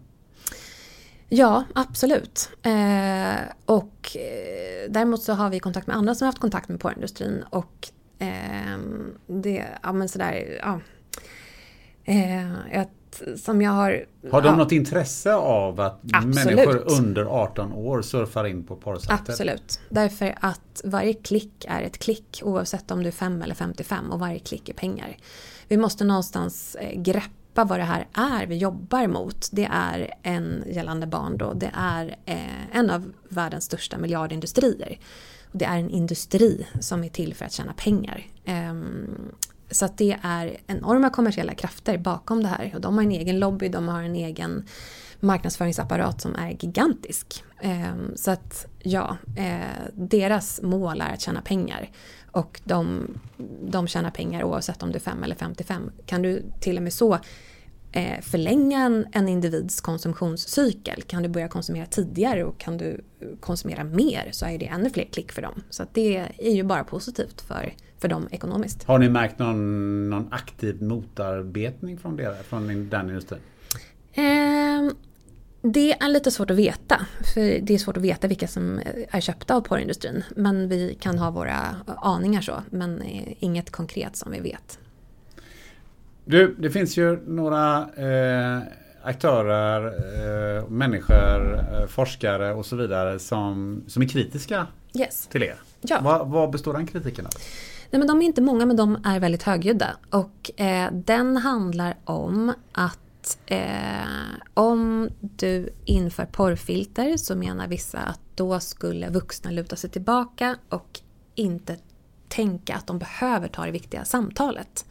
Ja, 1.28 1.64
absolut. 1.74 2.50
Eh, 2.62 3.40
och 3.64 4.16
eh, 4.16 4.90
däremot 4.90 5.22
så 5.22 5.32
har 5.32 5.50
vi 5.50 5.60
kontakt 5.60 5.86
med 5.86 5.96
andra 5.96 6.14
som 6.14 6.24
har 6.24 6.28
haft 6.28 6.40
kontakt 6.40 6.68
med 6.68 6.80
porrindustrin 6.80 7.44
och 7.50 7.88
eh, 8.18 8.78
det, 9.26 9.64
ja 9.82 9.92
men 9.92 10.08
sådär, 10.08 10.58
ja. 10.62 10.80
Eh, 12.04 12.80
ett, 12.80 13.22
som 13.36 13.62
jag 13.62 13.70
har... 13.70 14.04
Har 14.30 14.42
de 14.42 14.48
ja. 14.48 14.56
något 14.56 14.72
intresse 14.72 15.34
av 15.34 15.80
att 15.80 16.00
absolut. 16.12 16.34
människor 16.34 16.92
under 17.00 17.24
18 17.24 17.72
år 17.72 18.02
surfar 18.02 18.44
in 18.44 18.64
på 18.64 18.76
porrsajter? 18.76 19.14
Absolut. 19.14 19.80
Därför 19.88 20.34
att 20.40 20.80
varje 20.84 21.14
klick 21.14 21.64
är 21.68 21.82
ett 21.82 21.98
klick 21.98 22.40
oavsett 22.44 22.90
om 22.90 23.02
du 23.02 23.08
är 23.08 23.12
5 23.12 23.42
eller 23.42 23.54
55 23.54 24.10
och 24.10 24.18
varje 24.18 24.38
klick 24.38 24.68
är 24.68 24.74
pengar 24.74 25.16
vi 25.72 25.76
måste 25.76 26.04
någonstans 26.04 26.74
eh, 26.74 27.00
greppa 27.00 27.64
vad 27.64 27.78
det 27.78 27.84
här 27.84 28.06
är 28.12 28.46
vi 28.46 28.56
jobbar 28.56 29.06
mot. 29.06 29.48
Det 29.52 29.68
är 29.72 30.14
en 30.22 30.64
gällande 30.66 31.06
barn 31.06 31.36
då, 31.36 31.52
det 31.52 31.70
är 31.74 32.16
eh, 32.24 32.76
en 32.76 32.90
av 32.90 33.12
världens 33.28 33.64
största 33.64 33.98
miljardindustrier. 33.98 34.98
Det 35.52 35.64
är 35.64 35.78
en 35.78 35.90
industri 35.90 36.66
som 36.80 37.04
är 37.04 37.08
till 37.08 37.34
för 37.34 37.44
att 37.44 37.52
tjäna 37.52 37.72
pengar. 37.72 38.26
Ehm, 38.44 39.32
så 39.70 39.84
att 39.84 39.98
det 39.98 40.18
är 40.22 40.56
enorma 40.66 41.10
kommersiella 41.10 41.54
krafter 41.54 41.98
bakom 41.98 42.42
det 42.42 42.48
här 42.48 42.72
och 42.74 42.80
de 42.80 42.94
har 42.94 43.04
en 43.04 43.12
egen 43.12 43.38
lobby, 43.38 43.68
de 43.68 43.88
har 43.88 44.02
en 44.02 44.16
egen 44.16 44.66
marknadsföringsapparat 45.20 46.20
som 46.20 46.34
är 46.34 46.50
gigantisk. 46.50 47.44
Ehm, 47.60 48.16
så 48.16 48.30
att 48.30 48.66
ja, 48.82 49.16
eh, 49.36 49.86
deras 49.92 50.62
mål 50.62 51.00
är 51.00 51.12
att 51.12 51.20
tjäna 51.20 51.42
pengar. 51.42 51.90
Och 52.32 52.60
de, 52.64 53.08
de 53.62 53.86
tjänar 53.86 54.10
pengar 54.10 54.44
oavsett 54.44 54.82
om 54.82 54.92
du 54.92 54.96
är 54.96 55.00
5 55.00 55.22
eller 55.22 55.34
55. 55.34 55.90
Kan 56.06 56.22
du 56.22 56.42
till 56.60 56.76
och 56.76 56.82
med 56.82 56.92
så 56.92 57.18
eh, 57.92 58.20
förlänga 58.20 58.80
en, 58.80 59.06
en 59.12 59.28
individs 59.28 59.80
konsumtionscykel, 59.80 61.02
kan 61.02 61.22
du 61.22 61.28
börja 61.28 61.48
konsumera 61.48 61.86
tidigare 61.86 62.44
och 62.44 62.58
kan 62.58 62.76
du 62.76 63.00
konsumera 63.40 63.84
mer 63.84 64.28
så 64.30 64.46
är 64.46 64.58
det 64.58 64.66
ännu 64.66 64.90
fler 64.90 65.04
klick 65.04 65.32
för 65.32 65.42
dem. 65.42 65.62
Så 65.70 65.84
det 65.92 66.16
är 66.38 66.52
ju 66.52 66.62
bara 66.62 66.84
positivt 66.84 67.40
för, 67.40 67.74
för 67.98 68.08
dem 68.08 68.28
ekonomiskt. 68.30 68.84
Har 68.84 68.98
ni 68.98 69.08
märkt 69.08 69.38
någon, 69.38 70.10
någon 70.10 70.28
aktiv 70.32 70.82
motarbetning 70.82 71.98
från, 71.98 72.16
det, 72.16 72.36
från 72.48 72.88
den 72.90 73.08
industrin? 73.08 73.40
Eh, 74.12 74.92
Det 75.62 75.92
är 75.92 76.08
lite 76.08 76.30
svårt 76.30 76.50
att 76.50 76.56
veta. 76.56 77.06
För 77.34 77.60
det 77.60 77.74
är 77.74 77.78
svårt 77.78 77.96
att 77.96 78.02
veta 78.02 78.28
vilka 78.28 78.48
som 78.48 78.80
är 79.10 79.20
köpta 79.20 79.54
av 79.54 79.60
porrindustrin. 79.60 80.24
Men 80.36 80.68
vi 80.68 80.98
kan 81.00 81.18
ha 81.18 81.30
våra 81.30 81.76
aningar 81.86 82.40
så. 82.40 82.62
Men 82.70 83.02
inget 83.38 83.70
konkret 83.70 84.16
som 84.16 84.32
vi 84.32 84.40
vet. 84.40 84.78
Du, 86.24 86.54
det 86.58 86.70
finns 86.70 86.96
ju 86.96 87.20
några 87.26 87.78
eh, 87.78 88.62
aktörer, 89.02 89.86
eh, 89.86 90.68
människor, 90.68 91.58
eh, 91.58 91.86
forskare 91.86 92.52
och 92.52 92.66
så 92.66 92.76
vidare 92.76 93.18
som, 93.18 93.82
som 93.88 94.02
är 94.02 94.08
kritiska 94.08 94.66
yes. 94.94 95.26
till 95.26 95.42
er. 95.42 95.56
Ja. 95.80 95.98
Vad, 96.02 96.28
vad 96.28 96.50
består 96.50 96.72
den 96.72 96.86
kritiken 96.86 97.26
av? 97.26 97.32
Nej, 97.90 97.98
men 97.98 98.08
de 98.08 98.22
är 98.22 98.26
inte 98.26 98.42
många 98.42 98.66
men 98.66 98.76
de 98.76 98.98
är 99.04 99.20
väldigt 99.20 99.42
högljudda. 99.42 99.96
Och 100.10 100.60
eh, 100.60 100.92
den 100.92 101.36
handlar 101.36 101.96
om 102.04 102.52
att 102.72 102.98
eh, 103.46 104.04
om 104.54 105.10
du 105.20 105.74
inför 105.84 106.24
porrfilter 106.24 107.16
så 107.16 107.36
menar 107.36 107.68
vissa 107.68 107.98
att 107.98 108.20
då 108.34 108.60
skulle 108.60 109.10
vuxna 109.10 109.50
luta 109.50 109.76
sig 109.76 109.90
tillbaka 109.90 110.56
och 110.68 111.00
inte 111.34 111.76
tänka 112.28 112.74
att 112.76 112.86
de 112.86 112.98
behöver 112.98 113.48
ta 113.48 113.64
det 113.66 113.70
viktiga 113.70 114.04
samtalet. 114.04 114.86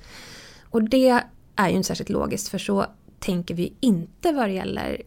Och 0.64 0.84
det 0.84 1.24
är 1.56 1.70
ju 1.70 1.76
inte 1.76 1.88
särskilt 1.88 2.10
logiskt 2.10 2.50
för 2.50 2.58
så 2.58 2.86
tänker 3.20 3.56
vi 3.56 3.74
inte 3.80 4.32
vad 4.32 4.50
det 4.50 4.54
gäller 4.54 5.02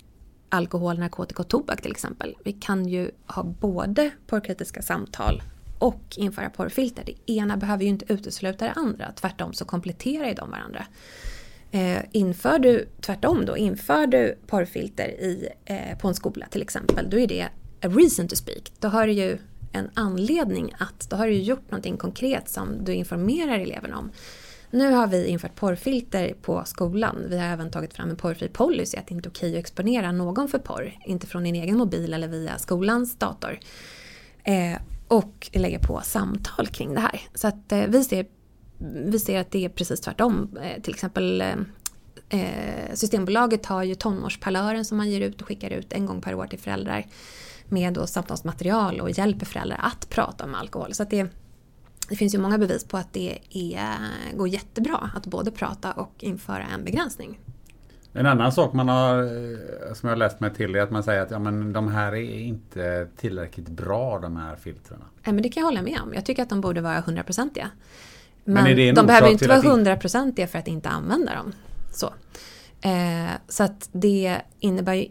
alkohol, 0.49 0.99
narkotika 0.99 1.43
och 1.43 1.49
tobak 1.49 1.83
till 1.83 1.91
exempel. 1.91 2.37
Vi 2.45 2.53
kan 2.53 2.89
ju 2.89 3.11
ha 3.27 3.43
både 3.43 4.11
porrkritiska 4.27 4.83
samtal 4.83 5.43
och 5.79 6.03
införa 6.16 6.51
porrfilter. 6.51 7.05
Det 7.05 7.33
ena 7.33 7.57
behöver 7.57 7.83
ju 7.83 7.89
inte 7.89 8.12
utesluta 8.12 8.64
det 8.64 8.72
andra. 8.72 9.12
Tvärtom 9.12 9.53
så 9.53 9.64
kompletterar 9.64 10.29
ju 10.29 10.35
de 10.35 10.51
varandra. 10.51 10.87
Eh, 11.75 12.03
inför 12.12 12.59
du, 12.59 12.89
tvärtom 13.01 13.47
då, 13.47 13.57
inför 13.57 14.07
du 14.07 14.39
porrfilter 14.47 15.09
i, 15.09 15.49
eh, 15.64 15.99
på 15.99 16.09
en 16.09 16.14
skola 16.14 16.47
till 16.51 16.62
exempel, 16.62 17.11
då 17.11 17.18
är 17.18 17.27
det 17.27 17.43
a 17.83 17.89
reason 17.89 18.29
to 18.29 18.37
speak. 18.37 18.72
Då 18.81 18.89
har 18.89 19.07
du 19.07 19.12
ju 19.12 19.39
en 19.72 19.91
anledning 19.95 20.75
att, 20.79 21.11
då 21.11 21.16
har 21.16 21.27
du 21.27 21.33
ju 21.33 21.43
gjort 21.43 21.70
någonting 21.70 21.97
konkret 21.97 22.49
som 22.49 22.85
du 22.85 22.95
informerar 22.95 23.59
eleverna 23.59 23.99
om. 23.99 24.11
Nu 24.70 24.91
har 24.91 25.07
vi 25.07 25.27
infört 25.27 25.55
porrfilter 25.55 26.35
på 26.43 26.62
skolan. 26.64 27.27
Vi 27.29 27.39
har 27.39 27.47
även 27.47 27.70
tagit 27.70 27.95
fram 27.95 28.11
en 28.11 28.16
porrfri 28.16 28.49
policy 28.49 28.97
att 28.97 29.07
det 29.07 29.14
inte 29.14 29.29
är 29.29 29.31
okej 29.31 29.53
att 29.53 29.61
exponera 29.61 30.12
någon 30.12 30.49
för 30.49 30.59
porr. 30.59 30.99
Inte 31.07 31.27
från 31.27 31.45
din 31.45 31.55
egen 31.55 31.77
mobil 31.77 32.14
eller 32.14 32.29
via 32.29 32.59
skolans 32.59 33.16
dator. 33.18 33.59
Eh, 34.45 34.79
och 35.09 35.51
lägga 35.53 35.79
på 35.79 36.01
samtal 36.05 36.66
kring 36.66 36.95
det 36.95 37.01
här. 37.01 37.20
Så 37.35 37.49
att 37.49 37.72
eh, 37.72 37.87
vi, 37.89 38.05
ser, 38.05 38.27
vi 38.93 39.18
ser 39.18 39.41
att 39.41 39.51
det 39.51 39.64
är 39.64 39.68
precis 39.68 40.01
tvärtom. 40.01 40.59
Eh, 40.62 40.82
till 40.82 40.95
exempel 40.95 41.41
eh, 41.41 41.57
eh 42.28 42.95
Systembolaget 42.95 43.66
har 43.66 43.82
ju 43.82 43.95
tonårsparlören 43.95 44.85
som 44.85 44.97
man 44.97 45.11
ger 45.11 45.20
ut 45.20 45.41
och 45.41 45.49
skickar 45.49 45.70
ut 45.70 45.93
en 45.93 46.07
gång 46.07 46.20
per 46.20 46.35
år 46.35 46.47
till 46.47 46.59
föräldrar. 46.59 47.07
Med 47.68 47.93
då 47.93 48.07
samtalsmaterial 48.07 49.01
och 49.01 49.11
hjälper 49.11 49.47
föräldrar 49.47 49.80
att 49.82 50.11
prata 50.11 50.45
om 50.45 50.55
alkohol. 50.55 50.95
Så 50.95 51.05
det 51.05 51.28
det 52.09 52.16
finns 52.16 52.35
ju 52.35 52.39
många 52.39 52.59
bevis 52.59 52.85
på 52.85 52.97
att 52.97 53.12
det 53.12 53.39
är, 53.51 53.89
går 54.37 54.49
jättebra 54.49 55.11
att 55.14 55.26
både 55.26 55.51
prata 55.51 55.93
och 55.93 56.12
införa 56.18 56.62
en 56.74 56.85
begränsning. 56.85 57.41
En 58.12 58.26
annan 58.26 58.53
sak 58.53 58.72
man 58.72 58.89
har, 58.89 59.24
som 59.95 60.09
jag 60.09 60.16
har 60.16 60.16
läst 60.16 60.41
mig 60.41 60.55
till 60.55 60.74
är 60.74 60.80
att 60.80 60.91
man 60.91 61.03
säger 61.03 61.22
att 61.22 61.30
ja, 61.30 61.39
men 61.39 61.72
de 61.72 61.89
här 61.89 62.14
är 62.14 62.39
inte 62.39 63.09
tillräckligt 63.16 63.68
bra 63.68 64.18
de 64.18 64.37
här 64.37 64.57
filtrerna. 64.57 65.05
Ja, 65.22 65.32
men 65.32 65.43
det 65.43 65.49
kan 65.49 65.61
jag 65.61 65.68
hålla 65.68 65.82
med 65.82 66.01
om. 66.03 66.14
Jag 66.14 66.24
tycker 66.26 66.43
att 66.43 66.49
de 66.49 66.61
borde 66.61 66.80
vara 66.80 67.01
hundraprocentiga. 67.01 67.70
Men, 68.45 68.64
men 68.64 68.95
de 68.95 69.07
behöver 69.07 69.28
inte 69.28 69.49
vara 69.49 69.61
hundraprocentiga 69.61 70.47
för 70.47 70.59
att 70.59 70.68
inte 70.68 70.88
använda 70.88 71.34
dem. 71.34 71.53
Så, 71.90 72.07
eh, 72.88 73.32
så 73.49 73.62
att 73.62 73.88
det 73.92 74.40
innebär 74.61 74.95
ju 74.95 75.09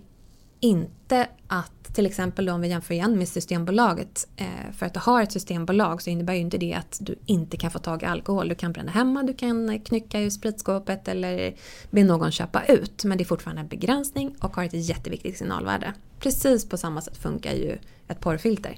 inte 0.59 1.27
att 1.47 1.82
till 1.93 2.05
exempel 2.05 2.49
om 2.49 2.61
vi 2.61 2.67
jämför 2.67 2.93
igen 2.93 3.17
med 3.17 3.27
Systembolaget. 3.27 4.27
Eh, 4.37 4.71
för 4.77 4.85
att 4.85 4.93
du 4.93 4.99
har 4.99 5.21
ett 5.21 5.31
systembolag 5.31 6.01
så 6.01 6.09
innebär 6.09 6.33
ju 6.33 6.39
inte 6.39 6.57
det 6.57 6.73
att 6.73 6.97
du 7.01 7.15
inte 7.25 7.57
kan 7.57 7.71
få 7.71 7.79
tag 7.79 8.03
i 8.03 8.05
alkohol. 8.05 8.47
Du 8.49 8.55
kan 8.55 8.73
bränna 8.73 8.91
hemma, 8.91 9.23
du 9.23 9.33
kan 9.33 9.79
knycka 9.79 10.21
ur 10.21 10.29
spritskåpet 10.29 11.07
eller 11.07 11.55
be 11.91 12.03
någon 12.03 12.31
köpa 12.31 12.63
ut. 12.65 13.03
Men 13.03 13.17
det 13.17 13.23
är 13.23 13.25
fortfarande 13.25 13.61
en 13.61 13.67
begränsning 13.67 14.35
och 14.39 14.55
har 14.55 14.63
ett 14.63 14.73
jätteviktigt 14.73 15.37
signalvärde. 15.37 15.93
Precis 16.19 16.69
på 16.69 16.77
samma 16.77 17.01
sätt 17.01 17.17
funkar 17.17 17.53
ju 17.53 17.77
ett 18.07 18.19
porrfilter. 18.19 18.77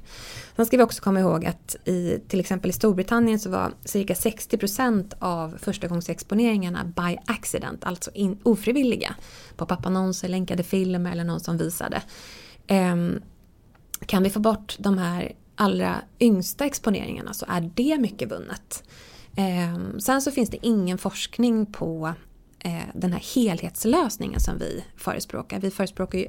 Sen 0.56 0.66
ska 0.66 0.78
vi 0.78 0.84
också 0.84 1.04
komma 1.04 1.20
ihåg 1.20 1.46
att 1.46 1.76
i 1.86 2.20
till 2.28 2.40
exempel 2.40 2.70
i 2.70 2.74
Storbritannien 2.74 3.40
så 3.40 3.50
var 3.50 3.72
cirka 3.86 4.14
60% 4.14 5.14
av 5.20 5.58
förstagångsexponeringarna 5.62 6.84
by 6.86 7.18
accident, 7.26 7.84
alltså 7.84 8.12
in, 8.14 8.38
ofrivilliga. 8.44 9.16
På 9.56 9.66
pappannonser, 9.66 10.28
länkade 10.28 10.64
filmer 10.64 11.12
eller 11.12 11.24
någon 11.24 11.40
som 11.40 11.58
visade. 11.58 12.02
Ehm, 12.68 13.22
kan 14.06 14.24
vi 14.24 14.30
få 14.30 14.40
bort 14.40 14.76
de 14.80 14.98
här 14.98 15.32
allra 15.56 16.02
yngsta 16.20 16.66
exponeringarna 16.66 17.34
så 17.34 17.46
är 17.50 17.72
det 17.76 17.98
mycket 17.98 18.32
vunnet. 18.32 18.84
Ehm, 19.36 20.00
sen 20.00 20.22
så 20.22 20.32
finns 20.32 20.50
det 20.50 20.66
ingen 20.66 20.98
forskning 20.98 21.66
på 21.66 22.14
eh, 22.60 22.84
den 22.94 23.14
här 23.14 23.24
helhetslösningen 23.36 24.40
som 24.40 24.58
vi 24.58 24.84
förespråkar. 24.98 25.60
Vi 25.60 25.72
förespråkar 25.72 26.20
ju, 26.20 26.28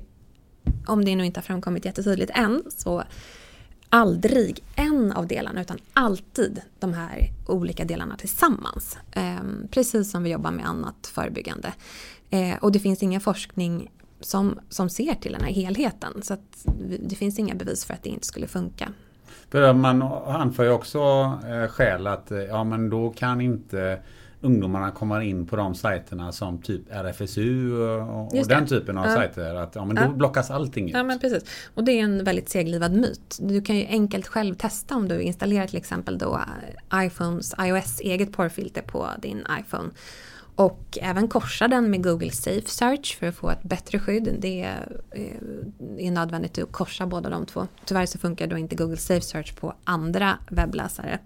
om 0.86 1.04
det 1.04 1.16
nu 1.16 1.26
inte 1.26 1.40
har 1.40 1.42
framkommit 1.42 1.84
jättetydligt 1.84 2.32
än, 2.34 2.62
så 2.68 3.04
aldrig 3.88 4.64
en 4.74 5.12
av 5.12 5.26
delarna 5.26 5.60
utan 5.60 5.78
alltid 5.92 6.60
de 6.78 6.94
här 6.94 7.32
olika 7.46 7.84
delarna 7.84 8.16
tillsammans. 8.16 8.98
Ehm, 9.12 9.68
precis 9.70 10.10
som 10.10 10.22
vi 10.22 10.30
jobbar 10.30 10.50
med 10.50 10.66
annat 10.66 11.06
förebyggande. 11.06 11.72
Eh, 12.30 12.56
och 12.60 12.72
det 12.72 12.78
finns 12.78 13.02
ingen 13.02 13.20
forskning 13.20 13.90
som, 14.20 14.60
som 14.68 14.88
ser 14.88 15.14
till 15.14 15.32
den 15.32 15.40
här 15.40 15.52
helheten. 15.52 16.22
Så 16.22 16.36
det 17.00 17.16
finns 17.16 17.38
inga 17.38 17.54
bevis 17.54 17.84
för 17.84 17.94
att 17.94 18.02
det 18.02 18.08
inte 18.08 18.26
skulle 18.26 18.46
funka. 18.46 18.88
För 19.50 19.72
man 19.72 20.02
anför 20.26 20.64
ju 20.64 20.70
också 20.70 20.98
eh, 21.48 21.68
skäl 21.68 22.06
att 22.06 22.30
eh, 22.30 22.38
ja, 22.38 22.64
men 22.64 22.90
då 22.90 23.10
kan 23.10 23.40
inte 23.40 23.98
ungdomarna 24.40 24.90
komma 24.90 25.24
in 25.24 25.46
på 25.46 25.56
de 25.56 25.74
sajterna 25.74 26.32
som 26.32 26.62
typ 26.62 26.82
RFSU 26.90 27.72
och, 27.82 28.38
och 28.38 28.46
den 28.46 28.66
typen 28.66 28.98
av 28.98 29.06
ja. 29.06 29.14
sajter. 29.14 29.54
Att, 29.54 29.74
ja, 29.74 29.84
men 29.84 29.96
då 29.96 30.02
ja. 30.02 30.08
blockas 30.08 30.50
allting 30.50 30.88
ut. 30.88 30.94
Ja, 30.94 31.02
men 31.02 31.18
precis. 31.18 31.44
Och 31.74 31.84
det 31.84 31.92
är 31.92 32.04
en 32.04 32.24
väldigt 32.24 32.48
seglivad 32.48 32.92
myt. 32.92 33.38
Du 33.40 33.62
kan 33.62 33.76
ju 33.76 33.86
enkelt 33.86 34.26
själv 34.26 34.54
testa 34.54 34.96
om 34.96 35.08
du 35.08 35.20
installerar 35.20 35.66
till 35.66 35.76
exempel 35.76 36.18
då 36.18 36.40
iPhones 36.94 37.54
iOS 37.60 38.00
eget 38.00 38.32
porrfilter 38.32 38.82
på 38.82 39.08
din 39.22 39.46
iPhone. 39.60 39.90
Och 40.56 40.98
även 41.00 41.28
korsa 41.28 41.68
den 41.68 41.90
med 41.90 42.04
Google 42.04 42.30
Safe 42.30 42.68
Search 42.70 43.18
för 43.18 43.26
att 43.26 43.34
få 43.34 43.50
ett 43.50 43.62
bättre 43.62 43.98
skydd. 43.98 44.36
Det 44.38 44.62
är, 44.62 45.00
är 45.98 46.10
nödvändigt 46.10 46.58
att 46.58 46.72
korsa 46.72 47.06
båda 47.06 47.30
de 47.30 47.46
två. 47.46 47.66
Tyvärr 47.84 48.06
så 48.06 48.18
funkar 48.18 48.46
då 48.46 48.58
inte 48.58 48.76
Google 48.76 48.96
Safe 48.96 49.20
Search 49.20 49.56
på 49.56 49.74
andra 49.84 50.38
webbläsare. 50.50 51.18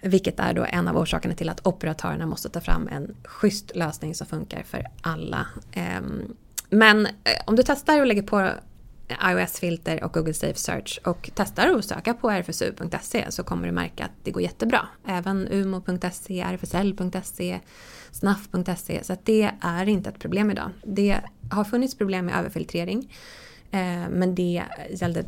Vilket 0.00 0.40
är 0.40 0.54
då 0.54 0.64
en 0.68 0.88
av 0.88 0.96
orsakerna 0.96 1.34
till 1.34 1.48
att 1.48 1.66
operatörerna 1.66 2.26
måste 2.26 2.48
ta 2.48 2.60
fram 2.60 2.88
en 2.88 3.16
schysst 3.24 3.76
lösning 3.76 4.14
som 4.14 4.26
funkar 4.26 4.62
för 4.62 4.86
alla. 5.00 5.46
Ehm, 5.72 6.36
men 6.70 7.06
eh, 7.06 7.12
om 7.46 7.56
du 7.56 7.62
testar 7.62 8.00
och 8.00 8.06
lägger 8.06 8.22
på 8.22 8.50
iOS-filter 9.08 10.04
och 10.04 10.12
Google 10.12 10.34
Safe 10.34 10.58
Search 10.58 11.00
och 11.04 11.30
testar 11.34 11.68
att 11.68 11.84
söka 11.84 12.14
på 12.14 12.30
rfsu.se 12.30 13.30
så 13.30 13.44
kommer 13.44 13.66
du 13.66 13.72
märka 13.72 14.04
att 14.04 14.10
det 14.22 14.30
går 14.30 14.42
jättebra. 14.42 14.88
Även 15.06 15.48
umo.se, 15.48 16.44
rfsl.se, 16.44 17.60
snaff.se 18.14 19.04
Så 19.04 19.12
att 19.12 19.26
det 19.26 19.50
är 19.60 19.88
inte 19.88 20.08
ett 20.10 20.18
problem 20.18 20.50
idag. 20.50 20.70
Det 20.82 21.20
har 21.50 21.64
funnits 21.64 21.94
problem 21.94 22.26
med 22.26 22.38
överfiltrering. 22.38 23.12
Eh, 23.74 24.08
men 24.10 24.34
det 24.34 24.62
gällde 24.90 25.20
eh, 25.20 25.26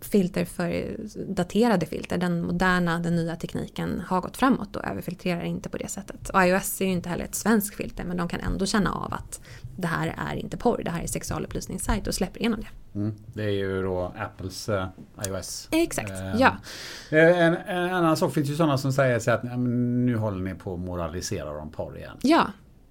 filter 0.00 0.44
för 0.44 0.96
daterade 1.34 1.86
filter. 1.86 2.18
Den 2.18 2.42
moderna, 2.42 2.98
den 2.98 3.16
nya 3.16 3.36
tekniken 3.36 4.02
har 4.06 4.20
gått 4.20 4.36
framåt 4.36 4.76
och 4.76 4.84
överfiltrerar 4.84 5.42
inte 5.42 5.68
på 5.68 5.76
det 5.76 5.88
sättet. 5.88 6.28
Och 6.28 6.44
iOS 6.44 6.80
är 6.80 6.84
ju 6.84 6.92
inte 6.92 7.08
heller 7.08 7.24
ett 7.24 7.34
svenskt 7.34 7.76
filter 7.76 8.04
men 8.04 8.16
de 8.16 8.28
kan 8.28 8.40
ändå 8.40 8.66
känna 8.66 8.92
av 8.92 9.14
att 9.14 9.40
det 9.76 9.86
här 9.86 10.14
är 10.28 10.36
inte 10.36 10.56
porr, 10.56 10.82
det 10.84 10.90
här 10.90 11.02
är 11.02 11.06
sexualupplysningssajt 11.06 12.06
och 12.06 12.14
släpper 12.14 12.40
igenom 12.40 12.60
det. 12.60 12.98
Mm. 12.98 13.14
Det 13.34 13.44
är 13.44 13.50
ju 13.50 13.82
då 13.82 14.12
Apples 14.18 14.68
uh, 14.68 14.86
iOS. 15.26 15.68
Exakt, 15.72 16.10
uh, 16.10 16.34
ja. 16.38 16.56
En, 17.10 17.56
en, 17.56 17.94
annan 17.94 18.16
sak 18.16 18.34
finns 18.34 18.48
ju 18.50 18.54
sådana 18.54 18.78
som 18.78 18.92
säger 18.92 19.30
att 19.30 19.58
nu 19.58 20.16
håller 20.16 20.40
ni 20.40 20.54
på 20.54 20.74
att 20.74 20.80
moralisera 20.80 21.50
om 21.50 21.70
porr 21.70 21.96
igen. 21.98 22.16
Ja, 22.22 22.46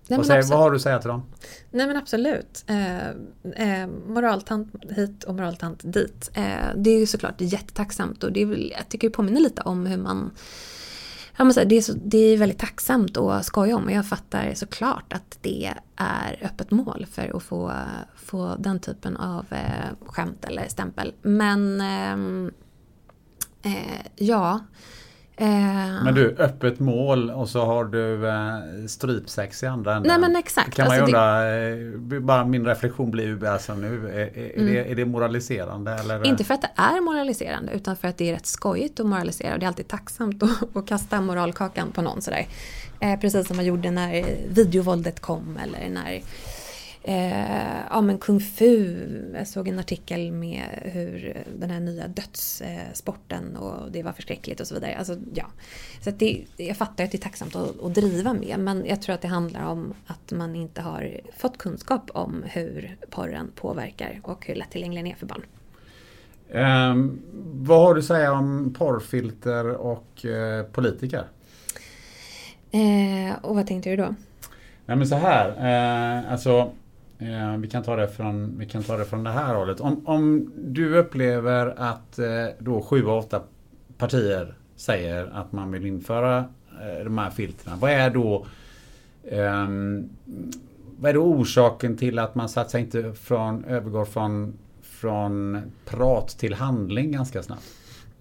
Nej, 0.07 0.17
vad, 0.17 0.25
säger, 0.25 0.43
vad 0.43 0.59
har 0.59 0.71
du 0.71 0.75
att 0.75 0.81
säga 0.81 0.99
till 0.99 1.09
dem? 1.09 1.23
Nej 1.71 1.87
men 1.87 1.97
absolut. 1.97 2.65
Eh, 2.67 3.07
eh, 3.55 3.87
moraltant 4.07 4.73
hit 4.89 5.23
och 5.23 5.35
moraltant 5.35 5.81
dit. 5.83 6.31
Eh, 6.33 6.43
det 6.75 6.89
är 6.89 6.99
ju 6.99 7.05
såklart 7.05 7.35
jättetacksamt 7.37 8.23
och 8.23 8.31
det 8.31 8.41
är 8.41 8.45
väl, 8.45 8.73
jag 8.77 8.89
tycker 8.89 9.07
det 9.07 9.13
påminner 9.13 9.41
lite 9.41 9.61
om 9.61 9.85
hur 9.85 9.97
man 9.97 10.31
Ja, 11.37 11.43
men 11.43 11.67
det, 11.67 11.75
är 11.75 11.81
så, 11.81 11.93
det 11.93 12.17
är 12.17 12.37
väldigt 12.37 12.59
tacksamt 12.59 13.17
att 13.17 13.45
skoja 13.45 13.75
om 13.75 13.85
och 13.85 13.91
jag 13.91 14.07
fattar 14.07 14.53
såklart 14.53 15.13
att 15.13 15.37
det 15.41 15.73
är 15.95 16.39
öppet 16.41 16.71
mål 16.71 17.05
för 17.11 17.37
att 17.37 17.43
få, 17.43 17.73
få 18.15 18.55
den 18.59 18.79
typen 18.79 19.17
av 19.17 19.45
eh, 19.49 20.05
skämt 20.05 20.45
eller 20.45 20.67
stämpel. 20.67 21.13
Men 21.21 21.81
ehm, 21.81 22.51
eh, 23.61 24.05
ja, 24.15 24.59
Men 25.37 26.15
du, 26.15 26.35
öppet 26.39 26.79
mål 26.79 27.29
och 27.31 27.49
så 27.49 27.65
har 27.65 27.85
du 27.85 28.27
eh, 28.29 28.87
strypsex 28.87 29.63
i 29.63 29.65
andra 29.65 29.95
änden. 29.95 30.07
Nej, 30.07 30.19
men 30.29 30.35
exakt. 30.39 30.75
Kan 30.75 30.87
man 30.87 30.99
Alltså, 30.99 31.07
ju 31.07 31.13
det- 31.13 31.81
undra, 31.99 32.15
eh, 32.17 32.19
bara 32.21 32.45
min 32.45 32.65
reflektion 32.65 33.11
blir 33.11 33.25
ju 33.25 33.47
alltså 33.47 33.73
nu, 33.75 34.09
är, 34.09 34.37
är, 34.37 34.59
Mm. 34.59 34.73
det, 34.73 34.91
är 34.91 34.95
det 34.95 35.05
moraliserande? 35.05 35.91
Eller? 35.93 36.27
Inte 36.27 36.43
för 36.43 36.53
att 36.53 36.61
det 36.61 36.71
är 36.75 37.01
moraliserande 37.01 37.71
utan 37.73 37.95
för 37.95 38.07
att 38.07 38.17
det 38.17 38.29
är 38.29 38.33
rätt 38.33 38.45
skojigt 38.45 38.99
att 38.99 39.05
moralisera 39.05 39.53
och 39.53 39.59
det 39.59 39.65
är 39.65 39.67
alltid 39.67 39.87
tacksamt 39.87 40.43
att, 40.43 40.49
att 40.75 40.85
kasta 40.87 41.21
moralkakan 41.21 41.91
på 41.91 42.01
någon 42.01 42.21
sådär. 42.21 42.47
Eh, 42.99 43.19
precis 43.19 43.47
som 43.47 43.55
man 43.57 43.65
gjorde 43.65 43.91
när 43.91 44.25
videovåldet 44.49 45.19
kom 45.19 45.57
eller 45.63 45.89
när 45.89 46.21
eh, 47.07 47.77
ja, 47.89 48.01
men 48.01 48.17
kung 48.17 48.39
fu. 48.39 48.97
Jag 49.33 49.47
såg 49.47 49.67
en 49.67 49.79
artikel 49.79 50.31
med 50.31 50.63
hur 50.81 51.43
den 51.59 51.69
här 51.69 51.79
nya 51.79 52.07
dödssporten 52.07 53.57
och 53.57 53.91
det 53.91 54.03
var 54.03 54.11
förskräckligt 54.11 54.59
och 54.59 54.67
så 54.67 54.73
vidare. 54.73 54.95
Alltså, 54.97 55.17
ja. 55.33 55.45
så 56.01 56.11
det, 56.11 56.45
jag 56.57 56.77
fattar 56.77 57.03
att 57.03 57.11
det 57.11 57.17
är 57.17 57.21
tacksamt 57.21 57.55
att, 57.55 57.83
att 57.83 57.93
driva 57.93 58.33
med 58.33 58.59
men 58.59 58.85
jag 58.85 59.01
tror 59.01 59.15
att 59.15 59.21
det 59.21 59.27
handlar 59.27 59.65
om 59.65 59.93
att 60.07 60.31
man 60.31 60.55
inte 60.55 60.81
har 60.81 61.21
fått 61.37 61.57
kunskap 61.57 62.11
om 62.13 62.43
hur 62.45 62.97
porren 63.09 63.51
påverkar 63.55 64.19
och 64.23 64.45
hur 64.45 64.55
lättillgänglig 64.55 65.03
den 65.03 65.11
är 65.11 65.15
för 65.15 65.25
barn. 65.25 65.45
Ehm, 66.51 67.21
vad 67.53 67.79
har 67.79 67.93
du 67.93 67.99
att 67.99 68.05
säga 68.05 68.33
om 68.33 68.73
porrfilter 68.77 69.67
och 69.67 70.25
eh, 70.25 70.63
politiker? 70.63 71.23
Eh, 72.71 73.35
och 73.41 73.55
vad 73.55 73.67
tänkte 73.67 73.89
du 73.89 73.95
då? 73.95 74.15
Nej 74.85 74.97
men 74.97 75.07
så 75.07 75.15
här, 75.15 75.49
eh, 75.49 76.31
alltså 76.31 76.71
eh, 77.19 77.57
vi, 77.57 77.67
kan 77.67 77.83
ta 77.83 77.95
det 77.95 78.07
från, 78.07 78.59
vi 78.59 78.65
kan 78.65 78.83
ta 78.83 78.97
det 78.97 79.05
från 79.05 79.23
det 79.23 79.31
här 79.31 79.55
hållet. 79.55 79.79
Om, 79.79 80.07
om 80.07 80.51
du 80.57 80.97
upplever 80.97 81.73
att 81.77 82.19
eh, 82.19 82.45
då 82.59 82.81
sju 82.81 83.07
av 83.07 83.17
åtta 83.17 83.41
partier 83.97 84.55
säger 84.75 85.29
att 85.33 85.51
man 85.51 85.71
vill 85.71 85.85
införa 85.85 86.37
eh, 86.81 87.03
de 87.03 87.17
här 87.17 87.29
filtren. 87.29 87.79
Vad 87.79 87.91
är 87.91 88.09
då 88.09 88.45
ehm, 89.31 90.09
vad 90.99 91.09
är 91.09 91.13
då 91.13 91.23
orsaken 91.23 91.97
till 91.97 92.19
att 92.19 92.35
man 92.35 92.49
satsar 92.49 92.79
inte 92.79 93.13
från, 93.13 93.65
övergår 93.65 94.05
från, 94.05 94.53
från 94.81 95.61
prat 95.85 96.27
till 96.27 96.53
handling 96.53 97.11
ganska 97.11 97.43
snabbt? 97.43 97.63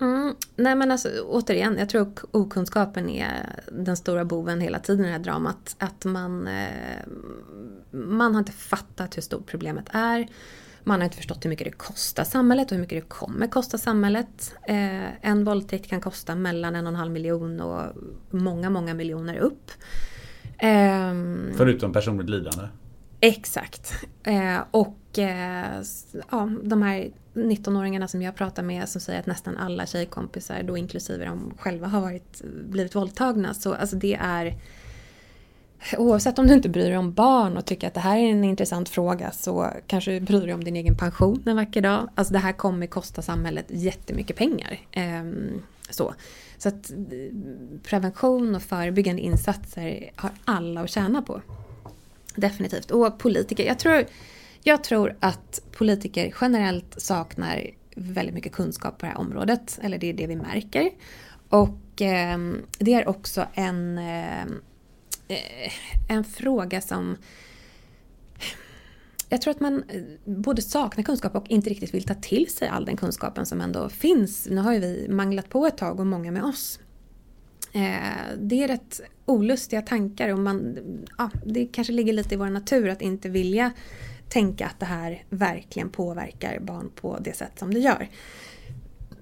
Mm, 0.00 0.34
nej 0.56 0.74
men 0.74 0.90
alltså 0.90 1.08
återigen, 1.28 1.78
jag 1.78 1.88
tror 1.88 2.02
att 2.02 2.24
okunskapen 2.30 3.08
är 3.08 3.60
den 3.72 3.96
stora 3.96 4.24
boven 4.24 4.60
hela 4.60 4.78
tiden 4.78 5.04
i 5.04 5.08
det 5.08 5.12
här 5.12 5.18
dramat. 5.18 5.76
Att 5.78 6.04
man, 6.04 6.46
eh, 6.46 7.06
man 7.90 8.34
har 8.34 8.38
inte 8.38 8.52
fattat 8.52 9.16
hur 9.16 9.22
stort 9.22 9.46
problemet 9.46 9.86
är. 9.90 10.28
Man 10.84 11.00
har 11.00 11.04
inte 11.04 11.16
förstått 11.16 11.44
hur 11.44 11.50
mycket 11.50 11.64
det 11.66 11.72
kostar 11.72 12.24
samhället 12.24 12.70
och 12.70 12.74
hur 12.74 12.82
mycket 12.82 13.02
det 13.02 13.08
kommer 13.08 13.46
kosta 13.46 13.78
samhället. 13.78 14.54
Eh, 14.68 15.28
en 15.28 15.44
våldtäkt 15.44 15.88
kan 15.88 16.00
kosta 16.00 16.34
mellan 16.34 16.74
en 16.74 16.86
och 16.86 16.92
en 16.92 16.98
halv 16.98 17.12
miljon 17.12 17.60
och 17.60 17.82
många, 18.30 18.70
många 18.70 18.94
miljoner 18.94 19.36
upp. 19.36 19.70
Ehm, 20.58 21.52
Förutom 21.56 21.92
personligt 21.92 22.30
lidande. 22.30 22.68
Exakt. 23.24 23.92
Eh, 24.22 24.58
och 24.70 25.18
eh, 25.18 25.82
ja, 26.30 26.50
de 26.62 26.82
här 26.82 27.10
19-åringarna 27.34 28.06
som 28.06 28.22
jag 28.22 28.34
pratar 28.34 28.62
med 28.62 28.88
som 28.88 29.00
säger 29.00 29.20
att 29.20 29.26
nästan 29.26 29.56
alla 29.56 29.86
tjejkompisar, 29.86 30.62
då 30.62 30.76
inklusive 30.76 31.24
de 31.24 31.54
själva, 31.58 31.86
har 31.86 32.00
varit, 32.00 32.42
blivit 32.64 32.94
våldtagna. 32.94 33.54
Så 33.54 33.74
alltså 33.74 33.96
det 33.96 34.14
är... 34.20 34.54
Oavsett 35.98 36.38
om 36.38 36.46
du 36.46 36.54
inte 36.54 36.68
bryr 36.68 36.88
dig 36.88 36.96
om 36.98 37.12
barn 37.12 37.56
och 37.56 37.64
tycker 37.64 37.86
att 37.86 37.94
det 37.94 38.00
här 38.00 38.16
är 38.18 38.30
en 38.30 38.44
intressant 38.44 38.88
fråga 38.88 39.30
så 39.30 39.70
kanske 39.86 40.10
du 40.10 40.20
bryr 40.20 40.40
dig 40.40 40.54
om 40.54 40.64
din 40.64 40.76
egen 40.76 40.96
pension 40.96 41.42
en 41.46 41.56
vacker 41.56 41.80
dag. 41.80 42.08
Alltså 42.14 42.32
det 42.32 42.38
här 42.38 42.52
kommer 42.52 42.86
kosta 42.86 43.22
samhället 43.22 43.66
jättemycket 43.68 44.36
pengar. 44.36 44.80
Eh, 44.90 45.24
så. 45.90 46.14
så 46.58 46.68
att 46.68 46.90
eh, 46.90 46.96
prevention 47.82 48.54
och 48.54 48.62
förebyggande 48.62 49.22
insatser 49.22 50.10
har 50.16 50.30
alla 50.44 50.80
att 50.80 50.90
tjäna 50.90 51.22
på. 51.22 51.40
Definitivt. 52.34 52.90
Och 52.90 53.18
politiker. 53.18 53.64
Jag 53.64 53.78
tror, 53.78 54.06
jag 54.62 54.84
tror 54.84 55.16
att 55.20 55.62
politiker 55.72 56.34
generellt 56.40 57.02
saknar 57.02 57.70
väldigt 57.96 58.34
mycket 58.34 58.52
kunskap 58.52 58.98
på 58.98 59.06
det 59.06 59.12
här 59.12 59.18
området. 59.18 59.78
Eller 59.82 59.98
det 59.98 60.06
är 60.06 60.14
det 60.14 60.26
vi 60.26 60.36
märker. 60.36 60.90
Och 61.48 62.02
eh, 62.02 62.38
det 62.78 62.94
är 62.94 63.08
också 63.08 63.46
en, 63.54 63.98
ehm, 63.98 64.60
eh, 65.28 65.72
en 66.08 66.24
fråga 66.24 66.80
som 66.80 67.16
jag 69.28 69.42
tror 69.42 69.50
att 69.50 69.60
man 69.60 69.84
eh, 69.88 70.02
både 70.24 70.62
saknar 70.62 71.04
kunskap 71.04 71.34
och 71.34 71.48
inte 71.48 71.70
riktigt 71.70 71.94
vill 71.94 72.04
ta 72.04 72.14
till 72.14 72.50
sig 72.50 72.68
all 72.68 72.84
den 72.84 72.96
kunskapen 72.96 73.46
som 73.46 73.60
ändå 73.60 73.88
finns. 73.88 74.48
Nu 74.50 74.60
har 74.60 74.72
ju 74.72 74.80
vi 74.80 75.06
manglat 75.10 75.48
på 75.48 75.66
ett 75.66 75.78
tag 75.78 76.00
och 76.00 76.06
många 76.06 76.30
med 76.30 76.44
oss. 76.44 76.78
Eh, 77.74 77.82
det 78.38 78.64
är 78.64 78.68
rätt 78.68 79.00
olustiga 79.26 79.82
tankar 79.82 80.28
och 80.32 80.38
man, 80.38 80.78
ja, 81.18 81.30
det 81.46 81.66
kanske 81.66 81.92
ligger 81.92 82.12
lite 82.12 82.34
i 82.34 82.38
vår 82.38 82.46
natur 82.50 82.88
att 82.88 83.02
inte 83.02 83.28
vilja 83.28 83.72
tänka 84.28 84.66
att 84.66 84.80
det 84.80 84.86
här 84.86 85.22
verkligen 85.30 85.88
påverkar 85.88 86.58
barn 86.60 86.90
på 87.00 87.18
det 87.20 87.36
sätt 87.36 87.52
som 87.58 87.74
det 87.74 87.80
gör. 87.80 88.08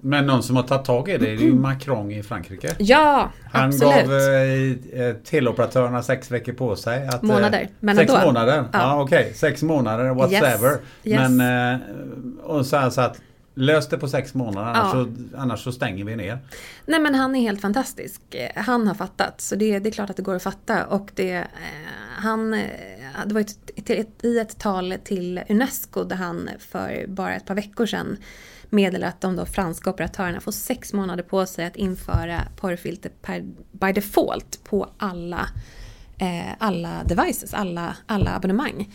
Men 0.05 0.25
någon 0.25 0.43
som 0.43 0.55
har 0.55 0.63
tagit 0.63 0.85
tag 0.85 1.09
i 1.09 1.17
det 1.17 1.29
är 1.29 1.35
ju 1.35 1.53
Macron 1.53 2.11
i 2.11 2.23
Frankrike. 2.23 2.75
Ja, 2.79 3.31
Han 3.51 3.67
absolut. 3.69 3.93
gav 3.95 4.13
eh, 4.13 5.01
eh, 5.07 5.15
teleoperatörerna 5.15 6.03
sex 6.03 6.31
veckor 6.31 6.53
på 6.53 6.75
sig. 6.75 7.07
Att, 7.07 7.13
eh, 7.23 7.27
Månader, 7.27 7.69
men 7.79 7.95
sex 7.95 8.13
ändå. 8.13 8.25
månader? 8.25 8.55
Ja, 8.73 8.79
Ja. 8.79 9.01
okej. 9.01 9.31
Sex 9.35 9.63
månader, 9.63 10.09
whatever. 10.13 10.69
Yes, 10.71 10.79
yes. 11.03 11.29
Men, 11.29 11.73
eh, 11.73 11.79
och 12.43 12.65
så, 12.65 12.77
här 12.77 12.89
så 12.89 13.01
att 13.01 13.21
lös 13.53 13.89
det 13.89 13.97
på 13.97 14.07
sex 14.07 14.33
månader 14.33 14.67
annars, 14.67 14.93
Ja. 14.93 15.05
så, 15.05 15.37
annars 15.37 15.63
så 15.63 15.71
stänger 15.71 16.05
vi 16.05 16.15
ner. 16.15 16.39
Nej 16.85 16.99
men 16.99 17.15
han 17.15 17.35
är 17.35 17.41
helt 17.41 17.61
fantastisk. 17.61 18.21
Han 18.55 18.87
har 18.87 18.95
fattat. 18.95 19.41
Så 19.41 19.55
det, 19.55 19.79
det 19.79 19.89
är 19.89 19.91
klart 19.91 20.09
att 20.09 20.17
det 20.17 20.23
går 20.23 20.35
att 20.35 20.43
fatta. 20.43 20.85
Och 20.85 21.11
det, 21.15 21.33
eh, 21.33 21.43
han, 22.17 22.53
eh, 22.53 22.59
det 23.25 23.33
var 23.33 23.41
ett, 23.41 23.69
ett, 23.75 23.89
ett, 23.89 24.23
i 24.25 24.39
ett 24.39 24.59
tal 24.59 24.95
till 25.03 25.41
Unesco 25.49 26.03
där 26.03 26.15
han 26.15 26.49
för 26.59 27.05
bara 27.07 27.35
ett 27.35 27.45
par 27.45 27.55
veckor 27.55 27.85
sedan 27.85 28.17
meddelade 28.69 29.07
att 29.07 29.21
de 29.21 29.35
då 29.35 29.45
franska 29.45 29.89
operatörerna 29.89 30.39
får 30.39 30.51
sex 30.51 30.93
månader 30.93 31.23
på 31.23 31.45
sig 31.45 31.65
att 31.65 31.75
införa 31.75 32.41
porrfilter 32.57 33.11
per, 33.21 33.41
by 33.71 33.91
default 33.91 34.63
på 34.63 34.89
alla, 34.97 35.49
eh, 36.17 36.53
alla 36.59 37.03
devices, 37.03 37.53
alla, 37.53 37.97
alla 38.05 38.35
abonnemang. 38.35 38.93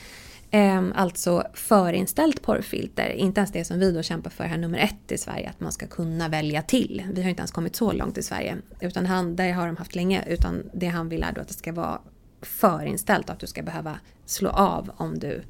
Ehm, 0.50 0.92
alltså 0.96 1.44
förinställt 1.54 2.42
porrfilter, 2.42 3.08
inte 3.08 3.40
ens 3.40 3.52
det 3.52 3.64
som 3.64 3.78
vi 3.78 3.92
då 3.92 4.02
kämpar 4.02 4.30
för 4.30 4.44
här 4.44 4.56
nummer 4.56 4.78
ett 4.78 5.12
i 5.12 5.18
Sverige, 5.18 5.50
att 5.50 5.60
man 5.60 5.72
ska 5.72 5.86
kunna 5.86 6.28
välja 6.28 6.62
till. 6.62 7.02
Vi 7.12 7.22
har 7.22 7.30
inte 7.30 7.40
ens 7.40 7.50
kommit 7.50 7.76
så 7.76 7.92
långt 7.92 8.18
i 8.18 8.22
Sverige. 8.22 8.56
Utan 8.80 9.06
han, 9.06 9.36
det 9.36 9.52
har 9.52 9.66
de 9.66 9.76
haft 9.76 9.94
länge, 9.94 10.24
utan 10.26 10.70
det 10.72 10.86
han 10.86 11.08
vill 11.08 11.22
är 11.22 11.32
då 11.32 11.40
att 11.40 11.48
det 11.48 11.54
ska 11.54 11.72
vara 11.72 11.98
förinställt 12.42 13.28
och 13.28 13.32
att 13.32 13.40
du 13.40 13.46
ska 13.46 13.62
behöva 13.62 13.98
slå 14.26 14.50
av 14.50 14.90
om 14.96 15.18
du 15.18 15.42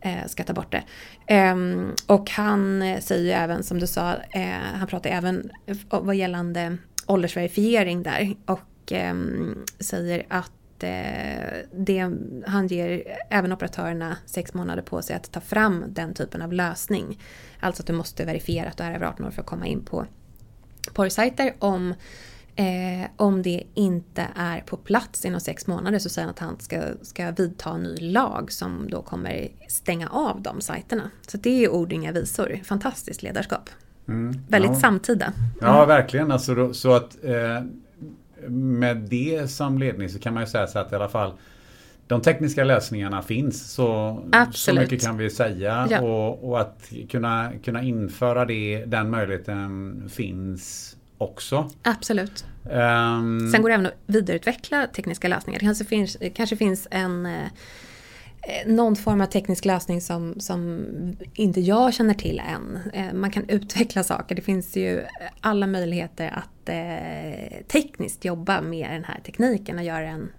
eh, 0.00 0.26
ska 0.26 0.44
ta 0.44 0.52
bort 0.52 0.72
det. 0.72 0.82
Ehm, 1.26 1.92
och 2.06 2.30
han 2.30 2.82
säger 3.00 3.24
ju 3.24 3.30
även, 3.30 3.62
som 3.62 3.78
du 3.78 3.86
sa, 3.86 4.14
eh, 4.30 4.48
han 4.74 4.86
pratar 4.88 5.10
även 5.10 5.50
vad 5.90 6.16
gällande 6.16 6.76
åldersverifiering 7.06 8.02
där 8.02 8.34
och 8.46 8.92
eh, 8.92 9.14
säger 9.80 10.26
att 10.28 10.52
eh, 10.82 11.58
det, 11.72 12.10
han 12.46 12.66
ger 12.66 13.02
även 13.30 13.52
operatörerna 13.52 14.16
sex 14.26 14.54
månader 14.54 14.82
på 14.82 15.02
sig 15.02 15.16
att 15.16 15.32
ta 15.32 15.40
fram 15.40 15.84
den 15.88 16.14
typen 16.14 16.42
av 16.42 16.52
lösning. 16.52 17.18
Alltså 17.60 17.82
att 17.82 17.86
du 17.86 17.92
måste 17.92 18.24
verifiera 18.24 18.68
att 18.68 18.76
du 18.76 18.84
är 18.84 18.94
över 18.94 19.06
18 19.06 19.26
år 19.26 19.30
för 19.30 19.40
att 19.40 19.46
komma 19.46 19.66
in 19.66 19.84
på 19.84 20.06
porrsajter. 20.94 21.54
Om, 21.58 21.94
eh, 22.56 23.10
om 23.16 23.42
det 23.42 23.62
inte 23.74 24.26
är 24.36 24.60
på 24.60 24.76
plats 24.76 25.24
inom 25.24 25.40
sex 25.40 25.66
månader 25.66 25.98
så 25.98 26.08
säger 26.08 26.26
han 26.26 26.34
att 26.34 26.38
han 26.38 26.60
ska, 26.60 26.82
ska 27.02 27.30
vidta 27.30 27.70
en 27.70 27.82
ny 27.82 27.96
lag 27.96 28.52
som 28.52 28.90
då 28.90 29.02
kommer 29.02 29.48
stänga 29.68 30.08
av 30.08 30.42
de 30.42 30.60
sajterna. 30.60 31.10
Så 31.26 31.36
det 31.36 31.64
är 31.64 31.68
ord 31.68 31.92
inga 31.92 32.12
visor. 32.12 32.60
Fantastiskt 32.64 33.22
ledarskap. 33.22 33.70
Väldigt 34.48 34.70
Ja. 34.70 34.80
samtida. 34.80 35.32
Ja, 35.60 35.84
verkligen. 35.84 36.30
Alltså, 36.32 36.74
så 36.74 36.92
att 36.92 37.24
eh, 37.24 37.62
med 38.48 38.96
det 38.96 39.50
som 39.50 39.78
ledning 39.78 40.08
så 40.08 40.18
kan 40.18 40.34
man 40.34 40.42
ju 40.42 40.46
säga 40.46 40.66
så 40.66 40.78
att 40.78 40.92
i 40.92 40.94
alla 40.94 41.08
fall 41.08 41.32
de 42.06 42.20
tekniska 42.22 42.64
lösningarna 42.64 43.22
finns. 43.22 43.72
Så, 43.72 44.18
så 44.52 44.74
mycket 44.74 45.02
kan 45.02 45.16
vi 45.16 45.30
säga. 45.30 45.88
Ja. 45.90 46.00
Och, 46.00 46.50
och 46.50 46.60
att 46.60 46.92
kunna, 47.10 47.52
kunna 47.64 47.82
införa 47.82 48.44
det, 48.44 48.84
den 48.86 49.10
möjligheten 49.10 50.08
finns 50.12 50.96
också. 51.18 51.70
Absolut. 51.82 52.44
Ehm, 52.70 53.50
Sen 53.52 53.62
går 53.62 53.68
det 53.68 53.74
även 53.74 53.86
att 53.86 53.92
vidareutveckla 54.06 54.86
tekniska 54.86 55.28
lösningar. 55.28 55.60
Det 55.60 55.66
kanske 55.66 55.84
finns, 55.84 56.16
kanske 56.34 56.56
finns 56.56 56.88
en 56.90 57.26
eh, 57.26 57.46
Eh, 58.42 58.72
någon 58.72 58.96
form 58.96 59.20
av 59.20 59.26
teknisk 59.26 59.64
lösning 59.64 60.00
som, 60.00 60.40
som 60.40 60.86
inte 61.34 61.60
jag 61.60 61.94
känner 61.94 62.14
till 62.14 62.42
än. 62.54 62.78
Eh, 62.92 63.12
man 63.12 63.30
kan 63.30 63.44
utveckla 63.48 64.02
saker. 64.02 64.34
Det 64.34 64.42
finns 64.42 64.76
ju 64.76 65.04
alla 65.40 65.66
möjligheter 65.66 66.28
att 66.28 66.68
eh, 66.68 67.64
tekniskt 67.68 68.24
jobba 68.24 68.60
med 68.60 68.90
den 68.90 69.04
här 69.04 69.20
tekniken 69.24 69.78
och 69.78 69.84
göra 69.84 70.08
en 70.08 70.32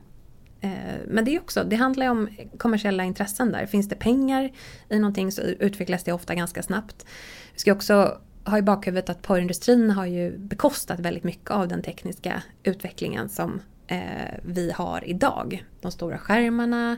eh, 0.61 0.71
men 1.07 1.25
det 1.25 1.35
är 1.35 1.39
också, 1.39 1.63
det 1.63 1.75
handlar 1.75 2.05
ju 2.05 2.11
om 2.11 2.29
kommersiella 2.57 3.03
intressen 3.03 3.51
där. 3.51 3.65
Finns 3.65 3.89
det 3.89 3.95
pengar 3.95 4.51
i 4.89 4.99
någonting 4.99 5.31
så 5.31 5.41
utvecklas 5.41 6.03
det 6.03 6.13
ofta 6.13 6.35
ganska 6.35 6.63
snabbt. 6.63 7.05
Vi 7.53 7.59
ska 7.59 7.71
också 7.71 8.17
ha 8.45 8.57
i 8.57 8.61
bakhuvudet 8.61 9.09
att 9.09 9.21
porrindustrin 9.21 9.91
har 9.91 10.05
ju 10.05 10.37
bekostat 10.37 10.99
väldigt 10.99 11.23
mycket 11.23 11.51
av 11.51 11.67
den 11.67 11.81
tekniska 11.81 12.43
utvecklingen 12.63 13.29
som 13.29 13.61
eh, 13.87 13.99
vi 14.43 14.71
har 14.71 15.03
idag. 15.05 15.65
De 15.81 15.91
stora 15.91 16.17
skärmarna, 16.17 16.97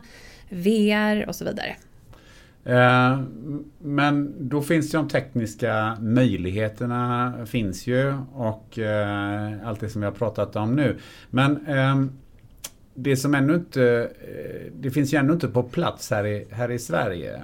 VR 0.53 1.27
och 1.27 1.35
så 1.35 1.45
vidare. 1.45 1.75
Eh, 2.65 3.19
men 3.79 4.33
då 4.39 4.61
finns 4.61 4.91
de 4.91 5.07
tekniska 5.07 5.97
möjligheterna 6.01 7.33
finns 7.45 7.87
ju 7.87 8.13
och 8.33 8.79
eh, 8.79 9.67
allt 9.67 9.79
det 9.79 9.89
som 9.89 10.01
vi 10.01 10.05
har 10.05 10.13
pratat 10.13 10.55
om 10.55 10.75
nu. 10.75 10.97
Men 11.29 11.67
eh, 11.67 12.05
det 12.95 13.17
som 13.17 13.35
ännu 13.35 13.55
inte, 13.55 14.11
det 14.79 14.91
finns 14.91 15.13
ju 15.13 15.17
ännu 15.17 15.33
inte 15.33 15.47
på 15.47 15.63
plats 15.63 16.11
här 16.11 16.25
i, 16.25 16.47
här 16.51 16.71
i 16.71 16.79
Sverige. 16.79 17.41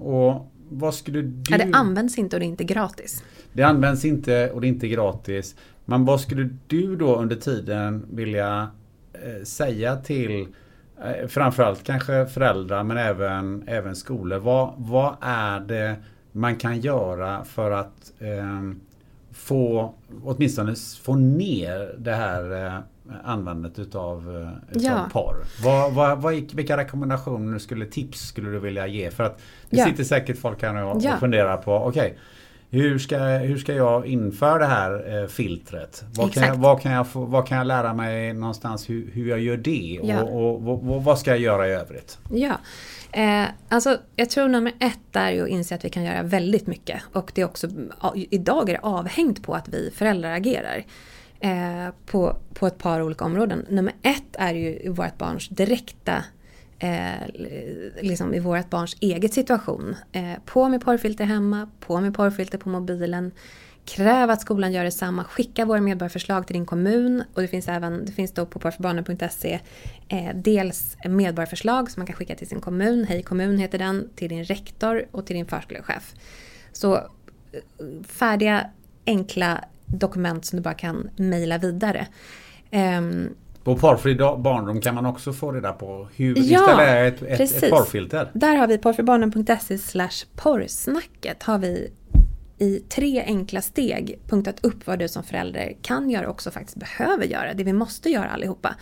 Och 0.00 0.52
vad 0.68 0.94
skulle 0.94 1.22
du... 1.22 1.42
Ja, 1.50 1.58
det 1.58 1.70
används 1.72 2.18
inte 2.18 2.36
och 2.36 2.40
det 2.40 2.46
är 2.46 2.48
inte 2.48 2.64
gratis. 2.64 3.24
Det 3.52 3.62
används 3.62 4.04
inte 4.04 4.50
och 4.50 4.60
det 4.60 4.66
är 4.66 4.68
inte 4.68 4.88
gratis. 4.88 5.56
Men 5.84 6.04
vad 6.04 6.20
skulle 6.20 6.48
du 6.66 6.96
då 6.96 7.16
under 7.16 7.36
tiden 7.36 8.06
vilja 8.10 8.68
säga 9.44 9.96
till 9.96 10.30
Eh, 10.30 10.46
framförallt 11.28 11.84
kanske 11.84 12.26
föräldrar 12.26 12.84
men 12.84 12.96
även, 12.96 13.64
även 13.66 13.96
skolor. 13.96 14.38
Vad, 14.38 14.74
vad 14.76 15.16
är 15.20 15.60
det 15.60 15.96
man 16.32 16.56
kan 16.56 16.80
göra 16.80 17.44
för 17.44 17.70
att 17.70 18.12
eh, 18.18 18.60
få 19.32 19.94
åtminstone 20.24 20.74
få 21.02 21.14
ner 21.14 21.94
det 21.98 22.14
här 22.14 22.66
eh, 22.66 22.78
användandet 23.24 23.78
utav, 23.78 24.36
eh, 24.72 24.82
ja. 24.82 25.08
porr. 25.12 25.36
Vad, 25.64 25.92
vad, 25.92 26.22
vad, 26.22 26.34
vilka 26.34 26.76
rekommendationer 26.76 27.58
skulle 27.58 27.86
tips 27.86 28.20
skulle 28.20 28.50
du 28.50 28.58
vilja 28.58 28.86
ge? 28.86 29.10
För 29.10 29.24
att 29.24 29.42
det 29.70 29.76
ja. 29.76 29.84
sitter 29.84 30.04
säkert 30.04 30.38
folk 30.38 30.62
här 30.62 30.84
och, 30.84 31.02
ja. 31.02 31.14
och 31.14 31.20
funderar 31.20 31.56
på 31.56 31.74
okej 31.74 31.88
okay, 31.88 32.18
hur 32.70 32.98
ska, 32.98 33.18
hur 33.18 33.58
ska 33.58 33.74
jag 33.74 34.06
införa 34.06 34.58
det 34.58 34.66
här 34.66 35.22
eh, 35.22 35.26
filtret? 35.26 36.04
Vad 36.14 36.32
kan, 36.32 36.42
jag, 36.42 36.54
vad, 36.54 36.80
kan 36.80 36.92
jag 36.92 37.08
få, 37.08 37.24
vad 37.24 37.46
kan 37.46 37.58
jag 37.58 37.66
lära 37.66 37.94
mig 37.94 38.32
någonstans 38.32 38.90
hur, 38.90 39.10
hur 39.12 39.28
jag 39.28 39.40
gör 39.40 39.56
det? 39.56 40.00
Ja. 40.02 40.22
Och, 40.22 40.68
och, 40.68 40.90
och, 40.90 41.04
vad 41.04 41.18
ska 41.18 41.30
jag 41.30 41.40
göra 41.40 41.68
i 41.68 41.72
övrigt? 41.72 42.18
Ja, 42.30 42.58
eh, 43.12 43.44
alltså 43.68 43.98
jag 44.16 44.30
tror 44.30 44.48
nummer 44.48 44.72
ett 44.80 45.16
är 45.16 45.42
att 45.42 45.48
inse 45.48 45.74
att 45.74 45.84
vi 45.84 45.90
kan 45.90 46.04
göra 46.04 46.22
väldigt 46.22 46.66
mycket. 46.66 47.02
Och 47.12 47.32
det 47.34 47.40
är 47.40 47.44
också, 47.44 47.68
idag 48.14 48.68
är 48.68 48.72
det 48.72 48.80
avhängt 48.82 49.42
på 49.42 49.54
att 49.54 49.68
vi 49.68 49.90
föräldrar 49.94 50.32
agerar. 50.32 50.84
Eh, 51.40 51.94
på, 52.06 52.36
på 52.54 52.66
ett 52.66 52.78
par 52.78 53.02
olika 53.02 53.24
områden. 53.24 53.66
Nummer 53.68 53.94
ett 54.02 54.36
är 54.38 54.54
ju 54.54 54.90
vårt 54.90 55.18
barns 55.18 55.48
direkta 55.48 56.24
eh, 56.80 57.28
liksom 58.02 58.34
i 58.34 58.40
vårt 58.40 58.70
barns 58.70 58.96
eget 59.00 59.34
situation. 59.34 59.96
Eh, 60.12 60.32
på 60.44 60.68
med 60.68 60.80
porrfilter 60.84 61.24
hemma, 61.24 61.70
på 61.80 62.00
med 62.00 62.14
porrfilter 62.14 62.58
på 62.58 62.68
mobilen. 62.68 63.32
Kräv 63.84 64.30
att 64.30 64.40
skolan 64.40 64.72
gör 64.72 64.84
detsamma. 64.84 65.24
Skicka 65.24 65.64
våra 65.64 65.80
medborgarförslag 65.80 66.46
till 66.46 66.54
din 66.54 66.66
kommun. 66.66 67.24
Och 67.34 67.42
det 67.42 67.48
finns 67.48 67.68
även, 67.68 68.04
det 68.04 68.12
finns 68.12 68.32
då 68.32 68.46
på 68.46 68.58
porrforbarnen.se 68.58 69.60
eh, 70.08 70.34
dels 70.34 70.96
medborgarförslag 71.04 71.90
som 71.90 72.00
man 72.00 72.06
kan 72.06 72.16
skicka 72.16 72.34
till 72.34 72.48
sin 72.48 72.60
kommun. 72.60 73.04
Hej 73.04 73.22
kommun 73.22 73.58
heter 73.58 73.78
den. 73.78 74.08
Till 74.14 74.28
din 74.28 74.44
rektor 74.44 75.06
och 75.10 75.26
till 75.26 75.36
din 75.36 75.46
förskolechef. 75.46 76.14
Så 76.72 76.94
eh, 76.94 77.02
färdiga, 78.06 78.66
enkla 79.06 79.64
dokument 79.86 80.44
som 80.44 80.56
du 80.56 80.62
bara 80.62 80.74
kan 80.74 81.10
mejla 81.16 81.58
vidare. 81.58 82.06
Um, 82.72 83.28
på 83.64 83.76
Porrfri 83.76 84.14
barndom 84.14 84.80
kan 84.80 84.94
man 84.94 85.06
också 85.06 85.32
få 85.32 85.52
reda 85.52 85.72
på 85.72 86.08
hur 86.16 86.36
ja, 86.36 86.42
installera 86.42 87.06
ett, 87.06 87.22
ett, 87.22 87.40
ett 87.40 87.70
porrfilter. 87.70 88.30
Där 88.32 88.56
har 88.56 88.66
vi 88.66 88.78
porrfribarnen.se 88.78 89.78
slash 89.78 90.26
porrsnacket 90.36 91.42
har 91.42 91.58
vi 91.58 91.90
i 92.58 92.82
tre 92.88 93.22
enkla 93.22 93.62
steg 93.62 94.18
punktat 94.28 94.64
upp 94.64 94.86
vad 94.86 94.98
du 94.98 95.08
som 95.08 95.24
förälder 95.24 95.76
kan 95.82 96.10
göra 96.10 96.26
och 96.26 96.30
också 96.30 96.50
faktiskt 96.50 96.76
behöver 96.76 97.24
göra. 97.24 97.54
Det 97.54 97.64
vi 97.64 97.72
måste 97.72 98.10
göra 98.10 98.28
allihopa. 98.28 98.74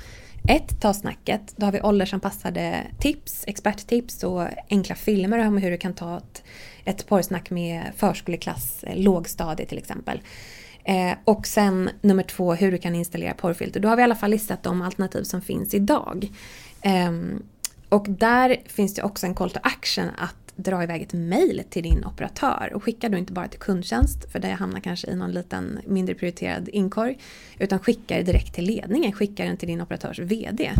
Ett, 0.48 0.80
ta 0.80 0.94
snacket. 0.94 1.54
Då 1.56 1.66
har 1.66 1.72
vi 1.72 1.80
åldersanpassade 1.80 2.86
tips, 3.00 3.44
experttips 3.46 4.24
och 4.24 4.42
enkla 4.70 4.94
filmer 4.94 5.46
om 5.46 5.58
hur 5.58 5.70
du 5.70 5.76
kan 5.76 5.94
ta 5.94 6.16
ett, 6.16 6.42
ett 6.84 7.06
porrsnack 7.06 7.50
med 7.50 7.82
förskoleklass, 7.96 8.84
lågstadie 8.94 9.66
till 9.66 9.78
exempel. 9.78 10.20
Eh, 10.88 11.16
och 11.24 11.46
sen 11.46 11.90
nummer 12.00 12.22
två, 12.22 12.54
hur 12.54 12.72
du 12.72 12.78
kan 12.78 12.94
installera 12.94 13.34
porrfilter. 13.34 13.80
Då 13.80 13.88
har 13.88 13.96
vi 13.96 14.00
i 14.00 14.04
alla 14.04 14.14
fall 14.14 14.30
listat 14.30 14.62
de 14.62 14.82
alternativ 14.82 15.22
som 15.22 15.40
finns 15.40 15.74
idag. 15.74 16.28
Eh, 16.80 17.12
och 17.88 18.06
där 18.08 18.56
finns 18.66 18.94
det 18.94 19.02
också 19.02 19.26
en 19.26 19.34
call 19.34 19.50
to 19.50 19.58
action 19.62 20.08
att 20.18 20.34
dra 20.56 20.82
iväg 20.82 21.02
ett 21.02 21.12
mail 21.12 21.62
till 21.70 21.82
din 21.82 22.04
operatör. 22.04 22.72
Och 22.74 22.84
skicka 22.84 23.08
då 23.08 23.18
inte 23.18 23.32
bara 23.32 23.48
till 23.48 23.60
kundtjänst, 23.60 24.32
för 24.32 24.38
det 24.38 24.48
hamnar 24.48 24.80
kanske 24.80 25.10
i 25.10 25.16
någon 25.16 25.32
liten 25.32 25.78
mindre 25.86 26.14
prioriterad 26.14 26.68
inkorg. 26.68 27.18
Utan 27.58 27.78
skicka 27.78 28.16
det 28.16 28.22
direkt 28.22 28.54
till 28.54 28.64
ledningen, 28.64 29.12
skicka 29.12 29.44
den 29.44 29.56
till 29.56 29.68
din 29.68 29.82
operatörs 29.82 30.18
VD. 30.18 30.70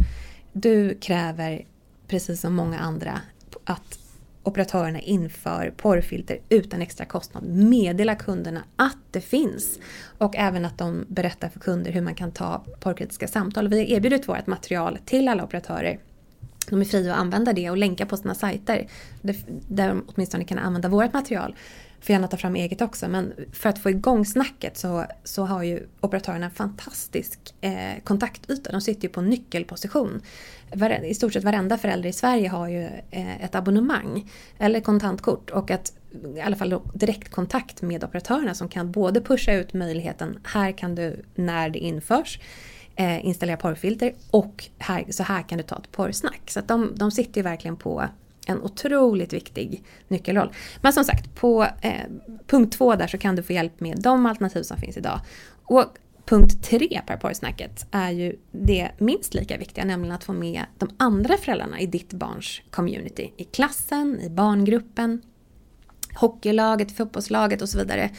Du 0.53 0.95
kräver, 0.95 1.65
precis 2.07 2.41
som 2.41 2.55
många 2.55 2.79
andra, 2.79 3.21
att 3.65 3.98
operatörerna 4.49 5.01
inför 5.01 5.75
porrfilter 5.77 6.39
utan 6.49 6.83
extra 6.83 7.07
kostnad. 7.07 7.45
Meddela 7.45 8.15
kunderna 8.15 8.63
att 8.77 8.97
det 9.11 9.21
finns. 9.21 9.79
Och 10.19 10.37
även 10.37 10.65
att 10.65 10.79
de 10.79 11.05
berättar 11.09 11.49
för 11.49 11.61
kunder 11.61 11.93
hur 11.93 12.01
man 12.01 12.15
kan 12.15 12.33
ta 12.33 12.65
porrkritiska 12.81 13.29
samtal. 13.29 13.69
Vi 13.69 13.79
har 13.79 13.85
erbjudit 13.85 14.29
vårt 14.29 14.47
material 14.47 14.99
till 15.05 15.29
alla 15.29 15.45
operatörer. 15.45 15.99
De 16.71 16.81
är 16.81 16.85
fria 16.85 17.13
att 17.13 17.21
använda 17.21 17.53
det 17.53 17.71
och 17.71 17.77
länka 17.77 18.07
på 18.07 18.17
sina 18.17 18.35
sajter 18.35 18.87
där 19.69 19.89
de 19.89 20.05
åtminstone 20.07 20.45
kan 20.45 20.59
använda 20.59 20.89
vårt 20.89 21.13
material 21.13 21.55
får 22.01 22.13
gärna 22.13 22.29
ta 22.29 22.37
fram 22.37 22.57
eget 22.57 22.81
också. 22.81 23.09
Men 23.09 23.33
för 23.53 23.69
att 23.69 23.79
få 23.79 23.91
igång 23.91 24.25
snacket 24.25 24.77
så, 24.77 25.05
så 25.25 25.45
har 25.45 25.63
ju 25.63 25.87
operatörerna 26.01 26.45
en 26.45 26.51
fantastisk 26.51 27.55
eh, 27.61 28.03
kontaktyta. 28.05 28.73
De 28.73 28.81
sitter 28.81 29.03
ju 29.03 29.09
på 29.09 29.21
nyckelposition. 29.21 30.23
I 31.05 31.15
stort 31.15 31.33
sett 31.33 31.45
varenda 31.45 31.79
förälder 31.79 32.09
i 32.09 32.13
Sverige 32.13 32.49
har 32.49 32.69
ju 32.69 32.85
eh, 33.11 33.45
ett 33.45 33.55
abonnemang 33.55 34.31
eller 34.59 34.81
kontantkort 34.81 35.51
och 35.51 35.71
att 35.71 35.93
i 36.37 36.41
alla 36.41 36.57
fall 36.57 36.81
direktkontakt 36.95 37.83
med 37.83 38.05
operatörerna 38.05 38.55
som 38.55 38.69
kan 38.69 38.93
både 38.93 39.21
pusha 39.21 39.53
ut 39.53 39.73
möjligheten 39.73 40.39
här 40.45 40.73
kan 40.73 40.95
du 40.95 41.25
när 41.35 41.69
det 41.69 41.79
införs 41.79 42.41
eh, 42.97 43.27
installera 43.27 43.57
porrfilter 43.57 44.15
och 44.31 44.65
här, 44.79 45.05
så 45.11 45.23
här 45.23 45.43
kan 45.43 45.59
du 45.59 45.65
ta 45.65 45.77
ett 45.77 45.93
porrsnack. 45.93 46.51
Så 46.51 46.59
att 46.59 46.69
de, 46.69 46.93
de 46.97 47.11
sitter 47.11 47.37
ju 47.37 47.43
verkligen 47.43 47.77
på 47.77 48.05
en 48.49 48.63
otroligt 48.63 49.33
viktig 49.33 49.85
nyckelroll. 50.09 50.53
Men 50.83 50.93
som 50.93 51.05
sagt, 51.05 51.35
på 51.35 51.67
eh, 51.83 51.93
punkt 52.47 52.73
två 52.79 52.95
där 52.95 53.07
så 53.07 53.19
kan 53.19 53.37
du 53.37 53.43
få 53.43 53.53
hjälp 53.53 53.81
med 53.81 54.01
de 54.01 54.27
alternativ 54.27 54.63
som 54.63 54.77
finns 54.77 54.97
idag. 54.97 55.21
Och 55.65 55.85
punkt 56.25 56.65
tre 56.65 57.01
på 57.07 57.17
porrsnacket 57.17 57.87
är 57.91 58.11
ju 58.11 58.37
det 58.53 58.91
minst 58.99 59.35
lika 59.35 59.59
viktiga, 59.59 59.85
nämligen 59.85 60.15
att 60.15 60.25
få 60.25 60.33
med 60.33 60.65
de 60.79 60.91
andra 60.97 61.37
föräldrarna 61.37 61.81
i 61.81 61.87
ditt 61.87 62.13
barns 62.13 62.61
community. 62.71 63.33
I 63.37 63.45
klassen, 63.45 64.21
i 64.21 64.31
barngruppen, 64.31 65.23
hockeylaget, 66.15 66.97
fotbollslaget 66.97 67.63
och 67.63 67.69
så 67.69 67.79
vidare. 67.79 68.11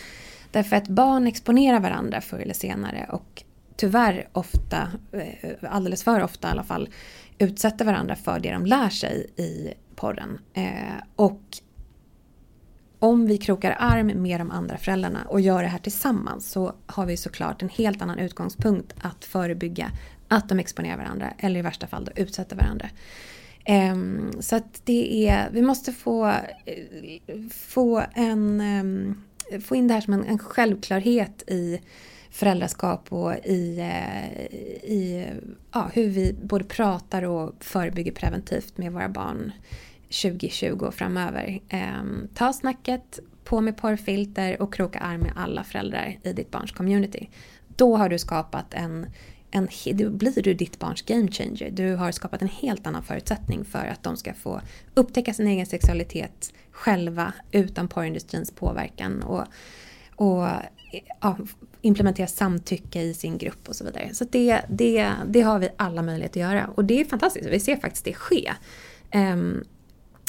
Därför 0.52 0.76
att 0.76 0.88
barn 0.88 1.28
exponerar 1.28 1.80
varandra 1.80 2.22
förr 2.22 2.40
eller 2.40 2.54
senare 2.54 3.06
och 3.10 3.44
tyvärr 3.76 4.28
ofta, 4.32 4.92
eh, 5.12 5.52
alldeles 5.70 6.04
för 6.04 6.24
ofta 6.24 6.48
i 6.48 6.52
alla 6.52 6.64
fall, 6.64 6.90
utsätter 7.38 7.86
varandra 7.86 8.16
för 8.16 8.40
det 8.40 8.52
de 8.52 8.66
lär 8.66 8.90
sig 8.90 9.28
i 9.38 9.74
porren. 10.00 10.40
Eh, 10.54 11.04
och 11.16 11.42
om 13.00 13.26
vi 13.26 13.38
krokar 13.38 13.76
arm 13.80 14.08
med 14.08 14.40
de 14.40 14.52
andra 14.52 14.78
föräldrarna 14.78 15.24
och 15.28 15.42
gör 15.42 15.64
det 15.64 15.70
här 15.70 15.80
tillsammans 15.80 16.52
så 16.52 16.74
har 16.86 17.06
vi 17.06 17.18
såklart 17.18 17.62
en 17.62 17.70
helt 17.70 18.02
annan 18.02 18.20
utgångspunkt 18.20 18.94
att 19.02 19.26
förebygga 19.26 19.92
att 20.28 20.50
de 20.50 20.60
exponerar 20.60 20.98
varandra 20.98 21.34
eller 21.38 21.60
i 21.60 21.64
värsta 21.64 21.88
fall 21.88 22.06
då 22.06 22.22
utsätter 22.22 22.56
varandra. 22.56 22.90
Um, 23.94 24.32
så 24.40 24.56
att 24.56 24.82
det 24.84 25.28
är, 25.30 25.50
vi 25.52 25.62
måste 25.62 25.94
få, 25.94 26.34
få, 27.52 28.04
en, 28.14 28.62
um, 28.62 29.24
få 29.62 29.76
in 29.76 29.88
det 29.88 29.94
här 29.94 30.02
som 30.02 30.14
en, 30.14 30.24
en 30.24 30.40
självklarhet 30.40 31.44
i 31.48 31.82
föräldraskap 32.30 33.14
och 33.14 33.34
i, 33.46 33.80
eh, 33.80 34.46
i 34.92 35.28
ja, 35.72 35.90
hur 35.94 36.10
vi 36.10 36.36
både 36.44 36.64
pratar 36.64 37.24
och 37.24 37.56
förebygger 37.60 38.12
preventivt 38.12 38.78
med 38.78 38.92
våra 38.92 39.10
barn 39.10 39.52
2020 40.10 40.86
och 40.86 40.94
framöver. 40.94 41.60
Eh, 41.70 42.04
ta 42.34 42.54
snacket, 42.54 43.20
på 43.44 43.62
med 43.62 43.78
porrfilter 43.78 44.62
och 44.62 44.74
kroka 44.74 45.00
arm 45.00 45.22
med 45.22 45.32
alla 45.36 45.64
föräldrar 45.64 46.18
i 46.24 46.34
ditt 46.34 46.52
barns 46.52 46.72
community. 46.72 47.30
Då 47.68 47.98
har 47.98 48.10
du 48.10 48.20
skapat 48.20 48.74
en, 48.74 49.06
en 49.52 49.68
då 49.94 50.10
blir 50.10 50.44
du 50.44 50.54
ditt 50.54 50.80
barns 50.80 51.02
game 51.02 51.32
changer. 51.32 51.72
Du 51.72 51.96
har 51.96 52.12
skapat 52.12 52.42
en 52.42 52.48
helt 52.48 52.88
annan 52.88 53.04
förutsättning 53.04 53.66
för 53.66 53.86
att 53.86 54.04
de 54.04 54.18
ska 54.18 54.34
få 54.34 54.62
upptäcka 54.94 55.34
sin 55.34 55.48
egen 55.48 55.66
sexualitet 55.66 56.54
själva 56.72 57.34
utan 57.52 57.88
porrindustrins 57.88 58.52
påverkan 58.52 59.24
och, 59.24 59.44
och 60.16 60.48
ja, 61.22 61.38
implementera 61.82 62.28
samtycke 62.28 63.02
i 63.02 63.14
sin 63.14 63.38
grupp 63.38 63.70
och 63.70 63.76
så 63.76 63.84
vidare. 63.84 64.14
Så 64.14 64.26
det, 64.26 64.62
det, 64.70 65.12
det 65.28 65.42
har 65.42 65.60
vi 65.60 65.70
alla 65.78 66.02
möjlighet 66.02 66.32
att 66.32 66.36
göra 66.36 66.68
och 66.76 66.86
det 66.86 67.02
är 67.02 67.06
fantastiskt. 67.06 67.50
Vi 67.50 67.60
ser 67.60 67.76
faktiskt 67.76 68.06
det 68.06 68.14
ske. 68.14 68.54
Um, 69.14 69.64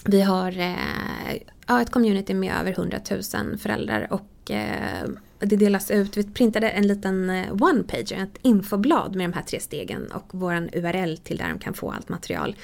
vi 0.05 0.23
har 0.23 0.59
eh, 0.59 1.37
ja, 1.67 1.83
ett 1.83 1.91
community 1.91 2.35
med 2.35 2.55
över 2.61 2.73
100 2.73 2.99
000 3.35 3.59
föräldrar 3.59 4.09
och 4.11 4.51
eh, 4.51 5.09
det 5.39 5.57
delas 5.57 5.91
ut, 5.91 6.17
vi 6.17 6.25
printade 6.25 6.69
en 6.69 6.87
liten 6.87 7.31
eh, 7.31 7.53
one-pager, 7.53 8.23
ett 8.23 8.39
infoblad 8.43 9.17
med 9.17 9.31
de 9.31 9.33
här 9.33 9.43
tre 9.43 9.61
stegen 9.61 10.13
och 10.13 10.35
våran 10.35 10.71
URL 10.73 11.17
till 11.17 11.37
där 11.37 11.49
de 11.49 11.59
kan 11.59 11.75
få 11.75 11.91
allt 11.91 12.09
material. 12.09 12.57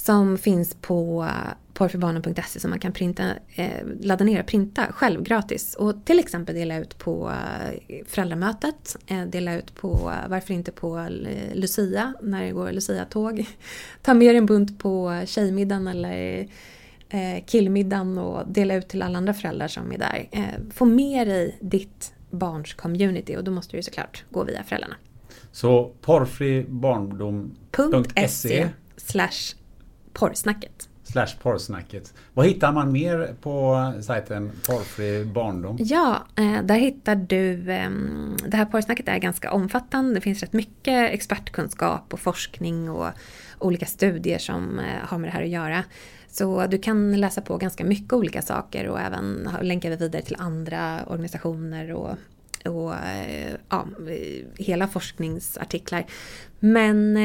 Som 0.00 0.38
finns 0.38 0.74
på 0.74 1.26
porrförbarnen.se 1.78 2.60
som 2.60 2.70
man 2.70 2.78
kan 2.78 2.92
printa, 2.92 3.24
eh, 3.54 3.86
ladda 4.00 4.24
ner 4.24 4.40
och 4.40 4.46
printa 4.46 4.92
själv 4.92 5.22
gratis. 5.22 5.74
Och 5.74 6.04
till 6.04 6.18
exempel 6.18 6.54
dela 6.54 6.78
ut 6.78 6.98
på 6.98 7.30
eh, 7.30 7.70
föräldramötet, 8.06 8.96
eh, 9.06 9.22
dela 9.22 9.58
ut 9.58 9.74
på, 9.74 10.12
varför 10.28 10.54
inte 10.54 10.72
på 10.72 10.98
eh, 10.98 11.08
Lucia, 11.54 12.14
när 12.22 12.44
det 12.44 12.50
går 12.50 12.72
Lucia-tåg. 12.72 13.46
Ta 14.02 14.14
med 14.14 14.36
en 14.36 14.46
bunt 14.46 14.78
på 14.78 15.22
tjejmiddagen 15.26 15.86
eller 15.86 16.48
eh, 17.08 17.44
killmiddagen 17.46 18.18
och 18.18 18.48
dela 18.48 18.74
ut 18.74 18.88
till 18.88 19.02
alla 19.02 19.18
andra 19.18 19.34
föräldrar 19.34 19.68
som 19.68 19.92
är 19.92 19.98
där. 19.98 20.28
Eh, 20.30 20.42
få 20.74 20.84
med 20.84 21.28
dig 21.28 21.58
ditt 21.60 22.12
barns 22.30 22.74
community 22.74 23.36
och 23.36 23.44
då 23.44 23.50
måste 23.50 23.76
du 23.76 23.82
såklart 23.82 24.24
gå 24.30 24.44
via 24.44 24.62
föräldrarna. 24.62 24.96
Så 25.52 25.92
porrfribarndom.se 26.00 28.68
slash 28.96 29.57
porrsnacket. 30.18 30.88
Slash 31.02 31.28
porrsnacket. 31.42 32.14
Vad 32.34 32.46
hittar 32.46 32.72
man 32.72 32.92
mer 32.92 33.34
på 33.42 33.92
sajten 34.02 34.50
Porrfri 34.66 35.24
barndom? 35.24 35.76
Ja, 35.80 36.26
eh, 36.36 36.62
där 36.62 36.74
hittar 36.74 37.16
du... 37.16 37.72
ehm, 37.72 38.36
Det 38.46 38.56
här 38.56 38.64
porrsnacket 38.64 39.08
är 39.08 39.18
ganska 39.18 39.52
omfattande. 39.52 40.14
Det 40.14 40.20
finns 40.20 40.40
rätt 40.40 40.52
mycket 40.52 41.10
expertkunskap 41.10 42.12
och 42.12 42.20
forskning 42.20 42.90
och 42.90 43.08
olika 43.58 43.86
studier 43.86 44.38
som 44.38 44.78
eh, 44.78 44.84
har 45.08 45.18
med 45.18 45.28
det 45.28 45.32
här 45.32 45.42
att 45.42 45.48
göra. 45.48 45.84
Så 46.28 46.66
du 46.66 46.78
kan 46.78 47.20
läsa 47.20 47.40
på 47.40 47.56
ganska 47.56 47.84
mycket 47.84 48.12
olika 48.12 48.42
saker 48.42 48.88
och 48.88 49.00
även 49.00 49.48
länkar 49.62 49.90
vi 49.90 49.96
vidare 49.96 50.22
till 50.22 50.36
andra 50.38 51.04
organisationer 51.06 51.92
och, 51.92 52.10
och 52.64 52.94
eh, 52.94 53.54
ja, 53.68 53.86
hela 54.58 54.88
forskningsartiklar. 54.88 56.04
Men 56.60 57.16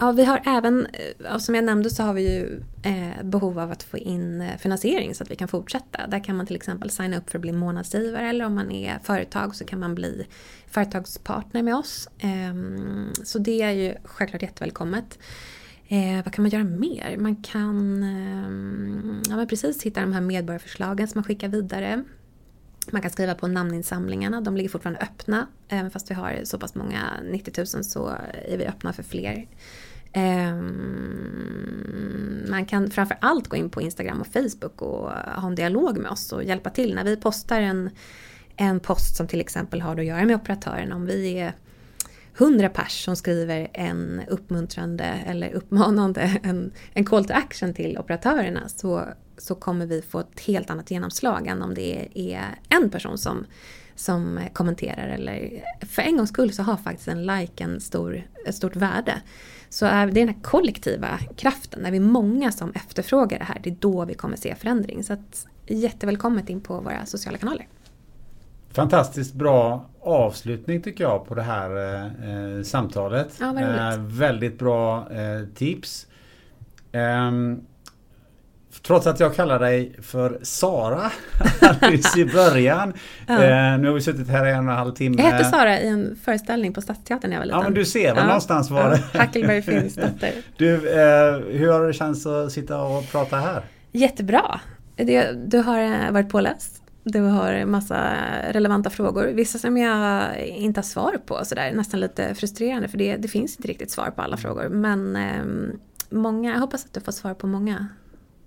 ja, 0.00 0.12
vi 0.12 0.24
har 0.24 0.42
även, 0.46 0.86
eh, 0.86 1.38
som 1.38 1.54
jag 1.54 1.64
nämnde 1.64 1.90
så 1.90 2.02
har 2.02 2.14
vi 2.14 2.34
ju 2.34 2.62
eh, 2.82 3.24
behov 3.24 3.58
av 3.58 3.70
att 3.70 3.82
få 3.82 3.98
in 3.98 4.40
eh, 4.40 4.56
finansiering 4.58 5.14
så 5.14 5.24
att 5.24 5.30
vi 5.30 5.36
kan 5.36 5.48
fortsätta. 5.48 6.06
Där 6.06 6.24
kan 6.24 6.36
man 6.36 6.46
till 6.46 6.56
exempel 6.56 6.90
signa 6.90 7.18
upp 7.18 7.30
för 7.30 7.38
att 7.38 7.42
bli 7.42 7.52
månadsgivare 7.52 8.28
eller 8.28 8.44
om 8.44 8.54
man 8.54 8.70
är 8.70 8.98
företag 9.02 9.56
så 9.56 9.64
kan 9.64 9.78
man 9.78 9.94
bli 9.94 10.26
företagspartner 10.66 11.62
med 11.62 11.76
oss. 11.76 12.08
Ehm, 12.18 13.10
så 13.24 13.38
det 13.38 13.62
är 13.62 13.70
ju 13.70 13.94
självklart 14.04 14.42
jättevälkommet. 14.42 15.18
Eh, 15.88 16.24
vad 16.24 16.32
kan 16.32 16.42
man 16.42 16.50
göra 16.50 16.64
mer? 16.64 17.16
Man 17.18 17.36
kan 17.36 18.02
ehm, 18.02 19.22
ja, 19.28 19.36
men 19.36 19.46
precis 19.46 19.82
hitta 19.82 20.00
de 20.00 20.12
här 20.12 20.20
medborgarförslagen 20.20 21.08
som 21.08 21.18
man 21.18 21.24
skickar 21.24 21.48
vidare. 21.48 22.04
Man 22.90 23.02
kan 23.02 23.10
skriva 23.10 23.34
på 23.34 23.46
namninsamlingarna, 23.46 24.40
de 24.40 24.56
ligger 24.56 24.70
fortfarande 24.70 25.00
öppna. 25.00 25.46
Även 25.68 25.90
fast 25.90 26.10
vi 26.10 26.14
har 26.14 26.40
så 26.44 26.58
pass 26.58 26.74
många, 26.74 27.00
90 27.30 27.52
000, 27.74 27.84
så 27.84 28.08
är 28.32 28.58
vi 28.58 28.66
öppna 28.66 28.92
för 28.92 29.02
fler. 29.02 29.46
Ehm, 30.18 31.96
man 32.50 32.66
kan 32.66 32.90
framför 32.90 33.16
allt 33.20 33.48
gå 33.48 33.56
in 33.56 33.70
på 33.70 33.82
Instagram 33.82 34.20
och 34.20 34.26
Facebook 34.26 34.82
och 34.82 35.10
ha 35.10 35.46
en 35.46 35.54
dialog 35.54 35.98
med 35.98 36.10
oss 36.10 36.32
och 36.32 36.44
hjälpa 36.44 36.70
till. 36.70 36.94
När 36.94 37.04
vi 37.04 37.16
postar 37.16 37.60
en, 37.60 37.90
en 38.56 38.80
post 38.80 39.16
som 39.16 39.26
till 39.26 39.40
exempel 39.40 39.80
har 39.80 39.96
att 39.96 40.04
göra 40.04 40.24
med 40.24 40.36
operatören, 40.36 40.92
om 40.92 41.06
vi 41.06 41.38
är 41.38 41.52
100 42.38 42.68
pers 42.68 43.04
som 43.04 43.16
skriver 43.16 43.68
en 43.72 44.22
uppmuntrande 44.28 45.04
eller 45.26 45.52
uppmanande, 45.52 46.40
en, 46.42 46.72
en 46.92 47.04
call 47.04 47.24
to 47.24 47.32
action 47.32 47.74
till 47.74 47.98
operatörerna 47.98 48.68
så, 48.68 49.04
så 49.38 49.54
kommer 49.54 49.86
vi 49.86 50.02
få 50.02 50.20
ett 50.20 50.40
helt 50.40 50.70
annat 50.70 50.90
genomslag 50.90 51.46
än 51.46 51.62
om 51.62 51.74
det 51.74 52.08
är 52.14 52.44
en 52.68 52.90
person 52.90 53.18
som, 53.18 53.46
som 53.96 54.40
kommenterar. 54.52 55.08
Eller, 55.08 55.62
för 55.86 56.02
en 56.02 56.16
gångs 56.16 56.30
skull 56.30 56.52
så 56.52 56.62
har 56.62 56.76
faktiskt 56.76 57.08
en 57.08 57.26
like 57.26 57.64
en 57.64 57.80
stor, 57.80 58.22
ett 58.46 58.54
stort 58.54 58.76
värde. 58.76 59.22
Så 59.68 59.86
är 59.86 60.06
det 60.06 60.20
är 60.20 60.26
den 60.26 60.34
här 60.34 60.42
kollektiva 60.42 61.18
kraften, 61.36 61.82
när 61.82 61.90
vi 61.90 61.96
är 61.96 62.00
många 62.00 62.52
som 62.52 62.72
efterfrågar 62.72 63.38
det 63.38 63.44
här, 63.44 63.60
det 63.62 63.70
är 63.70 63.76
då 63.80 64.04
vi 64.04 64.14
kommer 64.14 64.36
se 64.36 64.54
förändring. 64.54 65.04
Så 65.04 65.12
att, 65.12 65.46
jättevälkommet 65.66 66.48
in 66.48 66.60
på 66.60 66.80
våra 66.80 67.06
sociala 67.06 67.38
kanaler. 67.38 67.66
Fantastiskt 68.70 69.34
bra 69.34 69.86
avslutning 70.00 70.82
tycker 70.82 71.04
jag 71.04 71.26
på 71.26 71.34
det 71.34 71.42
här 71.42 71.70
eh, 72.56 72.62
samtalet. 72.62 73.36
Ja. 73.40 73.60
Eh, 73.60 73.98
väldigt 73.98 74.58
bra 74.58 75.12
eh, 75.12 75.46
tips. 75.54 76.06
Ehm, 76.92 77.60
trots 78.82 79.06
att 79.06 79.20
jag 79.20 79.34
kallar 79.34 79.58
dig 79.58 79.96
för 80.02 80.38
Sara 80.42 81.10
alldeles 81.60 82.16
i 82.16 82.24
början. 82.24 82.92
Ja. 83.26 83.34
Eh, 83.34 83.78
nu 83.78 83.88
har 83.88 83.94
vi 83.94 84.00
suttit 84.00 84.28
här 84.28 84.46
i 84.46 84.50
en 84.50 84.66
och 84.66 84.72
en 84.72 84.78
halv 84.78 84.92
timme. 84.92 85.22
Jag 85.22 85.30
hette 85.30 85.44
Sara 85.44 85.80
i 85.80 85.88
en 85.88 86.18
föreställning 86.24 86.72
på 86.72 86.80
Stadsteatern 86.80 87.30
när 87.30 87.36
jag 87.36 87.40
var 87.40 87.46
liten. 87.46 87.58
Ja 87.58 87.64
men 87.64 87.74
du 87.74 87.84
ser 87.84 88.14
väl 88.14 88.26
någonstans 88.26 88.70
var 88.70 88.90
det. 88.90 89.02
Ja, 89.12 89.20
Huckleberry 89.20 89.62
Finns 89.66 89.94
dotter. 89.94 90.32
Du, 90.56 90.74
eh, 90.74 91.58
hur 91.58 91.72
har 91.72 91.86
det 91.86 91.92
känts 91.92 92.26
att 92.26 92.52
sitta 92.52 92.82
och 92.82 93.10
prata 93.10 93.36
här? 93.36 93.62
Jättebra. 93.92 94.60
Det, 94.96 95.32
du 95.32 95.58
har 95.58 95.78
eh, 95.78 96.10
varit 96.10 96.28
påläst. 96.28 96.82
Du 97.02 97.20
har 97.20 97.64
massa 97.64 98.14
relevanta 98.50 98.90
frågor. 98.90 99.24
Vissa 99.26 99.58
som 99.58 99.76
jag 99.76 100.38
inte 100.38 100.78
har 100.78 100.84
svar 100.84 101.16
på. 101.26 101.44
Sådär. 101.44 101.72
Nästan 101.72 102.00
lite 102.00 102.34
frustrerande 102.34 102.88
för 102.88 102.98
det, 102.98 103.16
det 103.16 103.28
finns 103.28 103.56
inte 103.56 103.68
riktigt 103.68 103.90
svar 103.90 104.10
på 104.10 104.22
alla 104.22 104.36
frågor. 104.36 104.68
Men 104.68 105.16
eh, 105.16 105.44
många, 106.10 106.52
jag 106.52 106.60
hoppas 106.60 106.84
att 106.84 106.94
du 106.94 107.00
får 107.00 107.12
svar 107.12 107.34
på 107.34 107.46
många 107.46 107.88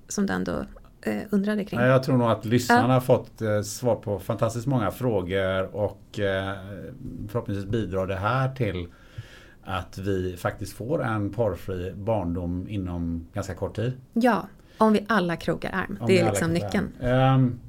som 0.10 0.26
du 0.26 0.34
ändå 0.34 0.66
eh, 1.02 1.18
undrade 1.30 1.66
kring. 1.66 1.80
Ja, 1.80 1.86
Jag 1.86 2.04
tror 2.04 2.18
nog 2.18 2.32
att 2.32 2.46
lyssnarna 2.46 2.88
Ja. 2.88 2.94
har 2.94 3.02
fått 3.02 3.42
eh, 3.42 3.62
svar 3.62 3.96
på 3.96 4.20
fantastiskt 4.20 4.68
många 4.68 4.92
frågor 4.92 5.76
och 5.76 6.20
eh, 6.20 6.54
förhoppningsvis 7.30 7.66
bidrar 7.72 8.08
det 8.08 8.16
här 8.16 8.56
till 8.56 8.88
att 9.64 9.98
vi 9.98 10.38
faktiskt 10.38 10.74
får 10.74 11.04
en 11.04 11.30
porrfri 11.34 11.94
barndom 11.96 12.66
inom 12.70 13.28
ganska 13.34 13.54
kort 13.56 13.76
tid. 13.76 13.94
Ja, 14.14 14.48
om 14.78 14.94
vi 14.94 15.06
alla 15.08 15.36
krokar 15.36 15.72
arm. 15.72 15.98
Om 16.02 16.08
det 16.08 16.20
är 16.20 16.26
liksom 16.26 16.54
nyckeln. 16.54 16.92
Ehm, 17.02 17.60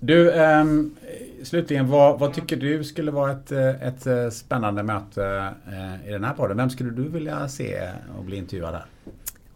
du, 0.00 0.32
ehm, 0.32 0.94
slutligen 1.42 1.88
vad, 1.88 2.18
vad 2.18 2.34
tycker 2.34 2.56
du 2.56 2.84
skulle 2.84 3.10
vara 3.10 3.32
ett, 3.32 3.52
eh, 3.52 3.82
ett 3.88 4.06
eh, 4.06 4.28
spännande 4.30 4.82
möte 4.82 5.52
eh, 5.66 6.08
i 6.08 6.12
den 6.12 6.24
här 6.24 6.34
podden? 6.34 6.56
Vem 6.56 6.70
skulle 6.70 6.90
du 6.90 7.08
vilja 7.08 7.48
se 7.48 7.88
och 8.18 8.24
bli 8.24 8.36
intervjuad 8.36 8.74
här? 8.74 8.84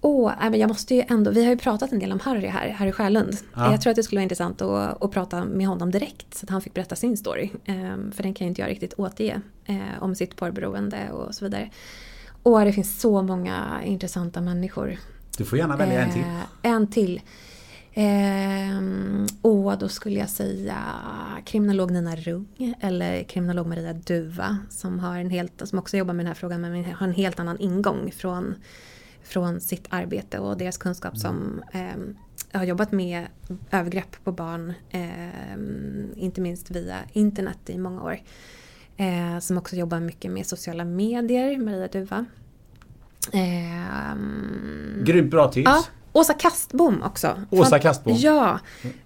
Åh, 0.09 0.33
men 0.41 0.61
jag 0.61 0.69
måste 0.69 0.95
ju 0.95 1.03
ändå, 1.09 1.31
vi 1.31 1.45
har 1.45 1.51
ju 1.51 1.59
pratat 1.59 1.93
en 1.93 1.99
del 1.99 2.13
om 2.13 2.21
Harry 2.21 2.47
här, 2.47 2.69
Harry 2.69 2.93
Sjölund. 2.93 3.37
Ja. 3.55 3.71
Jag 3.71 3.81
tror 3.81 3.91
att 3.91 3.97
det 3.97 4.03
skulle 4.03 4.19
vara 4.19 4.23
intressant 4.23 4.63
att, 4.63 5.03
att 5.03 5.11
prata 5.11 5.45
med 5.45 5.67
honom 5.67 5.91
direkt 5.91 6.35
så 6.35 6.47
att 6.47 6.51
han 6.51 6.63
fick 6.63 6.75
berätta 6.75 6.97
sin 6.97 7.17
story. 7.17 7.51
Ehm, 7.65 8.13
för 8.13 8.23
den 8.23 8.35
kan 8.35 8.45
ju 8.45 8.49
inte 8.49 8.61
jag 8.61 8.71
riktigt 8.71 8.95
återge 8.95 9.41
eh, 9.65 9.77
om 10.01 10.15
sitt 10.15 10.37
porrberoende 10.37 11.11
och 11.11 11.35
så 11.35 11.45
vidare. 11.45 11.71
Och 12.43 12.65
det 12.65 12.73
finns 12.73 13.01
så 13.01 13.23
många 13.23 13.83
intressanta 13.85 14.41
människor. 14.41 14.97
Du 15.39 15.45
får 15.45 15.59
gärna 15.59 15.77
välja 15.77 16.03
en 16.03 16.13
till. 16.13 16.23
Eh, 16.23 16.73
en 16.73 16.87
till. 16.87 17.21
Ehm, 17.95 19.27
och 19.43 19.79
då 19.79 19.89
skulle 19.89 20.19
jag 20.19 20.29
säga 20.29 20.77
kriminolog 21.45 21.91
Nina 21.91 22.17
Rung 22.17 22.75
eller 22.81 23.23
kriminolog 23.23 23.67
Maria 23.67 23.93
Duva 23.93 24.59
som, 24.71 24.99
har 24.99 25.19
en 25.19 25.31
helt, 25.31 25.63
som 25.65 25.79
också 25.79 25.97
jobbar 25.97 26.15
med 26.15 26.25
den 26.25 26.31
här 26.31 26.35
frågan 26.35 26.61
men 26.61 26.85
har 26.85 27.07
en 27.07 27.15
helt 27.15 27.41
annan 27.41 27.61
ingång 27.61 28.13
från, 28.13 28.55
från 29.29 29.61
sitt 29.61 29.87
arbete 29.91 30.39
och 30.39 30.57
deras 30.57 30.79
kunskap 30.79 31.19
som 31.19 31.63
ehm, 31.73 32.17
har 32.53 32.65
jobbat 32.65 32.93
med 32.93 33.27
övergrepp 33.71 34.25
på 34.25 34.33
barn, 34.33 34.73
ehm, 34.91 36.13
inte 36.17 36.41
minst 36.41 36.71
via 36.71 36.97
internet 37.13 37.59
i 37.67 37.79
många 37.79 38.03
år. 38.03 38.19
Eh, 38.97 39.39
som 39.41 39.59
också 39.59 39.77
jobbar 39.77 40.01
mycket 40.01 40.31
med 40.31 40.47
sociala 40.47 40.85
medier, 40.85 41.59
Maria 41.59 41.89
Duva. 41.89 42.25
Ehm, 43.33 45.03
Grymt 45.05 45.31
bra 45.31 45.53
tips. 45.53 45.67
Ja, 45.67 45.85
Åsa 46.17 46.35
Kastbom 46.35 47.03
också. 47.03 47.43
Åsa 47.51 47.79
Kastbom. 47.79 48.17
Ja, 48.17 48.61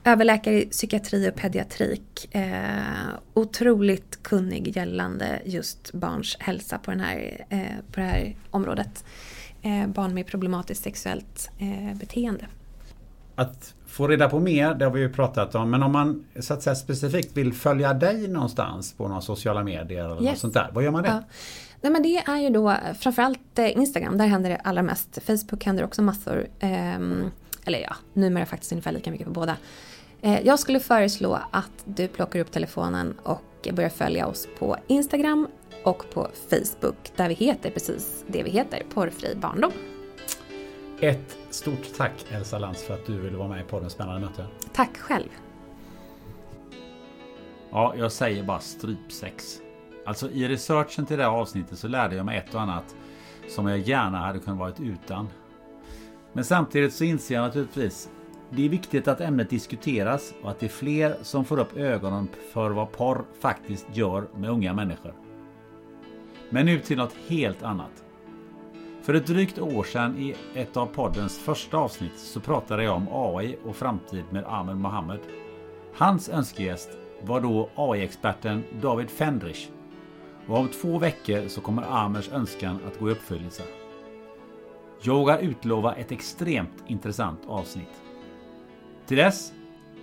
överläkare 0.05 0.63
i 0.63 0.67
psykiatri 0.67 1.31
och 1.31 1.35
pediatrik. 1.35 2.35
Eh, 2.35 3.09
otroligt 3.35 4.23
kunnig 4.23 4.77
gällande 4.77 5.41
just 5.45 5.93
barns 5.93 6.37
hälsa 6.41 6.79
på, 6.79 6.91
den 6.91 7.01
här, 7.01 7.47
eh, 7.49 7.61
på 7.93 8.01
det 8.01 8.07
här 8.07 8.37
området. 8.51 9.05
Eh, 9.63 9.87
barn 9.87 10.15
med 10.15 10.27
problematiskt 10.27 10.83
sexuellt 10.85 11.51
eh, 11.59 11.97
beteende. 11.99 12.47
Att 13.35 13.75
få 13.87 14.09
reda 14.09 14.29
på 14.29 14.39
mer, 14.41 14.75
det 14.75 14.85
har 14.85 14.93
vi 14.93 15.01
ju 15.01 15.13
pratat 15.13 15.55
om. 15.55 15.71
Men 15.71 15.83
om 15.83 15.93
man 15.93 16.25
så 16.41 16.55
att 16.55 16.63
säga 16.63 16.75
specifikt 16.77 17.37
vill 17.37 17.53
följa 17.53 17.95
dig 17.95 18.29
någonstans 18.29 18.93
på 18.93 19.09
några 19.09 19.21
sociala 19.21 19.65
medier 19.65 20.05
eller 20.05 20.15
något 20.15 20.25
Yes. 20.25 20.41
sånt 20.41 20.55
där. 20.55 20.71
Vad 20.73 20.85
gör 20.85 20.91
man 20.91 21.03
det? 21.03 21.09
Ja. 21.09 21.23
Nej 21.81 21.93
men 21.93 22.03
det 22.03 22.17
är 22.17 22.39
ju 22.39 22.51
då 22.51 22.77
framförallt 23.01 23.59
eh, 23.59 23.77
Instagram, 23.79 24.19
där 24.19 24.27
händer 24.27 24.51
det 24.51 24.57
allra 24.57 24.83
mest. 24.83 25.19
Facebook 25.27 25.65
händer 25.65 25.85
också 25.85 26.03
massor. 26.03 26.47
Ehm, 26.61 27.31
eller 27.65 27.79
ja, 27.79 27.95
numera 28.13 28.47
faktiskt 28.47 28.73
ungefär 28.73 28.93
lika 28.93 29.11
mycket 29.11 29.27
på 29.27 29.33
båda. 29.33 29.57
Eh, 30.23 30.41
jag 30.41 30.59
skulle 30.59 30.81
föreslå 30.81 31.39
att 31.51 31.71
du 31.85 32.09
plockar 32.09 32.41
upp 32.41 32.51
telefonen 32.53 33.15
och 33.23 33.69
börjar 33.73 33.91
följa 33.91 34.27
oss 34.27 34.49
på 34.59 34.77
Instagram 34.87 35.49
och 35.85 36.11
på 36.11 36.29
Facebook 36.51 37.13
där 37.17 37.29
vi 37.29 37.35
heter 37.35 37.71
precis 37.71 38.25
det 38.27 38.43
vi 38.43 38.51
heter, 38.51 38.83
Porrfri 38.95 39.35
barndom. 39.35 39.73
Ett 41.01 41.39
stort 41.51 41.97
tack 41.97 42.13
Elsa 42.31 42.59
Lantz 42.59 42.83
för 42.83 42.95
att 42.95 43.07
du 43.07 43.21
ville 43.21 43.37
vara 43.37 43.49
med 43.49 43.61
i 43.61 43.65
podden 43.65 43.91
Spännande 43.91 44.21
möte. 44.21 44.47
Tack 44.73 44.97
själv. 44.99 45.29
Ja, 47.71 47.95
jag 47.97 48.13
säger 48.13 48.43
bara 48.43 48.61
strypsex. 48.61 49.61
Alltså 50.07 50.31
i 50.31 50.49
researchen 50.49 51.07
till 51.07 51.19
det 51.19 51.25
här 51.25 51.31
avsnittet 51.31 51.79
så 51.79 51.89
lärde 51.89 52.17
jag 52.17 52.27
mig 52.27 52.39
ett 52.39 52.55
och 52.55 52.61
annat 52.61 52.97
som 53.49 53.67
jag 53.67 53.79
gärna 53.79 54.19
hade 54.19 54.39
kunnat 54.39 54.59
varit 54.59 54.81
utan. 54.81 55.29
Men 56.33 56.45
samtidigt 56.45 56.95
så 56.95 57.05
inser 57.05 57.35
jag 57.35 57.43
naturligtvis 57.43 58.11
det 58.51 58.65
är 58.65 58.69
viktigt 58.69 59.09
att 59.09 59.21
ämnet 59.21 59.51
diskuteras 59.51 60.35
och 60.43 60.51
att 60.51 60.61
det 60.61 60.67
är 60.67 60.71
fler 60.71 61.17
som 61.23 61.45
får 61.45 61.59
upp 61.59 61.77
ögonen 61.77 62.29
för 62.53 62.71
vad 62.71 62.93
porr 62.93 63.25
faktiskt 63.41 63.87
gör 63.93 64.29
med 64.37 64.51
unga 64.51 64.75
människor. 64.75 65.15
Men 66.51 66.67
nu 66.67 66.79
till 66.79 66.97
något 66.97 67.17
helt 67.29 67.63
annat. 67.63 68.05
För 69.03 69.15
ett 69.15 69.27
drygt 69.27 69.59
år 69.59 69.85
sedan 69.85 70.19
i 70.19 70.35
ett 70.55 70.77
av 70.77 70.87
poddens 70.87 71.39
första 71.39 71.77
avsnitt 71.77 72.19
så 72.19 72.41
pratade 72.41 72.85
jag 72.85 72.97
om 72.97 73.09
AI 73.11 73.57
och 73.65 73.77
framtid 73.77 74.25
med 74.31 74.45
Ahmed 74.47 74.77
Mohammed. 74.77 75.21
Hans 75.95 76.29
önskegäst 76.29 76.91
var 77.23 77.41
då 77.41 77.71
AI-experten 77.75 78.65
David 78.83 79.11
Fendrich. 79.11 79.69
Och 80.47 80.59
om 80.59 80.69
två 80.69 80.99
veckor 80.99 81.49
så 81.49 81.61
kommer 81.61 81.83
Amers 81.83 82.29
önskan 82.29 82.79
att 82.87 82.99
gå 82.99 83.09
i 83.09 83.13
uppfyllelse. 83.13 83.63
Jag 85.03 85.15
vågar 85.15 85.39
utlova 85.39 85.95
ett 85.95 86.13
extremt 86.13 86.85
intressant 86.87 87.41
avsnitt. 87.47 88.03
Till 89.07 89.17
dess, 89.17 89.53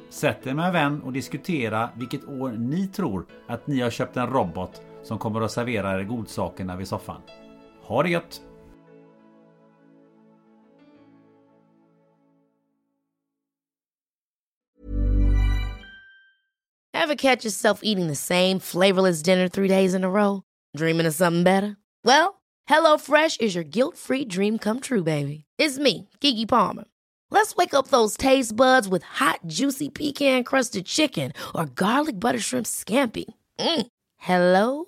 sätt 0.10 0.48
er 0.48 0.54
med 0.54 0.66
en 0.66 0.74
vän 0.74 1.02
och 1.02 1.14
diskutera 1.14 1.90
vilket 1.96 2.28
år 2.28 2.52
ni 2.52 2.88
tror 2.88 3.26
att 3.48 3.68
ni 3.68 3.82
har 3.82 3.90
köpt 3.90 4.18
en 4.18 4.28
robot 4.28 4.82
som 5.08 5.20
kommer 5.20 5.42
att 5.42 5.52
servera 5.52 6.00
er 6.00 6.04
godsakerna 6.04 6.76
vid 6.76 6.88
soffan. 6.88 7.22
Ha 7.82 8.04
det 8.04 8.10
gött! 8.10 8.42
Ever 16.94 17.16
catch 17.16 17.46
yourself 17.46 17.80
eating 17.84 18.08
the 18.08 18.16
same 18.16 18.60
flavorless 18.60 19.22
dinner 19.24 19.48
three 19.48 19.70
days 19.70 19.94
in 19.94 20.04
a 20.04 20.10
row? 20.10 20.42
Dreaming 20.76 21.08
of 21.08 21.14
something 21.14 21.44
better? 21.44 21.78
Well, 22.04 22.42
HelloFresh 22.70 23.40
is 23.40 23.56
your 23.56 23.64
guilt-free 23.64 24.26
dream 24.26 24.58
come 24.58 24.82
true, 24.82 25.04
baby. 25.04 25.46
It's 25.58 25.80
me, 25.80 26.10
Kiki 26.20 26.46
Palmer. 26.46 26.84
Let's 27.32 27.56
wake 27.56 27.74
up 27.74 27.88
those 27.88 28.18
taste 28.18 28.56
buds 28.56 28.90
with 28.90 29.04
hot, 29.04 29.40
juicy 29.48 29.90
pecan 29.90 30.44
crusted 30.44 30.86
chicken 30.86 31.32
or 31.56 31.66
garlic 31.66 32.20
butter 32.20 32.40
shrimp 32.40 32.66
scampi. 32.66 33.26
Mm. 33.60 33.88
Hello 34.18 34.88